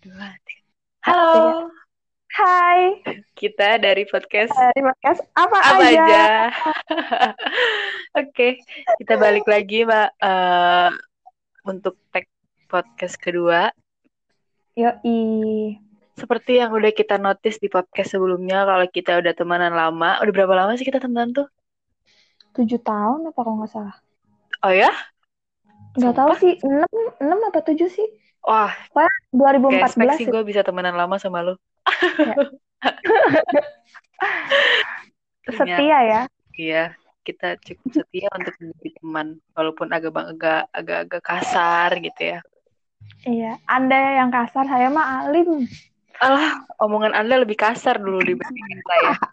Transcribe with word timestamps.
dua, 0.00 0.32
tiga. 0.48 0.64
Halo, 1.04 1.68
Hai, 2.32 3.04
kita 3.36 3.76
dari 3.76 4.08
podcast 4.08 4.48
dari 4.48 4.80
podcast 4.80 5.20
apa, 5.36 5.58
apa 5.60 5.84
aja? 5.84 6.04
aja. 6.08 6.24
Oke, 8.24 8.64
kita 8.96 9.20
balik 9.20 9.44
lagi, 9.44 9.84
Mbak, 9.84 10.10
eh, 10.24 10.90
untuk 11.68 12.00
tag 12.08 12.24
podcast 12.64 13.20
kedua. 13.20 13.68
Yoi, 14.72 15.76
Seperti 16.16 16.64
yang 16.64 16.72
udah 16.72 16.96
kita 16.96 17.20
notice 17.20 17.60
di 17.60 17.68
podcast 17.68 18.16
sebelumnya, 18.16 18.64
kalau 18.64 18.88
kita 18.88 19.20
udah 19.20 19.36
temenan 19.36 19.76
lama. 19.76 20.16
Udah 20.24 20.32
berapa 20.32 20.54
lama 20.64 20.80
sih 20.80 20.88
kita 20.88 20.96
temenan 20.96 21.36
tuh? 21.36 21.48
tujuh 22.50 22.80
tahun 22.82 23.30
apa 23.30 23.40
kalau 23.44 23.62
nggak 23.62 23.70
salah? 23.70 23.96
Oh 24.64 24.72
ya? 24.72 24.90
Nggak 25.92 26.16
tahu 26.16 26.32
sih, 26.40 26.56
enam, 26.64 26.88
enam 27.20 27.38
apa 27.52 27.60
tujuh 27.68 27.92
sih? 27.92 28.08
Wah, 28.40 28.72
expect 28.72 29.16
2014 29.36 30.16
sih 30.16 30.24
sih. 30.24 30.32
gue 30.32 30.42
bisa 30.48 30.64
temenan 30.64 30.96
lama 30.96 31.20
sama 31.20 31.44
lu. 31.44 31.54
Ternyata, 35.44 35.80
Setia 35.80 35.98
ya. 36.04 36.20
iya, 36.56 36.84
kita 37.24 37.56
cukup 37.60 38.00
setia 38.00 38.28
untuk 38.36 38.54
menjadi 38.60 38.90
teman, 39.00 39.26
walaupun 39.56 39.88
agak 39.92 40.12
agak 40.12 40.62
agak 40.72 40.98
agak 41.08 41.22
kasar 41.24 41.90
gitu 42.00 42.36
ya. 42.36 42.40
Iya, 43.24 43.52
Anda 43.68 44.20
yang 44.20 44.30
kasar, 44.32 44.68
saya 44.68 44.88
mah 44.92 45.24
alim. 45.24 45.64
Alah, 46.20 46.64
omongan 46.80 47.16
Anda 47.16 47.40
lebih 47.40 47.56
kasar 47.56 47.96
dulu 48.00 48.20
dibandingin 48.24 48.80
saya. 48.84 49.12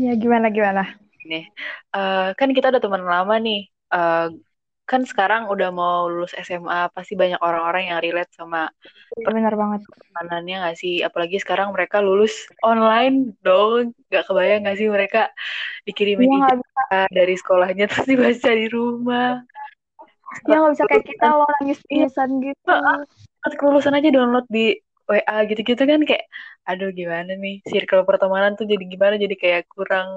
Ya 0.00 0.16
gimana 0.16 0.48
gimana? 0.48 0.96
Nih, 1.28 1.44
eh, 1.92 2.28
kan 2.32 2.48
kita 2.56 2.72
udah 2.72 2.80
teman 2.80 3.04
lama 3.04 3.36
nih. 3.36 3.68
Eh, 3.68 4.28
kan 4.90 5.02
sekarang 5.10 5.42
udah 5.52 5.68
mau 5.80 5.98
lulus 6.12 6.32
SMA, 6.46 6.90
pasti 6.96 7.14
banyak 7.22 7.40
orang-orang 7.46 7.82
yang 7.90 7.98
relate 8.04 8.32
sama 8.38 8.60
Iya, 9.18 9.26
Bener 9.34 9.54
banget. 9.60 9.80
pertemanannya 9.90 10.54
nggak 10.62 10.76
sih? 10.82 10.94
Apalagi 11.08 11.36
sekarang 11.44 11.68
mereka 11.76 11.96
lulus 12.06 12.34
online 12.70 13.16
dong. 13.46 13.84
Nggak 14.10 14.24
kebayang 14.28 14.60
nggak 14.64 14.76
sih 14.80 14.88
mereka 14.96 15.20
dikirimin 15.86 16.30
Iya 16.30 16.36
nggak 16.40 16.56
bisa, 16.62 16.82
dari 17.18 17.34
sekolahnya 17.40 17.84
terus 17.90 18.06
dibaca 18.10 18.50
di 18.60 18.66
rumah. 18.76 19.28
ya 20.48 20.56
nggak 20.62 20.72
bisa 20.74 20.84
kayak 20.90 21.04
kita 21.10 21.26
loh 21.36 21.46
nangis-nangisan 21.58 22.30
gitu. 22.46 22.70
Pas 23.42 23.52
kelulusan 23.58 23.94
aja 23.96 24.08
download 24.12 24.46
di 24.52 24.76
WA 25.10 25.36
gitu-gitu 25.50 25.82
kan 25.90 26.00
kayak, 26.06 26.24
aduh 26.68 26.90
gimana 26.94 27.34
nih, 27.34 27.54
circle 27.66 28.06
pertemanan 28.06 28.54
tuh 28.58 28.66
jadi 28.72 28.84
gimana, 28.92 29.14
jadi 29.18 29.34
kayak 29.42 29.62
kurang 29.74 30.08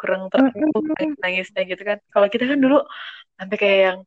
kurang 0.00 0.22
tertentu 0.32 0.78
Mm-mm. 0.80 1.14
nangisnya 1.22 1.62
gitu 1.70 1.82
kan. 1.86 1.98
Kalau 2.12 2.26
kita 2.32 2.44
kan 2.50 2.58
dulu 2.64 2.76
sampai 3.38 3.56
kayak 3.62 3.78
yang 3.86 3.98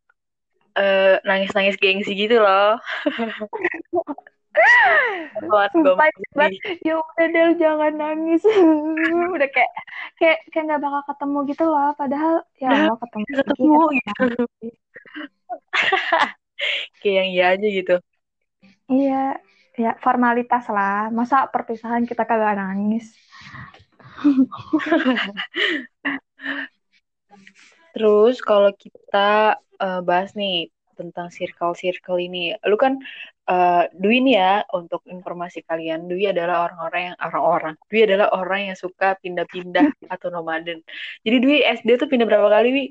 eh, 0.78 1.16
nangis-nangis 1.26 1.78
gengsi 1.80 2.14
gitu 2.14 2.42
loh. 2.42 2.78
Sumpah, 5.74 6.10
ya 6.86 6.94
udah 7.02 7.28
Del 7.34 7.58
jangan 7.58 7.94
nangis. 7.98 8.46
udah 9.36 9.50
kayak 9.50 9.72
kayak 10.22 10.40
kayak 10.54 10.64
nggak 10.70 10.82
bakal 10.82 11.02
ketemu 11.10 11.38
gitu 11.50 11.64
loh. 11.66 11.90
Padahal 11.98 12.36
ya 12.62 12.70
Allah 12.70 12.98
ketemu. 13.02 13.26
ketemu 13.34 13.82
gitu. 13.98 14.26
Kayak 17.04 17.16
yang 17.20 17.30
iya 17.36 17.46
aja 17.58 17.68
gitu. 17.68 17.96
Iya, 18.88 19.24
ya 19.76 19.92
formalitas 20.00 20.64
lah. 20.72 21.12
Masa 21.12 21.50
perpisahan 21.50 22.08
kita 22.08 22.24
kagak 22.24 22.56
nangis? 22.56 23.12
Terus 27.94 28.36
kalau 28.50 28.72
kita 28.84 29.58
eh, 29.84 30.02
bahas 30.08 30.32
nih 30.40 30.70
tentang 31.00 31.28
circle-circle 31.34 32.18
ini, 32.22 32.54
lu 32.70 32.78
kan 32.78 32.94
eh, 33.50 33.84
Dwi 34.02 34.18
nih 34.26 34.36
ya 34.42 34.54
untuk 34.80 35.02
informasi 35.16 35.60
kalian, 35.70 36.06
Dwi 36.10 36.24
adalah 36.34 36.56
orang-orang 36.70 37.02
yang 37.14 37.18
orang-orang, 37.28 37.74
Dwi 37.90 38.00
adalah 38.08 38.28
orang 38.40 38.60
yang 38.74 38.78
suka 38.78 39.08
pindah-pindah 39.24 39.86
atau 40.14 40.28
nomaden. 40.34 40.80
Jadi 41.26 41.38
Dwi 41.44 41.58
SD 41.66 41.90
tuh 42.02 42.08
pindah 42.12 42.26
berapa 42.30 42.50
kali, 42.50 42.70
Wi? 42.78 42.86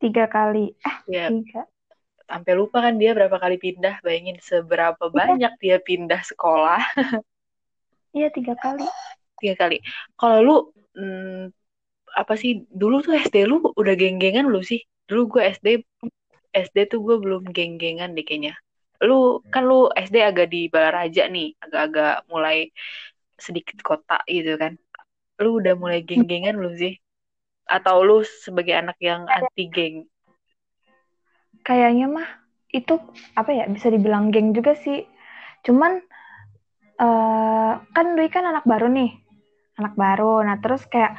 Tiga 0.00 0.24
kali. 0.34 0.64
Eh, 0.88 0.96
Ya, 1.14 1.24
tiga. 1.30 1.60
sampai 2.30 2.52
lupa 2.60 2.78
kan 2.84 2.94
dia 3.00 3.10
berapa 3.18 3.36
kali 3.42 3.56
pindah. 3.64 3.94
Bayangin 4.04 4.38
seberapa 4.40 5.04
Iya, 5.14 5.16
banyak 5.20 5.52
dia 5.62 5.76
pindah 5.88 6.20
sekolah. 6.30 6.80
iya 8.16 8.28
tiga 8.36 8.54
kali. 8.62 8.84
Tiga 9.40 9.54
kali. 9.62 9.76
Kalau 10.20 10.38
lu 10.46 10.56
hmm, 10.96 11.50
apa 12.12 12.34
sih 12.36 12.68
dulu 12.68 13.00
tuh 13.00 13.16
SD 13.16 13.48
lu 13.48 13.60
udah 13.74 13.94
geng-gengan 13.96 14.48
lu 14.48 14.60
sih? 14.60 14.84
Dulu 15.08 15.38
gue 15.38 15.42
SD 15.52 15.68
SD 16.52 16.92
tuh 16.92 17.00
gue 17.00 17.16
belum 17.16 17.48
geng-gengan 17.48 18.12
deh 18.12 18.24
kayaknya. 18.24 18.54
Lu 19.02 19.40
kan 19.50 19.66
lu 19.66 19.88
SD 19.90 20.22
agak 20.22 20.52
di 20.52 20.68
Balaraja 20.68 21.26
nih, 21.26 21.56
agak-agak 21.58 22.28
mulai 22.28 22.70
sedikit 23.40 23.80
kota 23.82 24.20
gitu 24.28 24.54
kan. 24.60 24.76
Lu 25.40 25.58
udah 25.58 25.74
mulai 25.74 26.04
geng-gengan 26.04 26.60
lu 26.60 26.70
sih? 26.76 26.94
Atau 27.66 28.04
lu 28.04 28.22
sebagai 28.22 28.76
anak 28.76 29.00
yang 29.00 29.26
anti 29.26 29.64
geng? 29.72 30.06
Kayaknya 31.64 32.06
mah 32.10 32.28
itu 32.72 33.00
apa 33.34 33.50
ya 33.52 33.64
bisa 33.66 33.88
dibilang 33.88 34.28
geng 34.28 34.52
juga 34.52 34.76
sih. 34.76 35.08
Cuman 35.64 35.98
eh 37.00 37.72
kan 37.80 38.06
Dwi 38.14 38.28
kan 38.28 38.44
anak 38.44 38.68
baru 38.68 38.86
nih, 38.92 39.10
anak 39.80 39.94
baru. 39.96 40.44
Nah 40.44 40.60
terus 40.60 40.84
kayak 40.86 41.16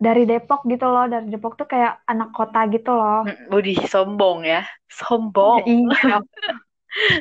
dari 0.00 0.22
Depok 0.30 0.60
gitu 0.72 0.86
loh, 0.90 1.06
dari 1.12 1.26
Depok 1.32 1.52
tuh 1.60 1.66
kayak 1.72 2.02
anak 2.10 2.28
kota 2.36 2.58
gitu 2.74 2.90
loh. 2.94 3.24
Hmm, 3.24 3.36
Budi 3.50 3.74
sombong 3.88 4.44
ya, 4.44 4.60
sombong. 4.92 5.64
Iya, 5.64 6.16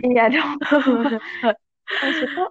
iya 0.07 0.23
dong. 0.33 0.51
Terus 1.99 2.17
itu 2.27 2.41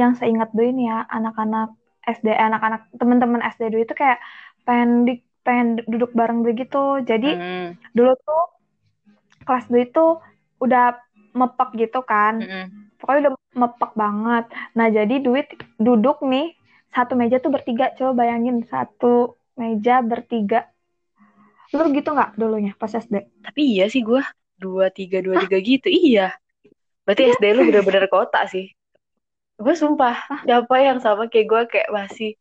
yang 0.00 0.12
seingat 0.18 0.48
Dwi 0.56 0.66
nih 0.76 0.86
ya, 0.92 0.98
anak-anak 1.16 1.68
SD, 2.16 2.28
anak-anak 2.46 2.80
teman-teman 3.00 3.40
SD 3.44 3.62
Dwi 3.72 3.82
itu 3.86 3.94
kayak 4.02 4.18
pengen 4.66 4.90
di, 5.06 5.12
pengen 5.44 5.68
duduk 5.92 6.10
bareng 6.18 6.40
begitu. 6.48 6.76
Jadi 7.10 7.26
Hmm, 7.28 7.76
dulu 7.96 8.12
tuh 8.26 8.42
kelas 9.46 9.64
Dwi 9.70 9.82
itu 9.88 10.04
udah 10.64 10.84
mepek 11.38 11.68
gitu 11.82 12.00
kan. 12.06 12.34
mm-mm. 12.40 12.90
Pokoknya 12.98 13.20
udah 13.28 13.34
mepek 13.62 13.92
banget. 14.02 14.44
Nah, 14.78 14.86
jadi 14.96 15.14
Dwi 15.24 15.40
duduk 15.82 16.16
nih 16.32 16.46
satu 16.92 17.12
meja 17.16 17.40
tuh 17.40 17.50
bertiga. 17.50 17.90
Coba 17.96 18.24
bayangin 18.24 18.62
satu 18.68 19.40
meja 19.56 20.04
bertiga. 20.04 20.68
Lu 21.72 21.88
gitu 21.90 22.12
nggak 22.12 22.36
dulunya 22.36 22.72
pas 22.76 22.92
SD? 22.92 23.16
Tapi 23.40 23.60
iya 23.64 23.88
sih 23.88 24.04
gue 24.04 24.20
dua 24.60 24.92
tiga 24.92 25.24
dua 25.24 25.40
tiga 25.40 25.58
gitu, 25.58 25.88
iya. 25.88 26.36
Berarti 27.02 27.32
SD 27.34 27.44
lu 27.56 27.66
bener-bener 27.66 28.06
kota 28.12 28.44
sih. 28.46 28.70
Gue 29.56 29.74
sumpah, 29.74 30.44
siapa 30.44 30.76
yang 30.78 30.98
sama 31.00 31.26
kayak 31.32 31.46
gue 31.48 31.62
kayak 31.72 31.90
masih 31.90 32.36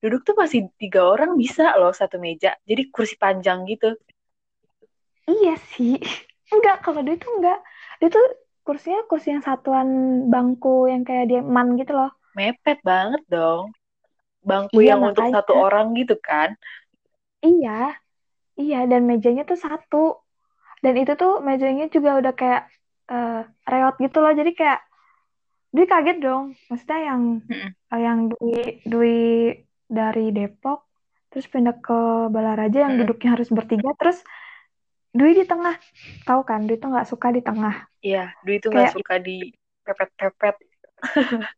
duduk 0.00 0.22
tuh 0.22 0.36
masih 0.38 0.70
tiga 0.78 1.02
orang 1.02 1.34
bisa 1.34 1.74
loh 1.76 1.90
satu 1.90 2.22
meja. 2.22 2.54
Jadi 2.62 2.88
kursi 2.94 3.18
panjang 3.18 3.66
gitu. 3.66 3.96
Iya 5.26 5.58
sih. 5.74 5.98
Enggak, 6.54 6.86
kalau 6.86 7.02
dia 7.02 7.18
tuh 7.18 7.42
enggak. 7.42 7.58
Dia 7.98 8.06
tuh 8.06 8.26
kursinya 8.62 9.02
kursi 9.10 9.34
yang 9.34 9.42
satuan 9.42 9.88
bangku 10.30 10.86
yang 10.86 11.02
kayak 11.02 11.26
dia 11.26 11.40
man 11.42 11.74
gitu 11.74 11.90
loh. 11.90 12.10
Mepet 12.38 12.78
banget 12.86 13.22
dong. 13.26 13.74
Bangku 14.48 14.78
Iya, 14.78 14.90
yang 14.90 15.00
untuk 15.08 15.26
makanya. 15.26 15.34
satu 15.34 15.52
orang 15.66 15.86
gitu 16.00 16.16
kan. 16.28 16.48
Iya. 17.46 17.70
Iya, 18.60 18.76
dan 18.90 19.02
mejanya 19.10 19.42
tuh 19.50 19.58
satu. 19.66 19.96
Dan 20.84 20.94
itu 21.00 21.12
tuh 21.20 21.30
mejanya 21.48 21.84
juga 21.94 22.10
udah 22.20 22.32
kayak 22.40 22.62
eh, 23.12 23.30
reot 23.70 23.94
gitu 24.04 24.16
loh. 24.22 24.32
Jadi 24.40 24.50
kayak 24.60 24.78
Dwi 25.74 25.84
kaget 25.92 26.16
dong. 26.24 26.44
Maksudnya 26.68 26.98
yang 27.08 27.22
Mm-mm. 27.50 27.74
yang 28.06 28.18
Dwi, 28.32 28.50
Dwi 28.92 29.08
dari 29.98 30.20
Depok 30.36 30.78
terus 31.30 31.46
pindah 31.52 31.76
ke 31.84 31.94
Balaraja 32.34 32.78
yang 32.86 32.94
Mm-mm. 32.94 33.00
duduknya 33.00 33.28
harus 33.34 33.48
bertiga 33.56 33.90
terus 34.00 34.18
Dwi 35.18 35.30
di 35.38 35.44
tengah. 35.50 35.74
Tahu 36.28 36.40
kan, 36.48 36.60
Dwi 36.66 36.76
tuh 36.82 36.88
nggak 36.92 37.08
suka 37.12 37.28
di 37.36 37.40
tengah. 37.48 37.74
Iya, 38.06 38.22
Dwi 38.44 38.54
tuh 38.62 38.70
nggak 38.72 38.90
suka 38.94 39.14
di 39.26 39.36
pepet-pepet. 39.84 40.54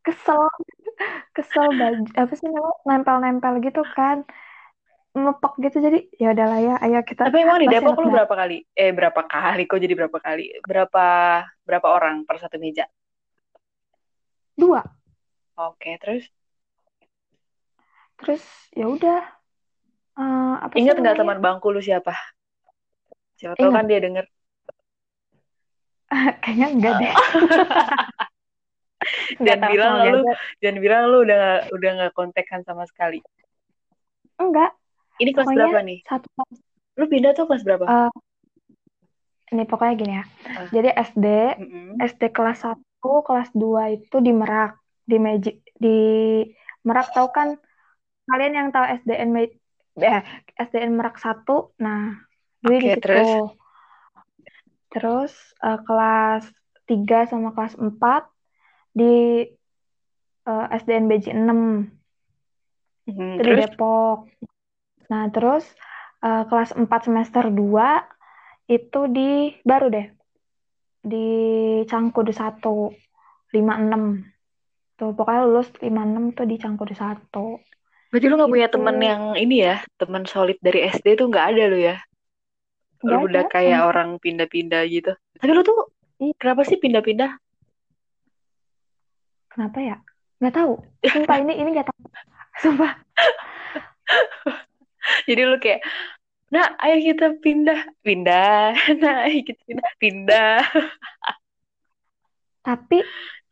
kesel 0.05 0.41
kesel 1.37 1.69
baju 1.75 2.03
apa 2.15 2.33
sih 2.35 2.47
namanya 2.51 2.73
nempel-nempel 2.87 3.53
gitu 3.63 3.83
kan 3.95 4.27
ngepek 5.15 5.55
gitu 5.67 5.77
jadi 5.83 5.99
ya 6.21 6.29
udahlah 6.37 6.61
ya 6.63 6.75
ayo 6.85 7.01
kita 7.03 7.27
Tapi 7.27 7.43
emang 7.43 7.59
di 7.59 7.67
Depok 7.67 7.99
lu 7.99 8.15
berapa 8.15 8.31
kali? 8.31 8.63
Eh 8.77 8.95
berapa 8.95 9.23
kali? 9.27 9.67
Kok 9.67 9.81
jadi 9.83 9.95
berapa 9.99 10.19
kali? 10.21 10.45
Berapa 10.63 11.07
berapa 11.67 11.87
orang 11.91 12.23
per 12.23 12.39
satu 12.39 12.61
meja? 12.61 12.87
dua 14.59 14.83
Oke, 15.59 15.99
terus 15.99 16.23
terus 18.19 18.43
ya 18.75 18.87
udah 18.87 19.39
Eh, 20.19 20.55
apa 20.59 20.75
sih 20.75 20.83
ingat 20.83 20.99
nggak 20.99 21.15
teman 21.15 21.39
bangku 21.39 21.71
lu 21.71 21.79
siapa? 21.79 22.11
Siapa 23.39 23.55
tahu 23.55 23.71
ingat 23.71 23.79
kan 23.79 23.87
dia 23.87 24.01
denger. 24.03 24.25
kayaknya 26.43 26.67
enggak 26.75 26.93
deh 26.99 27.15
Jangan 29.39 29.61
tahu 29.63 29.73
bilang 29.75 29.93
lu, 30.11 30.19
aja 30.21 30.33
jangan 30.63 30.79
bilang 30.83 31.03
lu 31.11 31.17
udah 31.25 31.37
nggak 31.39 31.63
udah 31.77 31.91
nggak 31.99 32.13
kontekan 32.19 32.61
sama 32.67 32.85
sekali. 32.91 33.19
enggak 34.39 34.71
Ini 35.19 35.31
kelas 35.35 35.47
pokoknya 35.47 35.59
berapa 35.59 35.79
nih? 35.87 35.99
satu 36.07 36.29
Lu 36.99 37.05
pindah 37.07 37.33
tuh 37.35 37.47
kelas 37.47 37.63
berapa? 37.67 37.85
eh, 37.87 38.11
ini 39.55 39.63
pokoknya 39.65 39.95
gini 39.97 40.13
ya. 40.19 40.25
Ah. 40.45 40.69
Jadi 40.75 40.89
SD, 40.93 41.27
Mm-mm. 41.63 41.87
SD 42.05 42.23
kelas 42.37 42.59
1, 42.67 43.13
kelas 43.25 43.49
2 43.57 43.83
itu 43.97 44.17
di 44.21 44.33
Merak, 44.35 44.77
di 45.09 45.17
Meji, 45.17 45.51
di 45.79 45.99
Merak 46.85 47.15
tahu 47.17 47.29
kan 47.33 47.57
kalian 48.29 48.55
yang 48.55 48.69
tahu 48.75 48.85
SDN 48.85 49.31
Me- 49.33 49.57
eh, 49.99 50.23
SDN 50.59 50.93
Merak 50.99 51.17
1, 51.17 51.73
nah 51.81 52.13
Dwi 52.61 52.77
di 52.83 52.89
Oke, 52.91 52.95
situ. 52.99 53.03
terus? 53.03 53.31
Terus 54.93 55.33
eh, 55.65 55.79
kelas 55.87 56.45
3 56.89 57.19
sama 57.29 57.53
kelas 57.57 57.75
4 57.77 58.23
di 58.99 59.15
eh, 60.49 60.67
SDN 60.81 61.05
Beji 61.11 61.31
6 61.33 61.61
Hmm, 63.09 63.41
itu 63.41 63.41
di 63.41 63.53
terus? 63.57 63.59
Depok. 63.65 64.19
Nah, 65.09 65.25
terus 65.33 65.65
eh, 66.21 66.43
kelas 66.45 66.71
4 66.77 67.01
semester 67.07 67.45
2 67.49 68.05
itu 68.69 69.01
di 69.09 69.31
baru 69.65 69.87
deh 69.89 70.07
di 71.03 71.27
Cangkudu 71.89 72.33
1 72.33 72.93
56. 73.49 74.05
Tuh 74.99 75.11
pokoknya 75.17 75.41
lulus 75.47 75.69
56 75.79 76.37
tuh 76.37 76.45
di 76.45 76.57
Cangkudu 76.59 76.93
1. 76.93 77.63
Berarti 78.11 78.27
lu 78.29 78.35
gak 78.37 78.53
punya 78.53 78.69
Gitu. 78.69 78.75
temen 78.77 78.97
yang 79.01 79.23
ini 79.37 79.57
ya, 79.63 79.77
temen 79.97 80.25
solid 80.25 80.59
dari 80.61 80.85
SD 80.85 81.17
tuh 81.17 81.29
nggak 81.29 81.47
ada 81.55 81.63
lu 81.69 81.79
ya? 81.79 81.97
Nggak 83.01 83.19
Lu 83.21 83.25
udah 83.29 83.45
kayak 83.49 83.81
orang 83.85 84.09
pindah-pindah 84.19 84.83
gitu. 84.89 85.13
Tapi 85.39 85.51
lu 85.55 85.63
tuh 85.63 85.89
Iya. 86.19 86.35
kenapa 86.37 86.67
sih 86.67 86.77
pindah-pindah? 86.77 87.31
Kenapa 89.59 89.83
ya? 89.83 89.99
Nggak 90.39 90.55
tahu. 90.55 90.73
Sumpah 91.03 91.37
ini 91.43 91.59
ini 91.59 91.69
nggak 91.75 91.91
tahu. 91.91 92.03
Sumpah. 92.63 92.95
Jadi 95.27 95.43
lu 95.43 95.59
kayak, 95.59 95.83
nah 96.55 96.79
ayo 96.87 97.03
kita 97.03 97.35
pindah, 97.43 97.91
pindah, 98.07 98.71
nah 99.03 99.27
ayo 99.27 99.43
kita 99.43 99.59
pindah, 99.67 99.91
pindah. 99.99 100.63
Tapi 102.71 103.03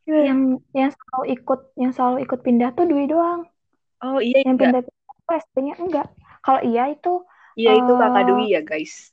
yang 0.07 0.63
yang 0.71 0.95
selalu 0.95 1.35
ikut 1.35 1.59
yang 1.75 1.91
selalu 1.91 2.23
ikut 2.23 2.39
pindah 2.39 2.71
tuh 2.71 2.87
Dwi 2.87 3.11
doang. 3.11 3.43
Oh 3.99 4.23
iya 4.23 4.47
Yang 4.47 4.55
iya, 4.55 4.63
pindah 4.63 4.81
pindah 4.87 5.37
SD-nya 5.43 5.75
enggak. 5.75 6.07
Kalau 6.39 6.63
iya 6.63 6.87
itu 6.87 7.27
iya 7.59 7.75
itu 7.75 7.91
kakak 7.99 8.23
eh, 8.23 8.27
Dwi 8.31 8.45
ya 8.55 8.61
guys. 8.63 9.11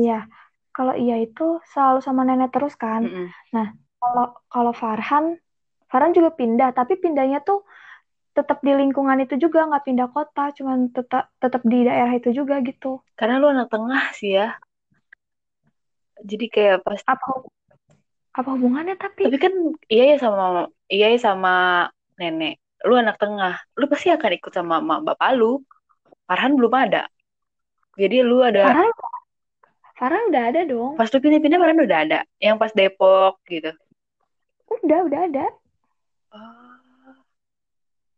Iya, 0.00 0.24
kalau 0.72 0.96
iya 0.96 1.20
itu 1.20 1.60
selalu 1.76 2.00
sama 2.00 2.24
nenek 2.24 2.56
terus 2.56 2.72
kan. 2.72 3.04
Mm-mm. 3.04 3.28
Nah, 3.52 3.76
kalau 4.00 4.32
kalau 4.48 4.72
Farhan, 4.72 5.36
Farhan 5.86 6.12
juga 6.12 6.34
pindah, 6.34 6.74
tapi 6.74 6.98
pindahnya 6.98 7.40
tuh 7.42 7.62
tetap 8.36 8.60
di 8.60 8.72
lingkungan 8.74 9.16
itu 9.24 9.40
juga, 9.40 9.64
nggak 9.64 9.84
pindah 9.86 10.08
kota, 10.12 10.52
cuman 10.52 10.92
tetap 10.92 11.32
tetap 11.40 11.62
di 11.64 11.88
daerah 11.88 12.12
itu 12.12 12.34
juga 12.36 12.60
gitu. 12.60 13.00
Karena 13.16 13.40
lu 13.40 13.48
anak 13.48 13.72
tengah 13.72 14.12
sih 14.12 14.36
ya. 14.36 14.56
Jadi 16.20 16.46
kayak 16.48 16.84
pas, 16.84 17.00
Apa 17.06 17.44
apa 18.36 18.48
hubungannya 18.52 19.00
tapi? 19.00 19.24
tapi 19.24 19.40
kan 19.40 19.52
iya 19.88 20.12
ya 20.12 20.16
sama 20.20 20.68
iya 20.92 21.06
ya 21.16 21.18
sama 21.20 21.54
nenek. 22.20 22.60
Lu 22.84 22.92
anak 23.00 23.16
tengah, 23.16 23.56
lu 23.72 23.88
pasti 23.88 24.12
akan 24.12 24.30
ikut 24.36 24.52
sama 24.52 24.84
mak 24.84 25.00
bapak 25.06 25.32
lu. 25.32 25.64
Farhan 26.28 26.58
belum 26.60 26.72
ada. 26.76 27.08
Jadi 27.96 28.20
lu 28.20 28.44
ada 28.44 28.68
Farhan, 28.68 28.90
Farhan 29.96 30.22
udah 30.28 30.42
ada 30.52 30.60
dong. 30.68 30.92
pas 31.00 31.08
lu 31.08 31.18
pindah-pindah 31.24 31.56
Farhan 31.56 31.80
udah 31.80 31.98
ada. 32.04 32.18
Yang 32.36 32.56
pas 32.60 32.72
Depok 32.76 33.40
gitu. 33.48 33.72
Udah, 34.84 35.00
udah 35.08 35.20
ada. 35.32 35.46
Oh. 36.34 36.86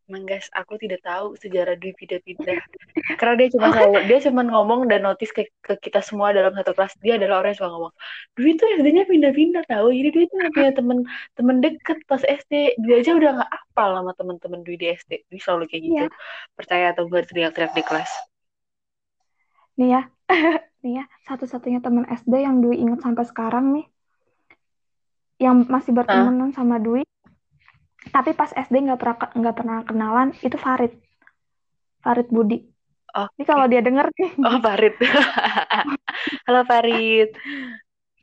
Emang 0.08 0.24
guys, 0.24 0.48
aku 0.56 0.80
tidak 0.80 1.04
tahu 1.04 1.36
sejarah 1.36 1.76
Dwi 1.76 1.92
pindah-pindah. 1.92 2.56
Karena 3.20 3.34
dia 3.44 3.48
cuma 3.52 3.68
selalu, 3.76 4.08
dia 4.08 4.18
cuma 4.24 4.40
ngomong 4.40 4.88
dan 4.88 5.04
notice 5.04 5.28
ke, 5.36 5.52
ke 5.60 5.76
kita 5.84 6.00
semua 6.00 6.32
dalam 6.32 6.56
satu 6.56 6.72
kelas. 6.72 6.96
Dia 7.04 7.20
adalah 7.20 7.44
orang 7.44 7.52
yang 7.52 7.60
suka 7.60 7.70
ngomong, 7.76 7.92
Dwi 8.32 8.56
tuh 8.56 8.72
SD-nya 8.80 9.04
pindah-pindah 9.04 9.68
tahu. 9.68 9.92
Jadi 9.92 10.08
Dwi 10.08 10.24
tuh 10.32 10.38
punya 10.56 10.72
temen 10.72 10.98
temen 11.36 11.56
deket 11.60 12.00
pas 12.08 12.24
SD. 12.24 12.80
Dia 12.80 13.04
aja 13.04 13.12
udah 13.20 13.30
nggak 13.36 13.52
apal 13.52 13.88
sama 14.00 14.12
temen-temen 14.16 14.60
Dwi 14.64 14.76
di 14.80 14.86
SD. 14.96 15.12
Dwi 15.28 15.38
selalu 15.44 15.64
kayak 15.68 15.82
gitu. 15.84 15.92
Iya. 15.92 16.08
Percaya 16.56 16.86
atau 16.96 17.04
gue 17.04 17.20
teriak-teriak 17.28 17.72
di 17.76 17.84
kelas. 17.84 18.10
Nih 19.76 19.88
ya, 19.92 20.02
nih 20.88 20.92
ya, 20.98 21.04
satu-satunya 21.28 21.84
teman 21.84 22.08
SD 22.08 22.32
yang 22.32 22.64
Dwi 22.64 22.80
inget 22.80 23.04
sampai 23.04 23.28
sekarang 23.28 23.76
nih, 23.76 23.86
yang 25.36 25.68
masih 25.68 25.92
bertemanan 25.92 26.50
sama 26.56 26.80
Dwi, 26.80 27.04
tapi 28.08 28.30
pas 28.32 28.50
SD 28.50 28.86
nggak 28.86 29.00
pernah 29.00 29.16
nggak 29.34 29.56
pernah 29.56 29.78
kenalan, 29.84 30.28
itu 30.40 30.56
Farid, 30.56 30.94
Farid 32.00 32.28
Budi. 32.30 32.62
Oke. 33.08 33.32
Ini 33.40 33.44
kalau 33.44 33.64
dia 33.66 33.80
denger 33.80 34.06
nih, 34.14 34.30
Oh, 34.44 34.60
Farid. 34.60 34.94
Halo 36.46 36.60
Farid. 36.64 37.30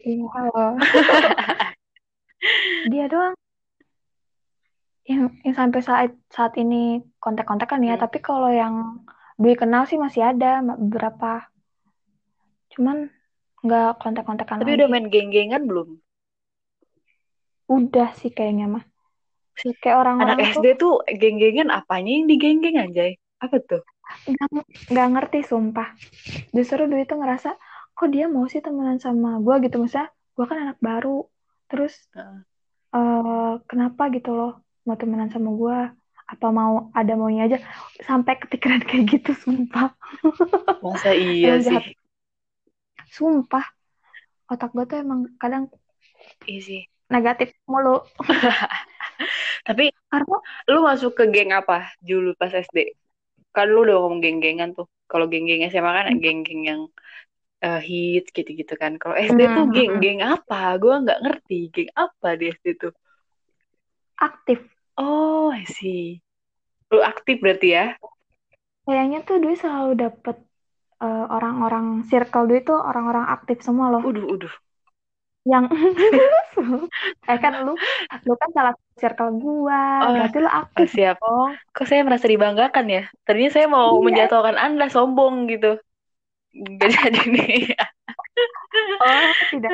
iya 0.06 0.26
halo. 0.30 0.78
dia 2.92 3.06
doang 3.10 3.34
yang 5.06 5.30
yang 5.46 5.54
sampai 5.54 5.82
saat 5.86 6.10
saat 6.34 6.54
ini 6.58 7.02
kontak-kontakan 7.22 7.86
ya, 7.86 7.94
Hmm. 7.98 8.04
tapi 8.06 8.18
kalau 8.22 8.50
yang 8.50 9.06
Dwi 9.38 9.54
kenal 9.54 9.86
sih 9.86 10.00
masih 10.00 10.32
ada 10.32 10.64
beberapa, 10.64 11.46
cuman 12.74 13.12
nggak 13.62 14.00
kontak-kontakan 14.02 14.64
Tapi 14.64 14.72
lagi. 14.72 14.80
udah 14.80 14.90
main 14.90 15.06
geng-gengan 15.12 15.68
belum? 15.68 16.00
Udah 17.68 18.14
sih 18.16 18.30
kayaknya 18.30 18.70
mah. 18.70 18.86
Kayak 19.82 19.98
orang-orang 20.04 20.38
Anak 20.38 20.38
tuh 20.56 20.62
SD 20.62 20.66
tuh 20.82 20.94
geng-gengan 21.22 21.70
apanya 21.72 22.12
yang 22.18 22.26
digeng-geng 22.32 22.78
anjay? 22.82 23.12
Apa 23.42 23.58
tuh? 23.64 23.82
nggak 24.26 24.50
nggak 24.94 25.08
ngerti 25.14 25.40
sumpah 25.46 25.88
justru 26.56 26.82
dulu 26.90 27.02
itu 27.02 27.14
ngerasa 27.18 27.50
kok 27.98 28.10
dia 28.14 28.26
mau 28.30 28.46
sih 28.50 28.62
temenan 28.62 28.98
sama 29.02 29.38
gue 29.42 29.56
gitu 29.66 29.76
maksudnya 29.82 30.08
gue 30.36 30.46
kan 30.50 30.58
anak 30.66 30.78
baru 30.82 31.26
terus 31.70 31.94
Heeh. 32.14 32.38
eh 32.96 33.54
kenapa 33.70 34.04
gitu 34.16 34.30
loh 34.38 34.52
mau 34.86 34.96
temenan 34.98 35.30
sama 35.34 35.50
gue 35.62 35.78
apa 36.26 36.48
mau 36.50 36.90
ada 36.98 37.14
maunya 37.20 37.42
aja 37.50 37.58
sampai 38.02 38.34
kepikiran 38.42 38.82
kayak 38.90 39.04
gitu 39.14 39.32
sumpah 39.38 39.94
Masa 40.82 41.12
iya 41.14 41.58
sih? 41.62 41.70
jahat. 41.78 41.86
sumpah 43.12 43.66
otak 44.52 44.70
gue 44.76 44.86
tuh 44.90 44.98
emang 45.02 45.20
kadang 45.42 45.64
Iya 46.46 46.60
sih. 46.62 46.82
negatif 47.14 47.54
mulu 47.70 48.02
Tapi 49.68 49.84
karena 50.12 50.36
lu 50.72 50.78
masuk 50.90 51.12
ke 51.20 51.24
geng 51.34 51.52
apa 51.60 51.76
dulu 52.10 52.30
pas 52.40 52.52
SD? 52.66 52.78
Kan 53.56 53.68
lu 53.74 53.78
udah 53.86 53.96
ngomong 54.02 54.22
geng-gengan 54.26 54.70
tuh. 54.78 54.88
Kalau 55.12 55.26
geng-geng 55.32 55.62
SMA 55.72 55.92
kan 56.00 56.08
geng-geng 56.24 56.62
yang 56.72 56.82
eh, 57.66 57.80
hits 57.90 58.30
gitu-gitu 58.38 58.74
kan. 58.84 58.94
Kalau 59.02 59.16
SD 59.18 59.42
tuh 59.56 59.66
Hmm, 59.68 59.76
geng-geng 59.76 60.20
apa? 60.34 60.56
Gua 60.84 60.94
nggak 61.04 61.20
ngerti 61.24 61.56
geng 61.76 61.92
apa 62.04 62.28
di 62.40 62.46
SD 62.56 62.68
tuh. 62.84 62.94
aktif 64.18 64.60
Oh, 64.98 65.52
I 65.54 65.64
see. 65.64 66.22
Lu 66.92 67.00
aktif 67.04 67.38
berarti 67.44 67.68
ya? 67.78 67.86
kayaknya 68.86 69.18
tuh 69.28 69.36
Dwi 69.44 69.54
selalu 69.64 69.92
dapet 70.04 70.36
eh, 71.06 71.24
orang-orang 71.36 71.86
circle 72.12 72.46
Dwi 72.50 72.60
tuh 72.70 72.78
orang-orang 72.90 73.26
aktif 73.36 73.58
semua 73.68 73.88
loh 73.96 74.06
Uduh, 74.08 74.26
uduh. 74.34 74.54
Yang 75.52 75.66
eh 77.30 77.38
kan 77.44 77.54
lu 77.66 77.72
lu 78.28 78.34
kan 78.42 78.50
salah 78.58 78.74
circle 79.02 79.30
gua 79.44 79.78
Oh, 80.04 80.10
berarti 80.14 80.38
lu 80.44 80.50
Oh, 80.78 80.86
aktif 80.86 80.90
siap. 80.96 81.18
dong 81.20 81.52
Kok 81.76 81.86
saya 81.90 82.02
merasa 82.08 82.28
dibanggakan 82.34 82.86
ya? 82.96 83.02
Tadinya 83.26 83.52
saya 83.56 83.68
mau 83.76 83.90
Iya. 83.90 84.06
menjatuhkan 84.06 84.56
Anda 84.66 84.86
sombong 84.96 85.36
gitu. 85.52 85.68
Gak 86.82 86.90
jadi 86.96 87.22
nih. 87.34 87.62
oh 89.00 89.34
tidak 89.52 89.74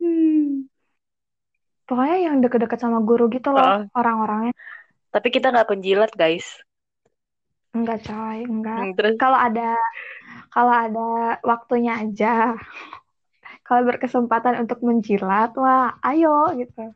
Hmm. 0.00 0.66
pokoknya 1.88 2.16
yang 2.26 2.36
deket-deket 2.42 2.78
sama 2.84 2.98
guru 3.08 3.24
gitu 3.34 3.48
loh 3.56 3.66
Oh, 3.66 3.88
orang-orangnya 3.98 4.52
tapi 5.14 5.28
kita 5.34 5.46
nggak 5.52 5.68
penjilat, 5.70 6.10
guys. 6.20 6.46
enggak 7.76 7.98
coy 8.06 8.38
enggak 8.52 8.76
Hmm, 8.76 8.94
terus 8.96 9.16
kalau 9.20 9.38
ada 9.46 9.60
kalau 10.54 10.74
ada 10.84 11.00
waktunya 11.50 11.92
aja 12.02 12.26
kalau 13.66 13.82
berkesempatan 13.90 14.54
untuk 14.62 14.78
menjilat 14.86 15.50
wah 15.58 15.98
ayo 16.06 16.54
gitu 16.54 16.94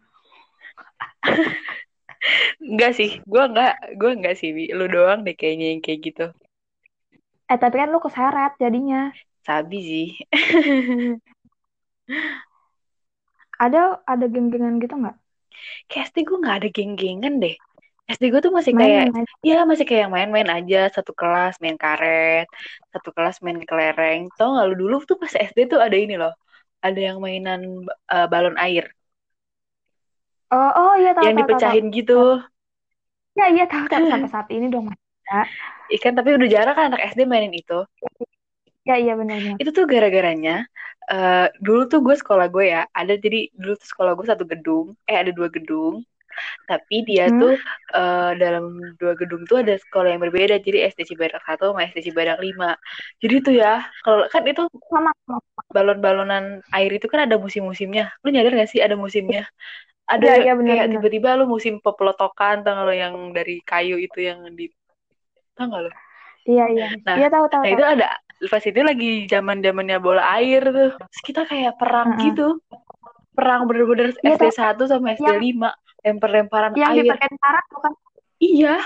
enggak 2.60 2.92
sih. 2.98 3.10
Gua 3.26 3.48
enggak, 3.50 3.74
gua 3.98 4.10
enggak 4.16 4.34
sih, 4.40 4.50
Bi. 4.56 4.64
Lu 4.78 4.86
doang 4.86 5.20
deh 5.26 5.34
kayaknya 5.36 5.66
yang 5.74 5.82
kayak 5.84 6.00
gitu. 6.06 6.26
eh 7.50 7.58
tapi 7.58 7.82
kan 7.82 7.90
lu 7.90 7.98
keseret 7.98 8.52
jadinya 8.62 9.10
Sabi 9.42 9.78
sih. 9.82 10.08
ada 13.64 14.00
ada 14.06 14.26
geng-gengan 14.30 14.80
gitu 14.80 14.94
nggak 14.96 15.16
Kayak 15.90 16.04
SD 16.08 16.16
gue 16.24 16.38
nggak 16.40 16.56
ada 16.56 16.68
geng-gengan 16.72 17.34
deh. 17.42 17.56
SD 18.10 18.24
gue 18.32 18.40
tuh 18.42 18.50
masih 18.54 18.72
kayak, 18.74 19.12
main-main 19.12 19.26
aja 19.28 19.34
ya 19.44 19.58
masih 19.68 19.86
kayak 19.86 20.08
main-main 20.10 20.48
aja. 20.50 20.80
Satu 20.90 21.12
kelas 21.14 21.60
main 21.62 21.76
karet, 21.76 22.46
satu 22.90 23.10
kelas 23.14 23.38
main 23.44 23.60
kelereng. 23.62 24.32
Tau 24.34 24.56
nggak 24.56 24.66
lu 24.72 24.74
dulu 24.86 24.96
tuh 25.04 25.20
pas 25.20 25.30
SD 25.30 25.70
tuh 25.70 25.78
ada 25.78 25.94
ini 25.94 26.16
loh. 26.16 26.32
Ada 26.86 27.00
yang 27.12 27.16
mainan 27.24 27.60
eh, 28.14 28.26
balon 28.32 28.56
air. 28.60 28.84
oh 30.54 30.70
oh 30.80 30.92
iya 31.00 31.10
tahu 31.16 31.24
Yang 31.24 31.36
tahu 31.36 31.48
tahu 31.50 31.60
tahu 31.64 31.78
dipecahin 31.78 31.84
gitu. 31.94 32.20
ya 33.38 33.46
iya 33.54 33.64
tahu 33.70 33.84
tahu 33.92 34.04
sampai 34.10 34.30
saat 34.30 34.48
ini 34.50 34.66
dong 34.72 34.84
Mas. 34.90 34.98
Ya. 35.30 35.42
Ikan 35.90 36.14
tapi 36.18 36.34
udah 36.38 36.48
jarang 36.50 36.74
kan 36.78 36.84
anak 36.90 37.02
SD 37.14 37.20
mainin 37.26 37.54
itu. 37.54 37.78
Ya 38.88 38.94
iya 38.96 39.12
benar-benar. 39.14 39.60
Itu 39.60 39.70
tuh 39.76 39.84
gara-garanya 39.86 40.66
uh, 41.10 41.46
dulu 41.60 41.80
tuh 41.90 42.00
gue 42.06 42.16
sekolah 42.16 42.46
gue 42.54 42.64
ya 42.74 42.82
ada 42.94 43.14
jadi 43.18 43.50
dulu 43.54 43.74
tuh 43.78 43.88
sekolah 43.92 44.12
gue 44.18 44.26
satu 44.26 44.44
gedung 44.46 44.94
eh 45.10 45.16
ada 45.18 45.30
dua 45.34 45.48
gedung 45.50 46.02
tapi 46.68 47.02
dia 47.06 47.28
hmm. 47.28 47.38
tuh 47.40 47.54
uh, 47.96 48.32
dalam 48.36 48.78
dua 48.96 49.12
gedung 49.16 49.46
tuh 49.46 49.62
ada 49.62 49.76
sekolah 49.76 50.14
yang 50.14 50.22
berbeda. 50.22 50.60
Jadi 50.60 50.86
SD 50.90 51.14
Cibadak 51.14 51.42
satu 51.44 51.72
sama 51.72 51.86
SD 51.88 52.10
Cibadak 52.10 52.38
lima. 52.40 52.76
Jadi 53.18 53.34
tuh 53.42 53.54
ya 53.56 53.84
kalau 54.06 54.26
kan 54.28 54.42
itu 54.46 54.66
sama. 54.88 55.10
balon-balonan 55.70 56.66
air 56.74 56.90
itu 56.90 57.06
kan 57.06 57.30
ada 57.30 57.38
musim-musimnya. 57.38 58.10
Lu 58.26 58.34
nyadar 58.34 58.58
gak 58.58 58.70
sih 58.74 58.82
ada 58.82 58.98
musimnya? 58.98 59.46
Ada 60.10 60.42
ya, 60.42 60.50
ya, 60.50 60.52
bener, 60.58 60.74
kayak 60.74 60.88
tiba-tiba 60.98 61.38
lu 61.38 61.46
musim 61.46 61.78
pepelotokan 61.78 62.66
tau 62.66 62.82
lo 62.82 62.90
yang 62.90 63.30
dari 63.30 63.62
kayu 63.62 63.94
itu 63.94 64.26
yang 64.26 64.42
di 64.58 64.66
tau 65.54 65.70
gak 65.70 65.82
lo 65.86 65.90
iya 66.48 66.64
iya. 66.72 66.88
Nah, 67.06 67.16
iya 67.20 67.28
tahu 67.30 67.46
tahu 67.46 67.62
nah 67.62 67.70
tahu. 67.70 67.76
itu 67.78 67.84
ada 67.86 68.08
pas 68.48 68.64
itu 68.64 68.80
lagi 68.80 69.10
zaman 69.28 69.60
zamannya 69.60 70.00
bola 70.00 70.24
air 70.40 70.64
tuh. 70.66 70.90
Terus 70.96 71.20
kita 71.22 71.44
kayak 71.46 71.76
perang 71.76 72.10
uh 72.10 72.14
-huh. 72.16 72.24
gitu 72.26 72.48
perang 73.40 73.64
bener-bener 73.64 74.12
ya, 74.20 74.36
SD 74.36 74.46
satu 74.52 74.84
sama 74.84 75.16
SD 75.16 75.32
lima 75.40 75.72
lempar-lemparan 76.04 76.76
air. 76.76 76.80
Yang 76.80 76.94
dipakai 77.08 77.28
karat 77.40 77.64
bukan? 77.72 77.92
Iya. 78.40 78.76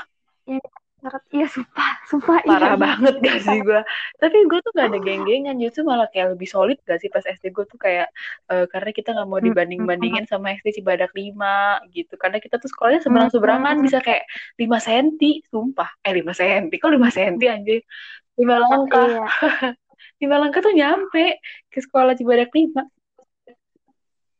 Yang 0.47 0.67
karat, 1.05 1.23
iya 1.31 1.47
sumpah, 1.47 1.91
sumpah. 2.09 2.39
Parah 2.43 2.75
iya, 2.75 2.81
banget 2.81 3.15
gak 3.21 3.39
sih 3.45 3.59
gue. 3.61 3.81
Tapi 4.19 4.37
gue 4.49 4.59
tuh 4.65 4.73
gak 4.73 4.89
ada 4.89 4.99
geng-gengan, 4.99 5.57
justru 5.61 5.85
malah 5.85 6.09
kayak 6.09 6.39
lebih 6.39 6.49
solid 6.49 6.79
gak 6.87 6.99
sih 7.03 7.13
pas 7.13 7.23
SD 7.23 7.53
gue 7.53 7.65
tuh 7.69 7.79
kayak, 7.79 8.09
uh, 8.49 8.65
karena 8.71 8.91
kita 8.91 9.13
gak 9.13 9.29
mau 9.29 9.39
hmm, 9.39 9.53
dibanding-bandingin 9.53 10.25
sama 10.31 10.57
SD 10.59 10.81
Cibadak 10.81 11.13
5 11.13 11.93
gitu. 11.93 12.15
Karena 12.17 12.39
kita 12.41 12.57
tuh 12.57 12.71
sekolahnya 12.71 13.05
hmm, 13.05 13.07
seberang-seberangan 13.11 13.77
bisa 13.85 13.99
kayak 14.01 14.25
5 14.57 14.65
senti, 14.81 15.45
sumpah. 15.51 15.91
Eh 16.03 16.15
5 16.15 16.31
senti, 16.35 16.75
kok 16.81 16.91
5 16.91 17.11
senti 17.13 17.47
anjir? 17.51 17.81
5 18.39 18.65
langkah. 18.65 19.07
Iya. 19.07 19.75
5 20.25 20.41
langkah 20.41 20.61
tuh 20.65 20.75
nyampe 20.75 21.39
ke 21.69 21.79
sekolah 21.85 22.17
Cibadak 22.17 22.49
5. 22.49 22.94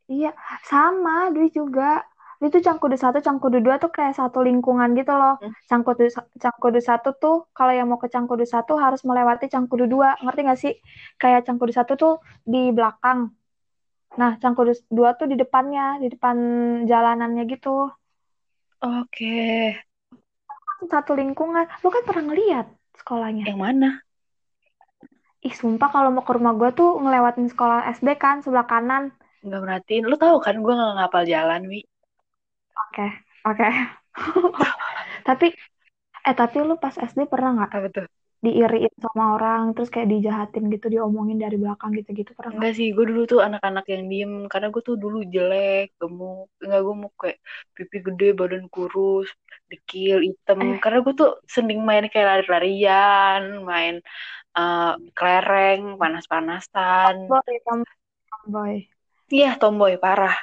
Iya, 0.05 0.37
sama, 0.69 1.33
Dwi 1.33 1.49
juga 1.49 2.05
itu 2.45 2.61
Cangkudu 2.61 2.97
satu, 3.01 3.25
Cangkudu 3.25 3.65
dua 3.65 3.81
tuh 3.81 3.89
kayak 3.89 4.21
satu 4.21 4.45
lingkungan 4.45 4.93
gitu 4.93 5.17
loh. 5.17 5.41
Hmm. 5.41 5.53
Cangkudu 5.65 6.13
Cangkudu 6.37 6.81
satu 6.85 7.17
tuh 7.17 7.49
kalau 7.57 7.73
yang 7.73 7.89
mau 7.89 7.97
ke 7.97 8.13
Cangkudu 8.13 8.45
satu 8.45 8.77
harus 8.77 9.01
melewati 9.09 9.49
Cangkudu 9.49 9.89
dua, 9.89 10.13
ngerti 10.21 10.41
gak 10.45 10.61
sih? 10.61 10.75
Kayak 11.17 11.49
Cangkudu 11.49 11.73
satu 11.73 11.93
tuh 11.97 12.15
di 12.45 12.69
belakang. 12.69 13.33
Nah, 14.21 14.37
Cangkudu 14.37 14.77
dua 14.93 15.17
tuh 15.17 15.25
di 15.25 15.41
depannya, 15.41 15.97
di 16.03 16.13
depan 16.13 16.37
jalanannya 16.85 17.43
gitu. 17.49 17.89
Oke. 18.85 19.73
Satu 20.85 21.17
lingkungan. 21.17 21.65
Lu 21.81 21.89
kan 21.89 22.05
pernah 22.05 22.25
ngeliat 22.29 22.67
sekolahnya? 23.01 23.49
Yang 23.49 23.61
mana? 23.61 23.91
Ih, 25.45 25.53
sumpah 25.53 25.89
kalau 25.93 26.13
mau 26.13 26.25
ke 26.25 26.33
rumah 26.37 26.57
gue 26.57 26.73
tuh 26.77 27.01
ngelewatin 27.01 27.49
sekolah 27.53 27.89
SD 27.97 28.17
kan, 28.21 28.41
sebelah 28.45 28.69
kanan. 28.69 29.13
Nggak 29.45 29.61
merhatiin. 29.61 30.05
Lu 30.09 30.17
tahu 30.17 30.37
kan 30.41 30.57
gue 30.57 30.73
nggak 30.73 30.95
ngapal 30.97 31.25
jalan, 31.29 31.63
Wi. 31.69 31.81
Oke, 32.89 33.07
oke. 33.45 33.69
tapi 35.29 35.47
eh 36.25 36.35
tapi 36.35 36.57
lu 36.65 36.81
pas 36.81 36.97
SD 36.97 37.29
pernah 37.29 37.51
nggak? 37.61 37.71
Apa 37.71 37.89
tuh? 37.93 38.07
Diiriin 38.45 38.93
sama 39.01 39.41
orang 39.41 39.73
terus 39.73 39.89
kayak 39.89 40.13
dijahatin 40.13 40.69
gitu, 40.69 40.93
diomongin 40.93 41.41
dari 41.41 41.57
belakang 41.57 41.97
gitu-gitu 41.97 42.37
pernah 42.37 42.61
Enggak 42.61 42.77
sih, 42.77 42.93
gue 42.93 43.05
dulu 43.09 43.25
tuh 43.25 43.41
anak-anak 43.41 43.89
yang 43.89 44.05
diem 44.05 44.35
karena 44.53 44.69
gue 44.69 44.83
tuh 44.85 45.01
dulu 45.01 45.25
jelek, 45.25 45.97
gemuk, 45.97 46.53
enggak 46.61 46.83
gemuk 46.85 47.15
kayak 47.17 47.39
pipi 47.73 48.05
gede, 48.05 48.29
badan 48.37 48.69
kurus, 48.69 49.33
dekil, 49.73 50.21
hitam. 50.21 50.61
Eh. 50.61 50.77
Karena 50.77 51.01
gue 51.01 51.15
tuh 51.17 51.41
sending 51.49 51.81
main 51.89 52.05
kayak 52.13 52.45
lari-larian, 52.45 53.65
main 53.65 54.05
uh, 54.61 54.93
kelereng, 55.17 55.97
panas-panasan. 55.97 57.25
Tomboy, 57.25 57.57
tomboy. 57.65 58.75
Iya, 59.33 59.57
tomboy 59.57 59.97
parah. 59.97 60.37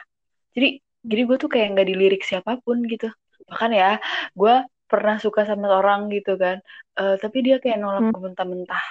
Jadi 0.53 0.81
jadi 1.01 1.21
gue 1.25 1.37
tuh 1.41 1.49
kayak 1.49 1.77
nggak 1.77 1.87
dilirik 1.89 2.21
siapa 2.25 2.61
pun 2.61 2.81
gitu. 2.85 3.09
Bahkan 3.49 3.71
ya 3.73 3.97
gue 4.37 4.55
pernah 4.85 5.17
suka 5.17 5.47
sama 5.47 5.71
orang 5.71 6.11
gitu 6.13 6.37
kan. 6.37 6.61
Uh, 6.97 7.15
tapi 7.17 7.41
dia 7.45 7.57
kayak 7.57 7.81
nolak 7.81 8.09
hmm. 8.09 8.17
mentah-mentah. 8.17 8.85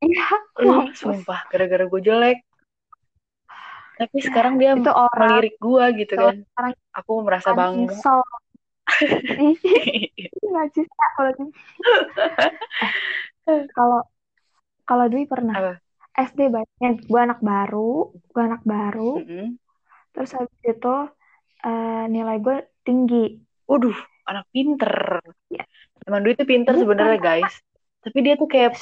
Iya 0.00 0.28
uh, 0.64 0.88
sumpah 0.96 1.44
gara-gara 1.52 1.84
gue 1.84 2.00
jelek. 2.00 2.38
Tapi 4.00 4.16
ya, 4.16 4.24
sekarang 4.32 4.56
dia 4.56 4.72
itu 4.72 4.88
orang, 4.88 5.28
melirik 5.36 5.60
gue 5.60 5.84
gitu 6.00 6.14
kan. 6.16 6.40
orang, 6.56 6.72
aku 6.96 7.12
merasa 7.20 7.52
bangga. 7.52 7.92
kalau 13.76 14.00
kalau 14.88 15.04
Dwi 15.06 15.28
pernah? 15.28 15.54
Apa? 15.54 15.74
SD 16.26 16.52
banyak 16.52 17.08
gue 17.08 17.20
anak 17.20 17.40
baru 17.40 18.12
gue 18.12 18.42
anak 18.42 18.62
baru 18.66 19.20
mm 19.20 19.24
-hmm. 19.24 19.46
terus 20.12 20.30
habis 20.36 20.60
itu 20.64 20.96
uh, 21.64 22.04
nilai 22.08 22.36
gue 22.40 22.56
tinggi. 22.84 23.38
Waduh, 23.68 23.96
anak 24.26 24.46
pinter. 24.50 25.22
Ya. 25.52 25.62
Teman 26.02 26.24
duit 26.24 26.40
itu 26.40 26.46
pinter 26.48 26.74
sebenarnya 26.74 27.18
guys. 27.20 27.54
Tapi 28.00 28.18
dia 28.24 28.34
tuh 28.40 28.48
kayak 28.48 28.80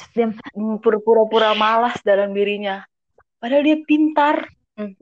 pura-pura 0.79 1.51
malas 1.53 1.99
dalam 2.01 2.31
dirinya. 2.31 2.87
Padahal 3.37 3.63
dia 3.67 3.77
pintar. 3.83 4.47
Hmm. 4.79 4.95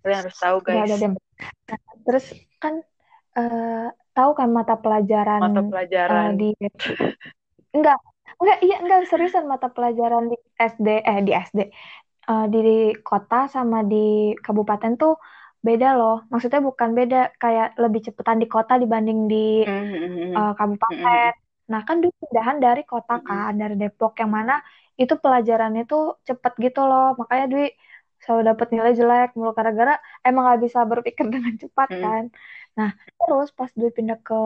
Kalian 0.00 0.18
harus 0.24 0.36
tahu 0.40 0.56
guys. 0.64 0.88
Gak 0.88 0.98
ada 0.98 1.08
Nah, 1.40 1.80
terus 2.04 2.36
kan 2.60 2.84
uh, 3.32 3.88
tahu 4.12 4.30
kan 4.36 4.52
mata 4.52 4.76
pelajaran 4.76 5.40
mata 5.40 5.64
pelajaran 5.64 6.28
uh, 6.28 6.36
di 6.36 6.52
enggak 7.72 7.96
enggak 8.40 8.58
iya 8.64 8.76
enggak 8.80 9.00
seriusan 9.06 9.44
mata 9.44 9.68
pelajaran 9.68 10.32
di 10.32 10.36
SD 10.56 10.88
eh 11.04 11.18
di 11.20 11.32
SD 11.36 11.60
uh, 12.30 12.46
di, 12.52 12.58
di 12.68 12.78
kota 13.00 13.50
sama 13.50 13.82
di 13.86 14.34
kabupaten 14.38 14.92
tuh 14.96 15.14
beda 15.60 15.88
loh. 15.98 16.24
Maksudnya 16.32 16.60
bukan 16.64 16.90
beda 16.96 17.36
kayak 17.36 17.76
lebih 17.76 18.00
cepetan 18.06 18.40
di 18.40 18.46
kota 18.48 18.80
dibanding 18.80 19.28
di 19.28 19.64
mm-hmm. 19.64 20.32
uh, 20.36 20.52
kabupaten. 20.56 21.32
Mm-hmm. 21.36 21.70
Nah 21.70 21.80
kan 21.86 21.96
dulu 22.02 22.14
pindahan 22.26 22.58
dari 22.58 22.82
kota 22.82 23.20
kan, 23.22 23.52
dari 23.54 23.74
Depok 23.78 24.18
yang 24.18 24.32
mana 24.32 24.58
itu 24.96 25.14
pelajarannya 25.16 25.84
tuh 25.86 26.18
cepet 26.26 26.52
gitu 26.64 26.80
loh. 26.88 27.14
Makanya 27.20 27.46
Dwi 27.52 27.66
selalu 28.20 28.42
dapet 28.52 28.66
nilai 28.76 28.92
jelek 28.92 29.32
mulu 29.32 29.56
gara-gara 29.56 29.96
emang 30.20 30.44
gak 30.52 30.60
bisa 30.60 30.84
berpikir 30.84 31.24
dengan 31.34 31.54
cepat 31.60 31.88
mm. 31.92 32.00
kan. 32.04 32.24
Nah 32.78 32.90
terus 33.20 33.48
pas 33.52 33.70
Dwi 33.76 33.90
pindah 33.92 34.18
ke 34.20 34.40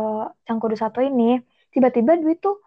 Cangkudu 0.47 0.77
satu 0.79 0.99
ini, 1.01 1.39
tiba-tiba 1.71 2.19
Dwi 2.19 2.35
tuh 2.43 2.59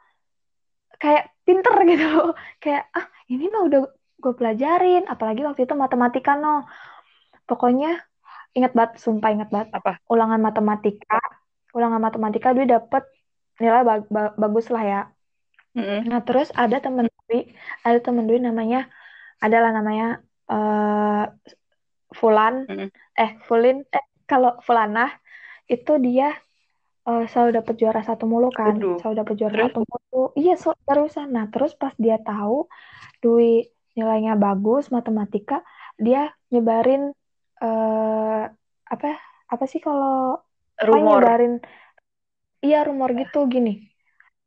kayak 1.01 1.23
pinter 1.45 1.75
gitu. 1.91 2.33
Kayak 2.63 2.83
ah 2.97 3.05
ini 3.31 3.47
mah 3.53 3.63
udah 3.67 3.81
gue 4.17 4.33
pelajarin, 4.33 5.03
apalagi 5.05 5.41
waktu 5.47 5.65
itu 5.65 5.73
matematika 5.77 6.35
no. 6.35 6.65
Pokoknya 7.47 8.07
ingat 8.57 8.71
banget 8.73 8.91
sumpah 8.97 9.29
ingat 9.29 9.49
banget 9.53 9.69
apa 9.77 10.01
ulangan 10.09 10.41
matematika 10.41 11.21
ulangan 11.77 12.01
matematika 12.01 12.57
dia 12.57 12.65
dapet 12.65 13.05
nilai 13.61 13.85
ba 13.85 14.01
ba 14.09 14.33
bagus 14.33 14.73
lah 14.73 14.83
ya 14.83 15.01
mm-hmm. 15.77 15.99
nah 16.09 16.25
terus 16.25 16.49
ada 16.57 16.81
temen 16.81 17.05
Dwi 17.29 17.53
ada 17.85 17.99
temen 18.01 18.25
Dwi 18.25 18.41
namanya 18.41 18.89
adalah 19.37 19.69
namanya 19.69 20.25
uh, 20.49 21.29
Fulan 22.17 22.65
mm-hmm. 22.65 22.89
eh 23.13 23.31
Fulin 23.45 23.85
eh 23.93 24.05
kalau 24.25 24.57
Fulana 24.65 25.13
itu 25.69 26.01
dia 26.01 26.33
uh, 27.07 27.23
selalu 27.31 27.63
dapat 27.63 27.73
juara 27.79 28.01
satu 28.03 28.27
mulu 28.27 28.51
kan. 28.51 28.75
Aduh. 28.75 28.99
selalu 28.99 29.15
dapat 29.23 29.35
juara 29.39 29.53
terus? 29.55 29.65
satu 29.71 29.79
mulu. 29.87 30.23
Iya 30.35 30.53
so, 30.59 30.75
terusan. 30.83 31.27
Nah 31.31 31.47
terus 31.47 31.73
pas 31.73 31.95
dia 31.95 32.19
tahu 32.19 32.67
Dwi 33.23 33.65
nilainya 33.97 34.37
bagus 34.37 34.93
matematika 34.93 35.65
dia 35.97 36.29
nyebarin 36.53 37.09
uh, 37.63 38.43
apa 38.85 39.17
apa 39.49 39.65
sih 39.65 39.81
kalau 39.81 40.37
rumor. 40.83 41.23
nyebarin? 41.23 41.53
Iya 42.61 42.85
rumor 42.85 43.15
gitu 43.15 43.47
gini. 43.47 43.87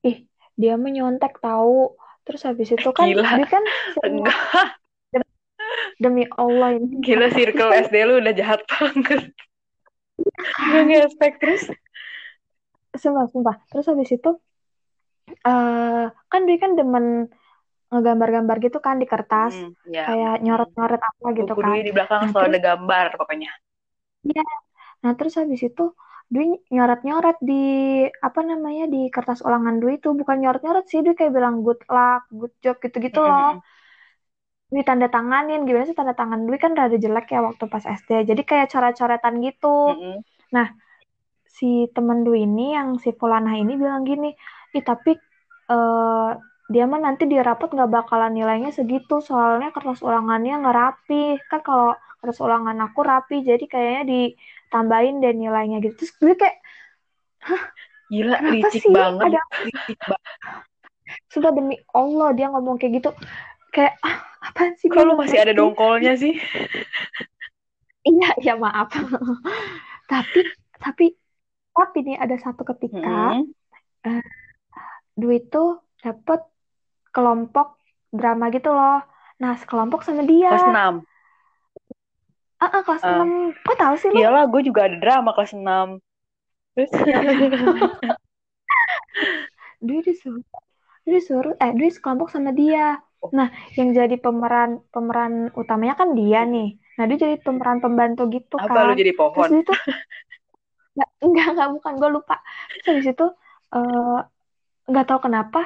Ih 0.04 0.28
dia 0.54 0.76
menyontek 0.76 1.40
tahu. 1.40 1.96
Terus 2.28 2.46
habis 2.46 2.68
itu 2.70 2.90
kan 2.92 3.08
Gila. 3.10 3.26
dia 3.40 3.48
kan 3.48 3.64
demi 6.00 6.24
Allah 6.32 6.80
ini 6.80 7.04
gila 7.04 7.28
circle 7.28 7.76
SD 7.76 7.96
lu 8.08 8.24
udah 8.24 8.32
jahat 8.32 8.60
banget. 8.64 9.36
Gue 10.72 10.82
ngespek 10.88 11.36
terus 11.40 11.68
sumpah 12.96 13.26
sumpah. 13.30 13.56
Terus 13.70 13.86
habis 13.86 14.10
itu 14.10 14.30
uh, 15.46 16.06
kan 16.10 16.40
dia 16.46 16.58
kan 16.58 16.74
demen 16.74 17.30
ngegambar-gambar 17.90 18.56
gitu 18.62 18.78
kan 18.78 19.02
di 19.02 19.06
kertas. 19.06 19.54
Hmm, 19.54 19.74
ya. 19.90 20.06
kayak 20.06 20.34
nyorot-nyorot 20.46 21.02
apa 21.02 21.26
gitu 21.34 21.52
Buku 21.54 21.62
kan. 21.62 21.82
di 21.82 21.92
belakang 21.94 22.20
nah, 22.26 22.30
selalu 22.30 22.48
ada 22.54 22.60
gambar 22.62 23.06
pokoknya. 23.18 23.50
Iya. 24.26 24.46
Nah 25.02 25.12
terus 25.18 25.34
habis 25.38 25.60
itu 25.62 25.94
Dwi 26.30 26.54
nyorot-nyorot 26.70 27.42
di 27.42 28.06
apa 28.06 28.40
namanya 28.46 28.86
di 28.86 29.10
kertas 29.10 29.42
ulangan 29.42 29.82
Dwi 29.82 29.98
itu. 29.98 30.14
Bukan 30.14 30.38
nyorot-nyorot 30.38 30.86
sih 30.86 31.02
Dwi 31.02 31.18
kayak 31.18 31.34
bilang 31.34 31.66
good 31.66 31.82
luck 31.90 32.30
good 32.30 32.54
job 32.62 32.78
gitu-gitu 32.78 33.18
loh. 33.18 33.58
Dwi 34.70 34.86
tanda 34.86 35.10
tanganin. 35.10 35.66
Gimana 35.66 35.90
sih 35.90 35.98
tanda 35.98 36.14
tangan? 36.14 36.46
Dwi 36.46 36.58
kan 36.62 36.78
rada 36.78 36.94
jelek 36.94 37.34
ya 37.34 37.42
waktu 37.42 37.66
pas 37.66 37.82
SD 37.82 38.22
jadi 38.22 38.42
kayak 38.46 38.70
coret-coretan 38.70 39.42
gitu. 39.42 39.78
Mm 39.90 39.98
-hmm. 39.98 40.16
nah 40.54 40.70
si 41.56 41.90
temen 41.96 42.22
Dwi 42.26 42.46
ini 42.46 42.74
yang 42.78 42.88
si 43.02 43.10
Fulana 43.18 43.52
ini 43.58 43.72
bilang 43.74 44.02
gini 44.06 44.30
ih 44.76 44.84
tapi 44.86 45.10
uh, 45.72 46.30
dia 46.70 46.84
mah 46.86 47.00
nanti 47.02 47.26
di 47.26 47.36
rapot 47.42 47.66
nggak 47.74 47.90
bakalan 47.90 48.30
nilainya 48.30 48.70
segitu 48.70 49.18
soalnya 49.18 49.74
kertas 49.74 50.00
ulangannya 50.06 50.62
nggak 50.62 50.76
rapi 50.82 51.22
kan 51.50 51.60
kalau 51.66 51.98
kertas 52.22 52.38
ulangan 52.46 52.76
aku 52.86 53.00
rapi 53.02 53.42
jadi 53.42 53.64
kayaknya 53.66 54.02
ditambahin 54.12 55.18
deh 55.18 55.34
nilainya 55.34 55.76
gitu 55.82 55.94
terus 56.06 56.12
gue 56.22 56.34
kayak 56.38 56.56
hah 57.42 57.62
Gila, 58.10 58.36
licik 58.50 58.82
sih? 58.86 58.94
banget. 58.94 59.24
Ada- 59.30 59.48
Licik 59.66 59.98
banget. 60.06 60.34
sudah 61.30 61.50
demi 61.54 61.74
Allah 61.94 62.30
dia 62.34 62.46
ngomong 62.50 62.78
kayak 62.78 63.02
gitu 63.02 63.10
kayak 63.74 63.98
ah 64.02 64.18
apaan 64.42 64.74
sih 64.78 64.90
lu 64.90 65.14
nggak 65.14 65.18
masih 65.26 65.38
ada 65.42 65.52
dongkolnya 65.54 66.12
sih? 66.18 66.34
iya 68.10 68.28
iya 68.42 68.54
maaf 68.58 68.88
tapi 70.10 70.40
tapi 70.80 71.04
tapi 71.80 72.04
nih 72.04 72.16
ada 72.16 72.36
satu 72.36 72.62
ketika 72.62 73.32
Hmm. 74.00 74.20
Dwi 75.14 75.40
tuh 75.46 75.80
dapet 75.98 76.40
kelompok 77.10 77.76
drama 78.10 78.48
gitu 78.48 78.70
loh 78.70 79.00
nah 79.36 79.56
sekelompok 79.56 80.00
sama 80.00 80.20
dia 80.22 80.52
Kelas 80.52 80.68
6. 80.68 81.04
ah 82.58 82.68
ah, 82.70 82.82
kelas 82.82 83.02
Ah. 83.02 83.24
6 83.24 83.56
kok 83.58 83.76
tahu 83.76 83.94
sih 83.96 84.08
lu 84.08 84.20
Iyalah, 84.20 84.44
gue 84.46 84.60
juga 84.62 84.84
ada 84.84 84.96
drama 84.96 85.32
kelas 85.32 85.52
6. 85.52 85.96
Terus? 86.72 86.90
Dwi 89.80 89.98
disuruh 90.00 90.44
Dwi 91.02 91.12
disuruh 91.16 91.54
eh 91.56 91.72
Dwi 91.72 91.88
sekelompok 91.88 92.28
sama 92.28 92.52
dia 92.52 93.00
Oh. 93.20 93.28
nah 93.36 93.52
yang 93.76 93.92
jadi 93.92 94.16
pemeran 94.16 94.80
pemeran 94.88 95.52
utamanya 95.52 95.92
kan 95.92 96.16
dia 96.16 96.40
nih 96.40 96.80
nah 96.96 97.04
dia 97.04 97.20
jadi 97.20 97.36
pemeran 97.36 97.76
pembantu 97.76 98.32
gitu 98.32 98.56
Apa 98.56 98.64
kan 98.66 98.84
lu 98.88 98.94
jadi 98.96 99.12
terus 99.12 99.20
pohon? 99.20 99.48
dia 99.52 99.60
tuh 99.60 99.76
nggak 100.94 101.08
enggak 101.26 101.46
enggak 101.52 101.68
bukan 101.76 101.92
gue 102.00 102.10
lupa. 102.16 102.34
Terus 102.70 102.86
habis 102.90 103.06
itu 103.12 103.24
eh, 103.74 104.18
nggak 104.90 105.04
tahu 105.08 105.20
kenapa 105.26 105.60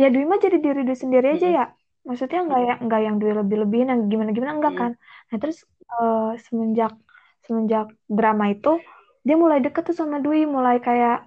ya 0.00 0.06
Dwi 0.12 0.24
mah 0.30 0.38
jadi 0.44 0.56
diri 0.64 0.80
Dwi 0.86 0.96
sendiri 0.96 1.26
aja 1.36 1.48
ya. 1.58 1.64
Maksudnya 2.06 2.38
nggak 2.46 2.60
yang 2.68 2.78
nggak 2.86 3.00
yang 3.06 3.16
Dwi 3.20 3.32
lebih 3.40 3.56
lebihin 3.66 3.88
yang 3.92 4.00
gimana 4.12 4.30
gimana 4.36 4.52
enggak 4.58 4.74
kan. 4.80 4.92
Nah 5.28 5.36
terus 5.42 5.58
eh, 5.92 6.30
semenjak 6.44 6.92
semenjak 7.46 7.86
drama 8.10 8.44
itu 8.54 8.70
dia 9.26 9.36
mulai 9.38 9.58
deket 9.64 9.82
tuh 9.88 9.96
sama 9.96 10.16
Dwi 10.24 10.46
mulai 10.46 10.76
kayak 10.86 11.26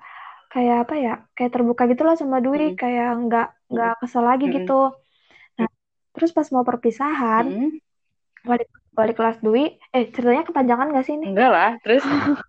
kayak 0.49 0.75
apa 0.87 0.95
ya 0.97 1.13
kayak 1.35 1.51
terbuka 1.53 1.83
gitulah 1.91 2.15
sama 2.17 2.37
Dwi 2.45 2.73
kayak 2.81 3.09
nggak 3.25 3.47
nggak 3.69 3.91
kesel 4.01 4.23
lagi 4.29 4.45
gitu. 4.55 4.73
Nah 5.59 5.69
terus 6.15 6.31
pas 6.37 6.47
mau 6.53 6.65
perpisahan 6.65 7.45
wali 8.49 8.63
wali 8.97 9.13
kelas 9.17 9.37
Dwi 9.45 9.63
eh 9.95 10.03
ceritanya 10.13 10.43
kepanjangan 10.47 10.87
gak 10.95 11.05
sih 11.05 11.13
ini? 11.19 11.27
Enggak 11.31 11.49
lah. 11.51 11.71
Terus? 11.83 12.03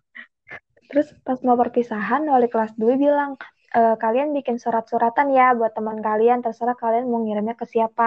Terus 0.91 1.07
pas 1.27 1.39
mau 1.47 1.57
perpisahan, 1.63 2.21
wali 2.35 2.47
kelas 2.53 2.73
Dwi 2.81 2.95
bilang, 3.05 3.31
"E, 3.77 3.81
kalian 4.03 4.29
bikin 4.37 4.57
surat-suratan 4.65 5.27
ya 5.39 5.45
buat 5.59 5.73
teman 5.77 5.99
kalian, 6.07 6.39
terserah 6.45 6.77
kalian 6.83 7.05
mau 7.11 7.21
ngirimnya 7.25 7.55
ke 7.63 7.67
siapa. 7.75 8.05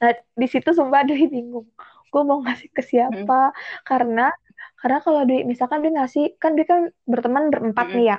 Nah, 0.00 0.10
di 0.40 0.46
situ 0.52 0.70
sumpah 0.78 1.02
Dwi 1.08 1.24
bingung. 1.34 1.66
Gue 2.12 2.22
mau 2.28 2.38
ngasih 2.44 2.68
ke 2.76 2.82
siapa? 2.90 3.34
Karena 3.88 4.22
karena 4.80 4.98
kalau 5.04 5.20
Dwi, 5.28 5.38
misalkan 5.52 5.78
Dwi 5.82 5.90
ngasih, 5.98 6.24
kan 6.42 6.50
Dwi 6.56 6.64
kan 6.72 6.80
berteman 7.12 7.44
berempat 7.52 7.86
Mm-mm. 7.86 7.96
nih 7.96 8.06
ya. 8.12 8.16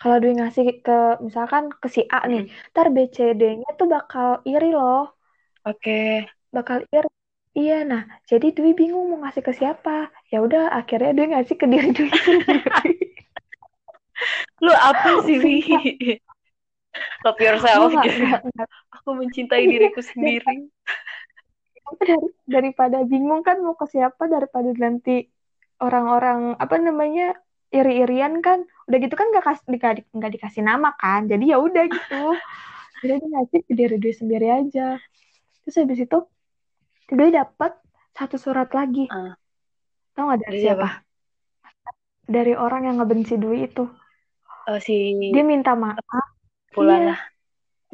Kalau 0.00 0.16
Dwi 0.22 0.32
ngasih 0.38 0.64
ke, 0.84 0.92
misalkan 1.26 1.64
ke 1.82 1.88
si 1.94 2.00
A 2.16 2.18
nih, 2.32 2.42
ntar 2.70 2.86
B, 2.94 2.96
C, 3.14 3.16
D-nya 3.40 3.68
tuh 3.78 3.86
bakal 3.94 4.28
iri 4.52 4.68
loh. 4.78 5.00
Oke. 5.64 5.96
Bakal 6.54 6.78
iri. 6.96 7.08
Iya, 7.58 7.82
nah, 7.90 8.02
jadi 8.30 8.46
Dwi 8.54 8.70
bingung 8.78 9.10
mau 9.10 9.18
ngasih 9.26 9.42
ke 9.42 9.52
siapa. 9.58 10.14
Ya 10.30 10.38
udah, 10.46 10.70
akhirnya 10.78 11.10
Dwi 11.16 11.26
ngasih 11.34 11.56
ke 11.58 11.66
diri 11.66 11.88
Dwi 11.90 12.06
sendiri. 12.06 12.94
Lu 14.64 14.72
apa 14.74 15.10
sih, 15.26 15.36
Wi? 15.42 15.56
Love 17.26 17.40
yourself 17.42 17.90
nggak- 17.94 18.06
gitu. 18.06 18.22
nggak- 18.22 18.42
nggak 18.54 18.68
Aku 18.94 19.08
mencintai 19.18 19.62
diriku 19.66 20.00
sendiri. 20.02 20.70
Dari- 21.98 22.34
daripada 22.44 22.98
bingung 23.02 23.42
kan 23.42 23.58
mau 23.64 23.74
ke 23.74 23.86
siapa 23.88 24.28
daripada 24.28 24.70
nanti 24.76 25.24
orang-orang 25.80 26.54
apa 26.60 26.76
namanya 26.78 27.32
iri-irian 27.72 28.44
kan 28.44 28.64
udah 28.88 28.98
gitu 29.00 29.14
kan 29.16 29.26
nggak 29.32 29.44
kas 29.44 29.60
nggak 29.64 29.92
di- 29.96 30.08
nggak 30.12 30.32
dikasih 30.36 30.62
nama 30.68 30.92
kan 31.00 31.24
jadi 31.28 31.44
ya 31.52 31.56
udah 31.60 31.84
gitu 31.88 32.22
jadi 33.04 33.24
ngasih 33.24 33.60
ke 33.68 33.72
diri 33.72 33.96
dia 34.00 34.14
sendiri 34.20 34.46
aja 34.52 34.88
terus 35.64 35.76
habis 35.80 36.00
itu 36.04 36.18
dia 37.08 37.44
dapat 37.44 37.72
satu 38.12 38.36
surat 38.36 38.68
lagi. 38.74 39.08
Ah. 39.08 39.38
tau 40.12 40.28
nggak 40.28 40.40
dari 40.44 40.50
Dari 40.50 40.64
siapa? 40.66 40.88
dari 42.28 42.52
orang 42.52 42.90
yang 42.90 42.96
ngebenci 43.00 43.40
Dwi 43.40 43.70
itu. 43.70 43.86
Oh, 44.68 44.78
si 44.82 45.16
dia 45.32 45.44
minta 45.46 45.72
maaf. 45.72 46.04
Pulana. 46.74 47.16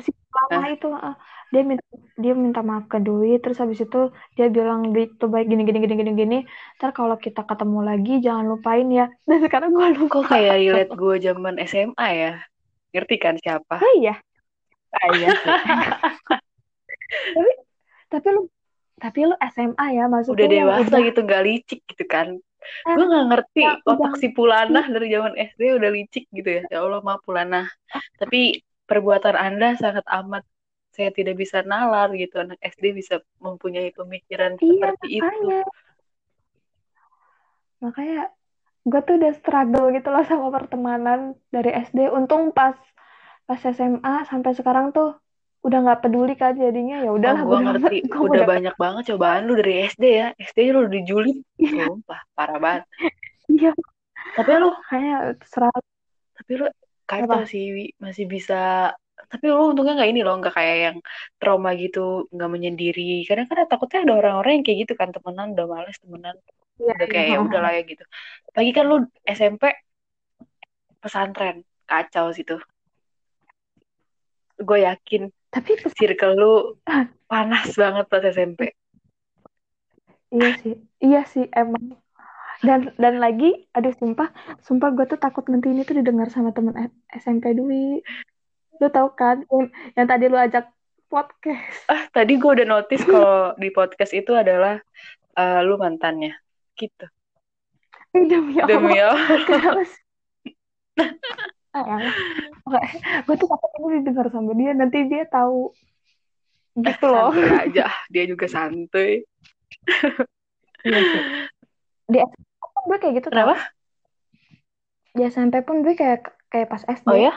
si 0.02 0.10
lama 0.50 0.66
itu 0.66 0.90
ah. 0.90 1.14
dia 1.54 1.62
minta 1.62 1.86
dia 2.18 2.34
minta 2.34 2.60
maaf 2.66 2.90
ke 2.90 2.98
Dwi 2.98 3.38
terus 3.38 3.62
habis 3.62 3.78
itu 3.78 4.10
dia 4.34 4.50
bilang 4.50 4.90
Dwi 4.90 5.06
itu 5.06 5.26
baik 5.30 5.46
gini 5.46 5.62
gini 5.62 5.78
gini 5.78 5.94
gini 5.94 6.12
gini. 6.18 6.38
Ntar 6.82 6.90
kalau 6.90 7.14
kita 7.14 7.46
ketemu 7.46 7.78
lagi 7.86 8.18
jangan 8.18 8.50
lupain 8.50 8.90
ya. 8.90 9.06
Dan 9.28 9.38
sekarang 9.44 9.70
gue 9.70 9.86
lupa. 9.94 10.24
Kok 10.24 10.34
kayak 10.34 10.54
relate 10.58 10.94
gue 10.98 11.14
zaman 11.22 11.54
SMA 11.62 12.08
ya? 12.10 12.32
Ngerti 12.90 13.16
kan 13.22 13.38
siapa? 13.38 13.78
oh 13.78 13.94
iya. 13.98 14.18
Ah, 14.94 15.10
iya 15.18 15.34
tapi 17.34 17.52
tapi 18.06 18.26
lu 18.30 18.46
tapi 19.02 19.18
lu 19.28 19.34
SMA 19.40 19.86
ya 19.98 20.04
maksudnya 20.06 20.46
Udah 20.46 20.48
dewasa 20.48 20.86
udah 20.88 21.00
gitu, 21.08 21.20
gak 21.26 21.42
licik 21.44 21.80
gitu 21.90 22.04
kan. 22.06 22.28
Ah, 22.88 22.96
Gue 22.96 23.04
gak 23.10 23.26
ngerti 23.28 23.60
ya, 23.60 23.72
otak 23.84 24.12
si 24.16 24.28
Pulana 24.32 24.80
dari 24.88 25.06
zaman 25.12 25.34
SD 25.36 25.62
udah 25.78 25.90
licik 25.92 26.24
gitu 26.32 26.48
ya. 26.48 26.62
Ya 26.72 26.78
Allah, 26.80 27.00
maaf 27.04 27.20
Pulana. 27.26 27.68
Tapi 28.16 28.64
perbuatan 28.88 29.36
Anda 29.36 29.76
sangat 29.76 30.04
amat 30.08 30.44
saya 30.94 31.10
tidak 31.10 31.34
bisa 31.42 31.60
nalar 31.66 32.08
gitu. 32.14 32.40
Anak 32.40 32.58
SD 32.62 32.94
bisa 32.94 33.20
mempunyai 33.42 33.90
pemikiran 33.92 34.54
iya 34.62 34.94
seperti 34.94 35.06
itu. 35.20 35.26
makanya 35.26 35.60
makanya 37.84 38.20
gue 38.90 39.00
tuh 39.06 39.14
udah 39.18 39.32
struggle 39.40 39.86
gitu 39.96 40.08
loh 40.14 40.24
sama 40.30 40.48
pertemanan 40.56 41.20
dari 41.54 41.70
SD 41.86 41.98
untung 42.18 42.42
pas 42.58 42.76
pas 43.48 43.60
SMA 43.76 44.24
sampai 44.30 44.52
sekarang 44.58 44.86
tuh 44.96 45.08
udah 45.64 45.78
nggak 45.80 46.00
peduli 46.04 46.36
kan 46.36 46.52
jadinya 46.52 47.00
ya 47.00 47.08
Oh, 47.08 47.16
udahlah 47.16 47.40
gue 47.40 47.48
bodo 47.50 47.64
ngerti. 47.64 47.96
Gua 48.04 48.20
Udah 48.28 48.32
udah- 48.44 48.50
banyak 48.52 48.74
banget 48.76 49.02
cobaan 49.10 49.42
lu 49.48 49.56
dari 49.56 49.74
SD 49.88 50.04
ya. 50.12 50.28
SD 50.36 50.58
lu 50.70 50.78
udah 50.84 50.92
dijulit. 50.92 51.36
Iya. 51.56 51.88
Sumpah, 51.88 52.20
parah 52.36 52.58
banget. 52.60 52.84
iya 53.48 53.72
Tapi 54.36 54.50
lu, 54.56 54.68
kayak 54.88 55.20
serah 55.44 55.72
tapi 56.34 56.52
lu 56.60 56.66
kacau 57.04 57.40
Apa? 57.40 57.48
sih, 57.48 57.64
Wi. 57.72 57.84
Masih 57.96 58.28
bisa. 58.28 58.92
Tapi 59.24 59.44
lu 59.48 59.72
untungnya 59.72 59.96
nggak 59.96 60.10
ini 60.12 60.20
loh, 60.20 60.36
nggak 60.36 60.52
kayak 60.52 60.76
yang 60.84 60.96
trauma 61.38 61.72
gitu, 61.74 62.28
nggak 62.28 62.50
menyendiri. 62.50 63.24
Kadang 63.24 63.46
kan 63.48 63.64
takutnya 63.64 64.04
ada 64.04 64.14
orang-orang 64.20 64.60
yang 64.60 64.64
kayak 64.66 64.78
gitu 64.84 64.94
kan, 64.94 65.08
temenan 65.10 65.56
udah 65.56 65.64
males 65.64 65.96
temenan. 65.96 66.36
Iya, 66.76 66.92
Udah 66.92 67.06
kayak 67.06 67.26
iya. 67.30 67.36
ya 67.36 67.38
udah 67.40 67.60
lah 67.62 67.72
ya 67.72 67.82
gitu. 67.86 68.04
Apalagi 68.50 68.72
kan 68.74 68.84
lu 68.84 68.96
SMP 69.24 69.62
pesantren, 70.98 71.56
kacau 71.86 72.26
sih 72.34 72.42
tuh. 72.42 72.60
Gue 74.58 74.82
yakin 74.82 75.22
Tapi 75.54 75.70
circle 75.94 76.34
lu 76.34 76.54
panas 77.30 77.70
banget 77.78 78.04
pas 78.10 78.24
SMP. 78.26 78.74
iya 80.34 80.50
sih, 80.58 80.74
iya 80.98 81.22
sih 81.30 81.46
emang. 81.54 81.94
Dan 82.58 82.90
dan 82.98 83.22
lagi, 83.22 83.70
aduh 83.70 83.94
sumpah, 83.94 84.34
sumpah 84.66 84.90
gue 84.98 85.06
tuh 85.06 85.20
takut 85.20 85.46
nanti 85.46 85.70
ini 85.70 85.86
tuh 85.86 85.94
didengar 85.94 86.26
sama 86.34 86.50
temen 86.50 86.74
SMP 87.14 87.54
Dwi. 87.54 88.02
Lu 88.82 88.88
tau 88.90 89.14
kan, 89.14 89.46
yang, 89.46 89.70
yang 89.94 90.06
tadi 90.10 90.26
lu 90.26 90.34
ajak 90.34 90.74
podcast. 91.06 91.86
Ah, 91.86 92.10
tadi 92.10 92.34
gue 92.34 92.50
udah 92.50 92.66
notice 92.66 93.06
kalau 93.06 93.54
di 93.54 93.70
podcast 93.70 94.10
itu 94.10 94.34
adalah 94.34 94.82
eh, 95.38 95.60
lu 95.62 95.78
mantannya. 95.78 96.34
Gitu. 96.74 97.06
Demi 98.10 98.58
Allah. 98.58 98.66
Demi 98.66 98.98
Allah. 98.98 99.26
Gue 103.26 103.34
tuh 103.34 103.48
takut 103.50 103.70
ini 103.82 104.00
didengar 104.00 104.30
sama 104.30 104.54
dia, 104.54 104.72
nanti 104.72 104.98
dia 105.10 105.26
tahu. 105.26 105.74
Gitu 106.78 107.06
loh. 107.06 107.34
Santuy 107.34 107.50
aja, 107.50 107.86
dia 108.10 108.24
juga 108.30 108.46
santuy. 108.46 109.26
Iya 110.86 111.00
sih. 111.02 111.22
Di 112.10 112.18
SMP 112.22 112.76
gue 112.84 112.96
kayak 113.00 113.14
gitu 113.18 113.28
tau. 113.28 113.34
Kenapa? 113.34 113.56
Di 115.14 115.22
SMP 115.26 115.54
pun 115.62 115.82
gue 115.82 115.94
kayak 115.94 116.30
kayak 116.50 116.68
pas 116.70 116.82
SD. 116.86 117.06
Oh 117.10 117.18
ya? 117.18 117.34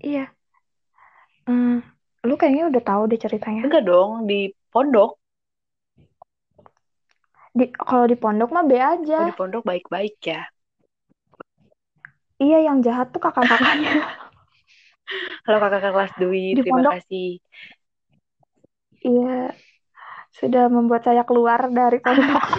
Iya. 0.00 0.24
Hmm, 1.46 1.80
lu 2.26 2.34
kayaknya 2.36 2.68
udah 2.68 2.82
tahu 2.82 3.02
deh 3.08 3.20
ceritanya. 3.20 3.64
Enggak 3.64 3.86
dong, 3.86 4.26
di 4.26 4.50
pondok. 4.74 5.16
Di 7.56 7.72
kalau 7.72 8.04
di 8.04 8.16
pondok 8.18 8.50
mah 8.52 8.64
B 8.66 8.76
Oh, 8.76 8.82
aja. 8.82 9.20
di 9.30 9.32
pondok 9.32 9.62
baik-baik 9.64 10.18
ya. 10.20 10.44
Iya, 12.36 12.58
yang 12.68 12.78
jahat 12.84 13.06
tuh 13.12 13.20
kakak-kakaknya. 13.24 13.92
Halo 15.46 15.56
kakak 15.62 15.80
kelas 15.94 16.12
Dwi, 16.18 16.58
Di 16.58 16.60
terima 16.60 16.82
pondok. 16.82 16.92
kasih. 16.98 17.28
Iya, 19.06 19.54
sudah 20.34 20.64
membuat 20.68 21.02
saya 21.06 21.22
keluar 21.22 21.70
dari 21.70 21.98
pondok. 22.02 22.42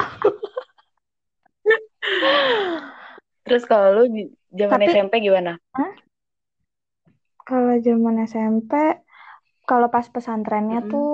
Terus 3.46 3.63
kalau 3.68 3.88
lu 3.96 4.04
zaman 4.52 4.80
Tapi- 4.82 4.92
SMP 4.92 5.13
gimana? 5.22 5.60
kalau 7.48 7.80
zaman 7.80 8.28
SMP 8.28 8.72
kalau 9.63 9.88
pas 9.88 10.04
pesantrennya 10.12 10.84
Mm-mm. 10.84 10.92
tuh 10.92 11.12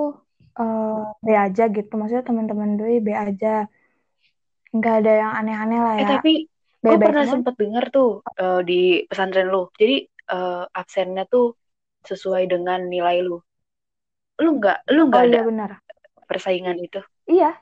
eh, 0.58 0.98
B 1.22 1.26
aja 1.30 1.70
gitu 1.70 1.92
maksudnya 1.94 2.26
teman-teman 2.26 2.74
Dwi 2.74 2.98
B 2.98 3.14
aja 3.14 3.70
nggak 4.74 4.94
ada 4.98 5.12
yang 5.22 5.32
aneh-aneh 5.38 5.78
lah 5.78 5.94
Eh 5.94 6.02
ya 6.02 6.06
tapi 6.18 6.32
B 6.34 6.53
gue 6.84 6.96
pernah 7.00 7.24
sempet 7.24 7.54
denger 7.56 7.84
tuh 7.88 8.20
eh, 8.36 8.60
di 8.60 8.80
pesantren 9.08 9.48
lu. 9.48 9.72
Jadi 9.72 10.04
eh, 10.08 10.64
absennya 10.68 11.24
tuh 11.24 11.56
sesuai 12.04 12.44
dengan 12.52 12.84
nilai 12.84 13.24
lu. 13.24 13.40
Lu 14.44 14.50
nggak 14.60 14.92
lu 14.92 15.00
oh 15.02 15.06
nggak 15.08 15.24
ada 15.24 15.40
iya 15.40 15.42
benar 15.48 15.70
persaingan 16.28 16.76
itu? 16.80 17.00
iya 17.28 17.56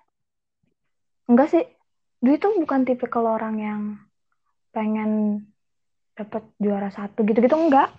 enggak 1.30 1.48
sih 1.54 1.64
Dwi 2.22 2.38
tuh 2.38 2.54
bukan 2.54 2.87
tipikal 2.87 3.26
orang 3.26 3.56
yang 3.58 3.82
pengen 4.70 5.42
dapat 6.14 6.46
juara 6.62 6.90
satu 6.94 7.26
gitu-gitu 7.26 7.54
enggak 7.58 7.90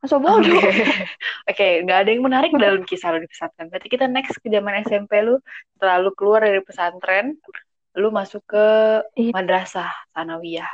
masa 0.00 0.16
Oke, 0.16 0.24
bodoh 0.24 0.60
Oke, 1.50 1.68
nggak 1.84 1.98
ada 2.04 2.08
yang 2.08 2.24
menarik 2.24 2.50
dalam 2.56 2.88
kisah 2.88 3.12
lu 3.12 3.20
di 3.20 3.28
pesantren. 3.28 3.68
Berarti 3.68 3.88
kita 3.92 4.08
next 4.08 4.40
ke 4.40 4.48
zaman 4.48 4.80
SMP 4.88 5.20
lu, 5.20 5.36
setelah 5.76 6.00
lu 6.00 6.16
keluar 6.16 6.40
dari 6.40 6.64
pesantren, 6.64 7.36
lu 7.98 8.08
masuk 8.14 8.42
ke 8.46 8.66
Iya. 9.18 9.30
madrasah 9.34 9.90
sanawiyah. 10.14 10.70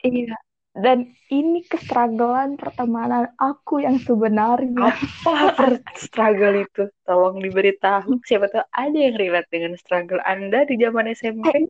iya 0.00 0.32
dan 0.70 1.02
ini 1.28 1.66
kestragalan 1.66 2.54
pertemanan 2.54 3.26
aku 3.36 3.82
yang 3.82 3.98
sebenarnya 3.98 4.94
Apa 4.94 5.32
per- 5.58 5.82
struggle 5.98 6.62
itu? 6.62 6.86
Tolong 7.02 7.42
diberitahu. 7.42 8.22
Siapa 8.22 8.46
tahu 8.46 8.62
ada 8.70 8.94
yang 8.94 9.18
relate 9.18 9.50
dengan 9.50 9.74
struggle 9.74 10.22
Anda 10.22 10.62
di 10.64 10.78
zaman 10.78 11.10
SMP. 11.10 11.66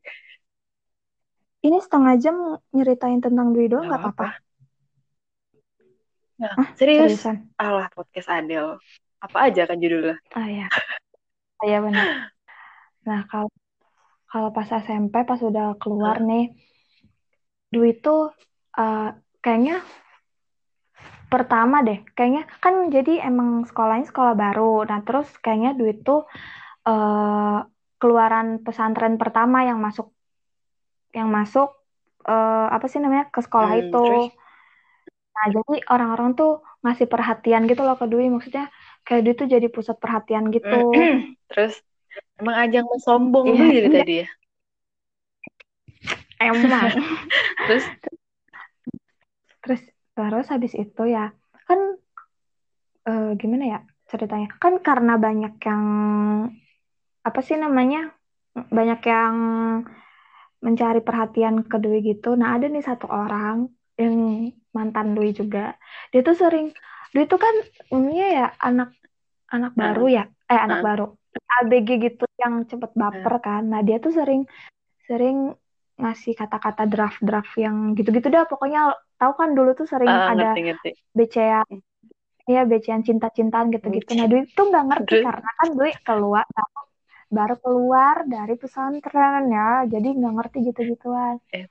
ini 1.61 1.77
setengah 1.81 2.13
jam 2.21 2.35
nyeritain 2.73 3.19
tentang 3.21 3.53
Dwi 3.53 3.69
doang 3.73 3.89
Nggak 3.89 4.01
apa-apa 4.05 4.27
Nah, 6.41 6.57
Hah, 6.57 6.67
serius? 6.73 7.21
seriusan 7.21 7.53
Allah, 7.61 7.85
podcast 7.93 8.25
Adele. 8.25 8.81
Apa 9.21 9.45
aja 9.49 9.69
kan 9.69 9.77
judulnya? 9.77 10.17
ah 10.33 10.47
ya 10.49 10.65
ah, 11.61 11.65
ya 11.69 11.77
benar 11.85 12.05
nah 13.07 13.21
kalau 13.29 13.49
kalau 14.31 14.49
pas 14.55 14.69
SMP 14.85 15.15
pas 15.29 15.39
udah 15.49 15.67
keluar 15.81 16.17
nih 16.29 16.43
Dwi 17.73 17.91
tuh 18.03 18.21
eh, 18.81 19.09
kayaknya 19.43 19.75
pertama 21.31 21.75
deh 21.87 21.99
kayaknya 22.15 22.43
kan 22.63 22.75
jadi 22.95 23.11
emang 23.29 23.49
sekolahnya 23.69 24.05
sekolah 24.11 24.33
baru. 24.43 24.83
Nah 24.89 24.99
terus 25.07 25.27
kayaknya 25.43 25.69
Dwi 25.79 25.91
tuh 26.07 26.19
eh, 26.89 27.57
keluaran 28.01 28.47
pesantren 28.65 29.15
pertama 29.21 29.57
yang 29.69 29.79
masuk 29.85 30.07
yang 31.17 31.29
masuk 31.37 31.67
eh, 32.31 32.65
apa 32.75 32.85
sih 32.91 32.99
namanya 33.03 33.25
ke 33.33 33.39
sekolah 33.45 33.71
Hmm, 33.71 33.81
itu. 33.81 33.97
terus? 34.03 34.25
nah 35.35 35.45
jadi 35.55 35.73
orang-orang 35.93 36.29
tuh 36.39 36.49
ngasih 36.83 37.07
perhatian 37.13 37.61
gitu 37.69 37.81
loh 37.87 37.95
ke 38.01 38.05
Dwi. 38.11 38.25
Maksudnya 38.35 38.63
kayak 39.05 39.21
Dwi 39.25 39.33
tuh 39.41 39.47
jadi 39.55 39.67
pusat 39.75 39.95
perhatian 40.03 40.43
gitu. 40.55 40.75
Terus, 41.49 41.73
emang 42.41 42.55
ajang 42.65 42.85
sombong 43.05 43.45
Iya, 43.47 43.61
tuh 43.61 43.67
jadi 43.77 43.89
tadi 43.93 44.13
ya? 44.25 44.27
emang. 46.41 46.89
Terus, 47.69 47.85
terus 49.61 49.81
terus 50.17 50.47
habis 50.49 50.73
itu 50.73 51.03
ya 51.05 51.29
kan 51.69 51.79
eh, 53.07 53.29
gimana 53.37 53.65
ya 53.77 53.79
ceritanya? 54.09 54.49
Kan 54.57 54.81
karena 54.81 55.13
banyak 55.21 55.53
yang 55.61 55.83
apa 57.21 57.39
sih 57.45 57.55
namanya 57.55 58.09
banyak 58.51 58.99
yang 59.05 59.35
mencari 60.61 60.99
perhatian 61.01 61.65
ke 61.65 61.77
Dwi 61.77 62.01
gitu. 62.05 62.33
Nah 62.37 62.57
ada 62.57 62.65
nih 62.69 62.83
satu 62.83 63.07
orang 63.09 63.69
yang 64.01 64.49
mantan 64.73 65.13
Dwi 65.13 65.31
juga. 65.33 65.77
Dia 66.11 66.21
tuh 66.25 66.35
sering 66.37 66.73
Dwi 67.13 67.23
tuh 67.29 67.39
kan 67.39 67.55
umumnya 67.93 68.25
ya 68.27 68.47
anak 68.59 68.89
anak 69.53 69.71
baru. 69.77 70.05
ya? 70.09 70.23
Eh 70.51 70.59
anak 70.59 70.81
baru 70.83 71.20
ABG 71.61 71.89
gitu 72.11 72.25
yang 72.39 72.63
cepet 72.67 72.91
baper 72.95 73.35
kan. 73.43 73.63
Nah 73.67 73.81
dia 73.83 73.97
tuh 74.03 74.11
sering 74.15 74.43
sering 75.05 75.53
ngasih 76.01 76.33
kata-kata 76.33 76.89
draft-draft 76.89 77.53
yang 77.59 77.93
gitu-gitu 77.93 78.27
dah. 78.31 78.47
Pokoknya 78.49 78.95
tahu 79.19 79.33
kan 79.37 79.49
dulu 79.53 79.77
tuh 79.77 79.85
sering 79.85 80.09
Ah, 80.09 80.33
ada. 80.33 80.57
BCA 81.11 81.61
ya 82.49 82.65
BCA 82.65 82.99
cinta-cintaan 83.05 83.69
gitu-gitu. 83.69 84.11
Nah 84.17 84.25
Dwi 84.27 84.49
tuh 84.51 84.65
nggak 84.71 84.85
ngerti 84.89 85.15
karena 85.21 85.49
kan 85.59 85.67
Dwi 85.77 85.91
keluar 86.01 86.45
baru 87.31 87.55
keluar 87.63 88.15
dari 88.27 88.55
pesantren 88.59 89.47
ya. 89.47 89.85
Jadi 89.87 90.07
nggak 90.17 90.33
ngerti 90.35 90.57
gitu-gituan. 90.71 91.37
Eh, 91.53 91.67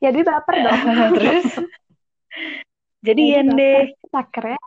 ya 0.00 0.08
Dwi 0.14 0.22
baper 0.24 0.56
dong. 0.62 0.80
Terus? 1.18 1.46
Jadian 3.02 3.46
Jadi 3.52 3.58
deh. 3.58 3.86
baper. 4.12 4.20
akhirnya 4.22 4.60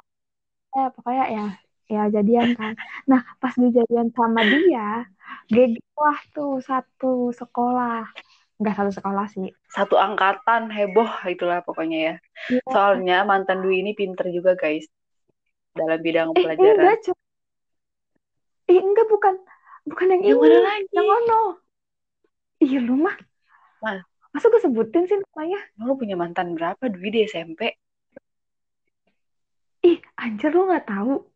ya 0.75 0.85
pokoknya 0.91 1.25
ya 1.31 1.45
ya 1.85 2.09
jadian 2.09 2.57
kan 2.57 2.73
nah 3.05 3.21
pas 3.37 3.53
di 3.53 3.69
jadian 3.69 4.09
sama 4.11 4.41
dia 4.41 5.05
lah 5.95 6.19
tuh 6.31 6.57
satu 6.59 7.29
sekolah 7.31 8.05
nggak 8.55 8.75
satu 8.75 8.91
sekolah 8.93 9.25
sih 9.27 9.51
Satu 9.67 9.99
angkatan 9.99 10.71
heboh 10.71 11.11
itulah 11.27 11.59
pokoknya 11.59 11.97
ya. 11.99 12.15
Iya. 12.47 12.61
Soalnya 12.71 13.17
mantan 13.27 13.59
Dwi 13.59 13.83
ini 13.83 13.91
pinter 13.91 14.31
juga 14.31 14.55
guys. 14.55 14.87
Dalam 15.75 15.99
bidang 15.99 16.31
eh 16.31 16.39
pelajaran. 16.39 16.79
enggak 16.79 16.97
Cok. 17.03 17.17
eh 18.65 18.79
enggak 18.79 19.07
bukan 19.11 19.35
bukan 19.83 20.05
yang 20.09 20.21
Yang 20.23 20.37
ini 20.39 20.39
mana 20.39 20.59
lagi? 20.63 20.87
yang 20.95 21.07
ono 21.11 21.41
iya 22.57 22.79
lu 22.79 22.95
mah 22.95 23.15
Mah. 23.83 23.99
masa 24.31 24.47
gue 24.47 24.61
sebutin 24.63 25.03
sih 25.05 25.19
namanya 25.19 25.59
Lu 25.77 25.99
punya 25.99 26.15
mantan 26.15 26.55
berapa 26.55 26.87
Dwi 26.87 27.11
di 27.11 27.19
SMP? 27.27 27.75
ih 29.83 29.99
anjir 30.15 30.49
lu 30.49 30.65
nggak 30.65 30.87
tahu 30.87 31.27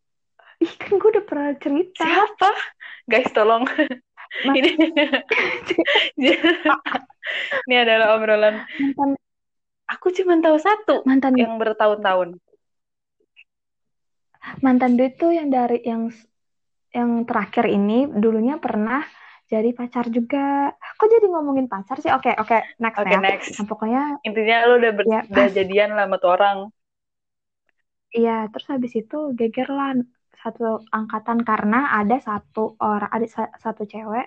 ih 0.64 0.72
kan 0.80 0.92
gue 1.00 1.08
udah 1.12 1.24
pernah 1.24 1.50
cerita 1.56 2.04
Siapa? 2.04 2.50
Guys 3.10 3.30
tolong. 3.34 3.64
Ma- 4.46 4.54
ini 4.56 4.70
ini 7.66 7.76
adalah 7.76 8.16
obrolan. 8.16 8.56
mantan 8.80 9.10
Aku 9.90 10.14
cuma 10.14 10.38
tahu 10.38 10.56
satu 10.62 11.02
mantan 11.02 11.34
yang 11.34 11.58
bertahun-tahun. 11.58 12.38
mantan 14.64 14.96
dia 14.98 15.08
tuh 15.12 15.30
yang 15.36 15.48
dari 15.52 15.78
yang 15.84 16.08
yang 16.90 17.10
terakhir 17.28 17.70
ini 17.70 18.08
dulunya 18.10 18.58
pernah 18.58 19.04
jadi 19.50 19.70
pacar 19.74 20.06
juga 20.10 20.70
kok 20.98 21.08
jadi 21.10 21.26
ngomongin 21.26 21.66
pacar 21.66 21.98
sih 22.02 22.10
oke 22.10 22.30
oke 22.38 22.56
next 22.82 22.98
Oke 23.02 23.14
ya 23.14 23.20
next. 23.22 23.48
nah 23.58 23.66
pokoknya 23.66 24.02
Intinya 24.26 24.56
lu 24.68 24.74
udah, 24.80 24.92
ber- 24.96 25.08
Ya, 25.10 25.20
udah 25.32 25.46
jadian 25.54 25.90
lah 25.96 26.04
sama 26.06 26.16
tuh 26.22 26.30
orang. 26.36 26.56
iya 28.16 28.36
terus 28.50 28.66
habis 28.72 28.92
itu 29.00 29.16
geger 29.38 29.68
lah 29.78 29.90
satu 30.42 30.80
angkatan 30.90 31.38
karena 31.44 31.92
ada 31.98 32.16
satu 32.28 32.74
orang 32.80 33.10
ada 33.12 33.26
sa- 33.28 33.54
satu 33.64 33.82
cewek 33.84 34.26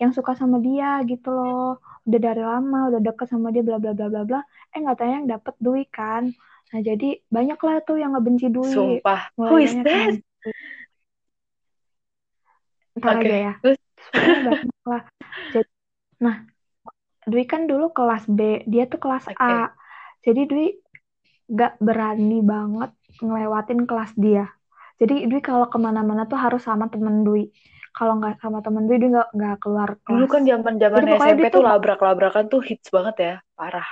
yang 0.00 0.12
suka 0.16 0.32
sama 0.36 0.60
dia 0.60 1.00
gitu 1.08 1.32
loh 1.32 1.80
udah 2.06 2.20
dari 2.20 2.42
lama 2.44 2.92
udah 2.92 3.00
deket 3.00 3.26
sama 3.32 3.48
dia 3.54 3.64
bla 3.64 3.76
bla 3.82 3.92
bla 3.96 4.06
bla 4.12 4.22
bla 4.28 4.40
eh 4.72 4.78
nggak 4.84 4.96
tahu 5.00 5.08
yang 5.08 5.26
dapet 5.28 5.54
Dwi 5.60 5.82
kan 5.88 6.24
nah 6.72 6.80
jadi 6.82 7.08
banyak 7.30 7.58
lah 7.62 7.76
tuh 7.86 7.96
yang 8.02 8.12
ngebenci 8.12 8.46
Dwi 8.52 8.72
Sumpah. 8.74 9.20
Who 9.38 9.56
is 9.62 9.72
Ntar 12.96 13.20
Oke, 13.20 13.28
aja 13.28 13.36
ya. 13.36 13.52
terus? 13.60 13.78
Pokoknya 14.08 14.40
banyak 14.48 14.84
lah. 14.88 15.02
Jadi, 15.52 15.70
nah, 16.24 16.36
Dwi 17.28 17.44
kan 17.44 17.68
dulu 17.68 17.92
kelas 17.92 18.24
B, 18.24 18.64
dia 18.64 18.88
tuh 18.88 18.96
kelas 18.96 19.28
Oke. 19.28 19.36
A. 19.36 19.68
Jadi 20.24 20.40
Dwi 20.48 20.66
gak 21.52 21.76
berani 21.76 22.40
banget 22.40 22.90
ngelewatin 23.20 23.84
kelas 23.84 24.16
dia. 24.16 24.55
Jadi 24.96 25.28
Dwi 25.28 25.40
kalau 25.44 25.68
ke 25.68 25.76
mana-mana 25.76 26.24
tuh 26.24 26.40
harus 26.40 26.64
sama 26.64 26.88
temen 26.88 27.20
Dwi. 27.20 27.52
Kalau 27.92 28.16
nggak 28.20 28.40
sama 28.40 28.60
temen 28.64 28.88
Dwi, 28.88 28.96
Dwi 28.96 29.08
nggak 29.12 29.28
nggak 29.36 29.56
keluar 29.60 29.90
kelas. 30.00 30.08
Dulu 30.08 30.26
kan 30.28 30.42
zaman 30.48 30.74
zaman 30.80 31.00
SMP 31.20 31.44
tuh 31.48 31.60
tuh- 31.60 31.66
labrak-labrakan 31.68 32.44
tuh 32.48 32.60
hits 32.64 32.88
banget 32.88 33.16
ya. 33.20 33.34
Parah. 33.56 33.88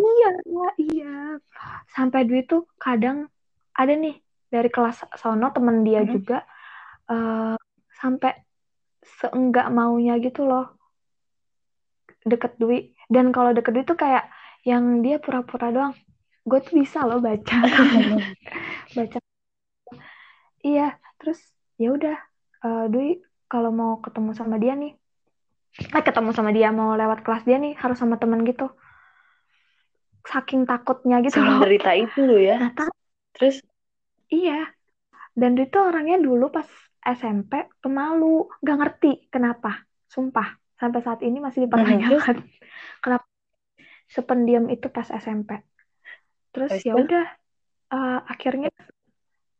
Iya, 0.00 0.30
iya, 0.48 0.68
iya. 0.80 1.14
Sampai 1.92 2.24
Dwi 2.26 2.42
tuh 2.46 2.66
kadang 2.80 3.28
ada 3.74 3.92
nih 3.92 4.18
dari 4.50 4.66
kelas 4.66 5.06
sono 5.14 5.52
temen 5.54 5.86
dia 5.86 6.02
Mhm. 6.02 6.10
juga 6.10 6.38
eh, 7.10 7.58
sampai 7.98 8.32
seenggak 9.02 9.66
maunya 9.74 10.14
gitu 10.22 10.46
loh 10.46 10.74
deket 12.22 12.54
Dwi. 12.58 12.94
Dan 13.10 13.30
kalau 13.34 13.50
deket 13.50 13.74
Dwi 13.74 13.84
tuh 13.86 13.98
kayak 13.98 14.30
yang 14.62 15.02
dia 15.02 15.18
pura-pura 15.18 15.70
doang. 15.70 15.94
Gue 16.46 16.58
tuh 16.62 16.78
bisa 16.78 17.02
loh 17.04 17.18
baca, 17.18 17.58
baca. 18.96 19.18
Iya, 20.60 20.96
terus 21.16 21.40
ya 21.80 21.92
udah 21.96 22.16
eh, 22.64 22.84
Dwi 22.92 23.20
kalau 23.50 23.72
mau 23.72 23.98
ketemu 24.04 24.30
sama 24.36 24.60
dia 24.60 24.76
nih, 24.76 24.94
eh 25.78 26.02
ketemu 26.04 26.30
sama 26.30 26.50
dia 26.54 26.70
mau 26.70 26.94
lewat 26.94 27.24
kelas 27.24 27.42
dia 27.48 27.58
nih 27.58 27.74
harus 27.78 27.98
sama 27.98 28.20
temen 28.20 28.44
gitu. 28.46 28.70
Saking 30.28 30.68
takutnya 30.68 31.24
gitu 31.24 31.40
loh. 31.40 31.58
Semenderita 31.58 31.90
itu 31.96 32.20
loh 32.22 32.38
ya. 32.38 32.70
Nah, 32.70 32.92
Terus 33.34 33.64
iya. 34.28 34.68
Dan 35.32 35.56
dia 35.56 35.70
tuh 35.70 35.88
orangnya 35.88 36.20
dulu 36.20 36.52
pas 36.52 36.66
SMP 37.00 37.64
pemalu, 37.80 38.50
gak 38.60 38.76
ngerti 38.76 39.32
kenapa. 39.32 39.88
Sumpah, 40.10 40.58
sampai 40.76 41.00
saat 41.00 41.20
ini 41.24 41.40
masih 41.40 41.64
dipertanyakan. 41.64 42.44
kenapa 43.04 43.24
sependiam 44.10 44.66
itu 44.68 44.90
pas 44.90 45.08
SMP. 45.08 45.62
Terus 46.50 46.82
ya 46.82 46.98
udah 46.98 47.26
uh, 47.94 48.20
akhirnya 48.26 48.74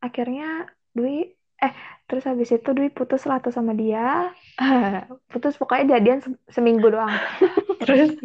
akhirnya 0.03 0.67
Dwi 0.91 1.31
eh 1.61 1.73
terus 2.09 2.25
habis 2.25 2.49
itu 2.49 2.69
Dwi 2.73 2.89
putus 2.89 3.23
lah 3.29 3.39
tuh 3.39 3.53
sama 3.53 3.71
dia. 3.77 4.33
Putus 5.31 5.55
pokoknya 5.55 5.97
jadian 5.97 6.19
se 6.19 6.29
seminggu 6.49 6.89
doang. 6.89 7.13
Terus? 7.81 8.17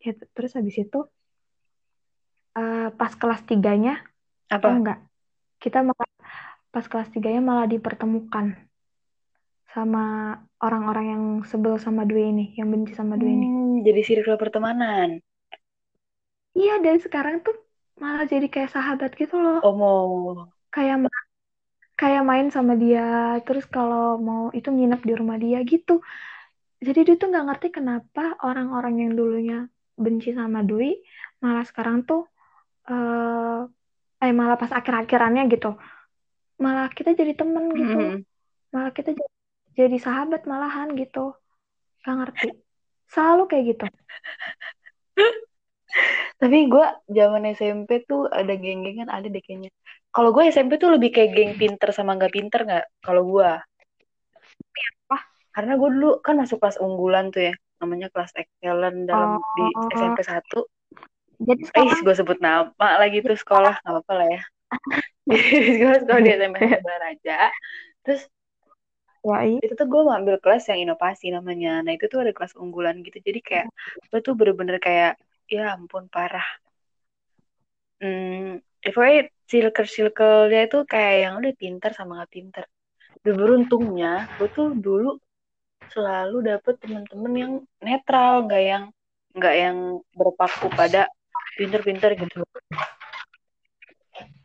Ya, 0.00 0.16
terus 0.32 0.56
habis 0.56 0.80
itu 0.80 0.96
uh, 2.56 2.88
pas 2.96 3.12
kelas 3.12 3.44
tiganya 3.44 4.00
apa? 4.48 4.64
oh 4.64 4.76
enggak 4.80 4.98
kita 5.60 5.84
malah 5.84 6.08
pas 6.72 6.88
kelas 6.88 7.12
tiganya 7.12 7.44
malah 7.44 7.68
dipertemukan 7.68 8.56
sama 9.70 10.34
orang-orang 10.58 11.06
yang 11.06 11.24
sebel 11.46 11.78
sama 11.78 12.08
Dwi 12.08 12.32
ini 12.32 12.46
yang 12.58 12.72
benci 12.74 12.96
sama 12.96 13.14
Dwi 13.14 13.30
ini. 13.30 13.46
Hmm, 13.46 13.74
jadi 13.86 14.00
circle 14.02 14.40
pertemanan? 14.40 15.22
Iya 16.58 16.82
dan 16.82 16.98
sekarang 16.98 17.46
tuh 17.46 17.54
malah 18.00 18.24
jadi 18.24 18.46
kayak 18.48 18.72
sahabat 18.72 19.12
gitu 19.20 19.36
loh. 19.36 19.60
Oh 19.60 19.74
mau. 19.76 20.08
Kayak 20.72 21.06
kayak 22.00 22.24
main 22.24 22.48
sama 22.48 22.72
dia 22.80 23.36
terus 23.44 23.68
kalau 23.68 24.16
mau 24.16 24.48
itu 24.56 24.72
nginep 24.72 25.00
di 25.04 25.12
rumah 25.12 25.36
dia 25.36 25.60
gitu. 25.62 26.00
Jadi 26.80 27.00
dia 27.04 27.14
tuh 27.20 27.28
nggak 27.28 27.46
ngerti 27.46 27.68
kenapa 27.76 28.40
orang-orang 28.40 29.04
yang 29.04 29.12
dulunya 29.12 29.68
benci 30.00 30.32
sama 30.32 30.64
Dwi 30.64 30.96
malah 31.44 31.64
sekarang 31.68 32.08
tuh 32.08 32.24
eh, 32.88 33.60
eh 34.24 34.32
malah 34.32 34.56
pas 34.56 34.72
akhir-akhirannya 34.72 35.44
gitu 35.52 35.76
malah 36.56 36.88
kita 36.88 37.12
jadi 37.12 37.36
temen 37.36 37.68
gitu. 37.76 37.96
Hmm. 38.00 38.16
malah 38.72 38.92
kita 38.96 39.12
jadi, 39.12 39.34
jadi 39.76 39.96
sahabat 40.00 40.48
malahan 40.48 40.92
gitu. 40.96 41.36
Gak 42.00 42.16
ngerti. 42.16 42.48
Selalu 43.12 43.42
kayak 43.50 43.64
gitu 43.76 43.84
tapi 46.40 46.66
gue 46.70 46.86
zaman 47.10 47.42
SMP 47.52 48.04
tuh 48.06 48.30
ada 48.30 48.52
geng-gengan 48.56 49.08
ada 49.10 49.26
deh 49.26 49.42
kayaknya. 49.42 49.70
Kalau 50.10 50.34
gue 50.34 50.42
SMP 50.50 50.78
tuh 50.80 50.90
lebih 50.94 51.14
kayak 51.14 51.30
geng 51.36 51.52
pinter 51.60 51.90
sama 51.94 52.18
nggak 52.18 52.34
pinter 52.34 52.60
nggak 52.66 52.84
kalau 53.04 53.22
gue 53.26 53.50
Wah. 55.10 55.22
karena 55.54 55.78
gue 55.78 55.88
dulu 55.94 56.10
kan 56.22 56.34
masuk 56.38 56.58
kelas 56.58 56.82
unggulan 56.82 57.30
tuh 57.30 57.50
ya 57.50 57.54
namanya 57.80 58.12
kelas 58.12 58.34
excellent 58.36 59.08
dalam 59.08 59.38
oh. 59.38 59.56
di 59.56 59.64
SMP 59.96 60.20
1 60.26 60.44
jadi 61.40 61.62
sekarang... 61.64 61.88
Eh, 61.96 62.00
gue 62.04 62.14
sebut 62.14 62.38
nama 62.38 62.68
lagi 63.00 63.24
tuh 63.24 63.32
sekolah 63.32 63.80
nggak 63.80 63.94
apa-apa 63.96 64.12
lah 64.12 64.28
ya. 64.28 64.42
Gue 65.80 65.96
sekolah 66.04 66.20
di 66.20 66.30
SMP 66.36 66.60
Baraja 66.86 67.48
terus 68.04 68.28
Ya, 69.20 69.44
itu 69.44 69.76
tuh 69.76 69.84
gue 69.84 70.00
ngambil 70.00 70.40
kelas 70.40 70.72
yang 70.72 70.80
inovasi 70.80 71.28
namanya. 71.28 71.84
Nah 71.84 71.92
itu 71.92 72.08
tuh 72.08 72.24
ada 72.24 72.32
kelas 72.32 72.56
unggulan 72.56 73.04
gitu. 73.04 73.20
Jadi 73.20 73.44
kayak 73.44 73.68
gue 74.08 74.20
tuh 74.24 74.32
bener-bener 74.32 74.80
kayak 74.80 75.20
ya 75.50 75.74
ampun 75.74 76.06
parah. 76.06 76.46
Hmm, 78.00 78.62
ya 78.80 78.90
pokoknya 78.94 79.28
circle-circle-nya 79.50 80.60
itu 80.70 80.78
kayak 80.88 81.16
yang 81.26 81.34
udah 81.42 81.52
pintar 81.58 81.90
sama 81.92 82.22
gak 82.24 82.32
pintar. 82.32 82.64
Dan 83.20 83.34
beruntungnya 83.36 84.30
gue 84.38 84.48
tuh 84.54 84.72
dulu 84.72 85.18
selalu 85.90 86.46
dapet 86.46 86.78
temen-temen 86.80 87.32
yang 87.34 87.52
netral, 87.82 88.46
nggak 88.46 88.62
yang 88.62 88.84
nggak 89.36 89.54
yang 89.58 89.78
berpaku 90.14 90.70
pada 90.72 91.10
pinter-pinter 91.58 92.14
gitu. 92.16 92.40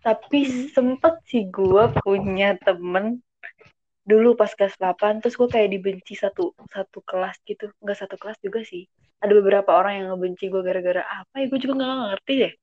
Tapi 0.01 0.39
sempet 0.73 1.21
sih 1.29 1.47
gue 1.47 1.83
punya 2.01 2.57
temen 2.59 3.21
dulu 4.05 4.37
pas 4.37 4.53
kelas 4.53 4.77
8 4.77 5.17
terus 5.17 5.33
gue 5.33 5.49
kayak 5.49 5.69
dibenci 5.73 6.13
satu 6.13 6.53
satu 6.69 7.01
kelas 7.01 7.41
gitu 7.41 7.73
nggak 7.81 7.97
satu 8.05 8.15
kelas 8.21 8.37
juga 8.37 8.61
sih 8.61 8.85
ada 9.25 9.33
beberapa 9.35 9.71
orang 9.75 9.93
yang 9.99 10.05
ngebenci 10.13 10.47
gue 10.47 10.61
gara-gara 10.61 11.03
apa 11.03 11.33
ya? 11.41 11.45
Gue 11.49 11.59
juga 11.59 11.73
nggak 11.81 12.09
ngerti 12.13 12.33
deh. 12.39 12.53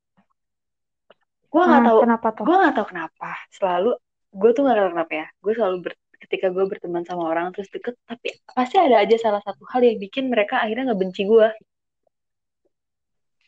Gue 1.53 1.63
nggak 1.69 1.83
hmm, 1.85 1.89
tahu 1.91 1.99
kenapa 2.07 2.29
tuh? 2.33 2.45
gue 2.49 2.57
nggak 2.57 2.75
tahu 2.75 2.87
kenapa. 2.89 3.31
Selalu 3.53 3.91
gue 4.33 4.51
tuh 4.57 4.63
nggak 4.65 4.77
tahu 4.79 4.89
kenapa 4.97 5.13
ya. 5.13 5.27
Gue 5.45 5.53
selalu 5.53 5.77
ber, 5.85 5.93
ketika 6.23 6.47
gue 6.49 6.65
berteman 6.65 7.05
sama 7.05 7.29
orang 7.29 7.51
terus 7.51 7.69
deket 7.69 7.99
tapi 8.07 8.33
pasti 8.47 8.79
ada 8.79 9.03
aja 9.03 9.17
salah 9.19 9.43
satu 9.43 9.67
hal 9.69 9.83
yang 9.83 9.99
bikin 9.99 10.31
mereka 10.31 10.63
akhirnya 10.63 10.95
nggak 10.95 11.03
benci 11.03 11.27
gue 11.27 11.51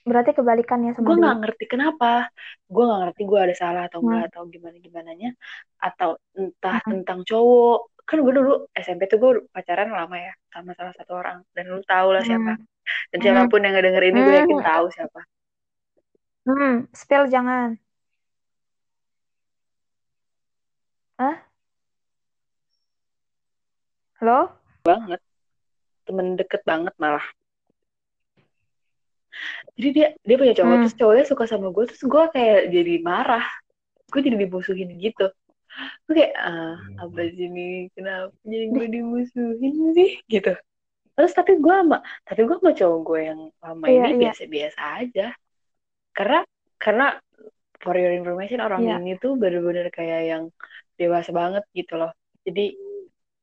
berarti 0.05 0.37
kebalikannya 0.37 0.93
sama 0.93 1.07
gue 1.09 1.17
nggak 1.17 1.39
ngerti 1.41 1.65
kenapa. 1.65 2.29
Gue 2.69 2.85
nggak 2.85 3.01
ngerti 3.09 3.23
gue 3.25 3.41
ada 3.41 3.55
salah 3.57 3.83
atau 3.89 4.05
enggak 4.05 4.21
hmm. 4.21 4.31
atau 4.31 4.43
gimana 4.53 4.77
gimana 4.77 5.11
nya 5.17 5.31
atau 5.81 6.21
entah 6.37 6.79
hmm. 6.85 6.91
tentang 6.93 7.21
cowok. 7.25 8.05
Kan 8.05 8.21
gue 8.21 8.33
dulu 8.37 8.69
SMP 8.77 9.09
tuh 9.09 9.17
gue 9.17 9.33
pacaran 9.49 9.89
lama 9.89 10.17
ya 10.21 10.33
sama 10.53 10.77
salah 10.77 10.93
satu 10.93 11.13
orang. 11.17 11.41
Dan 11.57 11.73
lu 11.73 11.81
tau 11.89 12.13
lah 12.13 12.21
siapa. 12.21 12.53
hmm. 12.53 12.74
Dan 13.13 13.19
siapa 13.21 13.43
pun 13.49 13.65
yang 13.65 13.75
ngedenger 13.77 14.05
ini 14.05 14.19
gue 14.21 14.37
yakin 14.45 14.61
tahu 14.61 14.87
siapa. 14.93 15.21
Hmm 16.45 16.75
spill 16.93 17.25
jangan. 17.33 17.81
Ah 21.17 21.37
halo? 24.21 24.53
Banget. 24.85 25.21
Temen 26.05 26.37
deket 26.37 26.61
banget 26.69 26.93
malah. 27.01 27.25
Jadi 29.75 29.89
dia 29.91 30.09
dia 30.23 30.37
punya 30.39 30.55
cowok 30.55 30.71
hmm. 30.71 30.83
terus 30.87 30.97
cowoknya 31.01 31.25
suka 31.27 31.45
sama 31.49 31.69
gue 31.73 31.85
terus 31.89 32.05
gue 32.05 32.25
kayak 32.37 32.61
jadi 32.71 32.95
marah. 33.01 33.47
Gue 34.13 34.21
jadi 34.21 34.37
dimusuhin 34.37 34.95
gitu. 35.01 35.33
Gue 36.07 36.15
kayak 36.15 36.35
ah 36.39 36.77
apa 37.01 37.21
sih 37.33 37.49
ini? 37.49 37.89
Kenapa 37.97 38.31
jadi 38.45 38.67
gue 38.71 38.87
dimusuhin 38.93 39.75
sih? 39.97 40.11
Gitu 40.29 40.55
terus 41.15 41.33
tapi 41.33 41.63
gue 41.63 41.75
sama 41.75 41.99
tapi 42.27 42.41
gue 42.43 42.57
sama 42.59 42.73
cowok 42.75 43.01
gue 43.07 43.21
yang 43.23 43.41
lama 43.63 43.85
iya, 43.87 44.03
ini 44.11 44.11
iya. 44.11 44.21
biasa-biasa 44.29 44.81
aja. 45.03 45.27
Karena 46.15 46.41
karena 46.79 47.07
for 47.83 47.95
your 47.99 48.13
information 48.15 48.61
orang 48.65 48.87
iya. 48.87 48.97
ini 48.99 49.19
tuh 49.19 49.37
bener-bener 49.37 49.89
kayak 49.91 50.21
yang 50.27 50.45
dewasa 50.97 51.31
banget 51.31 51.65
gitu 51.75 52.01
loh. 52.01 52.11
Jadi 52.47 52.77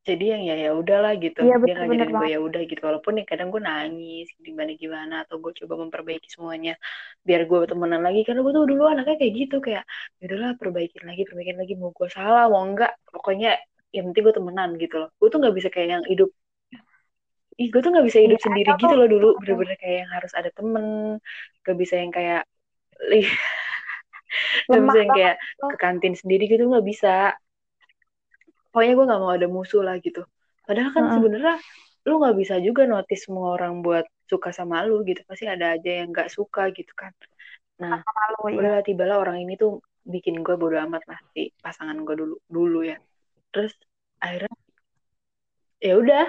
jadi 0.02 0.34
yang 0.34 0.42
ya 0.50 0.56
ya 0.58 0.72
udahlah 0.74 1.14
gitu. 1.22 1.46
Iya, 1.46 1.62
dia 1.62 1.78
ngajarin 1.78 2.10
gue 2.10 2.30
ya 2.34 2.40
udah 2.42 2.62
gitu. 2.66 2.82
Walaupun 2.82 3.22
nih 3.22 3.26
kadang 3.30 3.54
gue 3.54 3.62
nangis 3.62 4.34
gimana 4.42 4.74
gimana 4.74 5.16
atau 5.30 5.38
gue 5.38 5.54
coba 5.62 5.78
memperbaiki 5.86 6.26
semuanya 6.26 6.74
biar 7.22 7.46
gue 7.46 7.70
temenan 7.70 8.02
lagi. 8.02 8.26
Karena 8.26 8.42
gue 8.42 8.54
tuh 8.54 8.66
dulu 8.66 8.84
anaknya 8.90 9.16
kayak 9.22 9.34
gitu 9.38 9.56
kayak 9.62 9.86
ya 10.18 10.24
udahlah 10.26 10.58
perbaikin 10.58 11.06
lagi 11.06 11.22
perbaikin 11.30 11.58
lagi. 11.62 11.74
Mau 11.78 11.94
gue 11.94 12.10
salah 12.10 12.50
mau 12.50 12.66
enggak. 12.66 12.98
Pokoknya 13.14 13.62
yang 13.94 14.10
penting 14.10 14.24
gue 14.26 14.36
temenan 14.42 14.70
gitu 14.82 14.96
loh. 15.06 15.10
Gue 15.22 15.28
tuh 15.30 15.38
nggak 15.38 15.54
bisa 15.54 15.70
kayak 15.70 15.88
yang 16.02 16.04
hidup 16.10 16.34
ih 17.62 17.68
gue 17.70 17.82
tuh 17.86 17.92
nggak 17.94 18.08
bisa 18.10 18.20
hidup 18.26 18.40
ya, 18.42 18.46
sendiri 18.50 18.70
gitu 18.82 18.96
loh 18.98 19.06
dulu. 19.06 19.30
bener-bener 19.38 19.78
kayak 19.78 19.98
yang 20.06 20.12
harus 20.12 20.34
ada 20.34 20.50
temen 20.50 20.86
gak 21.62 21.78
bisa 21.78 22.02
yang 22.02 22.10
kayak 22.10 22.42
gak 24.72 24.82
bisa 24.82 24.98
yang 24.98 25.14
kayak 25.14 25.36
ke 25.62 25.78
kantin 25.78 26.16
sendiri 26.18 26.50
gitu 26.50 26.66
nggak 26.66 26.86
bisa. 26.88 27.38
Pokoknya 28.72 28.94
gue 28.98 29.06
nggak 29.06 29.22
mau 29.22 29.32
ada 29.36 29.48
musuh 29.52 29.84
lah 29.84 30.00
gitu. 30.00 30.24
Padahal 30.66 30.90
kan 30.96 31.04
uh-uh. 31.06 31.16
sebenarnya 31.20 31.56
lu 32.08 32.14
nggak 32.18 32.38
bisa 32.40 32.56
juga 32.64 32.88
notice 32.90 33.30
semua 33.30 33.54
orang 33.60 33.86
buat 33.86 34.08
suka 34.26 34.50
sama 34.56 34.82
lu 34.88 35.04
gitu. 35.06 35.22
Pasti 35.28 35.46
ada 35.46 35.76
aja 35.78 35.92
yang 36.02 36.10
nggak 36.16 36.32
suka 36.32 36.72
gitu 36.72 36.90
kan. 36.96 37.12
Nah 37.84 38.02
Malu, 38.02 38.58
udah 38.58 38.82
ya. 38.82 38.86
tiba 38.86 39.04
lah 39.06 39.20
orang 39.20 39.44
ini 39.44 39.60
tuh 39.60 39.84
bikin 40.02 40.42
gue 40.42 40.58
bodo 40.58 40.82
amat 40.82 41.06
lah 41.06 41.20
si 41.36 41.54
pasangan 41.62 42.00
gue 42.02 42.16
dulu 42.16 42.36
dulu 42.48 42.80
ya. 42.88 42.98
Terus 43.52 43.76
akhirnya 44.24 44.56
ya 45.82 45.94
udah 45.98 46.26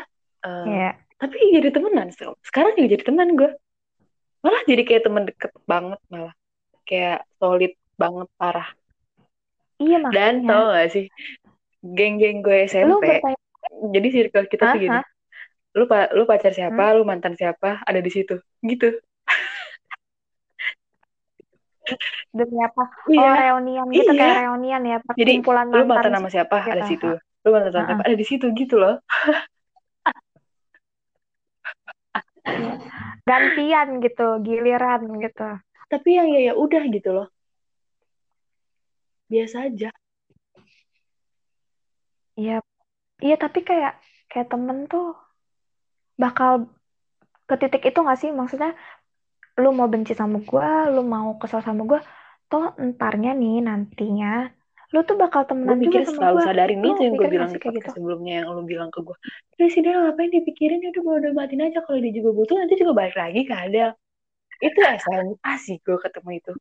uh, 0.49 0.65
eh, 0.67 0.91
yeah. 0.91 0.95
Tapi 1.23 1.39
jadi 1.55 1.71
temenan 1.71 2.11
sekarang 2.43 2.75
juga 2.75 2.99
jadi 2.99 3.05
teman 3.07 3.39
gue 3.39 3.51
malah 4.43 4.63
jadi 4.67 4.83
kayak 4.83 5.07
temen 5.07 5.23
deket 5.31 5.55
banget 5.65 6.03
malah. 6.11 6.35
Kayak 6.83 7.23
solid 7.39 7.79
banget 7.95 8.27
parah. 8.35 8.75
Iya 9.79 9.99
makanya. 10.03 10.15
dan 10.19 10.35
tau 10.47 10.65
gak 10.75 10.91
sih 10.95 11.07
geng-geng 11.83 12.43
gue 12.43 12.67
SMP 12.71 13.23
jadi 13.95 14.09
circle 14.11 14.47
kita 14.51 14.75
tuh 14.75 14.83
gini. 14.83 14.99
Lu 15.79 15.87
pa 15.87 16.11
lu 16.13 16.27
pacar 16.27 16.53
siapa 16.53 16.91
hmm? 16.91 16.95
lu 16.99 17.03
mantan 17.07 17.39
siapa 17.39 17.87
ada 17.87 18.03
di 18.03 18.11
situ. 18.11 18.43
Gitu. 18.63 18.99
Demi 22.37 22.59
apa? 22.63 22.85
Iya. 23.11 23.23
oh 23.23 23.35
reunian 23.35 23.87
gitu 23.91 24.11
iya. 24.15 24.21
kayak 24.23 24.37
reunian 24.47 24.83
ya 24.87 24.99
perkumpulan 25.03 25.67
jadi, 25.71 25.79
lu 25.79 25.85
mantan 25.87 26.15
sama 26.15 26.31
siapa? 26.31 26.57
gitu. 26.63 26.71
ada 26.71 26.83
di 26.83 26.91
situ. 26.91 27.11
Lu 27.43 27.49
mantan 27.51 27.71
sama 27.75 27.87
siapa? 27.87 28.03
Ada 28.07 28.17
di 28.19 28.27
situ 28.27 28.47
gitu 28.55 28.75
loh 28.79 28.99
gantian 33.29 33.89
gitu 34.05 34.43
giliran 34.47 35.03
gitu. 35.23 35.49
Tapi 35.91 36.09
yang 36.19 36.29
ya 36.35 36.41
ya 36.53 36.55
udah 36.59 36.83
gitu 36.91 37.11
loh. 37.17 37.29
Biasa 39.31 39.57
aja. 39.69 39.91
Iya, 42.41 42.65
iya 43.25 43.35
tapi 43.37 43.61
kayak 43.69 43.93
kayak 44.31 44.49
temen 44.53 44.89
tuh 44.89 45.13
bakal 46.23 46.73
ke 47.49 47.55
titik 47.61 47.83
itu 47.93 47.99
gak 48.01 48.19
sih? 48.21 48.31
Maksudnya 48.33 48.73
lu 49.61 49.69
mau 49.77 49.89
benci 49.93 50.13
sama 50.17 50.41
gue, 50.41 50.69
lu 50.95 51.05
mau 51.05 51.37
kesel 51.41 51.61
sama 51.61 51.83
gue, 51.85 52.01
toh 52.49 52.73
entarnya 52.81 53.31
nih 53.37 53.61
nantinya 53.69 54.49
lu 54.93 55.01
tuh 55.09 55.17
bakal 55.17 55.49
temenan 55.49 55.81
gue 55.81 55.89
juga 55.89 56.05
sama 56.05 56.17
selalu 56.21 56.37
gua. 56.37 56.47
sadarin 56.47 56.79
nih 56.85 56.93
yang 57.01 57.15
gue 57.17 57.29
bilang 57.33 57.51
di 57.51 57.59
gitu. 57.59 57.89
sebelumnya 57.97 58.35
yang 58.45 58.49
lu 58.53 58.63
bilang 58.69 58.91
ke 58.93 59.01
gue 59.01 59.17
terus 59.57 59.73
dia 59.81 59.93
ngapain 59.97 60.29
dipikirin? 60.29 60.85
Ya 60.85 60.93
udah 60.93 61.17
udah 61.17 61.33
matiin 61.33 61.65
aja 61.65 61.81
kalau 61.81 61.99
dia 61.99 62.13
juga 62.13 62.31
butuh 62.37 62.57
nanti 62.61 62.75
juga 62.77 62.93
balik 62.93 63.17
lagi 63.17 63.41
ke 63.49 63.55
Adel. 63.57 63.97
Itu 64.61 64.79
SMA 64.85 65.53
sih 65.65 65.81
gue 65.81 65.97
ketemu 65.97 66.31
itu. 66.39 66.53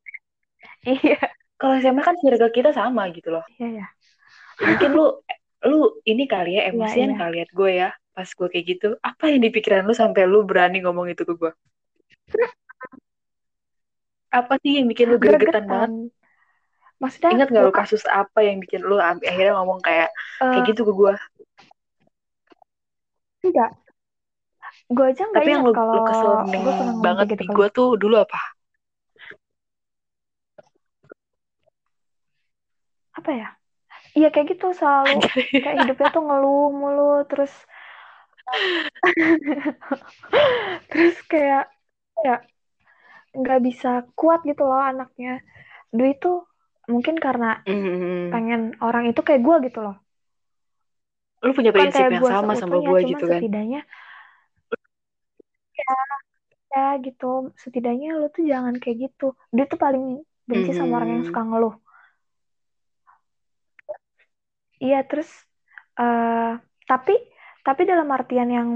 Iya. 0.82 1.22
Kalau 1.60 1.74
SMA 1.78 2.02
kan 2.02 2.16
circle 2.18 2.50
kita 2.56 2.72
sama 2.72 3.12
gitu 3.12 3.36
loh. 3.36 3.46
Iya 3.60 3.84
ya 3.84 3.88
mungkin 4.62 4.90
lu 4.94 5.06
lu 5.62 5.80
ini 6.06 6.26
kali 6.30 6.58
ya 6.58 6.70
emosian 6.74 7.14
iya. 7.14 7.18
kali 7.18 7.36
ya 7.42 7.46
gue 7.50 7.72
ya 7.72 7.90
pas 8.12 8.30
gue 8.30 8.48
kayak 8.48 8.66
gitu. 8.78 8.88
Apa 9.02 9.30
yang 9.34 9.42
di 9.44 9.50
pikiran 9.52 9.84
lu 9.86 9.94
sampai 9.94 10.24
lu 10.30 10.46
berani 10.46 10.82
ngomong 10.86 11.12
itu 11.12 11.24
ke 11.26 11.34
gue 11.36 11.52
apa 14.40 14.54
sih 14.64 14.80
yang 14.80 14.88
bikin 14.88 15.12
lu 15.12 15.20
gregetan 15.20 15.68
banget 15.68 15.92
maksudnya 17.02 17.30
ingat 17.34 17.50
gak 17.50 17.66
lu 17.66 17.74
kasus 17.74 18.06
apa 18.06 18.46
yang 18.46 18.62
bikin 18.62 18.86
lu 18.86 19.02
akhirnya 19.02 19.58
ngomong 19.58 19.82
kayak 19.82 20.14
eh, 20.46 20.54
kayak 20.54 20.66
gitu 20.70 20.86
ke 20.86 20.94
gue 20.94 21.14
enggak. 23.42 23.72
Gue 24.92 25.06
aja 25.10 25.24
nggak 25.26 25.42
tapi 25.42 25.50
yang 25.50 25.66
lu, 25.66 25.74
kalau 25.74 25.94
lu 25.98 26.04
kesel 26.06 26.32
gue 26.46 26.74
banget 27.02 27.26
gitu 27.34 27.44
gue 27.50 27.68
tuh 27.74 27.90
dulu 27.98 28.22
apa? 28.22 28.42
Apa 33.18 33.32
ya? 33.34 33.50
Iya 34.12 34.28
kayak 34.30 34.48
gitu 34.56 34.76
selalu. 34.76 35.24
Kayak 35.64 35.88
hidupnya 35.88 36.08
tuh 36.12 36.24
ngeluh 36.28 36.68
mulu 36.76 37.24
terus 37.32 37.54
terus 40.92 41.16
kayak 41.32 41.72
ya 42.20 42.44
nggak 43.32 43.64
bisa 43.64 44.04
kuat 44.20 44.44
gitu 44.44 44.68
loh 44.68 44.84
anaknya. 44.84 45.40
Dwi 45.96 46.20
tuh 46.20 46.44
mungkin 46.96 47.16
karena 47.26 47.46
Hmm, 47.66 48.32
pengen 48.32 48.62
orang 48.86 49.04
itu 49.12 49.22
kayak 49.28 49.42
gue 49.48 49.56
gitu 49.68 49.80
loh. 49.86 49.96
Lu 51.46 51.52
punya 51.58 51.72
prinsip 51.76 52.06
kayak 52.06 52.12
yang 52.16 52.26
sama 52.32 52.54
sama 52.62 52.78
gue 52.88 53.00
gitu 53.12 53.26
kan? 53.34 53.44
setidaknya 53.44 53.80
ya, 55.78 55.94
ya 56.74 56.82
gitu. 57.06 57.26
Setidaknya 57.64 58.08
lu 58.20 58.26
tuh 58.36 58.44
jangan 58.54 58.76
kayak 58.82 58.98
gitu. 59.04 59.24
Dwi 59.56 59.64
tuh 59.72 59.80
paling 59.86 60.04
benci 60.50 60.72
sama 60.80 60.94
orang 60.98 61.12
yang 61.16 61.24
Hmm. 61.24 61.30
suka 61.30 61.42
ngeluh. 61.50 61.74
Iya 64.84 64.98
terus 65.10 65.30
eh 66.00 66.50
tapi 66.90 67.12
tapi 67.66 67.82
dalam 67.92 68.08
artian 68.18 68.50
yang 68.58 68.70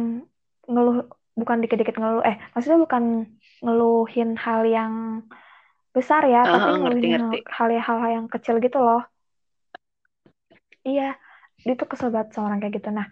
ngeluh 0.71 0.95
bukan 1.39 1.57
dikit-dikit 1.61 1.95
ngeluh 1.99 2.21
eh 2.29 2.35
maksudnya 2.53 2.79
bukan 2.85 3.03
ngeluhin 3.63 4.29
hal 4.45 4.61
yang 4.75 4.93
besar 5.95 6.27
ya 6.27 6.43
Ah, 6.43 6.75
tapi 6.75 6.83
ngerti, 6.83 7.07
ngerti. 7.15 7.37
hal 7.47 7.69
hal 7.79 7.97
yang 8.11 8.25
kecil 8.27 8.59
gitu 8.59 8.77
loh. 8.83 9.01
Iya 10.83 11.15
dia 11.63 11.73
tuh 11.79 11.87
kesel 11.87 12.11
banget 12.11 12.35
sama 12.35 12.51
orang 12.51 12.59
kayak 12.59 12.83
gitu. 12.83 12.89
Nah 12.91 13.07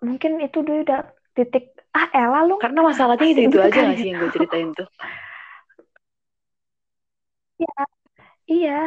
mungkin 0.00 0.38
itu 0.38 0.62
dia 0.62 0.76
udah 0.86 1.00
titik 1.34 1.74
ah 1.92 2.06
Ella 2.14 2.46
lu 2.46 2.56
karena 2.62 2.80
masalahnya 2.86 3.26
itu 3.26 3.50
itu 3.50 3.58
aja 3.58 3.74
kan. 3.74 3.90
gak 3.92 3.98
sih 3.98 4.08
yang 4.14 4.18
gue 4.22 4.30
ceritain 4.32 4.68
tuh? 4.72 4.88
Iya 8.46 8.80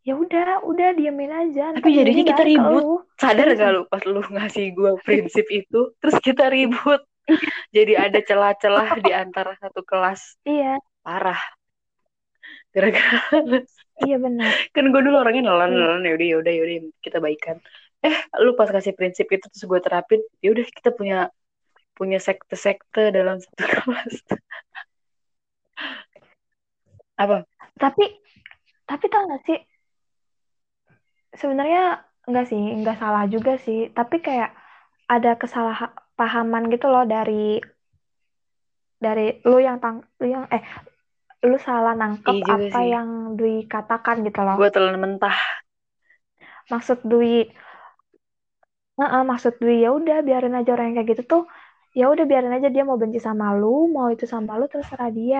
ya 0.00 0.14
udah 0.18 0.66
udah 0.66 0.88
diemin 0.98 1.30
aja. 1.30 1.70
Tapi 1.78 1.88
jadinya 1.94 2.26
jadi 2.26 2.30
kita 2.34 2.42
ribut. 2.42 2.82
lu. 2.82 2.94
sadar 3.14 3.46
gak 3.54 3.70
lu 3.70 3.82
pas 3.86 4.02
lu 4.02 4.20
ngasih 4.26 4.66
gue 4.74 4.92
prinsip 5.06 5.46
itu? 5.48 5.94
Terus 6.02 6.16
kita 6.18 6.50
ribut. 6.50 7.00
Jadi 7.76 7.94
ada 7.94 8.18
celah-celah 8.18 8.98
di 9.06 9.14
antara 9.14 9.54
satu 9.62 9.86
kelas. 9.86 10.34
Iya. 10.42 10.82
Parah 11.06 11.38
gara-gara 12.70 13.18
iya 14.06 14.16
benar. 14.16 14.50
Kan 14.70 14.94
gue 14.94 15.00
dulu 15.02 15.16
orangnya 15.18 15.50
nelan 15.50 15.70
Iya. 15.70 15.78
nelan. 15.78 16.00
Yaudah 16.06 16.26
yaudah 16.26 16.52
yaudah 16.54 16.76
kita 17.02 17.18
baikan. 17.18 17.56
Eh 18.00 18.14
lu 18.40 18.56
pas 18.56 18.70
kasih 18.70 18.96
prinsip 18.96 19.28
itu 19.28 19.44
terus 19.50 19.64
gue 19.66 19.80
terapin 19.82 20.20
yaudah 20.40 20.64
kita 20.64 20.90
punya 20.94 21.28
punya 21.92 22.16
sekte-sekte 22.16 23.12
dalam 23.12 23.36
satu 23.42 23.64
kelas. 23.76 24.14
Apa? 27.20 27.44
Tapi 27.76 28.04
tapi 28.88 29.04
tau 29.06 29.28
gak 29.28 29.42
sih? 29.44 29.58
Sebenarnya 31.36 32.00
enggak 32.26 32.46
sih 32.48 32.58
enggak 32.58 32.96
salah 32.96 33.28
juga 33.28 33.60
sih. 33.60 33.92
Tapi 33.92 34.18
kayak 34.18 34.50
ada 35.10 35.36
kesalahpahaman 35.36 36.70
gitu 36.72 36.86
loh 36.88 37.04
dari 37.04 37.60
dari 38.96 39.40
lu 39.44 39.58
yang 39.58 39.80
tang 39.80 40.00
lu 40.20 40.26
yang 40.28 40.44
eh 40.48 40.60
lu 41.48 41.56
salah 41.66 41.92
nangkep 42.00 42.36
Iya 42.36 42.54
apa 42.54 42.76
sih. 42.76 42.90
yang 42.92 43.08
Dwi 43.38 43.54
katakan 43.72 44.16
gitu 44.26 44.40
loh. 44.48 44.58
Gue 44.58 44.68
telan 44.74 44.96
mentah. 45.02 45.36
Maksud 46.70 46.98
Dwi 47.04 47.52
Heeh, 49.00 49.22
maksud 49.30 49.52
Dwi 49.60 49.74
ya 49.84 49.88
udah 49.98 50.16
biarin 50.26 50.54
aja 50.58 50.70
orang 50.74 50.86
yang 50.88 50.96
kayak 50.98 51.10
gitu 51.12 51.24
tuh 51.32 51.42
ya 51.98 52.04
udah 52.12 52.24
biarin 52.30 52.52
aja 52.56 52.68
dia 52.74 52.82
mau 52.88 52.98
benci 53.02 53.18
sama 53.28 53.46
lu 53.60 53.66
mau 53.94 54.06
itu 54.14 54.24
sama 54.34 54.52
lu 54.60 54.64
terserah 54.72 55.10
dia. 55.18 55.38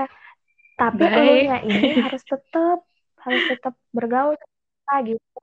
Tapi 0.80 1.04
elunya 1.18 1.54
ini 1.68 1.86
harus 2.02 2.22
tetap 2.32 2.78
harus 3.24 3.42
tetap 3.50 3.74
bergaul 3.96 4.34
sama 4.42 4.56
kita 4.78 4.94
gitu. 5.10 5.38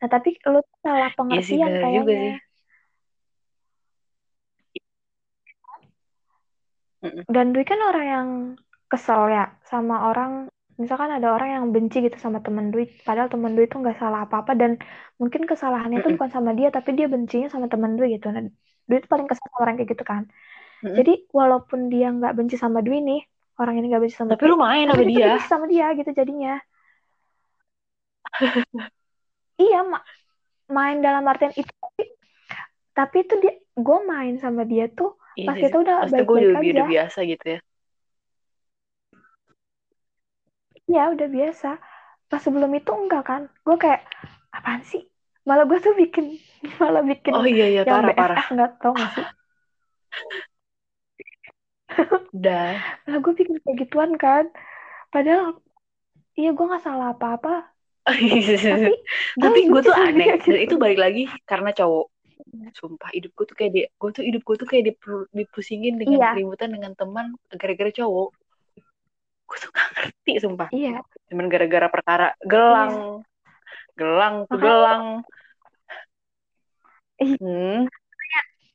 Nah 0.00 0.08
tapi 0.14 0.28
lu 0.52 0.58
salah 0.86 1.10
Iya 1.30 1.40
sih 1.48 1.56
pengertian 1.60 1.74
juga 1.74 1.80
kayaknya. 1.82 2.22
sih. 2.22 2.32
Dan 7.34 7.46
Dwi 7.52 7.64
kan 7.70 7.80
orang 7.88 8.06
yang 8.14 8.28
kesel 8.92 9.20
ya 9.36 9.40
sama 9.70 9.94
orang. 10.08 10.30
Misalkan 10.82 11.10
ada 11.16 11.28
orang 11.34 11.48
yang 11.54 11.64
benci 11.74 11.96
gitu 12.06 12.16
sama 12.24 12.38
temen 12.46 12.66
Dwi 12.72 12.82
padahal 13.06 13.28
temen 13.34 13.50
Dwi 13.56 13.64
tuh 13.72 13.78
nggak 13.82 13.96
salah 14.02 14.20
apa-apa 14.26 14.52
dan 14.60 14.70
mungkin 15.20 15.42
kesalahannya 15.50 15.98
Mm-mm. 15.98 16.14
bukan 16.16 16.30
sama 16.36 16.50
dia 16.58 16.68
tapi 16.76 16.90
dia 16.98 17.06
bencinya 17.14 17.48
sama 17.54 17.66
temen 17.72 17.92
Dwi 17.96 18.06
gitu. 18.14 18.26
Nah 18.34 18.42
Dwi 18.88 18.96
tuh 19.04 19.10
paling 19.12 19.26
kesel 19.30 19.44
sama 19.46 19.58
orang 19.64 19.74
kayak 19.78 19.90
gitu 19.94 20.04
kan. 20.12 20.22
Jadi 20.98 21.10
walaupun 21.38 21.80
dia 21.92 22.06
nggak 22.16 22.32
benci 22.38 22.56
sama 22.64 22.78
Dwi 22.86 22.96
nih 23.08 23.18
orang 23.60 23.74
ini 23.78 23.84
nggak 23.90 24.02
benci 24.04 24.18
sama 24.22 24.34
tapi 24.34 24.42
Dwi 24.42 24.50
lu 24.50 24.56
main 24.64 24.86
sama 24.90 25.02
dia 25.10 25.30
benci 25.32 25.46
sama 25.52 25.66
dia 25.72 25.86
gitu 25.98 26.10
jadinya. 26.20 26.50
Iya 29.62 29.76
ma- 29.90 30.06
main 30.76 30.96
dalam 31.06 31.24
artian 31.32 31.52
itu 31.60 31.72
tapi 31.84 32.02
tapi 32.98 33.16
itu 33.24 33.34
dia 33.42 33.52
gue 33.86 33.98
main 34.12 34.34
sama 34.44 34.62
dia 34.72 34.84
tuh 34.98 35.08
Iya 35.40 35.46
pas 35.46 35.56
kita 35.62 35.76
udah 35.84 35.96
baik-baik 36.12 36.50
udah, 36.54 36.60
aja. 36.60 36.78
udah 36.78 36.84
biasa 36.92 37.18
gitu 37.30 37.44
ya 37.54 37.58
ya 40.88 41.12
udah 41.12 41.28
biasa. 41.28 41.70
Pas 42.28 42.40
sebelum 42.40 42.72
itu 42.72 42.90
enggak 42.90 43.24
kan. 43.24 43.42
Gue 43.62 43.76
kayak 43.76 44.04
apaan 44.52 44.82
sih? 44.82 45.04
Malah 45.44 45.64
gue 45.64 45.78
tuh 45.80 45.94
bikin 45.94 46.36
malah 46.82 47.00
bikin 47.00 47.32
oh 47.32 47.44
iya 47.44 47.66
iya 47.68 47.82
yang 47.84 47.92
parah 48.04 48.12
BFF 48.12 48.20
parah. 48.20 48.38
nggak 48.52 48.70
tau 48.80 48.92
gak 48.92 49.10
sih? 49.14 49.26
Udah. 52.36 52.68
Malah 53.08 53.20
gue 53.24 53.32
bikin 53.36 53.56
kayak 53.64 53.76
gituan 53.86 54.12
kan. 54.16 54.44
Padahal 55.08 55.56
iya 56.36 56.52
gue 56.52 56.64
nggak 56.64 56.84
salah 56.84 57.16
apa-apa. 57.16 57.64
Tapi 58.04 58.40
tapi 59.36 59.58
gue 59.68 59.80
tuh 59.84 59.92
aneh. 59.92 60.32
dan 60.32 60.40
gitu. 60.40 60.56
itu 60.56 60.74
balik 60.80 61.00
lagi 61.00 61.24
karena 61.44 61.72
cowok. 61.72 62.08
Sumpah 62.72 63.10
hidup 63.12 63.32
gue 63.36 63.44
tuh 63.44 63.56
kayak 63.56 63.72
di 63.76 63.80
gue 63.84 64.10
tuh 64.12 64.24
hidup 64.24 64.42
gue 64.44 64.56
tuh 64.56 64.68
kayak 64.68 64.84
diper- 64.92 65.28
dipusingin 65.32 66.00
dengan 66.00 66.16
Iya. 66.22 66.28
keributan 66.36 66.70
dengan 66.72 66.92
teman 66.96 67.36
gara-gara 67.52 67.92
cowok 67.92 68.32
gue 69.48 69.58
tuh 69.58 69.70
gak 69.72 69.88
ngerti 69.96 70.32
sumpah. 70.44 70.68
Iya. 70.68 71.00
Cuman 71.32 71.48
gara-gara 71.48 71.88
perkara 71.88 72.26
gelang. 72.44 73.24
Gelang 73.96 74.34
tuh 74.44 74.54
Makanya- 74.54 74.62
gelang. 74.62 75.04
Ih. 77.18 77.34
hmm, 77.34 77.90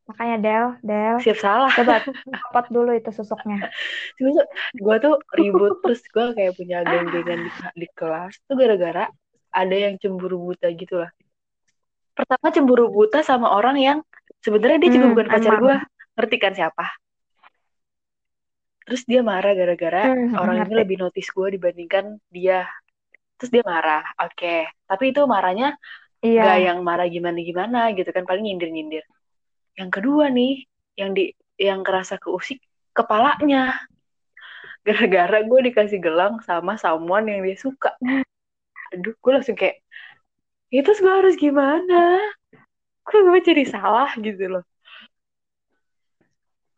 makanya 0.03 0.37
Del 0.43 0.65
Del. 0.83 1.15
Siap 1.23 1.39
salah. 1.39 1.71
Coba 1.71 2.03
copot 2.03 2.65
dulu 2.67 2.91
itu 2.91 3.07
susuknya. 3.15 3.71
Gue 4.83 4.95
tuh? 4.99 5.15
Ribut 5.31 5.79
terus 5.79 6.03
gue 6.11 6.35
kayak 6.35 6.59
punya 6.59 6.83
geng-gengan 6.83 7.47
di, 7.47 7.51
di 7.79 7.87
kelas 7.95 8.35
tuh 8.43 8.59
gara-gara 8.59 9.07
ada 9.53 9.75
yang 9.77 9.95
cemburu 10.01 10.41
buta 10.51 10.67
gitu 10.75 10.99
lah. 10.99 11.11
Pertama 12.11 12.51
cemburu 12.51 12.91
buta 12.91 13.23
sama 13.23 13.53
orang 13.55 13.79
yang 13.79 13.97
sebenarnya 14.43 14.77
dia 14.83 14.91
juga 14.91 15.05
Hmm, 15.07 15.13
bukan 15.15 15.27
pacar 15.31 15.53
gue 15.55 15.75
ngerti 16.13 16.37
kan 16.37 16.53
siapa 16.53 16.85
terus 18.83 19.03
dia 19.07 19.23
marah 19.23 19.55
gara-gara 19.55 20.11
Hmm, 20.11 20.35
orang 20.35 20.67
ini 20.67 20.73
lebih 20.83 20.97
notice 20.99 21.31
gue 21.31 21.55
dibandingkan 21.55 22.19
dia. 22.27 22.67
Terus 23.39 23.49
dia 23.59 23.63
marah 23.63 24.03
oke. 24.19 24.67
Tapi 24.87 25.03
itu 25.11 25.21
marahnya 25.23 25.75
iya. 26.23 26.43
nggak 26.43 26.59
yang 26.67 26.79
marah 26.83 27.07
gimana-gimana 27.07 27.91
gitu 27.95 28.09
kan 28.11 28.27
paling 28.27 28.43
nyindir-nyindir. 28.47 29.03
Yang 29.79 29.89
kedua 29.99 30.29
nih 30.29 30.67
yang 30.99 31.11
di 31.15 31.33
yang 31.57 31.81
kerasa 31.81 32.19
keusik 32.19 32.61
kepalanya. 32.93 33.79
Gara-gara 34.83 35.39
gue 35.47 35.59
dikasih 35.71 35.99
gelang 36.03 36.43
sama 36.43 36.75
someone 36.75 37.27
yang 37.31 37.41
dia 37.43 37.55
suka. 37.55 37.95
Aduh 38.91 39.15
gue 39.15 39.31
langsung 39.31 39.55
kayak 39.55 39.79
ya 40.69 40.83
terus 40.83 40.99
gue 40.99 41.13
harus 41.13 41.35
gimana? 41.39 42.19
Gue 43.07 43.19
gue 43.23 43.39
jadi 43.43 43.63
salah? 43.63 44.11
Gitu 44.19 44.51
loh. 44.51 44.63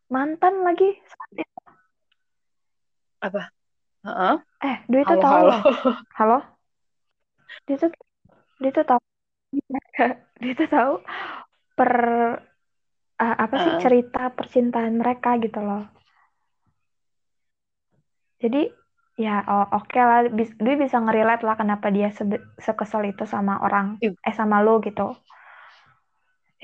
Mantan 0.06 0.62
lagi 0.62 1.02
Heeh. 3.26 4.36
eh 4.70 4.78
Dwi 4.86 5.02
itu 5.02 5.16
tahu 5.18 5.34
halo. 5.34 5.58
halo? 6.14 6.38
Dia 7.66 7.76
tuh 7.82 7.90
dia 8.62 8.72
tuh 8.78 8.86
tahu. 8.86 9.02
Dia 10.44 10.54
tuh 10.54 10.70
tahu 10.70 10.94
per 11.74 11.92
ah, 13.18 13.36
apa 13.44 13.56
sih 13.58 13.74
Heeh. 13.74 13.82
cerita 13.82 14.30
percintaan 14.38 14.94
mereka 15.02 15.42
gitu 15.42 15.58
loh. 15.58 15.90
Jadi 18.38 18.70
ya 19.18 19.42
oh, 19.48 19.66
oke 19.74 19.90
okay 19.90 20.04
lah 20.06 20.22
dia 20.38 20.76
bisa 20.76 21.00
ngerelate 21.00 21.42
lah 21.48 21.56
kenapa 21.56 21.88
dia 21.90 22.12
se 22.12 22.24
sekesel 22.60 23.16
itu 23.16 23.24
sama 23.24 23.64
orang 23.64 23.96
eh 24.04 24.36
sama 24.36 24.60
lo 24.60 24.84
gitu 24.84 25.16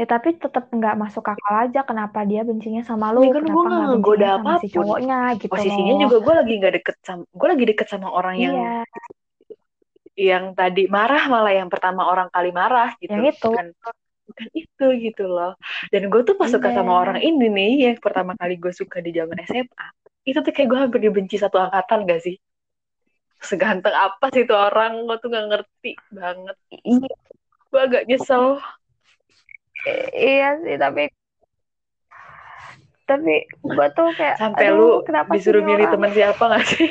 ya 0.01 0.09
tapi 0.09 0.33
tetap 0.33 0.65
nggak 0.73 0.97
masuk 0.97 1.21
akal 1.21 1.53
aja 1.61 1.85
kenapa 1.85 2.25
dia 2.25 2.41
bencinya 2.41 2.81
sama 2.81 3.13
lo 3.13 3.21
ya, 3.21 3.37
kan 3.37 3.45
kenapa 3.45 3.69
nggak 4.01 4.01
sama 4.01 4.41
apa 4.41 4.49
pun. 4.57 4.61
si 4.65 4.67
cowoknya 4.73 5.19
gitu 5.37 5.53
posisinya 5.53 5.93
loh. 5.93 6.01
juga 6.09 6.17
gue 6.17 6.33
lagi 6.41 6.53
nggak 6.57 6.73
deket 6.81 6.95
sama 7.05 7.23
gue 7.29 7.47
lagi 7.53 7.65
deket 7.69 7.87
sama 7.93 8.07
orang 8.09 8.35
iya. 8.41 8.41
yang 8.49 8.57
yang 10.17 10.45
tadi 10.57 10.89
marah 10.89 11.23
malah 11.29 11.53
yang 11.53 11.69
pertama 11.69 12.09
orang 12.09 12.33
kali 12.33 12.49
marah 12.49 12.97
gitu 12.97 13.13
yang 13.13 13.29
itu 13.29 13.49
kan 13.53 13.67
bukan 14.25 14.47
itu 14.57 14.85
gitu 15.05 15.23
loh 15.29 15.53
dan 15.93 16.01
gue 16.09 16.21
tuh 16.25 16.33
pas 16.33 16.49
suka 16.49 16.73
iya. 16.73 16.81
sama 16.81 16.93
orang 16.97 17.21
ini 17.21 17.45
nih 17.53 17.73
yang 17.93 18.01
pertama 18.01 18.33
kali 18.33 18.57
gue 18.57 18.73
suka 18.73 19.05
di 19.05 19.13
zaman 19.13 19.37
SMA 19.45 19.85
itu 20.25 20.41
tuh 20.41 20.49
kayak 20.49 20.65
gue 20.65 20.79
hampir 20.81 20.99
dibenci 21.05 21.37
satu 21.37 21.61
angkatan 21.61 22.09
gak 22.09 22.25
sih 22.25 22.41
seganteng 23.37 23.93
apa 23.93 24.33
sih 24.33 24.49
itu 24.49 24.55
orang 24.57 25.05
gue 25.05 25.17
tuh 25.21 25.29
gak 25.29 25.45
ngerti 25.45 25.91
banget 26.09 26.57
iya. 26.73 27.13
gue 27.69 27.81
agak 27.85 28.03
nyesel 28.09 28.57
iya 30.13 30.57
sih 30.61 30.77
tapi 30.77 31.09
tapi 33.11 33.43
gue 33.43 33.87
tuh 33.91 34.07
kayak 34.15 34.39
sampai 34.39 34.71
lu 34.71 35.03
disuruh 35.35 35.63
milih 35.65 35.91
teman 35.91 36.15
siapa 36.15 36.43
gak 36.47 36.63
sih? 36.63 36.87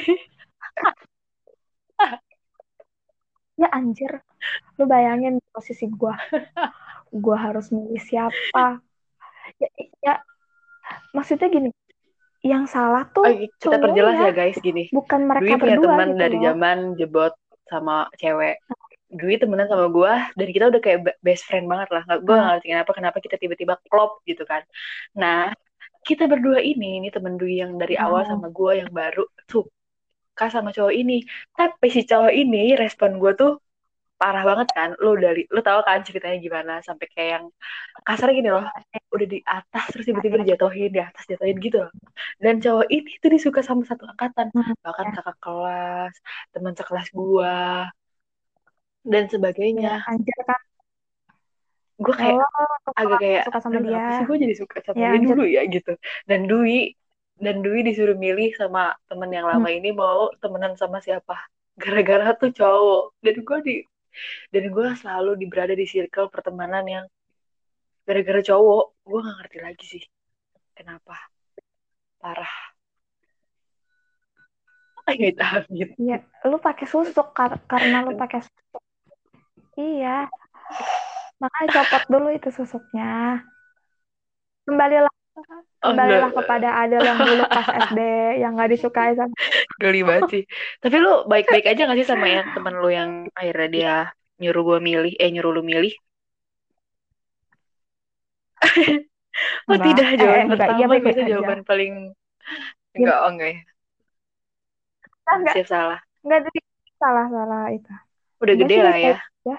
Ya 3.57 3.69
anjir. 3.73 4.21
Lu 4.77 4.85
bayangin 4.85 5.41
posisi 5.49 5.89
gue 5.89 6.15
gue 7.25 7.37
harus 7.37 7.73
milih 7.73 8.01
siapa? 8.05 8.85
Ya, 9.57 9.69
ya 10.05 10.15
maksudnya 11.17 11.49
gini 11.49 11.73
yang 12.41 12.65
salah 12.65 13.05
tuh 13.13 13.25
oh, 13.25 13.33
kita 13.61 13.77
perjelas 13.81 14.17
ya 14.21 14.33
guys. 14.33 14.57
Gini 14.61 14.93
bukan 14.93 15.25
mereka 15.25 15.57
Dwi 15.57 15.61
punya 15.61 15.77
berdua 15.81 15.89
teman 15.89 16.09
gitu 16.09 16.21
dari 16.21 16.37
loh. 16.37 16.45
zaman 16.45 16.79
jebot 17.01 17.35
sama 17.69 17.97
cewek 18.21 18.61
Dwi 19.11 19.35
temenan 19.43 19.67
sama 19.67 19.87
gue 19.91 20.13
dan 20.39 20.47
kita 20.55 20.65
udah 20.71 20.81
kayak 20.85 20.99
best 21.27 21.43
friend 21.49 21.67
banget 21.73 21.89
lah. 21.95 22.03
Gue 22.23 22.35
Hmm. 22.35 22.43
gak 22.43 22.49
ngerti 22.55 22.67
kenapa 22.73 22.91
kenapa 22.99 23.19
kita 23.25 23.37
tiba-tiba 23.43 23.75
klop 23.91 24.23
gitu 24.31 24.43
kan. 24.47 24.63
Nah 25.19 25.51
kita 26.09 26.25
berdua 26.33 26.59
ini 26.63 27.03
ini 27.03 27.09
temen 27.15 27.35
Dwi 27.41 27.63
yang 27.63 27.73
dari 27.83 27.95
awal 27.99 28.23
Hmm. 28.25 28.31
sama 28.39 28.47
gue 28.55 28.73
yang 28.81 28.91
baru 28.95 29.23
suka 29.51 30.47
sama 30.55 30.71
cowok 30.77 30.95
ini. 30.95 31.15
Tapi 31.59 31.87
si 31.95 32.01
cowok 32.11 32.33
ini 32.35 32.79
respon 32.83 33.11
gue 33.23 33.33
tuh 33.41 33.53
parah 34.21 34.45
banget 34.45 34.69
kan. 34.77 34.91
Lo 35.05 35.17
dari 35.17 35.43
lo 35.55 35.61
tau 35.65 35.81
kan 35.89 36.01
ceritanya 36.09 36.39
gimana? 36.47 36.73
Sampai 36.87 37.07
kayak 37.13 37.31
yang 37.41 37.47
kasarnya 38.07 38.35
gini 38.41 38.51
loh 38.57 38.65
udah 39.17 39.29
di 39.35 39.39
atas 39.45 39.85
terus 39.93 40.05
tiba-tiba 40.09 40.37
dijatuhin 40.43 40.91
di 40.97 41.01
atas 41.03 41.25
jatuhin 41.31 41.57
gitu 41.67 41.77
loh. 41.85 41.93
Dan 42.43 42.55
cowok 42.65 42.87
ini 42.93 43.11
tuh 43.23 43.31
disuka 43.35 43.61
sama 43.65 43.83
satu 43.91 44.05
angkatan. 44.13 44.47
Hmm, 44.55 44.75
bahkan 44.85 45.09
kakak 45.17 45.37
kelas 45.45 46.15
teman 46.55 46.75
sekelas 46.79 47.09
gua 47.17 47.89
dan 49.03 49.25
sebagainya. 49.27 50.05
Anjir 50.07 50.39
kan 50.45 50.61
gue 52.01 52.15
kayak 52.17 52.41
Kalau 52.41 52.93
agak 52.97 53.19
kayak 53.21 53.43
suka 53.45 53.59
sama 53.61 53.77
"Aduh, 53.77 53.85
dia. 53.93 54.05
sih? 54.17 54.25
Gue 54.25 54.37
jadi 54.41 54.55
suka 54.57 54.77
sama 54.81 54.97
Ya, 54.97 55.13
dia 55.13 55.21
anjir. 55.21 55.29
dulu 55.37 55.45
ya 55.45 55.63
gitu. 55.69 55.93
Dan 56.25 56.49
Dwi 56.49 56.97
dan 57.37 57.61
Dwi 57.61 57.81
disuruh 57.85 58.17
milih 58.17 58.57
sama 58.57 58.97
temen 59.05 59.29
yang 59.29 59.45
lama 59.45 59.69
Hmm. 59.69 59.77
ini 59.77 59.93
mau 59.93 60.33
temenan 60.41 60.77
sama 60.77 61.01
siapa? 61.01 61.37
Gara-gara 61.77 62.33
tuh 62.35 62.51
cowok. 62.51 63.05
Dan 63.21 63.37
gue 63.41 63.59
di 63.61 63.75
dan 64.49 64.65
gue 64.69 64.89
selalu 64.97 65.31
di 65.37 65.47
berada 65.47 65.73
di 65.73 65.85
circle 65.85 66.33
pertemanan 66.33 66.85
yang 66.85 67.05
gara-gara 68.03 68.41
cowok. 68.43 68.85
Gue 69.05 69.19
nggak 69.21 69.37
ngerti 69.39 69.59
lagi 69.61 69.85
sih 69.87 70.05
kenapa. 70.73 71.21
Parah. 72.17 72.53
Amit 75.09 75.37
amit 75.37 75.91
Iya, 75.97 76.23
lu 76.47 76.57
pakai 76.57 76.87
susuk 76.87 77.35
kar- 77.35 77.61
karena 77.67 78.05
lu 78.05 78.15
pakai 78.15 78.41
susuk. 78.41 78.81
Iya. 79.81 80.31
Makanya 81.43 81.69
copot 81.77 82.03
dulu 82.13 82.29
itu 82.37 82.49
susuknya. 82.59 83.05
Kembalilah 84.67 85.13
Oh, 85.83 85.91
kembalilah 85.91 86.31
enggak. 86.31 86.35
kepada 86.39 86.69
Adel 86.83 87.03
yang 87.11 87.21
dulu 87.29 87.43
pas 87.55 87.69
SD 87.87 88.01
yang 88.43 88.53
nggak 88.57 88.71
disukai 88.75 89.13
sama 89.19 89.35
geli 89.83 90.01
banget 90.09 90.27
sih 90.33 90.43
tapi 90.83 90.97
lu 91.05 91.11
baik-baik 91.31 91.65
aja 91.71 91.81
gak 91.89 91.99
sih 92.01 92.09
sama 92.13 92.27
yang 92.35 92.47
temen 92.55 92.75
lu 92.83 92.89
yang 92.99 93.11
akhirnya 93.39 93.69
dia 93.77 93.93
nyuruh 94.41 94.63
gue 94.69 94.79
milih 94.89 95.13
eh 95.23 95.29
nyuruh 95.35 95.53
lu 95.57 95.63
milih 95.71 95.93
oh 99.71 99.79
Enggak. 99.79 99.87
tidak 99.87 100.07
Eh, 100.21 100.21
jawaban 100.21 100.47
enggak, 100.49 100.69
pertama 100.77 100.95
iya 101.07 101.23
aja. 101.29 101.31
jawaban 101.31 101.61
paling 101.69 101.93
enggak 102.97 103.17
oh 103.25 103.31
enggak 103.33 103.49
ya 103.55 103.61
enggak 105.35 105.57
siap 105.57 105.67
salah 105.69 106.01
enggak 106.25 106.41
jadi 106.47 106.61
salah 107.03 107.27
salah 107.35 107.63
itu. 107.77 107.91
udah 108.43 108.55
Enggak 108.55 108.69
gede 108.69 108.77
sih, 108.77 108.83
lah 108.87 108.97
ya 109.07 109.15
aja. 109.47 109.55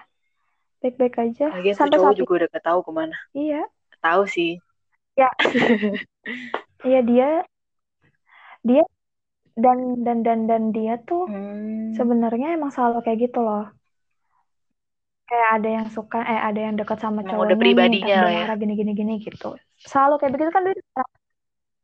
Baik-baik 0.81 1.15
aja 1.21 1.45
lagian 1.53 1.77
sampai 1.77 1.97
cowok 1.97 2.09
saat 2.09 2.19
juga 2.19 2.31
udah 2.41 2.47
gak 2.51 2.65
tahu 2.65 2.79
ke 2.81 2.91
mana 2.91 3.17
Iya. 3.37 3.61
tahu 4.01 4.23
sih 4.25 4.51
Iya 6.81 6.99
dia 7.05 7.29
dia 8.65 8.81
dan 9.57 10.01
dan 10.05 10.17
dan 10.25 10.39
dan 10.49 10.63
dia 10.73 10.97
tuh 11.03 11.27
hmm. 11.29 11.93
sebenarnya 11.93 12.57
emang 12.57 12.71
selalu 12.73 13.05
kayak 13.05 13.29
gitu 13.29 13.39
loh. 13.43 13.69
Kayak 15.27 15.49
ada 15.61 15.69
yang 15.79 15.87
suka, 15.87 16.19
eh 16.27 16.39
ada 16.43 16.59
yang 16.59 16.75
dekat 16.75 16.99
sama 16.99 17.23
cowoknya 17.23 17.55
udah 17.55 17.57
pribadinya 17.59 18.17
nih, 18.27 18.35
ya. 18.35 18.41
marah 18.43 18.57
gini 18.59 18.73
gini 18.75 18.91
gini 18.91 19.13
gitu. 19.23 19.55
Selalu 19.79 20.13
kayak 20.19 20.31
begitu 20.35 20.51
kan 20.51 20.63
dia 20.67 20.75
pernah, 20.75 21.09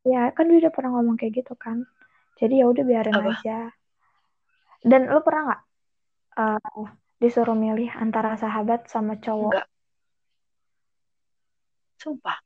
ya 0.03 0.21
kan 0.35 0.43
dia 0.51 0.57
udah 0.67 0.73
pernah 0.75 0.89
ngomong 0.99 1.15
kayak 1.15 1.33
gitu 1.43 1.53
kan. 1.55 1.77
Jadi 2.37 2.53
ya 2.59 2.65
udah 2.67 2.83
biarin 2.83 3.15
Apa? 3.15 3.31
aja. 3.39 3.57
Dan 4.83 5.01
lu 5.09 5.19
pernah 5.23 5.41
nggak 5.47 5.61
eh, 6.43 6.87
disuruh 7.17 7.57
milih 7.57 7.89
antara 7.97 8.37
sahabat 8.37 8.85
sama 8.89 9.17
cowok? 9.17 9.51
enggak 9.57 9.67
sumpah 11.97 12.37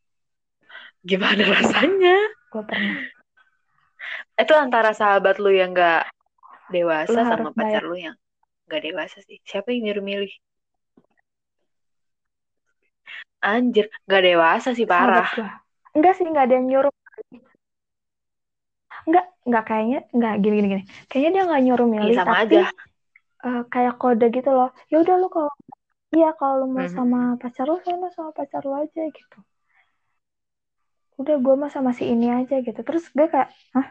gimana 1.03 1.43
rasanya 1.43 2.15
Gue 2.51 2.63
pernah. 2.63 3.03
itu 4.39 4.53
antara 4.55 4.91
sahabat 4.95 5.37
lu 5.43 5.51
yang 5.51 5.75
gak 5.75 6.07
dewasa 6.71 7.11
Lu 7.11 7.21
sama 7.27 7.51
pacar 7.51 7.83
lu 7.83 7.99
yang 7.99 8.15
gak 8.71 8.81
dewasa 8.87 9.19
sih 9.27 9.43
siapa 9.43 9.75
yang 9.75 9.91
nyuruh 9.91 10.05
milih 10.07 10.33
anjir 13.41 13.89
gak 14.07 14.23
dewasa 14.23 14.71
sih 14.77 14.85
parah. 14.85 15.27
Enggak 15.91 16.13
sih, 16.15 16.23
enggak 16.23 16.47
ada 16.47 16.55
yang 16.55 16.67
nyuruh. 16.71 16.93
Enggak, 19.03 19.25
enggak 19.43 19.63
kayaknya, 19.67 19.99
enggak 20.15 20.33
gini 20.39 20.55
gini 20.55 20.67
gini. 20.71 20.83
Kayaknya 21.09 21.29
dia 21.35 21.43
enggak 21.49 21.61
nyuruh 21.67 21.87
Iya, 21.89 21.93
milih, 21.99 22.15
sama 22.15 22.31
tapi 22.31 22.45
aja 22.47 22.61
eh, 23.45 23.63
kayak 23.69 23.97
kode 23.97 24.27
gitu 24.29 24.49
loh. 24.49 24.69
Ya 24.91 25.01
udah 25.01 25.15
lu 25.17 25.27
kalau 25.27 25.51
iya 26.11 26.35
kalau 26.35 26.65
lu 26.65 26.67
mau 26.75 26.87
sama 26.91 27.39
pacar 27.41 27.65
lu 27.69 27.79
sama 27.81 28.11
sama 28.13 28.29
pacar 28.35 28.61
lu 28.65 28.73
aja 28.75 29.01
gitu. 29.09 29.37
Udah 31.21 31.37
gue 31.37 31.55
mah 31.57 31.69
sama 31.69 31.93
si 31.93 32.09
ini 32.09 32.29
aja 32.29 32.61
gitu. 32.61 32.81
Terus 32.81 33.05
gue 33.13 33.27
kayak, 33.29 33.49
hah? 33.77 33.87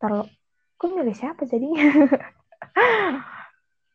Ntar 0.00 0.28
gue 0.74 0.88
milih 0.90 1.16
siapa 1.16 1.48
jadinya? 1.48 1.80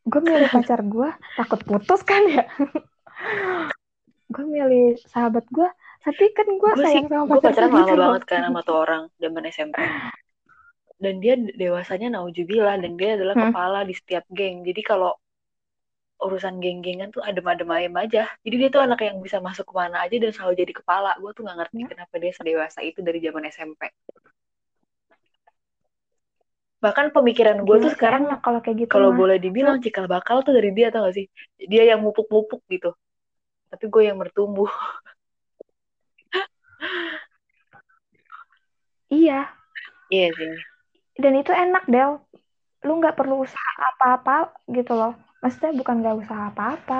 gue 0.09 0.21
milih 0.25 0.49
pacar 0.49 0.81
gue, 0.81 1.09
takut 1.37 1.61
putus 1.61 2.01
kan 2.01 2.23
ya? 2.25 2.49
gue 4.33 4.45
milih 4.45 4.97
sahabat 5.09 5.45
gue, 5.49 5.69
tapi 6.05 6.23
kan 6.33 6.47
gue 6.47 6.71
sih 6.79 6.85
sayang 6.85 7.07
sama 7.09 7.25
gue 7.27 7.41
pacar 7.43 7.67
pacaran 7.67 7.69
gue 7.69 7.75
lama 7.75 7.85
gitu 7.85 7.99
banget 7.99 8.23
kan 8.25 8.41
sama 8.47 8.59
tuh 8.63 8.77
orang 8.77 9.01
zaman 9.19 9.43
SMP 9.49 9.77
dan 10.99 11.23
dia 11.23 11.33
dewasanya 11.35 12.07
naujubillah 12.19 12.75
dan 12.83 12.99
dia 12.99 13.15
adalah 13.15 13.35
Hmm. 13.39 13.49
kepala 13.49 13.79
di 13.87 13.93
setiap 13.95 14.23
geng. 14.29 14.67
Jadi 14.67 14.81
kalau 14.83 15.15
urusan 16.19 16.59
geng-gengan 16.59 17.15
tuh 17.15 17.23
adem-adem 17.23 17.71
ayem 17.71 17.95
aja. 17.95 18.27
Jadi 18.43 18.55
dia 18.59 18.69
tuh 18.69 18.83
anak 18.83 18.99
yang 19.07 19.23
bisa 19.23 19.39
masuk 19.39 19.63
ke 19.63 19.73
mana 19.73 20.03
aja 20.03 20.15
dan 20.19 20.35
selalu 20.35 20.53
jadi 20.67 20.73
kepala. 20.83 21.15
Gue 21.23 21.31
tuh 21.31 21.47
nggak 21.47 21.57
ngerti 21.63 21.79
Ya. 21.79 21.87
kenapa 21.95 22.15
dia 22.19 22.31
sedewasa 22.35 22.79
itu 22.83 22.99
dari 22.99 23.19
zaman 23.23 23.47
SMP 23.47 23.87
bahkan 26.79 27.11
pemikiran 27.11 27.67
gue 27.67 27.75
tuh 27.83 27.91
sekarang 27.91 28.31
enak 28.31 28.39
kalau 28.39 28.63
kayak 28.63 28.87
gitu 28.87 28.91
kalau 28.95 29.11
boleh 29.11 29.35
dibilang 29.35 29.83
cikal 29.83 30.07
bakal 30.07 30.39
tuh 30.47 30.55
dari 30.55 30.71
dia 30.71 30.87
tau 30.87 31.03
gak 31.11 31.15
sih? 31.19 31.27
Dia 31.59 31.91
yang 31.91 31.99
mupuk-mupuk 31.99 32.63
gitu. 32.71 32.95
Tapi 33.67 33.85
gue 33.91 34.03
yang 34.07 34.15
bertumbuh. 34.15 34.71
Iya, 39.09 39.49
iya 40.13 40.27
sih 40.37 40.53
dan 41.23 41.33
itu 41.41 41.51
enak 41.51 41.83
Del. 41.93 42.11
Lu 42.87 42.91
nggak 42.99 43.15
perlu 43.19 43.43
usaha 43.45 43.71
apa-apa 43.91 44.35
gitu 44.71 44.93
loh. 44.95 45.13
Maksudnya 45.43 45.71
bukan 45.79 45.95
nggak 46.03 46.15
usaha 46.23 46.43
apa-apa, 46.51 46.99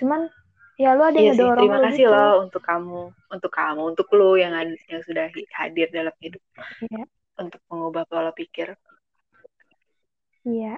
cuman 0.00 0.28
ya 0.76 0.92
lu 0.96 1.02
ada 1.08 1.16
Iya 1.16 1.24
yang 1.28 1.36
sih, 1.36 1.44
ngedorong 1.44 1.60
terima 1.64 1.76
lu 1.76 1.84
kasih 1.88 2.04
gitu. 2.04 2.12
loh 2.12 2.32
untuk 2.44 2.62
kamu, 2.68 3.00
untuk 3.32 3.50
kamu, 3.52 3.82
untuk 3.92 4.06
lo 4.16 4.30
yang 4.36 4.52
yang 4.92 5.02
sudah 5.08 5.26
hadir 5.56 5.88
dalam 5.92 6.12
hidup 6.20 6.40
Iya, 6.84 7.04
untuk 7.40 7.60
mengubah 7.68 8.04
pola 8.08 8.32
pikir. 8.32 8.76
iya, 10.46 10.76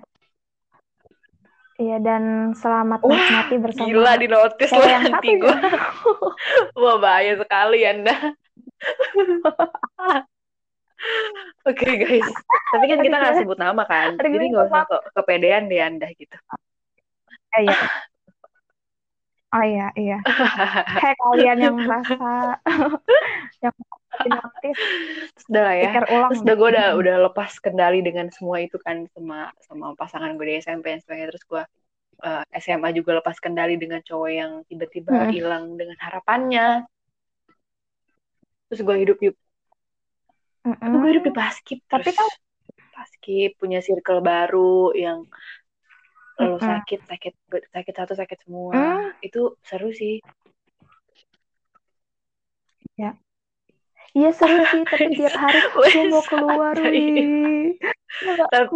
iya 1.83 1.97
dan 2.03 2.55
selamat 2.55 2.99
Wah, 3.03 3.11
menikmati 3.15 3.55
bersama 3.63 3.87
Gila 3.91 4.13
di 4.23 4.27
notis 4.31 4.71
lo 4.75 4.83
yang 4.87 5.03
nanti 5.07 5.29
gue. 5.39 5.55
ya. 5.55 5.71
Wah 6.79 6.97
bahaya 7.03 7.35
sekali 7.39 7.79
anda. 7.87 8.15
Oke 11.63 11.87
okay, 11.87 11.95
guys, 12.03 12.29
tapi 12.75 12.85
kan 12.91 12.99
kita 12.99 13.17
nggak 13.17 13.37
sebut 13.45 13.59
nama 13.59 13.87
kan, 13.87 14.19
jadi 14.19 14.45
nggak 14.51 14.67
usah 14.67 14.83
ke 14.89 14.97
kepedean 15.15 15.71
deh 15.71 15.79
anda 15.79 16.11
gitu. 16.19 16.35
Eh, 17.55 17.63
iya. 17.65 17.79
Oh 19.49 19.65
iya, 19.65 19.89
iya. 19.97 20.19
Kayak 21.01 21.17
kalian 21.25 21.59
yang 21.65 21.77
merasa 21.81 22.61
yang 23.65 23.77
notis. 24.29 24.79
Sudah 25.41 25.63
lah 25.65 25.77
ya. 25.77 25.91
Ulang 26.05 26.31
Terus 26.37 26.45
udah 26.45 26.57
gue 26.61 26.69
udah 26.77 26.89
udah 27.01 27.17
lepas 27.33 27.57
kendali 27.57 28.05
dengan 28.05 28.29
semua 28.29 28.61
itu 28.61 28.77
kan 28.77 29.09
sama 29.17 29.49
sama 29.65 29.97
pasangan 29.97 30.37
gue 30.37 30.47
di 30.53 30.55
SMP 30.61 30.93
dan 30.93 31.01
sebagainya. 31.01 31.33
Terus 31.33 31.45
gue 31.49 31.63
uh, 32.29 32.45
SMA 32.61 32.93
juga 32.93 33.25
lepas 33.25 33.41
kendali 33.41 33.81
dengan 33.81 34.05
cowok 34.05 34.31
yang 34.31 34.53
tiba-tiba 34.69 35.33
hilang 35.33 35.73
hmm. 35.73 35.79
dengan 35.81 35.97
harapannya. 35.97 36.85
Terus 38.69 38.81
gue 38.85 38.97
hidup 39.01 39.19
mm 40.69 40.77
-mm. 40.77 40.93
gue 41.01 41.11
hidup 41.17 41.25
di 41.25 41.35
paskip 41.35 41.81
tapi 41.89 42.13
kan 42.13 42.29
paskip 42.93 43.57
punya 43.57 43.81
circle 43.81 44.21
baru 44.21 44.93
yang 44.93 45.25
-mm. 46.37 46.61
sakit 46.61 47.01
sakit 47.09 47.35
sakit 47.73 47.95
satu 47.95 48.13
sakit 48.13 48.39
semua 48.45 48.75
mm. 48.75 49.25
itu 49.25 49.57
seru 49.65 49.89
sih 49.95 50.21
ya 52.99 53.15
Iya 54.17 54.31
seru 54.33 54.65
sih, 54.73 54.83
tapi 54.89 55.13
tiap 55.15 55.37
hari 55.37 55.61
gue 55.77 55.89
mau 56.09 56.25
keluar. 56.25 56.75
Tapi, 56.75 57.05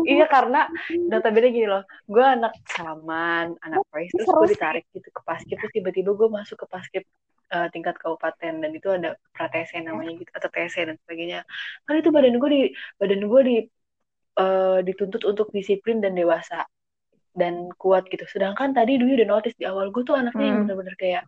iya 0.07 0.27
karena 0.29 0.69
notabene 1.09 1.49
gini 1.51 1.67
loh, 1.67 1.83
gue 2.05 2.21
anak 2.21 2.53
saman, 2.69 3.57
anak 3.65 3.81
Pais, 3.89 4.13
terus 4.13 4.29
gue 4.29 4.49
ditarik 4.53 4.85
gitu 4.93 5.09
ke 5.09 5.23
paskip, 5.25 5.57
terus 5.57 5.73
tiba-tiba 5.73 6.13
gue 6.13 6.29
masuk 6.29 6.63
ke 6.63 6.67
paskip 6.69 7.05
uh, 7.53 7.69
tingkat 7.71 7.95
kabupaten 8.01 8.65
dan 8.65 8.71
itu 8.73 8.89
ada 8.89 9.15
pratese 9.37 9.77
namanya 9.85 10.17
gitu 10.17 10.31
atau 10.33 10.49
TC 10.49 10.75
dan 10.89 10.97
sebagainya. 11.05 11.41
Kan 11.85 12.01
itu 12.01 12.09
badan 12.09 12.41
gue 12.41 12.51
di 12.51 12.63
badan 12.97 13.23
gue 13.29 13.41
di 13.45 13.57
uh, 14.41 14.81
dituntut 14.81 15.23
untuk 15.29 15.53
disiplin 15.53 16.01
dan 16.01 16.17
dewasa 16.17 16.65
dan 17.37 17.69
kuat 17.77 18.09
gitu. 18.09 18.25
Sedangkan 18.29 18.73
tadi 18.73 18.97
dulu 18.97 19.21
udah 19.21 19.29
notice 19.29 19.57
di 19.61 19.69
awal 19.69 19.93
gue 19.93 20.03
tuh 20.03 20.17
anaknya 20.17 20.43
hmm. 20.43 20.51
yang 20.51 20.61
bener-bener 20.67 20.97
kayak 20.97 21.25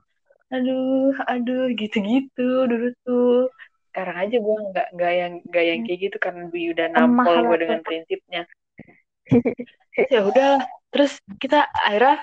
aduh 0.53 1.17
aduh 1.25 1.73
gitu-gitu 1.73 2.69
dulu 2.69 2.87
tuh 3.03 3.51
sekarang 3.91 4.17
aja 4.29 4.37
gue 4.39 4.57
nggak 4.71 4.89
nggak 4.95 5.13
yang 5.15 5.33
nggak 5.51 5.65
yang 5.65 5.81
kayak 5.87 6.01
gitu 6.11 6.17
karena 6.21 6.43
gue 6.51 6.63
udah 6.75 6.87
nampol 6.95 7.37
gue 7.49 7.59
dengan 7.65 7.81
prinsipnya 7.83 8.43
ya 10.15 10.21
udah 10.27 10.63
terus 10.93 11.19
kita 11.41 11.65
akhirnya 11.73 12.23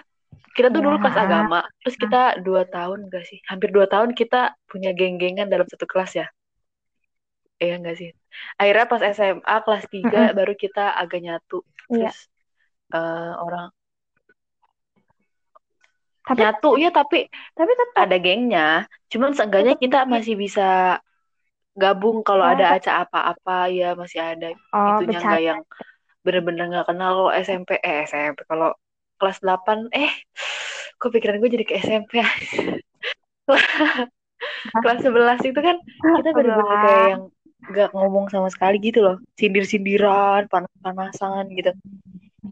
kita 0.51 0.67
tuh 0.67 0.83
dulu 0.83 0.99
kelas 0.99 1.15
agama 1.15 1.63
terus 1.79 1.95
kita 1.95 2.43
dua 2.43 2.67
tahun 2.67 3.07
gak 3.07 3.23
sih? 3.23 3.39
Hampir 3.47 3.71
dua 3.71 3.87
tahun 3.87 4.11
kita 4.11 4.55
punya 4.67 4.91
geng-gengan 4.91 5.47
dalam 5.47 5.67
satu 5.67 5.87
kelas 5.87 6.11
ya. 6.19 6.27
Iya 7.61 7.77
enggak 7.77 7.95
sih? 8.01 8.09
Akhirnya 8.57 8.85
pas 8.89 9.01
SMA 9.13 9.55
kelas 9.63 9.85
tiga 9.87 10.21
baru 10.37 10.53
kita 10.57 10.97
agak 10.97 11.21
nyatu. 11.21 11.61
Iya. 11.91 12.07
terus 12.07 12.31
uh, 12.95 13.35
orang 13.43 13.67
tapi, 16.21 16.39
nyatu 16.47 16.69
ya 16.79 16.89
tapi 16.93 17.27
tapi 17.57 17.71
tetap 17.75 17.97
ada 18.07 18.17
gengnya. 18.21 18.67
Cuman 19.11 19.35
seenggaknya 19.35 19.75
kita 19.75 20.07
masih 20.07 20.39
bisa 20.39 21.01
gabung 21.75 22.21
kalau 22.21 22.43
oh, 22.43 22.51
ada 22.51 22.75
acara 22.75 23.07
apa-apa 23.07 23.71
ya 23.71 23.95
masih 23.95 24.19
ada 24.19 24.51
oh, 24.75 24.99
itunya 24.99 25.19
nggak 25.23 25.43
yang 25.43 25.61
bener-bener 26.21 26.65
nggak 26.71 26.87
kenal. 26.87 27.11
Kalau 27.17 27.31
SMP 27.35 27.79
eh 27.81 28.05
SMP 28.05 28.45
kalau 28.45 28.71
kelas 29.21 29.45
8 29.45 29.93
eh 29.93 30.09
kok 30.97 31.13
pikiran 31.13 31.37
gue 31.37 31.49
jadi 31.53 31.65
ke 31.65 31.77
SMP 31.77 32.25
kelas 34.81 34.99
11 35.05 35.45
itu 35.45 35.59
kan 35.61 35.77
kita 36.17 36.29
bener-bener 36.33 36.77
kayak 36.81 37.05
yang 37.13 37.23
nggak 37.69 37.89
ngomong 37.93 38.25
sama 38.33 38.49
sekali 38.49 38.81
gitu 38.81 39.05
loh. 39.05 39.21
Sindir-sindiran 39.37 40.49
panas-panasan 40.49 41.45
gitu. 41.53 41.71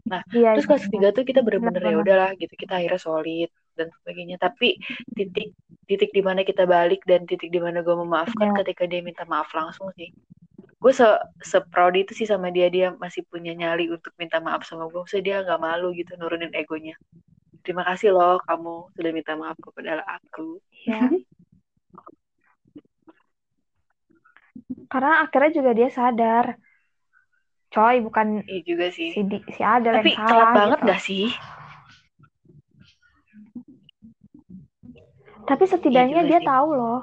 Nah 0.06 0.22
iya, 0.30 0.54
terus 0.54 0.70
kelas 0.70 0.86
iya. 0.86 1.10
3 1.10 1.16
tuh 1.18 1.24
kita 1.26 1.40
bener-bener 1.42 1.82
ya 1.82 1.96
udahlah 1.98 2.30
gitu 2.38 2.54
kita 2.54 2.78
akhirnya 2.78 3.00
solid 3.02 3.50
dan 3.74 3.90
sebagainya. 4.00 4.38
Tapi 4.38 4.78
titik 5.18 5.50
titik 5.90 6.10
di 6.14 6.22
mana 6.22 6.46
kita 6.46 6.62
balik 6.70 7.02
dan 7.02 7.26
titik 7.26 7.50
di 7.50 7.58
mana 7.58 7.82
gue 7.82 7.96
memaafkan 7.98 8.54
yeah. 8.54 8.56
ketika 8.62 8.86
dia 8.86 9.02
minta 9.02 9.26
maaf 9.26 9.50
langsung 9.50 9.90
sih 9.98 10.14
gue 10.80 10.92
se 10.96 11.04
se 11.44 11.58
proud 11.68 11.92
itu 11.92 12.16
sih 12.16 12.24
sama 12.24 12.48
dia 12.48 12.72
dia 12.72 12.96
masih 12.96 13.20
punya 13.28 13.52
nyali 13.52 13.92
untuk 13.92 14.16
minta 14.16 14.40
maaf 14.40 14.64
sama 14.64 14.88
gue 14.88 15.04
so 15.04 15.20
dia 15.20 15.44
nggak 15.44 15.60
malu 15.60 15.92
gitu 15.92 16.16
nurunin 16.16 16.48
egonya 16.56 16.96
terima 17.60 17.84
kasih 17.84 18.16
loh 18.16 18.40
kamu 18.48 18.88
sudah 18.96 19.12
minta 19.12 19.36
maaf 19.36 19.60
kepada 19.60 20.00
aku 20.08 20.56
ya. 20.88 21.04
karena 24.88 25.12
akhirnya 25.28 25.50
juga 25.52 25.70
dia 25.76 25.88
sadar 25.92 26.56
coy 27.68 28.00
bukan 28.00 28.40
iya 28.48 28.60
juga 28.64 28.86
sih 28.88 29.12
si, 29.12 29.20
si 29.52 29.62
ada 29.62 30.00
tapi 30.00 30.16
yang 30.16 30.24
salah 30.24 30.48
gitu. 30.48 30.56
banget 30.56 30.78
gak 30.88 31.02
sih 31.04 31.28
Tapi 35.50 35.66
setidaknya 35.66 36.22
dia 36.30 36.38
sih. 36.38 36.46
tahu 36.46 36.68
loh. 36.78 37.02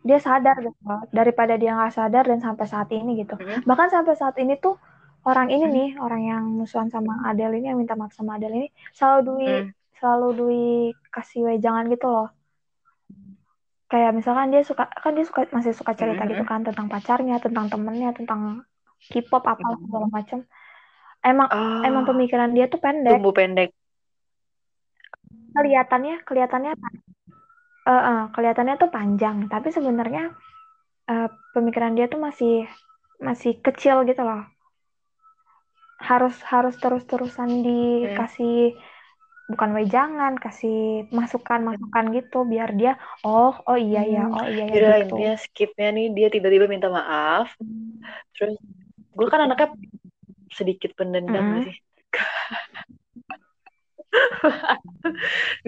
Dia 0.00 0.18
sadar 0.18 0.56
gitu 0.64 0.76
daripada 1.12 1.54
dia 1.60 1.76
nggak 1.76 1.92
sadar 1.92 2.24
dan 2.24 2.40
sampai 2.40 2.66
saat 2.66 2.88
ini 2.90 3.20
gitu. 3.24 3.36
Hmm. 3.36 3.62
Bahkan 3.64 3.88
sampai 3.92 4.14
saat 4.16 4.36
ini 4.40 4.56
tuh 4.56 4.80
orang 5.28 5.52
ini 5.52 5.66
hmm. 5.68 5.74
nih, 5.76 5.90
orang 6.00 6.22
yang 6.24 6.42
musuhan 6.48 6.88
sama 6.88 7.20
Adele 7.28 7.60
ini 7.60 7.68
yang 7.68 7.78
minta 7.80 7.94
maaf 7.96 8.16
sama 8.16 8.40
Adele 8.40 8.64
ini 8.64 8.68
selalu 8.96 9.20
Dwi 9.28 9.46
hmm. 9.48 9.68
selalu 10.00 10.28
Dwi 10.36 10.68
kasih 11.12 11.40
wejangan 11.52 11.84
gitu 11.92 12.06
loh. 12.08 12.28
Kayak 13.90 14.14
misalkan 14.14 14.54
dia 14.54 14.62
suka 14.62 14.86
kan 14.86 15.12
dia 15.12 15.26
suka 15.26 15.50
masih 15.50 15.74
suka 15.76 15.92
cerita 15.92 16.24
hmm. 16.24 16.30
gitu 16.32 16.44
kan 16.48 16.64
tentang 16.64 16.86
pacarnya, 16.88 17.36
tentang 17.42 17.66
temennya, 17.68 18.16
tentang 18.16 18.64
K-pop 19.00 19.44
apa 19.44 19.60
hmm. 19.60 19.80
segala 19.84 20.06
macam. 20.08 20.38
Emang 21.20 21.48
oh. 21.52 21.84
emang 21.84 22.04
pemikiran 22.08 22.48
dia 22.56 22.72
tuh 22.72 22.80
pendek. 22.80 23.20
Tumbuh 23.20 23.36
pendek 23.36 23.76
kelihatannya 25.54 26.22
kelihatannya 26.26 26.72
uh, 27.90 28.02
uh, 28.06 28.22
kelihatannya 28.30 28.78
tuh 28.78 28.90
panjang 28.94 29.50
tapi 29.50 29.74
sebenarnya 29.74 30.30
uh, 31.10 31.28
pemikiran 31.50 31.98
dia 31.98 32.06
tuh 32.06 32.22
masih 32.22 32.70
masih 33.18 33.58
kecil 33.58 34.06
gitu 34.06 34.22
loh 34.22 34.46
harus 36.00 36.32
harus 36.48 36.78
terus 36.80 37.04
terusan 37.04 37.60
dikasih 37.60 38.72
hmm. 38.72 39.52
bukan 39.52 39.70
wejangan 39.76 40.32
kasih 40.40 41.04
masukan 41.12 41.60
masukan 41.60 42.04
gitu 42.16 42.48
biar 42.48 42.72
dia 42.72 42.96
oh 43.26 43.52
oh 43.68 43.76
iya 43.76 44.06
ya 44.08 44.24
oh 44.30 44.46
iya 44.48 44.64
ya 44.70 44.72
Jadi 44.72 44.86
gitu. 44.86 45.04
intinya 45.04 45.34
skipnya 45.36 45.88
nih 45.92 46.06
dia 46.16 46.28
tiba-tiba 46.32 46.70
minta 46.70 46.88
maaf 46.88 47.52
hmm. 47.60 48.00
terus 48.32 48.56
gue 49.12 49.26
kan 49.28 49.44
anaknya 49.44 49.76
sedikit 50.48 50.96
pendendam 50.96 51.60
hmm. 51.60 51.62
sih 51.68 51.76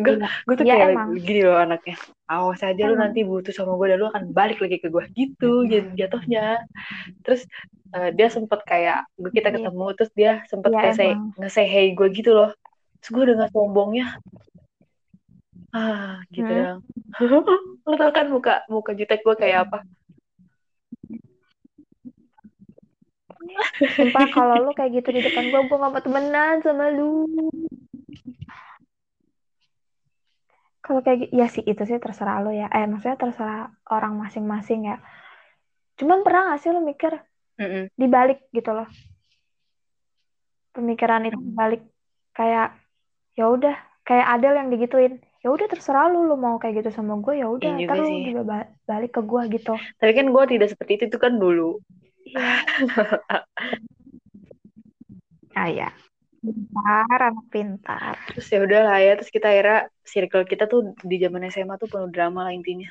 gue 0.03 0.15
gue 0.19 0.55
tuh 0.59 0.67
ya, 0.67 0.75
kayak 0.75 0.89
emang. 0.95 1.09
gini 1.19 1.41
loh 1.47 1.59
anaknya. 1.59 1.97
Awas 2.27 2.63
aja 2.65 2.83
lu 2.91 2.99
nanti 2.99 3.23
butuh 3.23 3.55
sama 3.55 3.79
gue 3.79 3.95
dan 3.95 3.99
lu 4.03 4.11
akan 4.11 4.35
balik 4.35 4.59
lagi 4.59 4.83
ke 4.83 4.89
gue 4.91 5.05
gitu 5.15 5.67
jatuhnya. 5.95 6.63
Terus 7.23 7.47
uh, 7.95 8.11
dia 8.11 8.29
sempet 8.33 8.61
kayak 8.67 9.07
gue 9.15 9.31
kita 9.31 9.55
iya. 9.55 9.57
ketemu 9.63 9.87
terus 9.95 10.11
dia 10.19 10.33
sempet 10.51 10.71
ya, 10.75 10.79
kayak 10.83 10.95
say, 10.99 11.11
nge 11.15 11.51
hey 11.63 11.95
gue 11.95 12.09
gitu 12.11 12.35
loh. 12.35 12.51
Terus 13.03 13.11
gue 13.15 13.25
dengan 13.35 13.49
sombongnya 13.51 14.19
ah 15.73 16.21
gitu 16.29 16.53
hmm. 16.53 16.61
dong 16.61 16.81
lo 17.89 17.95
tau 18.01 18.13
kan 18.13 18.29
muka 18.29 18.61
muka 18.69 18.93
jutek 18.93 19.25
gue 19.25 19.35
kayak 19.41 19.69
apa? 19.69 19.79
Sumpah 23.97 24.27
kalau 24.33 24.69
lu 24.69 24.73
kayak 24.73 25.03
gitu 25.03 25.13
di 25.13 25.21
depan 25.21 25.51
gue, 25.51 25.61
gue 25.69 25.77
gak 25.77 25.93
mau 25.93 26.01
temenan 26.01 26.63
sama 26.65 26.89
lu. 26.89 27.27
Kalau 30.83 31.01
kayak 31.01 31.31
ya 31.31 31.47
sih 31.47 31.63
itu 31.63 31.83
sih 31.87 32.03
terserah 32.03 32.43
lo 32.43 32.51
ya. 32.51 32.67
Eh 32.69 32.91
maksudnya 32.91 33.15
terserah 33.15 33.71
orang 33.87 34.19
masing-masing 34.19 34.91
ya. 34.91 34.99
Cuman 35.95 36.27
pernah 36.27 36.53
gak 36.53 36.61
sih 36.61 36.75
lo 36.75 36.83
mikir 36.83 37.15
mm 37.57 37.69
-mm. 37.71 37.85
dibalik 37.95 38.43
gitu 38.51 38.75
loh? 38.75 38.91
Pemikiran 40.75 41.23
itu 41.31 41.39
dibalik 41.39 41.87
kayak 42.35 42.75
ya 43.39 43.47
udah 43.47 43.79
kayak 44.03 44.27
Adel 44.37 44.59
yang 44.59 44.69
digituin. 44.75 45.23
Ya 45.43 45.51
udah 45.51 45.71
terserah 45.71 46.11
lu 46.11 46.27
lu 46.27 46.35
mau 46.35 46.59
kayak 46.59 46.83
gitu 46.83 46.91
sama 46.91 47.19
gue 47.23 47.43
ya 47.43 47.47
udah 47.51 47.79
ntar 47.87 47.99
lu 47.99 48.07
juga 48.27 48.67
balik 48.83 49.15
ke 49.15 49.23
gue 49.23 49.43
gitu. 49.55 49.75
Tapi 50.03 50.13
kan 50.19 50.27
gue 50.31 50.43
tidak 50.51 50.69
seperti 50.71 50.93
itu, 50.99 51.05
itu 51.15 51.19
kan 51.19 51.39
dulu. 51.39 51.79
Iya. 52.27 52.47
Ah 55.53 55.69
ya 55.69 55.93
pintar 56.43 57.19
anak 57.31 57.47
pintar. 57.49 58.15
Terus 58.35 58.47
ya 58.51 58.59
udah 58.67 58.81
lah 58.91 58.99
ya 58.99 59.13
terus 59.15 59.31
kita 59.31 59.47
akhirnya 59.47 59.81
circle 60.03 60.45
kita 60.45 60.67
tuh 60.67 60.93
di 61.07 61.17
zaman 61.23 61.47
SMA 61.49 61.79
tuh 61.79 61.89
penuh 61.89 62.11
drama 62.11 62.51
lah 62.51 62.53
intinya. 62.53 62.91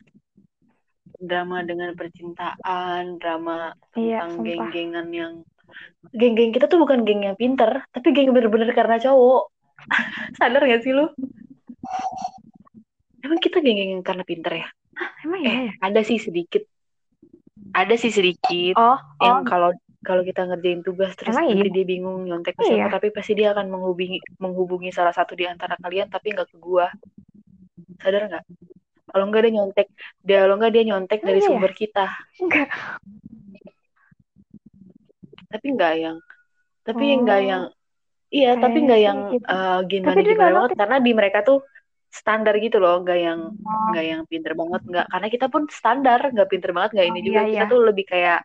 Drama 1.21 1.61
dengan 1.67 1.93
percintaan 1.93 3.19
drama 3.19 3.75
iya, 3.99 4.25
tentang 4.25 4.41
geng-gengan 4.41 5.07
yang 5.11 5.33
geng-geng 6.15 6.55
kita 6.55 6.65
tuh 6.71 6.79
bukan 6.81 7.03
geng 7.03 7.27
yang 7.27 7.37
pinter 7.37 7.83
tapi 7.91 8.15
geng 8.15 8.31
bener-bener 8.31 8.71
karena 8.71 8.97
cowok. 8.97 9.51
Sadar 10.39 10.63
gak 10.63 10.81
sih 10.87 10.95
lu? 10.95 11.11
Emang 13.21 13.39
kita 13.43 13.59
geng-geng 13.59 14.01
karena 14.01 14.23
pinter 14.23 14.63
ya? 14.63 14.67
Hah, 14.95 15.11
emang 15.27 15.39
ya, 15.43 15.51
eh, 15.51 15.61
ya? 15.67 15.73
ada 15.83 16.01
sih 16.07 16.17
sedikit. 16.17 16.63
Ada 17.71 17.95
sih 17.99 18.11
sedikit 18.11 18.75
oh 18.79 18.99
yang 19.19 19.43
oh 19.43 19.47
kalau 19.47 19.69
kalau 20.01 20.25
kita 20.25 20.41
ngerjain 20.49 20.81
tugas 20.81 21.13
terus 21.13 21.33
Emang 21.37 21.53
nanti 21.53 21.69
iya? 21.69 21.75
dia 21.77 21.85
bingung 21.85 22.17
nyontek 22.25 22.53
ke 22.57 22.63
Iya. 22.65 22.89
siapa 22.89 22.97
tapi 22.97 23.07
pasti 23.13 23.31
dia 23.37 23.53
akan 23.53 23.65
menghubungi 23.69 24.17
menghubungi 24.41 24.89
salah 24.89 25.13
satu 25.13 25.37
di 25.37 25.45
antara 25.45 25.77
kalian 25.77 26.09
tapi 26.09 26.33
nggak 26.33 26.49
ke 26.49 26.57
gua 26.57 26.89
sadar 28.01 28.21
nggak 28.29 28.43
kalau 29.11 29.23
nggak 29.29 29.41
dia 29.45 29.53
nyontek 29.57 29.87
dia 30.25 30.37
kalau 30.43 30.55
nggak 30.57 30.71
dia 30.73 30.83
nyontek 30.89 31.19
Oh, 31.21 31.27
dari 31.29 31.37
iya 31.37 31.45
ya? 31.45 31.49
sumber 31.49 31.71
kita 31.77 32.05
enggak 32.41 32.67
tapi 35.51 35.67
nggak 35.75 35.93
yang 35.99 36.17
tapi 36.81 37.03
nggak 37.21 37.39
Oh, 37.39 37.45
yang 37.45 37.63
iya 38.31 38.51
tapi 38.57 38.77
kayaknya 38.79 38.85
nggak 38.87 39.01
yang 39.05 39.17
gitu. 39.35 39.45
eh, 39.53 39.79
gimana 39.91 40.09
Tapi 40.09 40.21
gimana 40.23 40.35
nggak 40.39 40.51
banget 40.57 40.71
karena 40.81 40.97
di 40.97 41.11
mereka 41.13 41.39
tuh 41.45 41.59
standar 42.11 42.53
gitu 42.59 42.77
loh 42.83 42.95
nggak 43.03 43.19
yang 43.21 43.39
Oh. 43.53 43.87
nggak 43.91 44.05
yang 44.07 44.21
pinter 44.27 44.53
banget 44.55 44.81
nggak 44.87 45.05
karena 45.11 45.27
kita 45.31 45.45
pun 45.51 45.63
standar 45.69 46.19
nggak 46.31 46.49
pinter 46.51 46.71
banget 46.75 46.89
nggak 46.95 47.07
ini 47.11 47.19
Oh, 47.19 47.25
juga 47.27 47.39
iya, 47.43 47.47
kita 47.51 47.65
iya. 47.67 47.71
tuh 47.71 47.79
lebih 47.87 48.05
kayak 48.07 48.39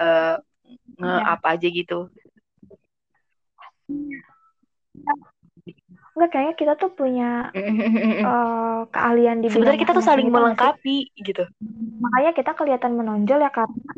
eh 0.00 0.36
nge 0.96 1.12
Iya. 1.12 1.22
apa 1.28 1.46
aja 1.54 1.68
gitu 1.68 1.98
Enggak, 6.16 6.28
kayaknya 6.32 6.54
kita 6.56 6.72
tuh 6.80 6.90
punya 6.96 7.52
eh, 8.32 8.78
keahlian 8.88 9.44
di 9.44 9.48
sebenarnya 9.52 9.80
kita 9.84 9.92
tuh 9.92 10.04
saling 10.04 10.28
gitu 10.28 10.36
melengkapi 10.36 10.98
gitu 11.20 11.44
Makanya 12.00 12.32
kita 12.32 12.50
kelihatan 12.56 12.92
menonjol 12.96 13.38
ya 13.44 13.50
karena 13.52 13.92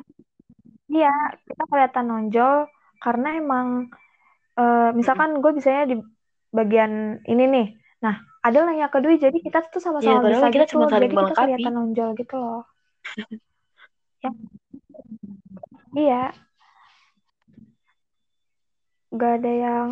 iya 0.88 1.12
kita 1.46 1.62
kelihatan 1.68 2.04
nonjol 2.08 2.66
karena 2.98 3.28
emang 3.38 3.66
eh, 4.58 4.90
misalkan 4.92 5.38
gue 5.38 5.52
bisanya 5.54 5.94
di 5.94 5.96
bagian 6.50 7.20
ini 7.28 7.44
nih. 7.46 7.66
Nah, 8.02 8.14
ada 8.40 8.64
lah 8.64 8.74
yang 8.74 8.90
kedua 8.90 9.14
jadi 9.14 9.34
kita 9.36 9.68
tuh 9.68 9.78
Iya, 9.78 9.84
sama-sama 9.84 10.18
padahal 10.24 10.42
bisa 10.42 10.54
kita 10.54 10.64
gitu. 10.66 10.72
cuma 10.74 10.84
saling 10.88 10.98
Jadi 10.98 11.06
kita 11.06 11.18
melengkapi. 11.22 11.44
kelihatan 11.46 11.74
nonjol 11.76 12.10
gitu 12.18 12.34
loh. 12.40 12.62
Ya. 14.18 14.30
Iya. 15.94 16.22
Gak 19.12 19.32
ada 19.40 19.50
yang 19.64 19.90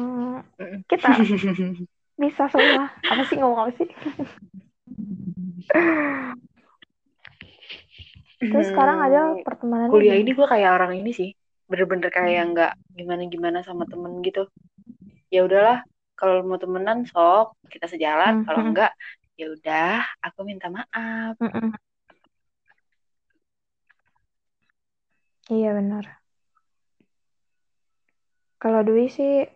kita 0.90 1.08
bisa 2.22 2.44
semua. 2.52 2.84
Apa 3.08 3.22
sih 3.28 3.36
ngomong 3.40 3.60
apa 3.68 3.72
sih? 3.78 3.88
Terus 8.50 8.66
sekarang 8.70 8.98
ada 9.06 9.20
Hmm, 9.28 9.42
pertemanan 9.46 9.90
kuliah 9.90 10.16
ini 10.20 10.30
gue 10.38 10.46
kayak 10.52 10.70
orang 10.76 10.92
ini 11.00 11.10
sih 11.20 11.30
bener-bener 11.70 12.10
kayak 12.14 12.42
nggak 12.54 12.70
gimana-gimana 12.98 13.58
sama 13.66 13.84
temen 13.90 14.12
gitu 14.26 14.40
ya 15.34 15.40
udahlah 15.48 15.78
kalau 16.18 16.42
mau 16.48 16.58
temenan 16.62 16.98
sok 17.10 17.46
kita 17.72 17.86
sejalan 17.92 18.34
Hmm, 18.34 18.42
kalau 18.46 18.60
hmm. 18.60 18.68
enggak 18.68 18.90
ya 19.40 19.46
udah 19.54 20.00
aku 20.26 20.40
minta 20.48 20.68
maaf. 20.72 21.34
Iya 25.50 25.74
benar. 25.78 26.15
Kalau 28.66 28.82
Dwi 28.82 29.06
sih 29.06 29.46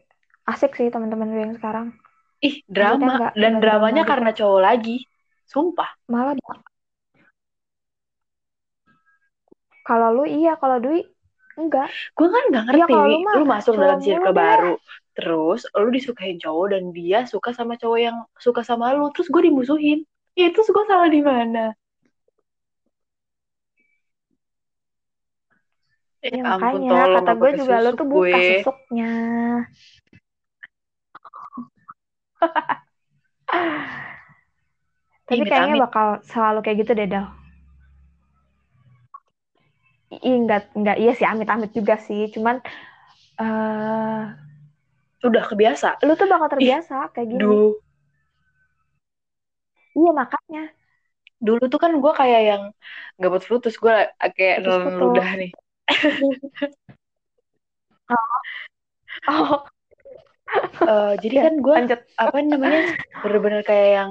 asik 0.46 0.78
sih 0.78 0.86
teman-teman 0.86 1.34
Dwi 1.34 1.42
yang 1.50 1.54
sekarang. 1.58 1.86
ih 2.46 2.62
drama 2.70 3.18
nggak 3.18 3.32
dan 3.34 3.52
nggak 3.58 3.62
dramanya 3.62 4.02
drama 4.06 4.06
gitu. 4.06 4.10
karena 4.14 4.30
cowok 4.38 4.60
lagi 4.62 4.96
sumpah 5.50 5.90
Malah 6.06 6.38
kalau 9.82 10.08
lu 10.14 10.24
iya, 10.30 10.54
kalau 10.54 10.78
Dwi 10.78 11.02
enggak. 11.58 11.90
gue 11.90 12.28
kan 12.30 12.44
nggak 12.54 12.64
Iya 12.70 12.86
ngerti 12.86 12.94
Wi. 12.94 13.10
lu 13.10 13.18
mah 13.26 13.34
lu 13.34 13.44
masuk 13.50 13.74
dalam 13.74 13.98
circle 13.98 14.30
baru 14.32 14.74
terus 15.18 15.60
lu 15.74 15.88
disukain 15.90 16.38
cowok 16.38 16.66
dan 16.72 16.84
dia 16.94 17.26
suka 17.26 17.50
sama 17.50 17.74
cowok 17.74 17.98
yang 17.98 18.16
suka 18.38 18.62
sama 18.62 18.94
lu 18.94 19.10
terus 19.10 19.26
gue 19.28 19.42
dimusuhin 19.50 20.06
ya 20.38 20.48
terus 20.54 20.70
gue 20.70 20.84
salah 20.86 21.10
di 21.10 21.20
mana 21.20 21.74
Ya 26.20 26.44
ampun 26.44 26.80
makanya 26.80 26.90
tolong 26.90 27.24
kata 27.24 27.30
gue 27.40 27.50
juga 27.60 27.74
susuk 27.80 27.96
tuh 27.98 28.06
buka 28.12 28.36
gue. 28.36 28.44
susuknya. 28.48 29.04
Tapi 35.28 35.42
Ih, 35.42 35.48
kayaknya 35.48 35.74
amit-amit. 35.74 35.82
bakal 35.84 36.06
selalu 36.30 36.58
kayak 36.64 36.78
gitu 36.84 36.92
deh, 36.98 37.08
Dal. 37.12 37.26
Iya, 40.10 40.34
enggak, 40.42 40.60
enggak, 40.78 40.96
iya 41.02 41.12
sih 41.18 41.26
amit-amit 41.32 41.70
juga 41.78 41.94
sih. 42.06 42.20
Cuman 42.34 42.56
eh 43.40 44.22
Udah 45.20 45.44
kebiasa. 45.50 45.88
lu 46.06 46.12
tuh 46.20 46.28
bakal 46.32 46.48
terbiasa 46.52 46.96
kayak 47.14 47.28
gini. 47.32 47.40
Duh, 47.40 47.76
Iya 49.98 50.10
makanya. 50.20 50.60
dulu 51.46 51.62
tuh 51.72 51.80
kan 51.84 51.92
gue 52.02 52.12
kayak 52.20 52.40
yang 52.50 52.62
gak 53.20 53.30
putus-putus. 53.32 53.74
Gue 53.82 53.94
kayak 54.36 54.56
nelen 54.64 54.84
Putus-putus. 54.84 55.00
ludah 55.02 55.28
nih. 55.40 55.50
Oh, 59.28 59.62
Eh, 60.80 61.14
jadi 61.22 61.34
ya, 61.38 61.42
kan 61.46 61.54
gue 61.62 61.76
apa 62.18 62.38
namanya 62.42 62.82
bener-bener 63.22 63.62
kayak 63.62 63.88
yang 63.94 64.10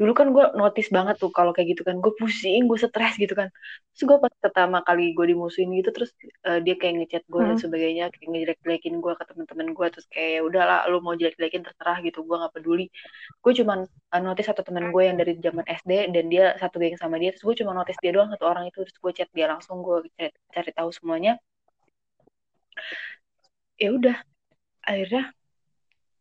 dulu 0.00 0.12
kan 0.18 0.26
gue 0.34 0.44
notice 0.60 0.90
banget 0.96 1.14
tuh 1.22 1.30
kalau 1.36 1.50
kayak 1.54 1.68
gitu 1.72 1.82
kan. 1.88 1.96
Gue 2.04 2.12
pusing 2.20 2.60
gue 2.70 2.78
stres 2.82 3.14
gitu 3.22 3.34
kan. 3.40 3.48
Terus 3.94 4.02
gue 4.10 4.18
pas 4.24 4.34
pertama 4.44 4.78
kali 4.86 5.02
gue 5.16 5.26
dimusuhin 5.32 5.70
gitu 5.78 5.90
terus 5.96 6.10
eh, 6.48 6.58
dia 6.64 6.74
kayak 6.80 6.94
ngechat 6.98 7.24
gue 7.32 7.42
dan 7.48 7.56
Hmm. 7.56 7.64
sebagainya 7.64 8.04
kayak 8.14 8.26
ngejelek-jelekin 8.30 8.94
gue 9.04 9.12
ke 9.18 9.24
teman-teman 9.30 9.68
gue 9.78 9.86
terus 9.94 10.06
kayak 10.12 10.30
"Ya 10.36 10.40
udahlah 10.48 10.78
lu 10.90 10.98
mau 11.04 11.14
jelek-jelekin 11.20 11.62
terserah 11.66 11.98
gitu. 12.06 12.18
Gue 12.28 12.36
nggak 12.40 12.54
peduli. 12.56 12.84
Gue 13.44 13.52
cuman 13.58 13.78
eh, 14.14 14.22
notice 14.26 14.48
satu 14.50 14.62
teman 14.68 14.84
gue 14.94 15.02
yang 15.08 15.16
dari 15.20 15.32
zaman 15.46 15.64
SD 15.70 15.92
dan 16.14 16.24
dia 16.32 16.44
satu 16.62 16.76
geng 16.82 16.96
sama 17.02 17.16
dia 17.22 17.30
terus 17.34 17.44
gue 17.48 17.56
cuma 17.62 17.72
notice 17.78 17.98
dia 18.02 18.12
doang 18.16 18.30
satu 18.34 18.44
orang 18.52 18.64
itu. 18.70 18.78
Terus 18.86 18.98
gue 19.04 19.12
chat 19.18 19.28
dia 19.36 19.46
langsung 19.52 19.76
gue 19.86 19.96
cari, 20.18 20.32
cari 20.54 20.70
tahu 20.78 20.90
semuanya. 20.98 21.32
Ya 23.82 23.88
udah 23.96 24.16
akhirnya 24.90 25.22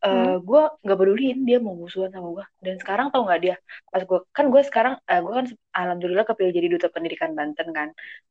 eh 0.04 0.36
gue 0.44 0.62
nggak 0.84 0.98
peduliin 1.00 1.40
dia 1.48 1.58
mau 1.64 1.80
musuhan 1.80 2.12
sama 2.12 2.28
gue 2.36 2.46
dan 2.60 2.76
sekarang 2.76 3.08
tau 3.08 3.24
nggak 3.24 3.40
dia? 3.40 3.56
Pas 3.88 4.04
gue 4.04 4.20
kan 4.36 4.46
gue 4.52 4.62
sekarang 4.68 4.94
eh, 5.08 5.20
gue 5.24 5.34
kan 5.34 5.46
alhamdulillah 5.72 6.26
kepilih 6.28 6.52
jadi 6.52 6.68
duta 6.76 6.88
pendidikan 6.92 7.32
Banten 7.32 7.72
kan. 7.72 7.90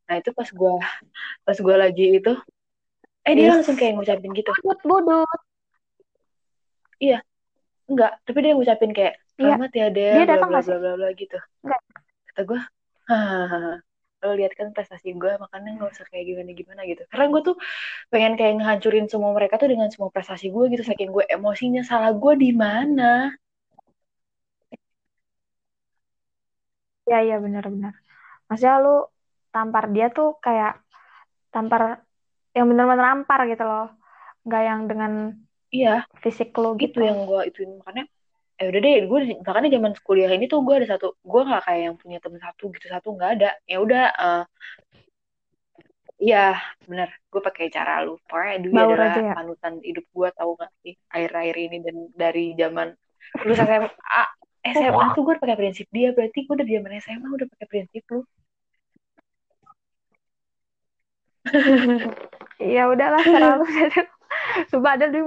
Nah 0.08 0.14
itu 0.20 0.30
pas 0.36 0.48
gue 0.48 0.72
pas 1.48 1.56
gue 1.56 1.76
lagi 1.80 2.06
itu 2.20 2.32
eh 3.24 3.32
dia 3.38 3.44
Yes. 3.48 3.52
langsung 3.56 3.76
kayak 3.80 3.92
ngucapin 3.96 4.30
gitu. 4.36 4.52
Budut, 4.60 4.80
budut. 4.84 5.40
enggak 7.92 8.12
tapi 8.24 8.38
dia 8.40 8.52
ngucapin 8.56 8.92
kayak 8.96 9.14
Iya. 9.40 9.56
selamat 9.56 9.70
ya 9.72 9.86
Del 9.90 10.12
Dia 10.16 10.24
bla 10.24 10.32
datang 10.36 10.48
bla 10.52 10.76
bla 10.80 10.92
bla 10.96 11.08
gitu. 11.16 11.38
Enggak. 11.64 11.80
kata 12.32 12.40
gue 12.48 12.60
lo 14.24 14.32
lihat 14.38 14.52
kan 14.58 14.68
prestasi 14.76 15.08
gue 15.22 15.32
makanya 15.42 15.68
nggak 15.76 15.90
usah 15.94 16.06
kayak 16.10 16.24
gimana 16.30 16.50
gimana 16.60 16.80
gitu 16.90 17.02
karena 17.10 17.26
gue 17.32 17.42
tuh 17.48 17.56
pengen 18.12 18.34
kayak 18.38 18.52
ngehancurin 18.58 19.06
semua 19.12 19.30
mereka 19.38 19.54
tuh 19.62 19.68
dengan 19.72 19.88
semua 19.94 20.10
prestasi 20.14 20.46
gue 20.54 20.64
gitu 20.74 20.84
saking 20.90 21.10
gue 21.16 21.24
emosinya 21.36 21.82
salah 21.90 22.12
gue 22.22 22.34
di 22.44 22.50
mana 22.54 23.32
Iya, 27.06 27.16
iya 27.26 27.34
benar-benar. 27.44 27.92
Maksudnya 28.48 28.76
lu 28.84 28.90
tampar 29.54 29.84
dia 29.94 30.06
tuh 30.16 30.28
kayak 30.44 30.70
tampar 31.54 31.82
yang 32.56 32.66
benar-benar 32.70 33.06
nampar 33.10 33.40
gitu 33.52 33.62
loh. 33.70 33.84
Nggak 34.46 34.62
yang 34.68 34.80
dengan 34.90 35.12
iya 35.76 35.90
fisik 36.22 36.48
itu 36.84 36.98
gitu. 36.98 36.98
yang 37.08 37.18
gue 37.28 37.40
ituin 37.48 37.70
makanya 37.80 38.04
eh 38.62 38.70
udah 38.70 38.80
deh 38.86 38.96
gue 39.10 39.20
makanya 39.42 39.70
zaman 39.74 39.92
kuliah 40.06 40.30
ini 40.30 40.46
tuh 40.46 40.62
gue 40.62 40.74
ada 40.78 40.86
satu 40.94 41.18
gue 41.18 41.42
nggak 41.42 41.62
kayak 41.66 41.82
yang 41.90 41.96
punya 41.98 42.18
temen 42.22 42.38
satu 42.38 42.64
gitu 42.70 42.86
satu 42.86 43.08
nggak 43.18 43.30
ada. 43.42 43.50
Ya 43.66 43.76
udah 43.82 44.04
eh, 44.14 44.44
iya 46.22 46.62
bener 46.86 47.10
gue 47.32 47.42
pakai 47.42 47.66
cara 47.74 48.06
lu. 48.06 48.14
Pokoknya 48.30 48.62
Dwi 48.62 48.74
Baur 48.78 48.94
adalah 48.94 49.10
aja 49.10 49.20
ya? 49.26 49.34
panutan 49.34 49.74
hidup 49.82 50.06
gue 50.14 50.28
tahu 50.38 50.50
gak 50.62 50.70
sih 50.86 50.94
akhir-akhir 51.10 51.56
ini 51.58 51.76
dan 51.82 51.96
dari 52.14 52.46
zaman 52.54 52.88
lulus 53.42 53.58
SMA 53.58 54.22
SMA 54.62 55.04
tuh 55.18 55.22
gue 55.26 55.34
pakai 55.42 55.58
prinsip 55.58 55.86
dia 55.90 56.14
berarti 56.14 56.38
gue 56.46 56.56
dari 56.62 56.70
zaman 56.78 56.92
SMA 57.02 57.28
udah 57.34 57.48
pakai 57.50 57.66
prinsip 57.66 58.02
lu. 58.14 58.22
Ya 62.62 62.86
udahlah 62.86 63.26
selalu 63.26 63.66
Sumpah 64.70 64.94
ada 64.94 65.10
di 65.10 65.18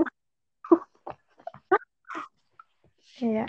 Iya. 3.22 3.46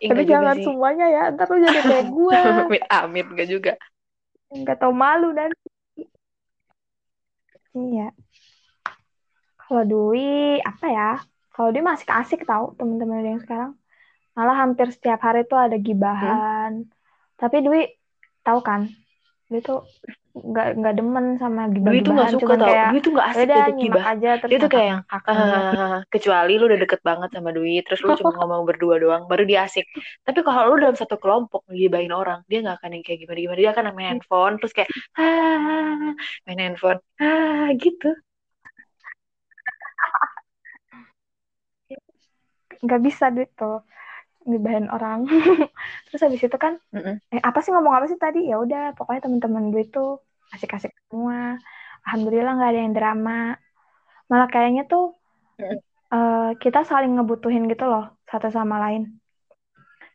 Ya, 0.00 0.08
Tapi 0.10 0.22
enggak 0.24 0.26
juga 0.26 0.32
jangan 0.34 0.54
sih 0.56 0.66
semuanya 0.66 1.06
ya, 1.12 1.22
ntar 1.34 1.46
lu 1.52 1.56
jadi 1.62 1.80
kayak 1.80 2.06
gue. 2.16 2.40
amit 2.64 2.82
amit 2.90 3.26
enggak 3.30 3.48
juga 3.48 3.72
Nggak 4.54 4.76
tau 4.78 4.92
malu 4.94 5.30
dan 5.34 5.50
Iya. 7.74 8.14
Kalau 9.58 9.82
Dwi, 9.82 10.62
apa 10.62 10.86
ya? 10.86 11.10
Kalau 11.50 11.74
Dwi 11.74 11.82
masih 11.82 12.06
asik 12.06 12.46
tau 12.46 12.70
teman-teman 12.78 13.26
yang 13.26 13.42
sekarang. 13.42 13.74
Malah 14.38 14.56
hampir 14.62 14.90
setiap 14.94 15.18
hari 15.26 15.42
tuh 15.46 15.58
ada 15.58 15.74
gibahan. 15.74 16.86
Tapi 17.34 17.56
Dwi 17.66 17.82
tahu 18.46 18.60
kan? 18.62 18.86
dia 19.50 19.60
tuh 19.60 19.84
nggak 20.34 20.66
nggak 20.82 20.94
demen 20.98 21.26
sama 21.38 21.70
Dwi 21.70 22.02
tuh 22.02 22.10
nggak 22.10 22.30
suka 22.34 22.54
tau. 22.58 22.66
kayak 22.66 22.86
Dwi 22.90 22.98
tuh 23.06 23.10
nggak 23.14 23.28
asik 23.30 23.46
udah 23.54 23.74
gibah 23.78 24.04
aja 24.10 24.30
terus 24.42 24.50
dia 24.50 24.58
tuh 24.58 24.70
kayak 24.74 24.86
yang 24.90 25.00
ngakak 25.06 25.32
ngakak 25.38 25.62
"Ah, 25.78 25.98
kecuali 26.10 26.52
lu 26.58 26.64
udah 26.66 26.80
deket 26.82 27.00
banget 27.06 27.28
sama 27.38 27.50
Dwi 27.54 27.74
terus 27.86 28.00
lu 28.02 28.10
cuma 28.18 28.30
ngomong 28.42 28.62
berdua 28.66 28.94
doang 28.98 29.22
baru 29.30 29.42
dia 29.46 29.58
asik. 29.62 29.86
Tapi 30.26 30.38
kalau 30.42 30.74
lu 30.74 30.76
dalam 30.82 30.96
satu 30.98 31.16
kelompok 31.22 31.62
ngibahin 31.70 32.10
orang 32.10 32.42
dia 32.50 32.58
nggak 32.66 32.76
akan 32.82 32.90
yang 32.98 33.02
kayak 33.06 33.18
gimana 33.22 33.38
gimana. 33.46 33.58
Dia 33.62 33.70
akan 33.78 33.84
main 33.94 34.08
handphone 34.10 34.54
terus 34.58 34.72
kayak 34.74 34.90
ah 35.22 36.10
main 36.50 36.58
handphone 36.58 36.98
ah 37.22 37.70
gitu. 37.78 38.10
Nggak 42.84 43.00
bisa 43.06 43.24
gitu 43.38 43.70
ngibahin 44.48 44.86
orang. 44.94 45.18
Terus 46.06 46.20
habis 46.24 46.42
itu 46.46 46.56
kan 46.64 46.74
Mm-mm. 46.92 47.20
eh 47.34 47.42
apa 47.48 47.58
sih 47.62 47.70
ngomong 47.74 47.94
apa 47.98 48.06
sih 48.10 48.18
tadi? 48.24 48.38
Ya 48.50 48.56
udah 48.64 48.80
pokoknya 48.98 49.20
teman-teman 49.26 49.64
gue 49.74 49.82
tuh 49.94 50.08
asik-asik 50.54 50.92
semua. 51.10 51.38
Alhamdulillah 52.04 52.52
nggak 52.56 52.70
ada 52.72 52.80
yang 52.84 52.94
drama. 52.98 53.32
Malah 54.30 54.48
kayaknya 54.52 54.82
tuh 54.92 55.02
Mm-mm. 55.58 55.80
eh, 56.14 56.44
kita 56.62 56.80
saling 56.90 57.10
ngebutuhin 57.14 57.64
gitu 57.72 57.84
loh 57.92 58.04
satu 58.30 58.48
sama 58.56 58.74
lain. 58.84 59.02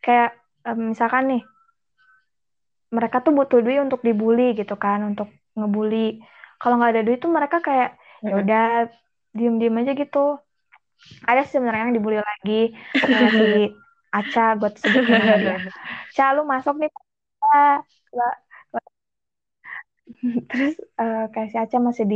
Kayak 0.03 0.29
eh, 0.67 0.75
misalkan 0.89 1.23
nih 1.31 1.41
mereka 2.95 3.17
tuh 3.25 3.31
butuh 3.37 3.59
duit 3.65 3.79
untuk 3.85 3.99
dibully 4.07 4.41
gitu 4.59 4.73
kan 4.83 4.99
untuk 5.09 5.27
ngebully. 5.57 5.97
Kalau 6.59 6.73
nggak 6.77 6.91
ada 6.93 7.01
duit 7.05 7.19
tuh 7.23 7.31
mereka 7.37 7.57
kayak 7.67 7.89
ya 8.27 8.33
Mm-mm. 8.33 8.41
udah 8.41 8.59
diem-diem 9.37 9.75
aja 9.81 9.91
gitu. 10.01 10.17
Ada 11.29 11.41
sebenarnya 11.51 11.81
yang 11.87 11.95
dibully 11.97 12.19
lagi. 12.29 12.53
Si 13.37 13.43
Aca 14.17 14.41
gue 14.59 14.69
sebutin 14.83 15.15
nama 15.21 15.35
dia 15.41 15.55
Ca 16.15 16.23
lu 16.35 16.41
masuk 16.51 16.75
nih. 16.81 16.89
Terus 20.51 20.73
eh, 21.01 21.19
kayak 21.33 21.47
si 21.51 21.57
Aca 21.63 21.77
masih 21.87 22.05
di 22.11 22.15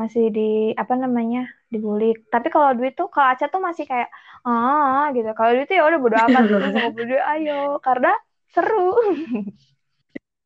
masih 0.00 0.24
di 0.36 0.40
apa 0.82 0.94
namanya 1.02 1.38
dibully 1.72 2.04
tapi 2.32 2.46
kalau 2.54 2.68
duit 2.78 2.92
tuh 2.98 3.08
kalau 3.12 3.28
Aca 3.32 3.46
tuh 3.54 3.60
masih 3.68 3.84
kayak 3.90 4.08
ah 4.46 5.02
gitu. 5.16 5.28
Kalau 5.36 5.50
duit 5.54 5.66
tuh 5.70 5.76
ya 5.78 5.84
udah 5.88 6.00
bodo 6.04 6.16
amat 6.28 6.44
gitu. 6.52 6.64
Mau 6.76 6.88
beli 6.96 7.14
ayo 7.32 7.52
karena 7.86 8.08
seru. 8.54 8.76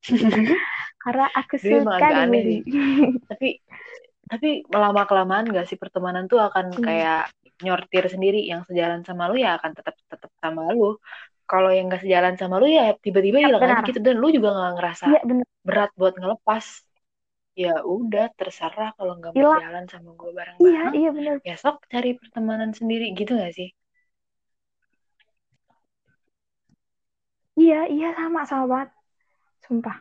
Karena 1.03 1.27
aku 1.33 1.57
suka 1.57 2.07
aneh 2.23 2.41
dibully 2.49 3.21
tapi 3.31 3.49
tapi 4.31 4.49
lama 4.73 5.03
kelamaan 5.11 5.47
gak 5.57 5.67
sih 5.71 5.79
pertemanan 5.83 6.25
tuh 6.33 6.41
akan 6.41 6.67
Hmm. 6.77 6.85
kayak 6.87 7.31
nyortir 7.65 8.05
sendiri 8.15 8.39
yang 8.51 8.63
sejalan 8.69 9.01
sama 9.09 9.23
lu 9.31 9.35
ya 9.45 9.49
akan 9.59 9.71
tetap 9.79 9.95
tetap 10.13 10.31
sama 10.45 10.63
lu. 10.77 10.83
Kalau 11.51 11.69
yang 11.77 11.85
gak 11.93 12.03
sejalan 12.05 12.35
sama 12.41 12.55
lu 12.63 12.67
ya 12.79 12.83
tiba-tiba 13.05 13.39
Ya, 13.43 13.49
hilang 13.49 13.65
aja 13.71 13.81
benar. 13.81 13.85
gitu 13.89 13.99
dan 14.07 14.17
lu 14.23 14.27
juga 14.37 14.49
nggak 14.57 14.73
ngerasa 14.77 15.07
iya 15.07 15.19
bener 15.29 15.47
berat 15.69 15.91
buat 16.01 16.15
ngelepas. 16.21 16.67
Ya 17.63 17.73
udah 17.97 18.25
terserah 18.39 18.89
kalau 18.99 19.13
nggak 19.21 19.35
mau 19.39 19.49
jalan 19.61 19.85
sama 19.93 20.11
gue 20.21 20.31
iya 20.31 20.39
bareng-bareng. 20.39 20.95
Iya 20.99 21.09
bener 21.17 21.37
besok 21.45 21.75
cari 21.93 22.11
pertemanan 22.21 22.71
sendiri 22.79 23.05
gitu 23.19 23.33
gak 23.43 23.53
sih? 23.59 23.69
Iya 27.61 27.77
iya 27.95 28.07
sama 28.19 28.41
sama 28.51 28.65
banget. 28.73 28.89
Sumpah. 29.67 29.97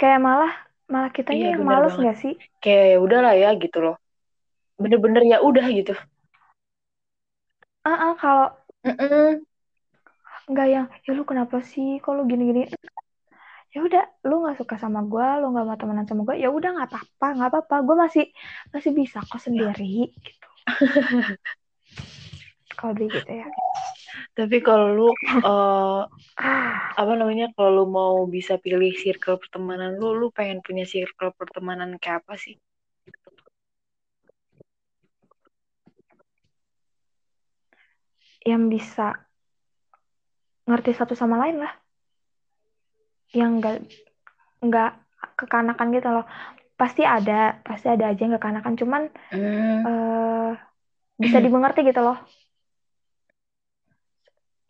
Kayak 0.00 0.20
malah 0.26 0.52
malah 0.92 1.10
kitanya 1.16 1.44
Iya, 1.44 1.48
yang 1.52 1.62
males 1.70 1.94
banget. 1.94 2.00
nggak 2.00 2.16
sih? 2.22 2.32
Kayak 2.62 2.84
ya 2.92 2.96
udahlah 3.06 3.32
ya 3.42 3.48
gitu 3.62 3.78
loh 3.84 3.94
bener-bener 4.82 5.22
ya 5.32 5.38
udah 5.48 5.66
gitu. 5.78 5.92
Ah 7.84 7.96
ah, 8.06 8.14
kalau 8.20 8.46
Mm-mm. 8.84 9.44
nggak 10.50 10.66
yang 10.74 10.86
ya 11.04 11.10
lu 11.16 11.22
kenapa 11.30 11.56
sih? 11.72 11.88
Kalau 12.04 12.22
gini-gini? 12.30 12.60
Ya 13.74 13.78
udah 13.86 14.02
lu 14.28 14.34
nggak 14.42 14.56
suka 14.60 14.74
sama 14.82 15.00
gue 15.10 15.26
lu 15.40 15.44
nggak 15.52 15.64
mau 15.68 15.78
temenan 15.80 16.06
sama 16.08 16.22
gue 16.28 16.36
ya 16.42 16.48
udah 16.56 16.70
nggak 16.74 16.88
apa-apa 16.90 17.26
nggak 17.36 17.48
apa-apa. 17.50 17.74
Gue 17.86 17.96
masih 18.04 18.24
masih 18.74 18.90
bisa 18.98 19.18
kok 19.30 19.40
sendiri 19.46 20.10
gitu. 20.26 20.48
Kalau 22.78 22.94
gitu 22.96 23.30
ya. 23.30 23.46
Tapi 24.36 24.56
kalau 24.66 24.86
lu 24.98 25.08
ah 25.46 26.02
apa 27.00 27.12
namanya 27.20 27.46
kalau 27.54 27.70
lu 27.78 27.84
mau 27.98 28.14
bisa 28.36 28.54
pilih 28.64 28.92
circle 29.02 29.36
pertemanan 29.42 29.90
lu 30.00 30.08
lu 30.20 30.26
pengen 30.36 30.58
punya 30.66 30.84
circle 30.92 31.30
pertemanan 31.40 31.90
kayak 32.02 32.18
apa 32.26 32.34
sih 32.44 32.54
yang 38.44 38.68
bisa 38.72 39.02
ngerti 40.68 40.90
satu 40.98 41.14
sama 41.20 41.36
lain 41.42 41.56
lah. 41.62 41.72
Yang 43.38 43.50
nggak 43.58 43.76
nggak 44.66 44.90
kekanakan 45.38 45.88
gitu 45.96 46.08
loh. 46.14 46.24
Pasti 46.80 47.02
ada 47.16 47.60
pasti 47.66 47.86
ada 47.94 48.04
aja 48.10 48.20
yang 48.24 48.34
kekanakan. 48.38 48.74
Cuman 48.80 49.02
Hmm, 49.30 49.86
eh 49.88 50.50
bisa 51.22 51.38
dimengerti 51.44 51.80
gitu 51.88 52.00
loh. 52.06 52.16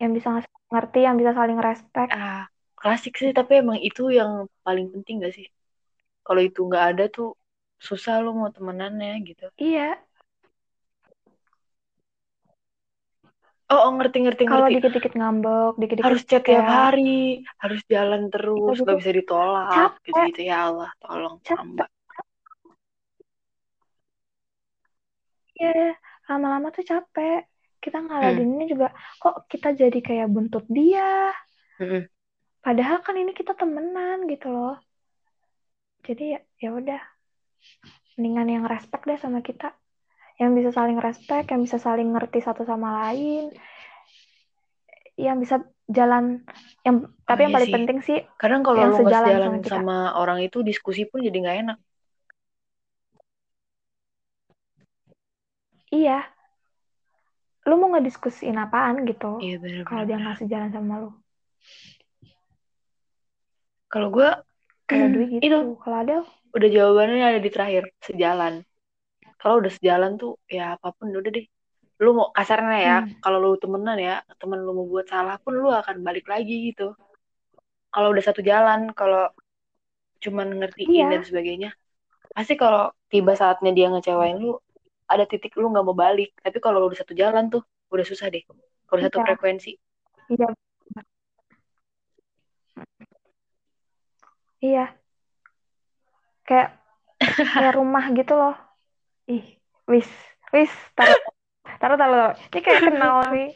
Yang 0.01 0.11
bisa 0.17 0.29
ngerti 0.71 0.99
yang 1.05 1.15
bisa 1.19 1.31
saling 1.37 1.59
respect. 1.61 2.11
Ah, 2.15 2.49
klasik 2.79 3.13
sih 3.21 3.31
tapi 3.37 3.61
emang 3.61 3.77
itu 3.79 4.09
yang 4.09 4.49
paling 4.65 4.89
penting 4.93 5.21
gak 5.23 5.33
sih? 5.37 5.47
Kalau 6.25 6.41
itu 6.41 6.59
nggak 6.69 6.85
ada 6.95 7.03
tuh 7.09 7.37
susah 7.81 8.21
lu 8.23 8.31
mau 8.37 8.49
temenannya 8.53 9.11
gitu. 9.25 9.45
Iya 9.57 9.97
oh, 13.71 13.79
oh 13.87 13.91
ngerti 13.97 14.17
ngerti 14.25 14.43
kalau 14.45 14.67
ngerti 14.67 14.75
dikit-dikit 14.77 15.13
ngambek 15.19 15.73
dikit-dikit 15.81 16.07
harus 16.07 16.21
chat 16.29 16.43
tiap 16.45 16.65
hari 16.67 17.41
harus 17.63 17.81
jalan 17.87 18.21
terus 18.33 18.59
Gitu-gitu. 18.59 18.83
nggak 18.85 18.97
bisa 19.01 19.11
ditolak 19.19 19.67
Capek. 19.73 20.03
gitu 20.07 20.19
gitu 20.29 20.41
ya 20.51 20.57
Allah 20.69 20.89
tolong 21.01 21.35
Capek. 21.47 21.87
Iya, 25.61 25.93
lama-lama 26.29 26.67
tuh 26.75 26.83
capek. 26.91 27.45
Kita 27.83 27.97
Hmm. 27.97 28.05
ngeladeninnya 28.09 28.65
juga, 28.73 28.87
kok 29.21 29.35
kita 29.51 29.67
jadi 29.81 29.97
kayak 30.07 30.27
buntut 30.33 30.65
dia. 30.69 31.33
Mm-mm. 31.79 32.07
Padahal 32.61 32.97
kan 33.05 33.15
ini 33.17 33.33
kita 33.33 33.53
temenan 33.57 34.29
gitu 34.29 34.47
loh. 34.53 34.77
Jadi 36.07 36.23
ya 36.33 36.39
ya 36.61 36.69
udah, 36.77 37.01
mendingan 38.17 38.47
yang 38.53 38.65
respect 38.69 39.03
deh 39.09 39.17
sama 39.17 39.41
kita. 39.41 39.73
Yang 40.41 40.51
bisa 40.57 40.69
saling 40.73 40.97
respect, 40.97 41.45
yang 41.53 41.61
bisa 41.61 41.77
saling 41.77 42.07
ngerti 42.17 42.39
satu 42.41 42.65
sama 42.65 42.89
lain, 43.05 43.53
yang 45.19 45.37
bisa 45.37 45.61
jalan, 45.85 46.41
yang 46.81 46.95
tapi 47.29 47.45
yang 47.45 47.53
iya 47.53 47.55
paling 47.55 47.69
sih. 47.69 47.75
penting 47.77 47.97
sih 48.01 48.19
kadang 48.41 48.61
kalau 48.65 48.79
yang 48.81 48.89
nggak 48.89 49.05
sejalan 49.05 49.31
sama 49.37 49.59
sama 49.69 49.97
orang 50.17 50.39
itu 50.41 50.57
diskusi 50.65 51.01
pun 51.05 51.19
jadi 51.21 51.37
nggak 51.43 51.57
enak 51.67 51.77
iya. 55.91 56.17
Lu 57.67 57.73
mau 57.77 57.89
ngediskusiin 57.93 58.57
apaan 58.65 59.05
gitu? 59.09 59.31
iya 59.45 59.55
Kalau 59.87 60.03
dia 60.07 60.17
nggak 60.21 60.37
sejalan 60.41 60.71
sama 60.75 60.93
lu. 61.01 61.09
kalau 63.91 64.07
gue 64.15 64.29
Kalau 64.89 65.07
gitu. 65.35 65.45
itu 65.45 65.57
Kalau 65.83 65.97
Adel, 66.01 66.21
udah 66.55 66.69
jawabannya 66.75 67.25
ada 67.31 67.39
di 67.39 67.49
terakhir 67.53 67.83
sejalan 68.03 68.53
kalau 69.41 69.57
udah 69.57 69.73
sejalan 69.73 70.21
tuh 70.21 70.37
ya 70.45 70.77
apa 70.77 70.93
pun 70.93 71.09
udah 71.09 71.31
deh 71.33 71.45
lu 72.01 72.13
mau 72.13 72.29
kasarnya 72.29 72.77
ya 72.79 72.97
Hmm. 73.01 73.13
kalau 73.19 73.37
lu 73.41 73.57
temenan 73.57 73.97
ya 73.97 74.21
temen 74.37 74.61
lu 74.61 74.73
mau 74.73 74.85
buat 74.85 75.05
salah 75.05 75.37
pun 75.37 75.53
lu 75.53 75.69
akan 75.69 76.01
balik 76.01 76.25
lagi 76.25 76.69
gitu 76.69 76.93
kalau 77.89 78.13
udah 78.13 78.23
satu 78.23 78.41
jalan 78.41 78.93
kalau 78.93 79.29
cuman 80.17 80.53
ngertiin 80.61 80.89
Iya. 80.89 81.05
dan 81.11 81.21
sebagainya 81.25 81.69
pasti 82.31 82.53
kalau 82.55 82.93
tiba 83.05 83.33
saatnya 83.33 83.69
dia 83.69 83.89
ngecewain 83.89 84.37
lu 84.37 84.57
ada 85.05 85.25
titik 85.25 85.57
lu 85.57 85.67
nggak 85.69 85.83
mau 85.83 85.97
balik 85.97 86.31
tapi 86.39 86.57
kalau 86.57 86.77
lu 86.79 86.87
udah 86.89 86.99
satu 87.01 87.13
jalan 87.13 87.49
tuh 87.49 87.61
udah 87.91 88.05
susah 88.05 88.29
deh 88.29 88.45
kalau 88.85 88.97
udah 88.97 89.05
satu 89.09 89.19
Iya. 89.19 89.25
frekuensi 89.27 89.71
Iya. 90.31 90.47
Iya. 94.61 94.85
Kayak 96.45 96.69
kayak 97.51 97.73
rumah 97.75 98.05
gitu 98.13 98.33
loh. 98.33 98.55
Ih, 99.31 99.45
wis, 99.87 100.09
wis, 100.51 100.71
taruh, 100.91 101.15
taruh, 101.79 101.95
taruh, 101.95 102.17
taruh. 102.17 102.31
Ini 102.51 102.59
kayak 102.59 102.81
kenal 102.83 103.15
nih. 103.31 103.49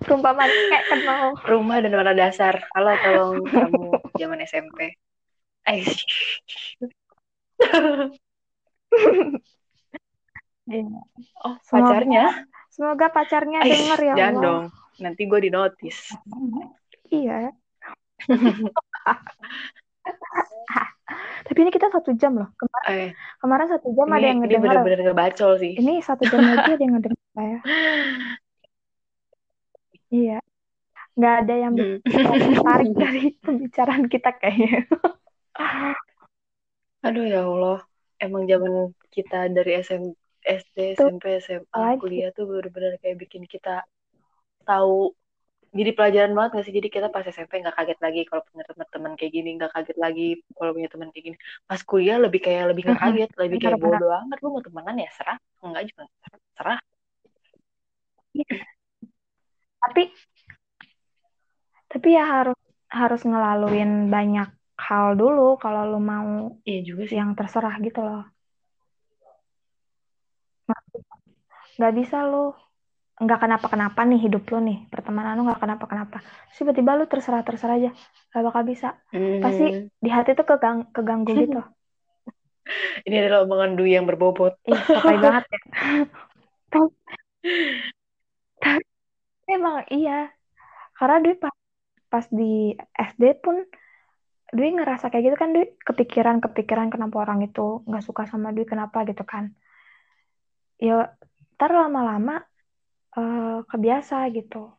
Perumpamaan 0.00 0.46
kayak 0.70 0.86
kenal. 0.88 1.22
rumah 1.44 1.78
dan 1.78 1.92
warna 1.92 2.14
dasar 2.14 2.54
halo 2.72 2.92
tolong 2.96 3.36
kamu 3.44 3.82
zaman 4.14 4.38
SMP 4.40 4.94
Aish. 5.64 6.06
Iya. 10.66 10.98
oh 11.40 11.54
Semoga- 11.62 11.86
pacarnya 11.88 12.24
Semoga 12.68 13.06
pacarnya 13.08 13.58
Aish, 13.60 13.70
denger 13.72 13.98
ya 14.00 14.14
jangan 14.14 14.32
Allah. 14.32 14.42
dong 14.42 14.64
nanti 14.98 15.22
gue 15.24 15.40
di 15.40 15.50
notis 15.50 15.98
Iya. 17.08 17.54
Tapi 21.46 21.58
ini 21.62 21.70
kita 21.70 21.86
satu 21.88 22.10
jam 22.18 22.34
loh. 22.34 22.50
Kemar- 22.54 22.86
eh 22.90 23.10
kemarin 23.38 23.68
satu 23.70 23.88
jam 23.94 24.06
ada 24.10 24.18
ini 24.18 24.26
yang 24.26 24.38
ini 24.42 24.46
ngedenger. 24.58 24.66
bener-bener 24.66 25.00
ngebacol 25.06 25.52
sih 25.56 25.72
Ini 25.74 25.94
satu 26.02 26.22
jam 26.26 26.42
lagi 26.42 26.70
ada 26.74 26.82
yang 26.82 26.94
ngedenger 26.98 27.22
ya. 27.36 27.60
Iya. 30.06 30.38
nggak 31.16 31.34
ada 31.42 31.54
yang 31.56 31.74
Hmm. 31.74 31.98
tertarik 32.60 32.92
dari 32.92 33.22
pembicaraan 33.40 34.04
kita 34.06 34.30
kayaknya. 34.36 34.84
Aduh 37.06 37.24
ya 37.24 37.42
Allah, 37.42 37.80
emang 38.18 38.44
zaman 38.44 38.92
kita 39.08 39.48
dari 39.48 39.80
SM, 39.80 40.12
SD, 40.42 40.94
SMP, 40.94 41.40
SMA, 41.40 41.96
kuliah 41.96 42.30
tuh 42.30 42.46
bener-bener 42.46 43.00
kayak 43.00 43.16
bikin 43.18 43.48
kita 43.48 43.82
tahu 44.62 45.10
jadi 45.76 45.90
pelajaran 45.96 46.32
banget 46.36 46.50
gak 46.56 46.64
sih? 46.66 46.74
Jadi 46.74 46.88
kita 46.88 47.06
pas 47.14 47.24
SMP 47.28 47.60
nggak 47.62 47.76
kaget 47.76 47.98
lagi 48.00 48.20
kalau 48.28 48.42
punya 48.48 48.64
teman-teman 48.66 49.12
kayak 49.14 49.32
gini, 49.36 49.50
nggak 49.60 49.72
kaget 49.76 49.96
lagi 50.00 50.28
kalau 50.56 50.70
punya 50.76 50.88
teman 50.90 51.08
kayak 51.12 51.24
gini. 51.28 51.36
Pas 51.68 51.80
kuliah 51.84 52.18
lebih 52.18 52.40
kayak 52.40 52.64
lebih 52.72 52.82
nggak 52.88 53.00
kaget, 53.00 53.30
lebih 53.38 53.58
kayak 53.62 53.78
bodo 53.78 54.06
amat 54.10 54.38
lu 54.42 54.48
mau 54.52 54.62
temenan 54.64 54.96
ya 54.98 55.10
serah, 55.14 55.38
enggak 55.62 55.84
juga 55.88 56.02
serah. 56.24 56.40
serah. 56.56 56.78
Tapi 59.86 60.02
tapi 61.86 62.08
ya 62.12 62.24
harus 62.26 62.58
harus 62.90 63.22
ngelaluin 63.22 64.10
banyak 64.10 64.48
hal 64.76 65.16
dulu 65.16 65.56
kalau 65.56 65.88
lu 65.88 66.00
mau 66.02 66.58
Iya 66.68 66.80
juga 66.84 67.02
sih. 67.08 67.16
yang 67.16 67.32
terserah 67.38 67.74
gitu 67.80 68.00
loh. 68.04 68.24
Nggak 71.76 71.92
bisa 71.96 72.24
lu 72.24 72.52
nggak 73.16 73.40
kenapa-kenapa 73.40 74.00
nih 74.04 74.20
hidup 74.28 74.44
lu 74.52 74.60
nih 74.60 74.78
pertemanan 74.92 75.40
lu 75.40 75.48
nggak 75.48 75.60
kenapa-kenapa. 75.62 76.20
Terus 76.20 76.58
tiba-tiba 76.60 76.90
lu 77.00 77.04
terserah-terserah 77.08 77.76
aja 77.80 77.90
gak 78.32 78.44
bakal 78.44 78.62
bisa. 78.68 78.88
Pasti 79.40 79.64
Hmm. 79.72 79.88
di 79.96 80.10
hati 80.12 80.36
tuh 80.36 80.44
kegang 80.44 80.92
keganggu 80.92 81.32
gitu. 81.42 81.60
Ini 83.06 83.14
adalah 83.24 83.46
omongan 83.46 83.78
Dwi 83.78 83.94
yang 83.94 84.04
berbobot. 84.04 84.58
ih 84.66 84.74
sotoy 84.84 85.16
banget 85.16 85.44
ya. 85.48 85.60
Tapi, 86.66 86.88
tapi 88.62 88.82
emang 89.48 89.86
iya. 89.88 90.28
Karena 90.92 91.16
Dwi 91.22 91.34
pas 91.38 91.54
pas 92.06 92.26
di 92.28 92.74
SD 92.92 93.38
pun 93.40 93.56
Dwi 94.50 94.76
ngerasa 94.76 95.08
kayak 95.08 95.24
gitu 95.24 95.36
kan 95.38 95.54
Dwi? 95.54 95.64
Kepikiran 95.78 96.42
kepikiran 96.42 96.88
kenapa 96.90 97.22
orang 97.22 97.46
itu 97.46 97.80
nggak 97.86 98.04
suka 98.04 98.26
sama 98.26 98.52
Dwi 98.52 98.66
kenapa 98.66 99.06
gitu 99.06 99.24
kan? 99.24 99.54
Ya 100.76 101.16
ntar 101.56 101.72
lama-lama 101.72 102.44
eh, 103.16 103.58
kebiasa 103.66 104.28
gitu 104.30 104.70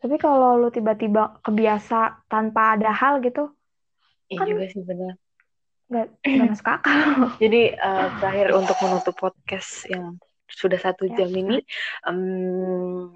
tapi 0.00 0.16
kalau 0.16 0.56
lu 0.56 0.68
tiba-tiba 0.68 1.40
kebiasa 1.40 2.24
tanpa 2.24 2.76
ada 2.76 2.88
hal 2.90 3.20
gitu 3.20 3.52
Iya 4.30 4.38
Kan- 4.40 4.48
juga 4.48 4.64
sih 4.70 4.82
benar. 4.82 5.12
nggak 5.90 6.06
nggak 6.22 6.46
masuk 6.54 6.68
akal 6.70 6.94
Jadi 7.42 7.62
eh, 7.74 8.08
terakhir 8.22 8.46
untuk 8.54 8.76
menutup 8.78 9.14
podcast 9.14 9.84
yang 9.90 10.16
sudah 10.46 10.78
satu 10.78 11.06
Ya. 11.06 11.22
jam 11.22 11.30
ini, 11.30 11.58
em, 12.06 13.10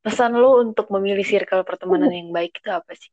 pesan 0.00 0.34
lu 0.34 0.62
untuk 0.62 0.86
memilih 0.90 1.22
circle 1.22 1.62
pertemanan 1.62 2.10
yang 2.10 2.30
baik 2.30 2.58
itu 2.58 2.70
apa 2.70 2.90
sih? 2.94 3.10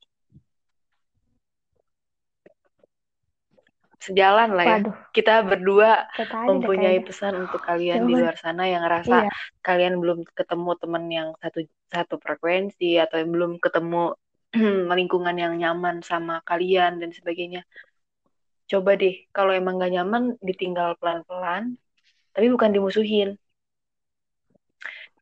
Sejalan 3.98 4.50
lah 4.54 4.66
ya. 4.66 4.72
waduh 4.78 4.96
Kita 5.10 5.34
berdua 5.42 6.06
deh 6.14 6.30
mempunyai 6.46 7.02
kayaknya 7.02 7.08
pesan 7.10 7.34
untuk 7.48 7.62
kalian 7.66 8.06
di 8.06 8.14
Coba. 8.14 8.20
luar 8.22 8.36
sana 8.38 8.64
yang 8.70 8.82
ngerasa 8.86 9.18
iya 9.26 9.32
kalian 9.66 10.00
belum 10.00 10.20
ketemu 10.32 10.72
teman 10.80 11.04
yang 11.12 11.28
satu 11.44 11.60
satu 11.92 12.16
frekuensi 12.22 12.96
atau 13.02 13.20
yang 13.20 13.32
belum 13.34 13.52
ketemu 13.60 14.16
lingkungan 15.00 15.36
yang 15.36 15.54
nyaman 15.60 16.00
sama 16.06 16.40
kalian 16.46 17.04
dan 17.04 17.12
sebagainya. 17.12 17.68
Coba 18.68 19.00
deh, 19.00 19.28
kalau 19.32 19.56
emang 19.56 19.80
gak 19.80 19.96
nyaman, 19.96 20.36
ditinggal 20.44 21.00
pelan-pelan, 21.00 21.80
tapi 22.36 22.52
bukan 22.52 22.76
dimusuhin. 22.76 23.40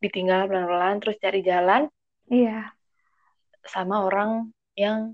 Ditinggal 0.01 0.49
pelan-pelan, 0.49 0.97
terus 0.97 1.17
cari 1.21 1.45
jalan 1.45 1.85
iya 2.25 2.73
sama 3.65 4.05
orang 4.05 4.49
yang 4.73 5.13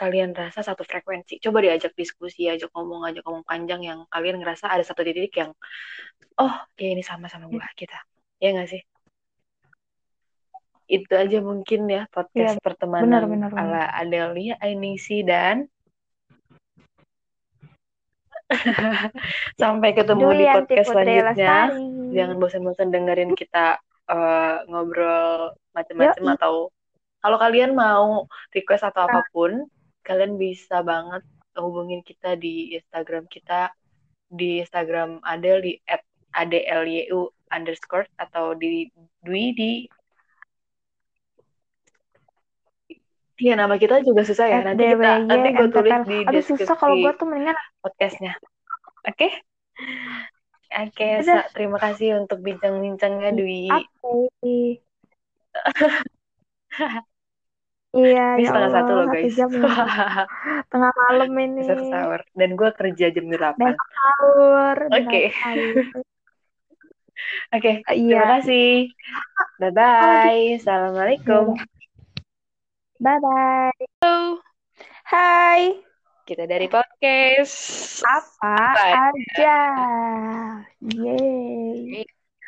kalian 0.00 0.32
rasa 0.32 0.64
satu 0.64 0.80
frekuensi. 0.80 1.36
Coba 1.44 1.60
diajak 1.60 1.92
diskusi, 1.92 2.48
ajak 2.48 2.72
ngomong, 2.72 3.04
ajak 3.04 3.20
ngomong 3.28 3.44
panjang 3.44 3.84
yang 3.84 4.08
kalian 4.08 4.40
ngerasa 4.40 4.72
ada 4.72 4.80
satu 4.80 5.04
titik 5.04 5.36
yang, 5.36 5.52
oh, 6.40 6.54
kayak 6.72 6.96
ini 6.96 7.04
sama-sama 7.04 7.52
gue 7.52 7.60
kita. 7.76 8.00
Ya 8.40 8.56
nggak 8.56 8.72
sih? 8.72 8.82
Itu 10.88 11.12
aja 11.12 11.44
mungkin 11.44 11.84
ya 11.92 12.08
podcast 12.08 12.56
pertemanan 12.64 13.04
benar, 13.04 13.24
benar, 13.28 13.50
benar. 13.52 13.68
ala 13.68 13.84
Adelia, 13.92 14.56
Ainisi, 14.64 15.20
dan 15.20 15.68
sampai 19.62 19.94
ketemu 19.94 20.26
di 20.34 20.44
Dwi 20.48 20.54
podcast 20.56 20.88
selanjutnya. 20.90 21.58
Jangan 22.10 22.36
bosan-bosan 22.40 22.88
dengerin 22.90 23.36
kita 23.38 23.78
eh, 24.10 24.56
ngobrol 24.66 25.54
macam-macam 25.76 26.24
atau 26.34 26.74
kalau 27.20 27.36
kalian 27.36 27.76
mau 27.76 28.24
request 28.50 28.88
atau 28.88 29.04
apa 29.04 29.22
pun, 29.30 29.68
kalian 30.10 30.34
bisa 30.34 30.82
banget 30.82 31.22
hubungin 31.54 32.02
kita 32.02 32.34
di 32.34 32.74
Instagram 32.74 33.30
kita 33.30 33.70
di 34.26 34.58
Instagram 34.58 35.22
Adel 35.22 35.62
di 35.62 35.78
@adlyu 36.34 37.30
underscore 37.54 38.10
atau 38.18 38.58
di 38.58 38.90
Dwi 39.22 39.54
di 39.54 39.72
Iya 43.40 43.56
nama 43.56 43.80
kita 43.80 44.04
juga 44.04 44.20
susah 44.20 44.52
ya. 44.52 44.60
Nanti 44.60 44.84
kita 44.84 45.24
nanti 45.24 45.48
gue 45.56 45.68
tulis 45.72 45.96
di 46.04 46.28
Aduh 46.28 46.44
susah 46.44 46.76
kalau 46.76 46.92
deskripsi 46.92 47.08
gue 47.08 47.12
tuh 47.16 47.24
mendingan 47.24 47.56
podcastnya. 47.80 48.36
Oke? 49.08 49.32
Oke, 50.68 51.08
terima 51.56 51.80
kasih 51.80 52.20
untuk 52.20 52.44
bincang-bincangnya 52.44 53.32
Dwi. 53.32 53.72
Iya, 57.90 58.26
Ini 58.38 58.42
ya 58.44 58.48
setengah 58.48 58.70
satu 58.70 58.90
Allah, 58.92 59.02
loh 59.02 59.06
satu 59.10 59.16
guys. 59.18 59.34
jam. 59.34 59.50
Tengah 60.72 60.90
malam 60.94 61.30
ini. 61.36 61.60
Besok 61.60 61.80
sahur. 61.90 62.20
Dan 62.32 62.50
gue 62.54 62.70
kerja 62.70 63.06
jam 63.10 63.26
8. 63.26 63.58
Besok 63.58 63.88
sahur. 63.90 64.76
Oke. 64.94 65.20
Oke, 67.52 67.84
Iya. 67.84 68.16
terima 68.16 68.26
kasih. 68.38 68.70
Bye-bye. 69.60 70.56
Assalamualaikum. 70.56 71.52
Bye-bye. 72.96 73.76
Halo, 74.00 74.40
Hai. 75.04 75.82
kita 76.24 76.46
dari 76.46 76.70
podcast. 76.70 77.58
Apa 78.06 78.54
Apa 78.70 79.10
aja. 79.10 79.58
Yeay. 80.80 82.06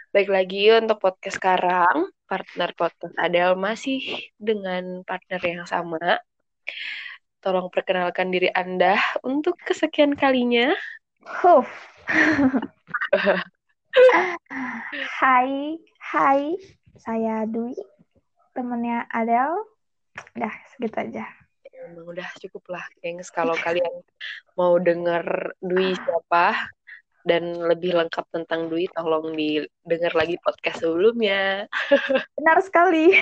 Baik 0.08 0.28
lagi 0.30 0.70
untuk 0.70 1.02
podcast 1.02 1.36
sekarang. 1.36 2.08
Partner 2.32 2.72
podcast 2.72 3.12
Adel 3.20 3.60
masih 3.60 4.00
dengan 4.40 5.04
partner 5.04 5.36
yang 5.44 5.68
sama. 5.68 6.16
Tolong 7.44 7.68
perkenalkan 7.68 8.32
diri 8.32 8.48
Anda 8.56 8.96
untuk 9.20 9.60
kesekian 9.60 10.16
kalinya. 10.16 10.72
Huf. 11.28 11.68
Hai, 15.20 15.76
hai. 16.00 16.56
Saya 16.96 17.44
Dwi, 17.44 17.76
temennya 18.56 19.04
Adele. 19.12 19.68
Udah, 20.32 20.56
segitu 20.72 20.96
aja. 21.04 21.28
Emang 21.68 22.16
udah 22.16 22.28
cukup 22.40 22.64
lah, 22.72 22.84
gengs. 23.04 23.28
Kalau 23.28 23.52
kalian 23.60 23.92
mau 24.56 24.80
denger 24.80 25.52
Dwi 25.60 25.92
siapa 26.00 26.72
dan 27.22 27.54
lebih 27.54 27.94
lengkap 27.94 28.26
tentang 28.34 28.66
Dwi, 28.66 28.90
tolong 28.90 29.34
didengar 29.34 30.12
lagi 30.14 30.38
podcast 30.42 30.82
sebelumnya. 30.82 31.66
Benar 32.38 32.58
sekali. 32.62 33.14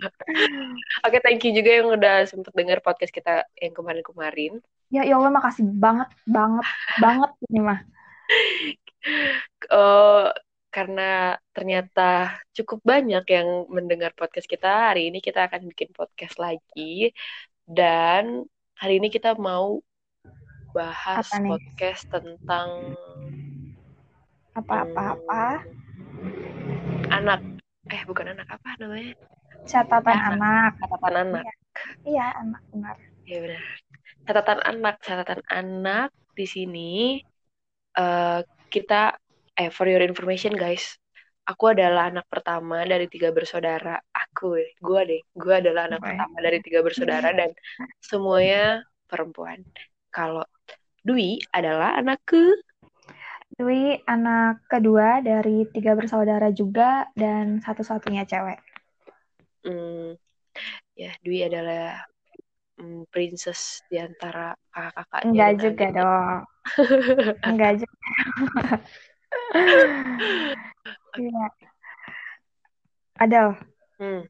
Oke, 1.06 1.18
thank 1.20 1.44
you 1.44 1.52
juga 1.52 1.70
yang 1.80 1.88
udah 1.92 2.24
sempet 2.28 2.52
denger 2.52 2.80
podcast 2.84 3.12
kita 3.12 3.44
yang 3.60 3.72
kemarin-kemarin. 3.72 4.60
Ya, 4.90 5.06
ya 5.06 5.16
Allah 5.16 5.32
makasih 5.32 5.64
banget, 5.66 6.08
banget, 6.26 6.66
banget 6.98 7.30
ini 7.48 7.60
mah. 7.62 7.80
Eh, 9.70 10.28
karena 10.74 11.34
ternyata 11.50 12.38
cukup 12.54 12.78
banyak 12.86 13.26
yang 13.26 13.66
mendengar 13.66 14.14
podcast 14.14 14.46
kita, 14.46 14.94
hari 14.94 15.10
ini 15.10 15.18
kita 15.18 15.50
akan 15.50 15.66
bikin 15.70 15.90
podcast 15.90 16.38
lagi. 16.38 17.10
Dan 17.66 18.46
hari 18.78 18.98
ini 18.98 19.12
kita 19.12 19.36
mau 19.36 19.82
bahas 20.74 21.26
Apa 21.28 21.36
nih? 21.42 21.50
podcast 21.50 22.02
tentang 22.10 22.68
Apa-apa-apa. 24.54 25.62
hmm, 26.20 27.10
anak. 27.10 27.40
Eh, 27.90 28.02
bukan 28.06 28.34
anak 28.34 28.46
apa 28.50 28.70
namanya? 28.78 29.14
Catatan 29.66 30.18
Anak. 30.18 30.34
anak. 30.38 30.72
Catatan 30.80 31.14
anak. 31.16 31.44
Iya, 32.06 32.26
anak 32.38 32.62
benar. 32.70 32.96
Ya 33.26 33.38
benar. 33.44 33.62
Catatan 34.26 34.60
anak, 34.62 34.94
catatan 35.02 35.42
anak 35.48 36.08
di 36.34 36.46
sini 36.46 36.92
eh 37.90 38.40
kita 38.70 39.18
eh 39.58 39.70
for 39.74 39.90
your 39.90 40.00
information 40.02 40.54
guys, 40.54 40.94
aku 41.44 41.74
adalah 41.74 42.08
anak 42.10 42.26
pertama 42.30 42.86
dari 42.86 43.10
tiga 43.10 43.34
bersaudara. 43.34 43.98
Aku, 44.14 44.54
gue 44.58 45.00
deh, 45.10 45.22
gue 45.34 45.54
adalah 45.54 45.90
anak 45.90 46.00
Oke. 46.00 46.06
pertama 46.14 46.36
dari 46.38 46.58
tiga 46.62 46.80
bersaudara 46.86 47.28
dan 47.34 47.50
semuanya 47.98 48.86
perempuan. 49.10 49.62
Kalau 50.10 50.46
Dwi 51.00 51.40
adalah 51.56 51.96
anak 51.96 52.20
ke 52.28 52.60
Dwi 53.56 54.00
anak 54.08 54.64
kedua 54.68 55.20
dari 55.20 55.68
tiga 55.68 55.92
bersaudara 55.96 56.48
juga 56.52 57.08
dan 57.16 57.60
satu-satunya 57.60 58.24
cewek. 58.24 58.60
hmm, 59.64 60.16
ya 60.96 61.12
Dwi 61.20 61.44
adalah 61.44 62.00
mm, 62.80 63.08
princess 63.12 63.84
di 63.88 64.00
antara 64.00 64.56
kakak-kakaknya 64.72 65.28
Enggak 65.32 65.52
juga 65.60 65.86
adiknya. 65.86 66.00
dong. 66.00 66.38
Enggak 67.44 67.72
juga. 67.84 67.96
Iya. 71.20 71.46
Adel, 73.20 73.48
Hmm. 74.00 74.24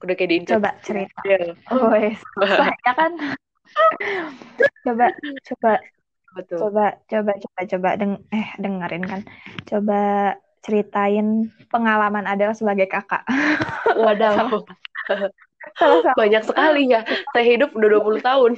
Udah 0.00 0.14
kayak 0.16 0.30
di 0.32 0.36
coba 0.48 0.70
cerita. 0.80 1.20
Oh, 1.68 1.92
yes. 1.92 2.16
ya 2.86 2.92
kan? 2.96 3.12
coba, 4.84 5.06
coba, 5.46 5.72
Betul. 6.34 6.56
coba, 6.58 6.86
coba, 7.06 7.32
coba, 7.38 7.60
coba, 7.70 7.88
deng 7.94 8.14
eh 8.34 8.48
dengerin 8.58 9.04
kan. 9.06 9.20
Coba 9.68 10.00
ceritain 10.64 11.52
pengalaman 11.68 12.24
Adel 12.24 12.56
sebagai 12.56 12.88
kakak. 12.88 13.22
Waduh. 14.04 14.64
Banyak 16.20 16.42
sekali 16.44 16.92
ya. 16.92 17.04
Saya 17.32 17.44
hidup 17.44 17.76
udah 17.76 17.88
20 18.00 18.20
tahun. 18.24 18.52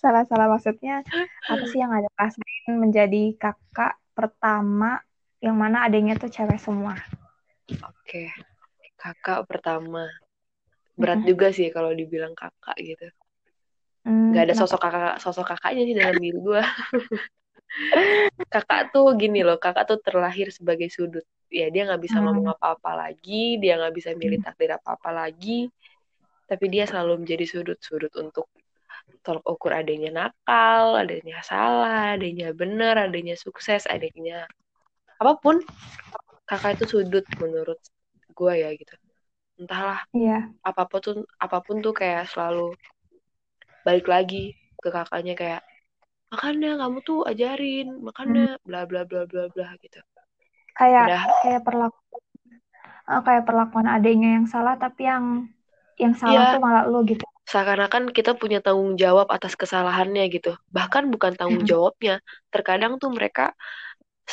Salah-salah 0.00 0.50
maksudnya 0.50 1.04
apa 1.46 1.64
sih 1.68 1.80
yang 1.80 1.92
ada 1.94 2.10
rasain 2.18 2.74
menjadi 2.76 3.32
kakak 3.38 3.96
pertama 4.16 5.00
yang 5.40 5.56
mana 5.56 5.84
adanya 5.84 6.16
tuh 6.16 6.32
cewek 6.32 6.58
semua. 6.60 6.96
Oke. 7.70 8.32
Kakak 8.96 9.44
pertama. 9.46 10.08
Berat 10.96 11.20
Mm-mm. 11.20 11.28
juga 11.30 11.46
sih 11.52 11.68
kalau 11.70 11.90
dibilang 11.92 12.32
kakak 12.32 12.76
gitu. 12.80 13.06
Hmm, 14.06 14.32
Gak 14.32 14.42
ada 14.48 14.54
kenapa? 14.54 14.60
sosok 14.64 14.80
kakak 14.80 15.14
sosok 15.22 15.46
kakaknya 15.52 15.82
sih 15.88 15.94
dalam 15.96 16.16
diri 16.16 16.38
gue. 16.40 16.60
kakak 18.54 18.80
tuh 18.94 19.06
gini 19.20 19.40
loh, 19.46 19.58
kakak 19.60 19.84
tuh 19.90 19.98
terlahir 20.00 20.48
sebagai 20.54 20.88
sudut. 20.88 21.24
Ya 21.52 21.70
dia 21.70 21.86
nggak 21.86 22.02
bisa 22.02 22.18
Hmm. 22.18 22.26
ngomong 22.26 22.56
apa-apa 22.58 22.90
lagi, 22.96 23.60
dia 23.62 23.78
nggak 23.78 23.94
bisa 23.94 24.10
milih 24.16 24.40
takdir 24.42 24.70
apa-apa 24.78 25.10
lagi. 25.12 25.68
Tapi 26.46 26.64
dia 26.70 26.86
selalu 26.86 27.26
menjadi 27.26 27.44
sudut-sudut 27.46 28.12
untuk 28.22 28.46
tolok 29.26 29.42
ukur 29.46 29.74
adanya 29.74 30.10
nakal, 30.14 30.94
adanya 30.94 31.42
salah, 31.42 32.14
adanya 32.14 32.54
benar, 32.54 33.10
adanya 33.10 33.34
sukses, 33.34 33.84
adanya 33.90 34.46
apa 35.18 35.32
pun. 35.42 35.58
Kakak 36.46 36.78
itu 36.78 36.86
sudut 36.86 37.26
menurut 37.42 37.78
gue 38.30 38.52
ya 38.54 38.70
gitu. 38.78 38.94
Entahlah 39.60 40.00
Iya. 40.16 40.52
apa 40.68 40.82
pun 40.90 41.00
tuh 41.06 41.14
apa 41.44 41.58
pun 41.64 41.76
tuh 41.84 41.94
kayak 42.00 42.28
selalu 42.32 42.74
balik 43.86 44.06
lagi 44.10 44.52
ke 44.82 44.88
kakaknya 44.90 45.34
kayak 45.40 45.62
makanya 46.32 46.70
kamu 46.82 46.98
tuh 47.08 47.18
ajarin 47.30 47.86
makanya 48.06 48.58
bla 48.66 48.82
bla 48.90 49.02
bla 49.08 49.22
bla 49.30 49.44
bla 49.54 49.68
gitu 49.84 49.98
Kayak 50.76 51.06
udah 51.08 51.22
kayak 51.42 51.62
perlakuan 51.66 52.22
eh, 53.10 53.20
kayak 53.26 53.44
perlakuan 53.48 53.86
adiknya 53.94 54.28
yang 54.36 54.46
salah 54.50 54.74
tapi 54.76 55.02
yang 55.10 55.24
yang 56.02 56.14
salah 56.20 56.42
Iya. 56.44 56.52
tuh 56.52 56.60
malah 56.66 56.84
lu 56.90 56.98
gitu. 57.08 57.24
seakan-akan 57.46 58.10
kita 58.10 58.34
punya 58.34 58.58
tanggung 58.58 58.98
jawab 58.98 59.30
atas 59.30 59.54
kesalahannya 59.54 60.26
gitu 60.34 60.58
bahkan 60.74 61.06
bukan 61.14 61.32
tanggung 61.38 61.62
jawabnya 61.62 62.18
terkadang 62.50 62.98
tuh 62.98 63.10
mereka 63.14 63.54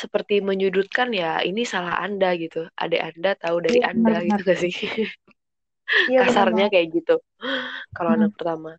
seperti 0.02 0.34
menyudutkan 0.48 1.08
ya 1.14 1.40
ini 1.48 1.62
salah 1.72 1.94
anda 2.04 2.28
gitu 2.42 2.58
adik 2.82 3.00
anda 3.08 3.30
tahu 3.42 3.56
dari 3.66 3.78
Iya, 3.78 3.86
anda 3.90 4.14
benar-benar. 4.14 4.20
gitu 4.26 4.40
gak 4.48 4.58
sih 4.64 4.72
benar 6.18 6.18
kasarnya 6.18 6.64
banget. 6.68 6.72
kayak 6.72 6.88
gitu 6.96 7.14
kalau 7.96 8.10
Hmm. 8.10 8.16
anak 8.16 8.30
pertama 8.36 8.70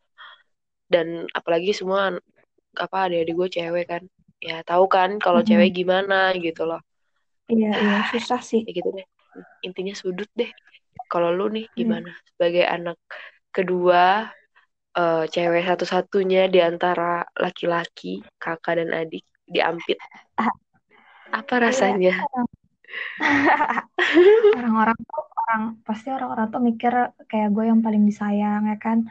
dan 0.93 1.25
apalagi 1.33 1.71
semua 1.73 2.13
apa 2.75 2.97
adik-adik 3.07 3.35
gue 3.39 3.49
cewek 3.57 3.85
kan 3.91 4.03
ya 4.43 4.61
tahu 4.69 4.85
kan 4.95 5.09
kalau 5.23 5.41
Mm-mm. 5.47 5.47
cewek 5.47 5.71
gimana 5.77 6.35
gitu 6.45 6.63
loh 6.69 6.81
Iya 7.51 7.67
iya 7.83 7.97
susah 8.11 8.39
sih. 8.49 8.61
ya 8.65 8.71
gitu 8.77 8.89
deh 8.97 9.05
intinya 9.67 9.93
sudut 10.01 10.29
deh 10.39 10.51
kalau 11.11 11.29
lu 11.37 11.45
nih 11.55 11.65
Hmm. 11.75 11.75
gimana 11.79 12.11
sebagai 12.33 12.65
anak 12.75 12.97
kedua 13.55 14.29
eh, 14.99 15.23
cewek 15.33 15.63
satu-satunya 15.69 16.41
di 16.53 16.59
antara 16.69 17.23
laki-laki 17.43 18.23
kakak 18.43 18.73
dan 18.79 18.89
adik 19.01 19.23
diampit 19.53 19.97
Ah. 20.37 20.49
Apa 21.35 21.53
rasanya 21.59 22.15
Orang-orang 24.55 24.97
tuh 25.03 25.23
orang 25.35 25.61
pasti 25.83 26.07
orang-orang 26.11 26.47
tuh 26.47 26.61
mikir 26.63 26.93
kayak 27.27 27.49
gue 27.51 27.65
yang 27.67 27.83
paling 27.83 28.03
disayang 28.07 28.71
ya 28.71 28.77
kan. 28.79 29.03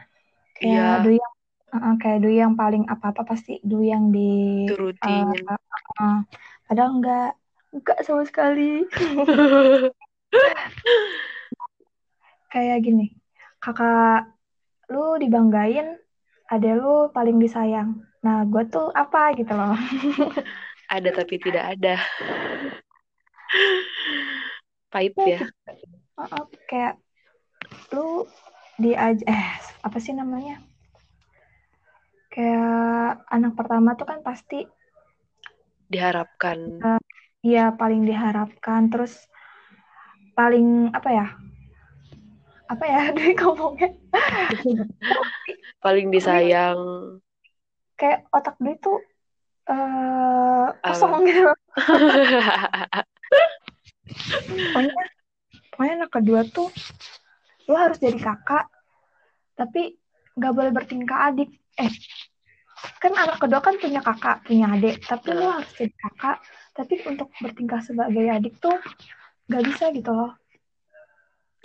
Kayak 0.57 0.73
Iya. 0.73 1.03
Dwi 1.05 1.17
yang 1.21 1.33
uh, 1.75 1.95
kayak 2.01 2.19
Dwi 2.23 2.35
yang 2.41 2.53
paling 2.57 2.83
apa-apa 2.89 3.21
pasti 3.27 3.61
Dwi 3.61 3.93
yang 3.93 4.09
di 4.09 4.65
turutin 4.65 5.25
uh, 5.45 5.59
uh, 6.01 6.17
padahal 6.65 6.91
enggak 6.97 7.37
enggak 7.75 7.99
sama 8.07 8.23
sekali. 8.25 8.87
Kayak 12.53 12.87
gini. 12.87 13.11
Kakak 13.59 14.31
lu 14.87 15.19
dibanggain, 15.19 15.99
ada 16.47 16.69
lu 16.77 17.11
paling 17.11 17.35
disayang. 17.35 17.99
Nah, 18.23 18.47
gue 18.47 18.63
tuh 18.71 18.89
apa 18.95 19.35
gitu 19.35 19.51
loh. 19.51 19.75
ada 20.89 21.09
tapi 21.11 21.35
tidak 21.41 21.77
ada 21.77 21.95
pahit 24.93 25.15
ya 25.19 25.39
Uh, 26.15 26.47
kayak 26.71 26.95
lu 27.91 28.23
diaj 28.79 29.19
eh 29.27 29.47
apa 29.83 29.97
sih 29.99 30.15
namanya? 30.15 30.63
Kayak 32.31 33.19
anak 33.27 33.59
pertama 33.59 33.99
tuh 33.99 34.07
kan 34.07 34.23
pasti 34.23 34.63
diharapkan 35.91 36.79
dia 37.43 37.75
paling 37.75 38.07
diharapkan 38.07 38.87
terus 38.87 39.27
paling 40.39 40.95
apa 40.95 41.09
ya? 41.11 41.27
Apa 42.71 42.83
ya 42.87 43.01
dari 43.15 43.35
ngomongnya? 43.35 43.91
paling 45.83 46.15
disayang 46.15 46.79
Kayak 47.99 48.23
otak 48.31 48.55
dia 48.63 48.79
tuh 48.79 49.03
eh 49.65 50.65
kosong 50.85 51.25
gitu. 51.25 51.41
Pokoknya 54.45 54.93
pokoknya 55.73 55.93
anak 55.99 56.11
kedua 56.13 56.41
tuh 56.45 56.69
lu 57.65 57.73
harus 57.73 57.97
jadi 57.97 58.15
kakak 58.15 58.69
tapi 59.57 59.97
nggak 60.37 60.53
boleh 60.53 60.71
bertingkah 60.71 61.31
adik. 61.31 61.49
Eh 61.75 61.89
kan 63.01 63.15
anak 63.17 63.41
kedua 63.41 63.63
kan 63.63 63.79
punya 63.81 64.03
kakak 64.03 64.45
punya 64.45 64.69
adik 64.69 65.01
tapi 65.01 65.33
Hmm. 65.33 65.57
harus 65.57 65.71
jadi 65.73 65.95
kakak 65.95 66.37
tapi 66.75 66.93
untuk 67.07 67.31
bertingkah 67.41 67.81
sebagai 67.81 68.29
adik 68.29 68.59
tuh 68.61 68.77
nggak 69.49 69.63
bisa 69.65 69.89
gitu 69.95 70.11
loh 70.11 70.31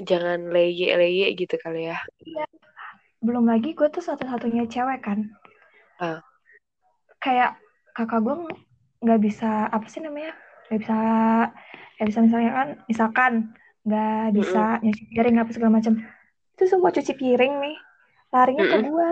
jangan 0.01 0.49
leye-leye 0.49 1.35
gitu 1.37 1.61
kali 1.61 1.93
ya 1.93 1.99
belum 3.21 3.45
lagi 3.45 3.77
gue 3.77 3.89
tuh 3.93 4.01
satu-satunya 4.01 4.65
cewek 4.65 5.05
kan 5.05 5.29
Ah. 6.01 6.25
kayak 7.21 7.61
kakak 8.01 8.21
gue 8.25 8.35
nggak 9.05 9.21
bisa 9.21 9.69
apa 9.69 9.85
sih 9.93 10.01
namanya 10.01 10.33
nggak 10.69 10.81
bisa 10.81 10.97
nggak 11.97 12.09
bisa 12.09 12.21
misalnya 12.25 12.51
kan 12.57 12.69
misalkan 12.89 13.33
nggak 13.85 14.25
bisa 14.37 14.81
nyuci 14.81 15.05
piring 15.13 15.37
apa 15.41 15.51
segala 15.53 15.73
macam. 15.81 16.01
Itu 16.57 16.65
semua 16.69 16.93
cuci 16.93 17.13
piring 17.17 17.55
nih 17.61 17.77
larinya 18.31 18.65
ke 18.65 18.77
Mm-mm. 18.79 18.89
gue 18.89 19.09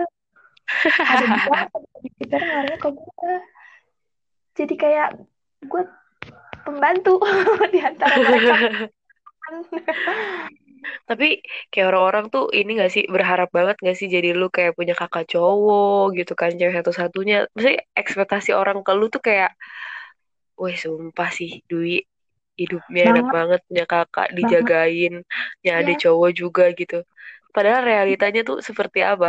ada 1.11 1.25
gua 1.45 1.59
cuci 1.69 2.09
piring 2.23 2.49
larinya 2.49 2.79
ke 2.79 2.89
gue 2.93 3.33
jadi 4.55 4.73
kayak 4.75 5.09
gue 5.67 5.83
pembantu 6.63 7.19
di 7.73 7.79
antara 7.83 8.15
mereka 8.15 8.55
Tapi 11.09 11.25
kayak 11.71 11.87
orang-orang 11.91 12.25
tuh 12.33 12.43
ini 12.57 12.69
gak 12.81 12.91
sih 12.95 13.03
berharap 13.15 13.49
banget 13.57 13.75
gak 13.87 13.95
sih 13.99 14.07
jadi 14.15 14.29
lu 14.39 14.45
kayak 14.55 14.73
punya 14.77 14.93
kakak 14.99 15.23
cowok 15.31 16.03
gitu 16.17 16.31
kan 16.39 16.49
cewek 16.59 16.75
satu-satunya. 16.79 17.35
Maksudnya 17.53 17.79
ekspektasi 18.01 18.49
orang 18.61 18.77
ke 18.85 18.91
lu 18.99 19.05
tuh 19.13 19.21
kayak, 19.27 19.49
weh 20.61 20.75
sumpah 20.83 21.29
sih 21.37 21.51
Dwi 21.69 21.91
hidupnya 22.61 23.01
enak 23.11 23.25
Banget. 23.25 23.35
banget 23.35 23.59
punya 23.67 23.83
kakak 23.91 24.27
dijagain, 24.37 25.13
ya 25.65 25.71
ada 25.81 25.91
Iya. 25.91 26.03
cowok 26.03 26.29
juga 26.41 26.63
gitu. 26.79 26.95
Padahal 27.55 27.81
realitanya 27.91 28.39
tuh 28.49 28.57
seperti 28.69 28.99
apa? 29.11 29.27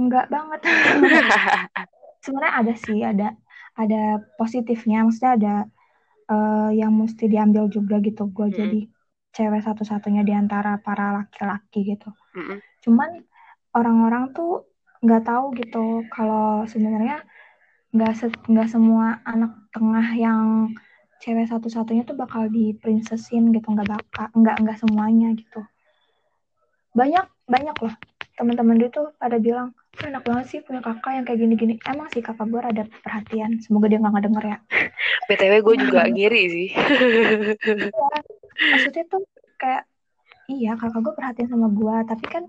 enggak 0.00 0.24
banget 0.34 0.60
sebenarnya 2.24 2.54
ada 2.60 2.72
sih 2.84 2.98
ada 3.10 3.24
ada 3.80 3.96
positifnya 4.38 4.96
maksudnya 5.04 5.32
ada 5.38 5.50
eh, 6.32 6.68
yang 6.80 6.92
mesti 7.02 7.24
diambil 7.32 7.64
juga 7.76 7.96
gitu 8.06 8.22
gue 8.36 8.48
Mm-mm. 8.52 8.60
jadi 8.60 8.80
cewek 9.36 9.60
satu-satunya 9.60 10.24
di 10.24 10.32
antara 10.32 10.80
para 10.80 11.12
laki-laki 11.20 11.84
gitu. 11.92 12.08
Mm-mm. 12.32 12.58
cuman 12.80 13.10
orang-orang 13.76 14.32
tuh 14.32 14.64
nggak 15.04 15.28
tahu 15.28 15.52
gitu 15.60 16.04
kalau 16.08 16.64
sebenarnya 16.64 17.20
nggak 17.92 18.12
se- 18.16 18.44
nggak 18.48 18.68
semua 18.68 19.20
anak 19.24 19.52
tengah 19.72 20.06
yang 20.16 20.72
cewek 21.20 21.48
satu-satunya 21.48 22.04
tuh 22.04 22.16
bakal 22.16 22.48
di 22.48 22.76
princessin 22.76 23.52
gitu 23.52 23.68
nggak 23.68 23.88
bakal 23.88 24.26
nggak 24.36 24.56
nggak 24.64 24.78
semuanya 24.80 25.32
gitu. 25.32 25.60
Banyak 26.96 27.24
banyak 27.48 27.76
loh. 27.80 27.94
Teman-teman 28.36 28.76
dia 28.76 28.92
tuh 28.92 29.16
pada 29.16 29.40
bilang 29.40 29.72
"Lu 29.96 30.12
enak 30.12 30.24
banget 30.28 30.44
sih 30.52 30.60
punya 30.60 30.84
kakak 30.84 31.12
yang 31.16 31.24
kayak 31.24 31.40
gini-gini. 31.40 31.74
Emang 31.88 32.08
sih 32.12 32.20
kakak 32.20 32.48
gue 32.52 32.60
ada 32.60 32.84
perhatian. 33.00 33.60
Semoga 33.64 33.88
dia 33.88 33.96
nggak 34.00 34.12
ngedenger 34.12 34.44
ya. 34.44 34.58
BTW 35.28 35.52
gue 35.64 35.76
juga 35.88 36.00
ngiri 36.04 36.42
sih. 36.52 36.68
Maksudnya 38.56 39.04
tuh 39.08 39.22
kayak 39.60 39.84
iya 40.46 40.78
kakak 40.78 41.02
gue 41.02 41.14
perhatian 41.14 41.48
sama 41.50 41.68
gue 41.70 41.96
tapi 42.06 42.26
kan 42.26 42.44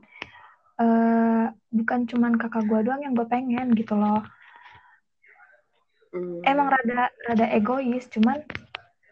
uh, 0.82 1.46
bukan 1.74 2.00
cuman 2.06 2.34
kakak 2.38 2.66
gue 2.66 2.80
doang 2.86 3.02
yang 3.02 3.14
gue 3.18 3.28
pengen 3.28 3.74
gitu 3.74 3.98
loh. 3.98 4.24
Hmm. 6.08 6.40
emang 6.48 6.72
rada 6.72 7.12
rada 7.28 7.46
egois 7.52 8.08
cuman 8.08 8.40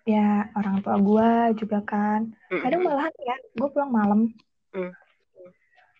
ya 0.07 0.47
orang 0.55 0.79
tua 0.79 0.95
gue 0.95 1.29
juga 1.59 1.83
kan. 1.83 2.31
Kadang 2.49 2.87
malahan 2.87 3.11
ya 3.19 3.35
gue 3.35 3.67
pulang 3.69 3.91
malam. 3.91 4.21
Hmm. 4.75 4.91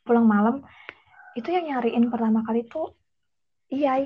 pulang 0.06 0.28
malam 0.30 0.62
itu 1.34 1.50
yang 1.50 1.66
nyariin 1.66 2.14
pertama 2.14 2.46
kali 2.46 2.62
tuh 2.70 2.94
iya 3.74 4.06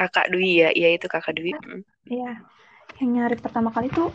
kakak 0.00 0.32
Dwi 0.32 0.64
ya? 0.64 0.70
Iya 0.72 0.88
itu 0.96 1.06
kakak 1.10 1.36
Dwi. 1.36 1.52
Iya. 2.08 2.40
Yang 2.98 3.10
nyari 3.16 3.36
pertama 3.36 3.68
kali 3.68 3.92
tuh 3.92 4.08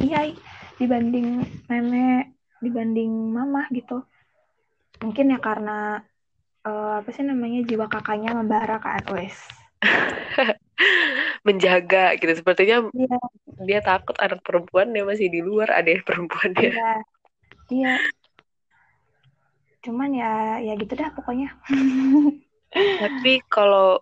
iya 0.00 0.32
dibanding 0.80 1.44
nenek 1.68 2.32
dibanding 2.64 3.12
mama 3.36 3.68
gitu. 3.68 4.00
Mungkin 5.04 5.36
ya 5.36 5.38
karena 5.40 6.00
uh, 6.64 7.04
apa 7.04 7.08
sih 7.12 7.24
namanya 7.24 7.60
jiwa 7.68 7.88
kakaknya 7.88 8.32
membara 8.32 8.80
kan 8.80 9.04
wes 9.12 9.36
menjaga 11.46 12.16
gitu. 12.16 12.32
Sepertinya 12.32 12.88
iya. 12.96 13.16
dia 13.64 13.80
takut 13.84 14.16
anak 14.16 14.40
perempuan 14.40 14.92
dia 14.96 15.04
masih 15.04 15.28
di 15.28 15.44
luar 15.44 15.68
ada 15.72 15.92
perempuan 16.08 16.56
dia. 16.56 16.72
Iya. 16.72 16.92
iya. 17.68 17.94
Cuman 19.84 20.12
ya 20.16 20.60
ya 20.64 20.72
gitu 20.80 20.96
dah 20.96 21.12
pokoknya. 21.12 21.52
Tapi 23.00 23.44
kalau 23.48 24.00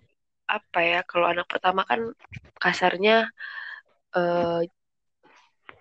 apa 0.49 0.81
ya 0.81 1.01
kalau 1.05 1.29
anak 1.29 1.45
pertama 1.45 1.85
kan 1.85 2.11
kasarnya 2.57 3.29
uh, 4.17 4.65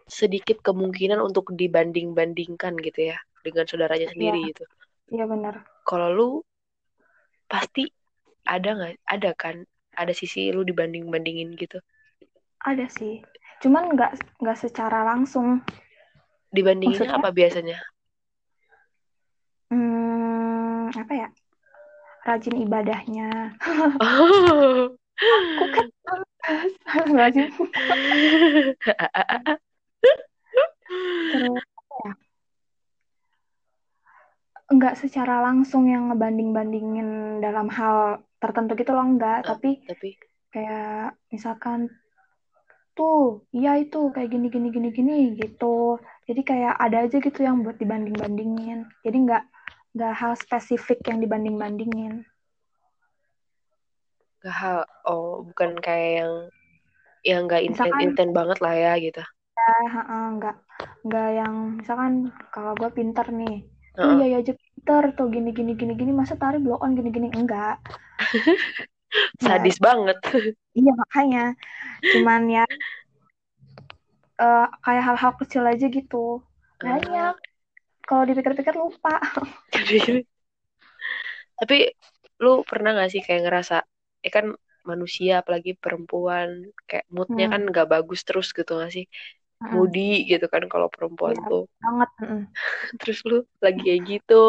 sedikit 0.07 0.63
kemungkinan 0.63 1.19
untuk 1.19 1.51
dibanding-bandingkan 1.51 2.79
gitu 2.79 3.11
ya 3.13 3.17
dengan 3.43 3.67
saudaranya 3.67 4.07
sendiri 4.11 4.39
iya. 4.43 4.49
gitu. 4.55 4.63
Iya 5.11 5.25
benar. 5.27 5.55
Kalau 5.83 6.07
lu 6.11 6.29
pasti 7.47 7.87
ada 8.47 8.75
nggak? 8.75 8.95
Ada 9.03 9.31
kan? 9.35 9.55
Ada 9.95 10.13
sisi 10.15 10.51
lu 10.51 10.63
dibanding-bandingin 10.63 11.55
gitu? 11.59 11.79
Ada 12.63 12.87
sih. 12.87 13.23
Cuman 13.59 13.95
nggak 13.95 14.39
nggak 14.39 14.57
secara 14.57 15.03
langsung. 15.03 15.63
Dibandinginnya 16.51 17.11
Maksudnya, 17.11 17.19
apa 17.19 17.29
biasanya? 17.35 17.77
Hmm, 19.67 20.87
apa 20.95 21.13
ya? 21.13 21.27
Rajin 22.23 22.55
ibadahnya. 22.63 23.55
Oh. 23.99 24.91
Aku 25.17 25.65
kan 25.73 25.87
rajin. 27.19 27.49
terus 30.01 31.63
ya? 32.05 32.11
Nggak 34.67 34.95
secara 34.99 35.39
langsung 35.47 35.87
yang 35.87 36.11
ngebanding-bandingin 36.11 37.39
dalam 37.39 37.71
hal 37.71 38.23
tertentu 38.37 38.75
gitu 38.75 38.91
loh 38.93 39.07
enggak 39.07 39.47
uh, 39.47 39.55
tapi 39.55 39.81
tapi 39.87 40.19
kayak 40.51 41.15
misalkan 41.33 41.89
tuh 42.97 43.45
iya 43.53 43.77
itu 43.77 44.09
kayak 44.09 44.29
gini 44.33 44.49
gini 44.49 44.67
gini 44.73 44.89
gini 44.89 45.17
gitu. 45.37 46.01
Jadi 46.27 46.41
kayak 46.43 46.75
ada 46.75 47.05
aja 47.05 47.17
gitu 47.21 47.39
yang 47.45 47.63
buat 47.63 47.77
dibanding-bandingin. 47.79 48.89
Jadi 49.05 49.17
nggak 49.23 49.43
nggak 49.95 50.13
hal 50.17 50.33
spesifik 50.35 51.05
yang 51.07 51.21
dibanding-bandingin. 51.21 52.25
Nggak 54.41 54.55
hal 54.57 54.79
oh 55.05 55.45
bukan 55.45 55.77
kayak 55.79 56.11
yang 56.25 56.33
yang 57.23 57.41
nggak 57.45 57.63
intent 57.65 57.95
intent 58.01 58.31
banget 58.33 58.57
lah 58.59 58.73
ya 58.75 58.93
gitu. 58.97 59.21
ya 59.21 59.36
nggak 60.37 60.55
nggak 61.07 61.29
yang 61.35 61.53
misalkan 61.79 62.13
kalau 62.53 62.73
gue 62.75 62.89
pinter 62.91 63.27
nih 63.31 63.63
uh 63.97 64.01
-uh. 64.01 64.13
iya 64.19 64.37
ya 64.37 64.37
aja 64.43 64.53
pinter 64.55 65.03
tuh 65.17 65.27
gini 65.31 65.49
gini 65.51 65.73
gini 65.75 65.93
gini 65.97 66.11
masa 66.13 66.39
tarik 66.39 66.63
blow 66.63 66.79
on 66.79 66.95
gini 66.95 67.09
gini 67.11 67.27
enggak 67.33 67.81
sadis 69.43 69.77
ya. 69.79 69.83
banget 69.83 70.17
iya 70.75 70.91
makanya 70.93 71.45
cuman 72.13 72.41
ya 72.51 72.65
uh, 74.41 74.67
kayak 74.83 75.03
hal-hal 75.03 75.31
kecil 75.39 75.63
aja 75.65 75.87
gitu 75.87 76.43
banyak 76.77 77.35
uh. 77.35 77.45
kalau 78.05 78.23
dipikir-pikir 78.27 78.75
lupa 78.77 79.19
tapi 81.59 81.77
lu 82.37 82.61
pernah 82.61 82.93
gak 82.93 83.09
sih 83.09 83.21
kayak 83.25 83.49
ngerasa 83.49 83.81
ya 84.21 84.29
kan 84.29 84.53
manusia 84.85 85.43
apalagi 85.43 85.75
perempuan 85.75 86.71
kayak 86.87 87.09
moodnya 87.11 87.49
hmm. 87.49 87.53
kan 87.53 87.61
nggak 87.73 87.89
bagus 87.91 88.23
terus 88.23 88.53
gitu 88.55 88.77
gak 88.77 88.93
sih 88.93 89.09
moody 89.57 90.29
gitu 90.29 90.45
kan 90.45 90.69
kalau 90.69 90.85
perempuan 90.87 91.33
ya, 91.33 91.45
tuh. 91.49 91.63
banget. 91.81 92.09
Terus 93.01 93.19
lu 93.25 93.37
lagi 93.57 93.81
kayak 93.81 94.01
gitu 94.05 94.43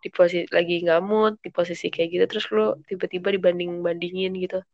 di 0.00 0.08
posisi 0.08 0.48
lagi 0.48 0.80
nggak 0.80 1.02
mood 1.04 1.36
di 1.44 1.52
posisi 1.52 1.92
kayak 1.92 2.08
gitu 2.10 2.24
terus 2.26 2.46
lu 2.50 2.74
tiba-tiba 2.88 3.28
dibanding 3.28 3.84
bandingin 3.84 4.32
gitu. 4.40 4.64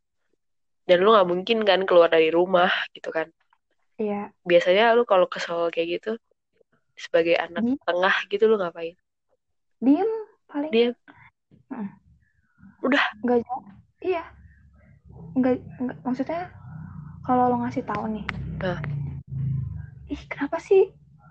Dan 0.87 1.03
lu 1.03 1.11
nggak 1.13 1.29
mungkin 1.29 1.59
kan 1.67 1.83
keluar 1.85 2.09
dari 2.09 2.31
rumah 2.31 2.71
gitu 2.95 3.11
kan. 3.11 3.29
Iya. 3.99 4.31
Biasanya 4.47 4.95
lu 4.95 5.03
kalau 5.03 5.27
kesel 5.27 5.75
kayak 5.75 6.01
gitu 6.01 6.13
sebagai 6.95 7.35
anak 7.35 7.67
hmm. 7.67 7.79
tengah 7.83 8.15
gitu 8.31 8.47
lu 8.47 8.57
ngapain? 8.63 8.95
Diem 9.83 10.11
paling. 10.47 10.71
Diem. 10.71 10.95
Hmm. 11.69 11.91
udah. 12.87 13.05
Nggak 13.27 13.43
iya. 14.07 14.23
Nggak, 15.35 15.61
nggak 15.83 15.97
maksudnya 16.07 16.47
kalau 17.29 17.53
lo 17.53 17.57
ngasih 17.61 17.85
tahu 17.85 18.09
nih 18.09 18.25
nah 18.57 18.81
ih 20.09 20.23
kenapa 20.29 20.59
sih 20.59 20.91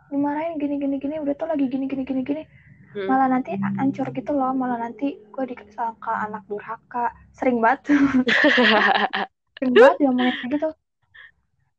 dimarahin 0.10 0.62
gini 0.62 0.80
gini 0.82 0.96
gini? 1.02 1.16
Udah 1.20 1.36
tuh 1.36 1.48
lagi 1.50 1.66
gini 1.68 1.86
gini 1.90 2.04
gini 2.08 2.24
gini. 2.24 2.44
Hmm. 2.88 3.04
malah 3.04 3.28
nanti 3.28 3.52
ancur 3.78 4.10
gitu 4.16 4.32
loh. 4.32 4.56
Malah 4.56 4.80
nanti 4.80 5.20
gue 5.20 5.44
disangka 5.50 6.30
anak 6.30 6.48
durhaka. 6.48 7.12
Sering 7.36 7.60
banget 7.60 7.92
sering 9.60 9.74
banget 9.76 9.98
ya 10.02 10.10
kayak 10.14 10.50
gitu. 10.56 10.70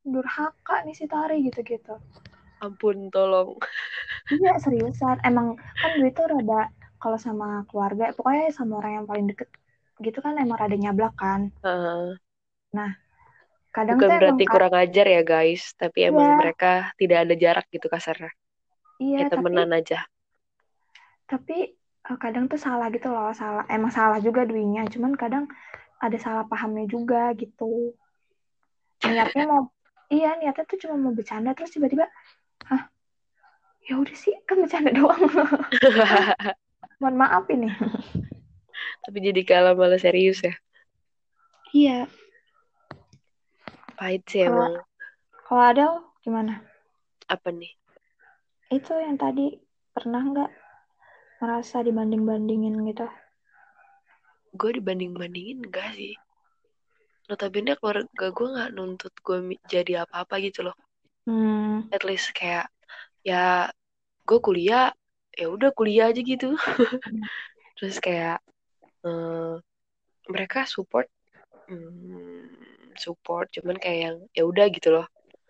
Durhaka 0.05 0.77
nih 0.85 0.95
si 0.95 1.05
Tari 1.09 1.43
gitu 1.47 1.61
gitu 1.65 1.97
ampun 2.63 3.11
tolong. 3.15 3.59
Iya 4.29 4.59
seriusan. 4.59 5.23
Emang 5.23 5.57
kan 5.57 5.91
gue 5.99 6.11
tuh 6.11 6.27
rada 6.27 6.71
kalau 6.99 7.19
sama 7.19 7.63
keluarga 7.71 8.11
pokoknya 8.15 8.51
sama 8.51 8.83
orang 8.83 9.03
yang 9.03 9.07
paling 9.07 9.27
deket 9.31 9.49
gitu 10.03 10.19
kan 10.23 10.39
emang 10.39 10.59
rada 10.59 10.77
nyablak 10.79 11.15
kan. 11.19 11.51
Uh. 11.63 12.15
nah 12.69 12.93
kadang 13.69 14.01
bukan 14.01 14.11
berarti 14.17 14.45
emang, 14.45 14.53
kurang 14.53 14.75
ajar 14.75 15.07
ya 15.07 15.23
guys. 15.23 15.63
Tapi 15.77 15.99
iya. 16.05 16.11
emang 16.11 16.41
mereka 16.41 16.93
tidak 16.97 17.19
ada 17.29 17.35
jarak 17.37 17.67
gitu 17.69 17.87
kasarnya 17.87 18.33
iya 18.99 19.27
ya, 19.27 19.29
temenan 19.31 19.71
tapi, 19.71 19.79
aja. 19.81 19.99
Tapi 21.31 21.57
uh, 22.11 22.19
kadang 22.19 22.51
tuh 22.51 22.61
salah 22.61 22.91
gitu 22.91 23.09
loh. 23.09 23.31
Salah 23.33 23.65
emang 23.71 23.95
salah 23.95 24.19
juga 24.19 24.45
duinya. 24.45 24.85
Cuman 24.91 25.15
kadang 25.15 25.47
ada 26.03 26.19
salah 26.19 26.45
pahamnya 26.45 26.87
juga 26.91 27.33
gitu. 27.39 27.95
Niatnya 29.07 29.47
mau 29.47 29.71
iya 30.15 30.35
niatnya 30.37 30.67
tuh 30.67 30.79
cuma 30.83 30.99
mau 30.99 31.13
bercanda 31.15 31.55
terus 31.55 31.73
tiba-tiba 31.73 32.11
hah? 32.67 32.91
Ya 33.89 33.97
udah 33.97 34.17
sih 34.19 34.35
kan 34.45 34.61
bercanda 34.61 34.91
doang. 34.99 35.23
Mohon 37.01 37.17
maaf 37.17 37.47
ini. 37.49 37.71
Tapi 39.07 39.19
jadi 39.23 39.41
kalah 39.47 39.79
malah 39.79 40.03
serius 40.03 40.43
ya? 40.43 40.55
Iya 41.71 42.11
Pahit 43.99 44.23
sih 44.31 44.47
kalo, 44.47 44.55
emang. 44.55 44.75
Kalau 45.51 45.63
ada 45.67 45.87
gimana? 46.23 46.63
Apa 47.27 47.51
nih? 47.51 47.75
Itu 48.71 48.95
yang 48.95 49.19
tadi 49.19 49.59
pernah 49.91 50.23
nggak 50.23 50.51
merasa 51.43 51.83
dibanding-bandingin 51.83 52.79
gitu? 52.87 53.11
Gue 54.55 54.71
dibanding-bandingin 54.79 55.67
enggak 55.67 55.99
sih. 55.99 56.15
Notabene 57.27 57.75
keluarga 57.75 58.27
gue 58.31 58.49
nggak 58.55 58.71
nuntut 58.73 59.15
gue 59.19 59.59
jadi 59.67 60.07
apa-apa 60.07 60.39
gitu 60.47 60.71
loh. 60.71 60.77
Hmm. 61.27 61.91
At 61.91 62.07
least 62.07 62.31
kayak 62.39 62.71
ya 63.27 63.69
gue 64.25 64.39
kuliah 64.39 64.95
ya 65.35 65.47
udah 65.51 65.75
kuliah 65.75 66.15
aja 66.15 66.23
gitu. 66.23 66.55
Hmm. 67.09 67.25
Terus 67.79 68.03
kayak 68.03 68.43
um, 69.07 69.63
mereka 70.27 70.67
support 70.67 71.07
hmm, 71.71 72.58
support 73.01 73.49
cuman 73.55 73.77
kayak 73.79 73.99
yang 73.99 74.17
ya 74.35 74.43
udah 74.45 74.67
gitu 74.71 74.89
loh 74.95 75.07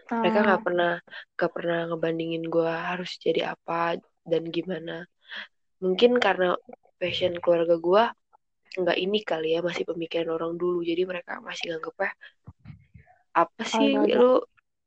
hmm. 0.09 0.20
mereka 0.23 0.39
nggak 0.45 0.62
pernah 0.65 0.93
nggak 1.37 1.53
pernah 1.53 1.81
ngebandingin 1.93 2.45
gue 2.49 2.70
harus 2.70 3.11
jadi 3.20 3.53
apa 3.57 3.99
dan 4.25 4.43
gimana 4.49 5.09
mungkin 5.81 6.19
karena 6.19 6.59
passion 6.99 7.39
keluarga 7.39 7.77
gue 7.79 8.05
nggak 8.79 8.99
ini 8.99 9.19
kali 9.25 9.57
ya 9.57 9.61
masih 9.65 9.89
pemikiran 9.89 10.29
orang 10.37 10.55
dulu 10.61 10.85
jadi 10.85 11.09
mereka 11.09 11.41
masih 11.41 11.73
nganggep 11.73 12.12
apa 13.39 13.62
sih 13.62 13.95
oh, 13.95 14.05
lu 14.05 14.33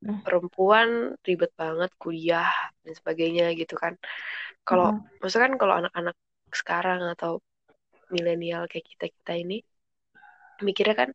hmm. 0.06 0.22
perempuan 0.22 1.16
ribet 1.24 1.52
banget 1.56 1.92
kuliah 1.98 2.52
dan 2.84 2.94
sebagainya 2.94 3.56
gitu 3.56 3.80
kan 3.80 3.96
kalau 4.68 4.94
hmm. 4.94 5.02
maksudnya 5.24 5.50
kan 5.50 5.56
kalau 5.58 5.74
anak-anak 5.82 6.18
sekarang 6.52 7.02
atau 7.16 7.40
milenial 8.12 8.68
kayak 8.68 8.86
kita 8.86 9.08
kita 9.08 9.34
ini 9.40 9.64
mikirnya 10.62 10.96
kan 10.96 11.10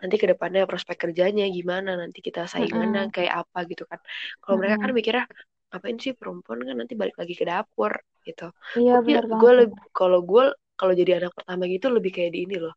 nanti 0.00 0.14
ke 0.16 0.26
depannya 0.28 0.68
prospek 0.68 0.96
kerjanya 1.08 1.46
gimana 1.48 1.96
nanti 1.96 2.18
kita 2.20 2.48
saingannya 2.48 3.06
mm 3.06 3.08
-hmm. 3.08 3.16
kayak 3.16 3.32
apa 3.46 3.58
gitu 3.70 3.84
kan. 3.86 4.00
Kalau 4.02 4.08
mm 4.08 4.44
-hmm. 4.44 4.58
mereka 4.58 4.76
kan 4.82 4.92
mikirnya 4.92 5.24
ngapain 5.66 5.98
sih 5.98 6.12
perempuan 6.14 6.62
kan 6.62 6.76
nanti 6.78 6.94
balik 6.94 7.16
lagi 7.18 7.34
ke 7.34 7.44
dapur 7.44 7.92
gitu. 8.22 8.48
Iya 8.78 9.02
gue 9.02 9.52
lebih 9.66 9.78
kalau 9.90 10.22
gue 10.22 10.54
kalau 10.76 10.92
jadi 10.92 11.24
anak 11.24 11.32
pertama 11.32 11.64
gitu 11.66 11.88
lebih 11.88 12.12
kayak 12.12 12.30
di 12.36 12.40
ini 12.44 12.56
loh 12.60 12.74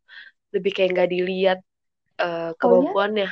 lebih 0.50 0.72
kayak 0.74 0.90
nggak 0.98 1.10
dilihat 1.10 1.60
eh, 2.18 2.52
kemampuannya. 2.58 3.30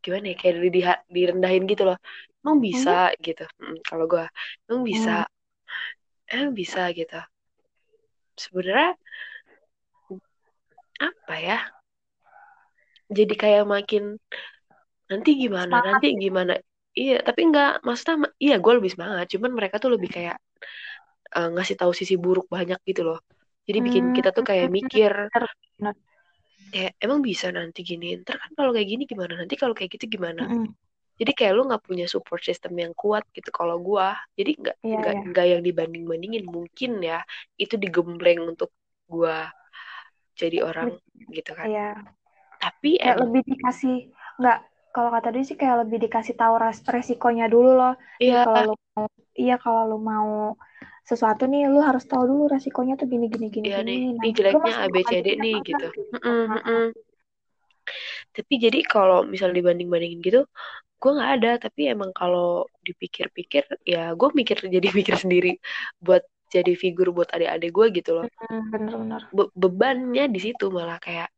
Gimana 0.00 0.32
ya 0.32 0.36
kayak 0.36 0.54
di, 0.72 0.80
direndahin 1.12 1.64
gitu 1.68 1.84
loh. 1.88 1.98
Emang 2.40 2.56
bisa? 2.60 3.12
gitu. 3.20 3.44
Hmm, 3.60 3.76
kalau 3.84 4.08
gue 4.08 4.24
emang 4.68 4.84
bisa? 4.84 5.28
Emang 6.28 6.52
bisa? 6.56 6.88
Gitu. 6.92 7.20
Sebenarnya 8.36 8.96
apa 11.00 11.34
ya 11.40 11.58
jadi 13.18 13.34
kayak 13.42 13.64
makin 13.74 14.02
nanti 15.10 15.30
gimana? 15.42 15.74
Semangat 15.74 15.86
nanti 15.86 16.06
gitu. 16.12 16.22
gimana? 16.22 16.52
Iya 17.00 17.14
tapi 17.26 17.40
nggak 17.50 17.68
maksudnya 17.86 18.14
iya 18.44 18.54
gue 18.62 18.72
lebih 18.78 18.90
semangat. 18.94 19.24
Cuman 19.32 19.50
mereka 19.58 19.76
tuh 19.82 19.90
lebih 19.94 20.10
kayak 20.16 20.36
eh, 21.36 21.48
ngasih 21.54 21.76
tahu 21.80 21.92
sisi 22.00 22.14
buruk 22.24 22.46
banyak 22.56 22.78
gitu 22.88 23.00
loh. 23.08 23.18
Jadi 23.66 23.78
bikin 23.86 24.04
Hmm, 24.04 24.16
kita 24.16 24.28
tuh 24.36 24.44
kayak 24.50 24.68
mikir 24.76 25.12
ya 26.70 26.86
emang 27.04 27.20
bisa 27.28 27.46
nanti 27.58 27.80
gini? 27.90 28.06
Ntar 28.22 28.36
kan 28.42 28.50
kalau 28.58 28.70
kayak 28.74 28.88
gini 28.92 29.02
gimana? 29.12 29.32
Nanti 29.40 29.54
kalau 29.60 29.74
kayak 29.76 29.90
gitu 29.98 30.06
gimana? 30.16 30.42
Mm-mm. 30.42 30.74
jadi 31.20 31.32
kayak 31.38 31.52
lu 31.56 31.62
nggak 31.68 31.84
punya 31.88 32.06
support 32.14 32.42
system 32.48 32.72
yang 32.82 32.94
kuat 33.02 33.24
gitu 33.36 33.50
kalau 33.58 33.76
gua. 33.88 34.08
Jadi 34.38 34.50
nggak 34.62 34.76
Iya, 34.84 34.98
nggak 34.98 35.14
iya. 35.14 35.20
nggak 35.30 35.46
yang 35.52 35.62
dibanding 35.68 36.04
bandingin 36.10 36.44
mungkin 36.56 36.90
ya 37.10 37.18
itu 37.62 37.74
digembleng 37.84 38.40
untuk 38.50 38.70
gua 39.12 39.36
jadi 40.40 40.58
orang 40.68 40.90
gitu 41.36 41.52
kan. 41.58 41.70
Iya. 41.70 42.14
Tapi 42.60 42.90
Kayak 43.00 43.16
emang 43.16 43.28
lebih 43.28 43.42
dikasih 43.50 43.92
nggak 44.38 44.56
kalau 44.94 45.10
kata 45.14 45.28
dia 45.34 45.42
sih 45.48 45.56
kayak 45.60 45.76
lebih 45.82 45.98
dikasih 46.04 46.34
tahu 46.40 46.54
res- 46.64 46.86
resikonya 46.96 47.44
dulu 47.54 47.68
loh. 47.80 47.92
Iya 48.22 48.36
kalau 48.44 48.60
lu 48.68 48.74
mau 48.94 49.04
iya 49.42 49.52
kalau 49.64 49.80
lu 49.90 49.96
mau 50.10 50.28
sesuatu 51.10 51.42
nih 51.52 51.60
lu 51.72 51.78
harus 51.88 52.04
tahu 52.10 52.22
dulu 52.30 52.42
resikonya 52.54 52.92
tuh 53.00 53.06
gini 53.12 53.26
gini 53.34 53.46
gini 53.56 53.68
iya 53.68 53.76
gini. 53.78 53.88
nih 53.88 53.98
Nah, 54.18 54.28
jeleknya 54.36 54.68
masih 54.68 54.84
A 54.84 54.86
B 54.92 54.96
C 55.08 55.10
D 55.24 55.26
bukan 55.28 55.38
nih 55.42 55.56
gitu 55.68 55.84
gitu. 55.84 55.98
Mm-mm, 56.14 56.38
Nah, 56.48 56.60
mm-mm. 56.66 56.82
tapi 58.36 58.54
jadi 58.64 58.78
kalau 58.92 59.18
misal 59.32 59.50
dibanding 59.56 59.88
bandingin 59.92 60.20
gitu 60.26 60.40
gue 61.02 61.10
nggak 61.16 61.32
ada 61.36 61.50
tapi 61.64 61.80
emang 61.94 62.10
kalau 62.20 62.66
dipikir-pikir 62.88 63.64
ya 63.92 63.98
gue 64.20 64.28
mikir 64.40 64.58
jadi 64.76 64.88
mikir 64.98 65.16
sendiri 65.24 65.50
buat 66.06 66.22
jadi 66.54 66.72
figur 66.82 67.08
buat 67.16 67.30
adik-adik 67.36 67.70
gue 67.78 67.86
gitu 67.98 68.10
loh 68.18 68.28
mm, 68.50 68.70
bener-bener. 68.72 69.22
Be- 69.36 69.52
bebannya 69.62 70.24
di 70.34 70.38
situ 70.44 70.64
malah 70.76 70.98
kayak 71.04 71.28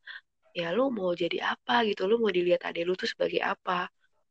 ya 0.60 0.66
lu 0.76 0.82
mau 0.98 1.10
jadi 1.22 1.36
apa 1.52 1.72
gitu 1.88 2.02
lu 2.10 2.14
mau 2.22 2.32
dilihat 2.38 2.62
adik 2.68 2.82
lu 2.88 2.92
tuh 3.02 3.08
sebagai 3.12 3.40
apa. 3.52 3.72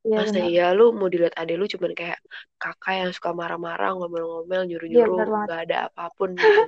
Iya 0.06 0.18
masa 0.18 0.38
iya 0.50 0.62
lu 0.78 0.84
mau 1.00 1.10
dilihat 1.14 1.36
adik 1.42 1.56
lu 1.60 1.66
cuman 1.74 1.92
kayak 2.00 2.20
kakak 2.62 2.94
yang 3.02 3.12
suka 3.18 3.32
marah-marah 3.42 3.90
ngomel-ngomel 3.98 4.62
Iya 4.92 5.06
nyuruh-nyuruh 5.10 5.18
banget. 5.18 5.42
nggak 5.44 5.60
ada 5.64 5.76
apa 5.88 6.04
pun 6.18 6.30
gitu. 6.46 6.60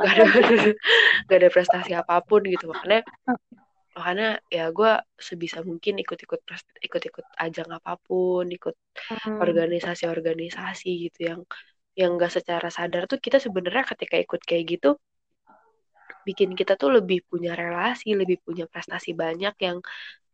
Nggak 0.00 0.12
ada 0.16 0.24
nggak 1.26 1.38
ada 1.40 1.50
prestasi 1.54 1.92
apa 2.00 2.14
pun 2.28 2.40
gitu. 2.52 2.64
Makanya 2.72 2.98
makanya 3.96 4.26
ya 4.56 4.62
gue 4.76 4.90
sebisa 5.28 5.58
mungkin 5.70 5.94
ikut-ikut 6.02 6.40
ikut-ikut 6.86 7.24
ajang 7.44 7.68
apa 7.78 7.92
pun 8.06 8.44
ikut 8.56 8.74
Hmm, 9.10 9.44
organisasi-organisasi 9.44 10.88
gitu 11.08 11.18
yang 11.30 11.40
yang 12.00 12.10
nggak 12.16 12.32
secara 12.36 12.68
sadar 12.76 13.02
tuh 13.10 13.18
kita 13.26 13.38
sebenarnya 13.46 13.84
ketika 13.92 14.16
ikut 14.24 14.40
kayak 14.48 14.64
gitu 14.72 14.88
bikin 16.28 16.50
kita 16.58 16.72
tuh 16.80 16.90
lebih 17.02 17.18
punya 17.30 17.52
relasi 17.60 18.06
lebih 18.20 18.38
punya 18.46 18.64
prestasi 18.72 19.10
banyak 19.22 19.54
yang 19.66 19.78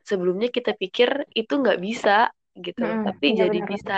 sebelumnya 0.08 0.48
kita 0.56 0.72
pikir 0.82 1.08
itu 1.40 1.52
nggak 1.62 1.78
bisa 1.86 2.10
gitu. 2.66 2.82
Mm-mm, 2.82 3.04
tapi 3.06 3.26
iya 3.32 3.44
jadi 3.46 3.58
benar. 3.60 3.70
bisa. 3.72 3.94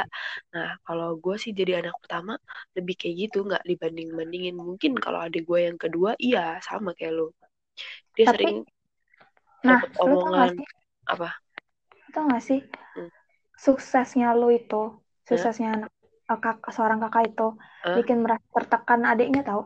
Nah 0.55 0.69
kalau 0.87 1.09
gue 1.25 1.37
sih 1.43 1.53
jadi 1.61 1.73
anak 1.81 1.97
pertama 2.03 2.33
lebih 2.77 2.95
kayak 3.01 3.17
gitu 3.23 3.39
nggak 3.49 3.62
dibanding 3.71 4.09
bandingin 4.19 4.57
mungkin 4.69 4.93
kalau 5.05 5.19
adik 5.27 5.43
gue 5.49 5.61
yang 5.69 5.79
kedua 5.81 6.11
iya 6.21 6.61
sama 6.69 6.91
kayak 6.99 7.12
lo 7.19 7.27
dia 8.17 8.27
Tapi, 8.29 8.45
sering 8.45 8.57
Nah, 9.61 9.81
omongan 10.01 10.57
apa? 11.05 11.29
Tau 12.15 12.25
gak 12.33 12.43
sih? 12.49 12.61
Hmm. 12.97 13.11
Suksesnya 13.65 14.29
lu 14.41 14.49
itu, 14.61 14.83
suksesnya 15.29 15.69
anak 15.77 15.91
eh, 15.93 16.00
kak, 16.43 16.57
seorang 16.74 16.98
kakak 17.05 17.23
itu 17.31 17.43
Hah? 17.85 17.97
bikin 17.97 18.19
merasa 18.24 18.47
tertekan 18.57 19.01
adiknya 19.11 19.40
tau? 19.48 19.61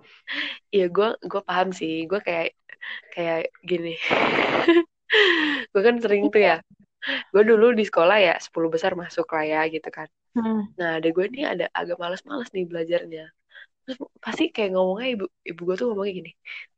Iya 0.74 0.84
gue 0.94 1.06
gue 1.30 1.40
paham 1.48 1.68
sih. 1.78 1.92
Gue 2.10 2.20
kayak 2.26 2.46
kayak 3.14 3.40
gini. 3.70 3.90
Gue 5.72 5.82
kan 5.86 5.96
sering 6.04 6.22
tuh 6.34 6.42
ya. 6.48 6.54
Gue 7.32 7.42
dulu 7.50 7.66
di 7.78 7.84
sekolah 7.90 8.16
ya 8.28 8.34
10 8.46 8.68
besar 8.74 8.92
masuk 9.02 9.26
lah 9.34 9.44
ya 9.52 9.60
gitu 9.74 9.88
kan. 9.98 10.08
Hmm. 10.34 10.74
nah 10.78 10.90
ada 10.98 11.08
gue 11.16 11.26
nih 11.34 11.44
ada 11.52 11.64
agak 11.80 11.96
males-males 12.02 12.50
nih 12.56 12.64
belajarnya. 12.70 13.24
Terus 13.84 13.98
pasti 14.24 14.44
kayak 14.54 14.70
ngomongnya 14.74 15.08
ibu 15.14 15.24
ibu 15.50 15.60
gue 15.68 15.76
tuh 15.80 15.86
ngomongnya 15.90 16.14
gini 16.20 16.32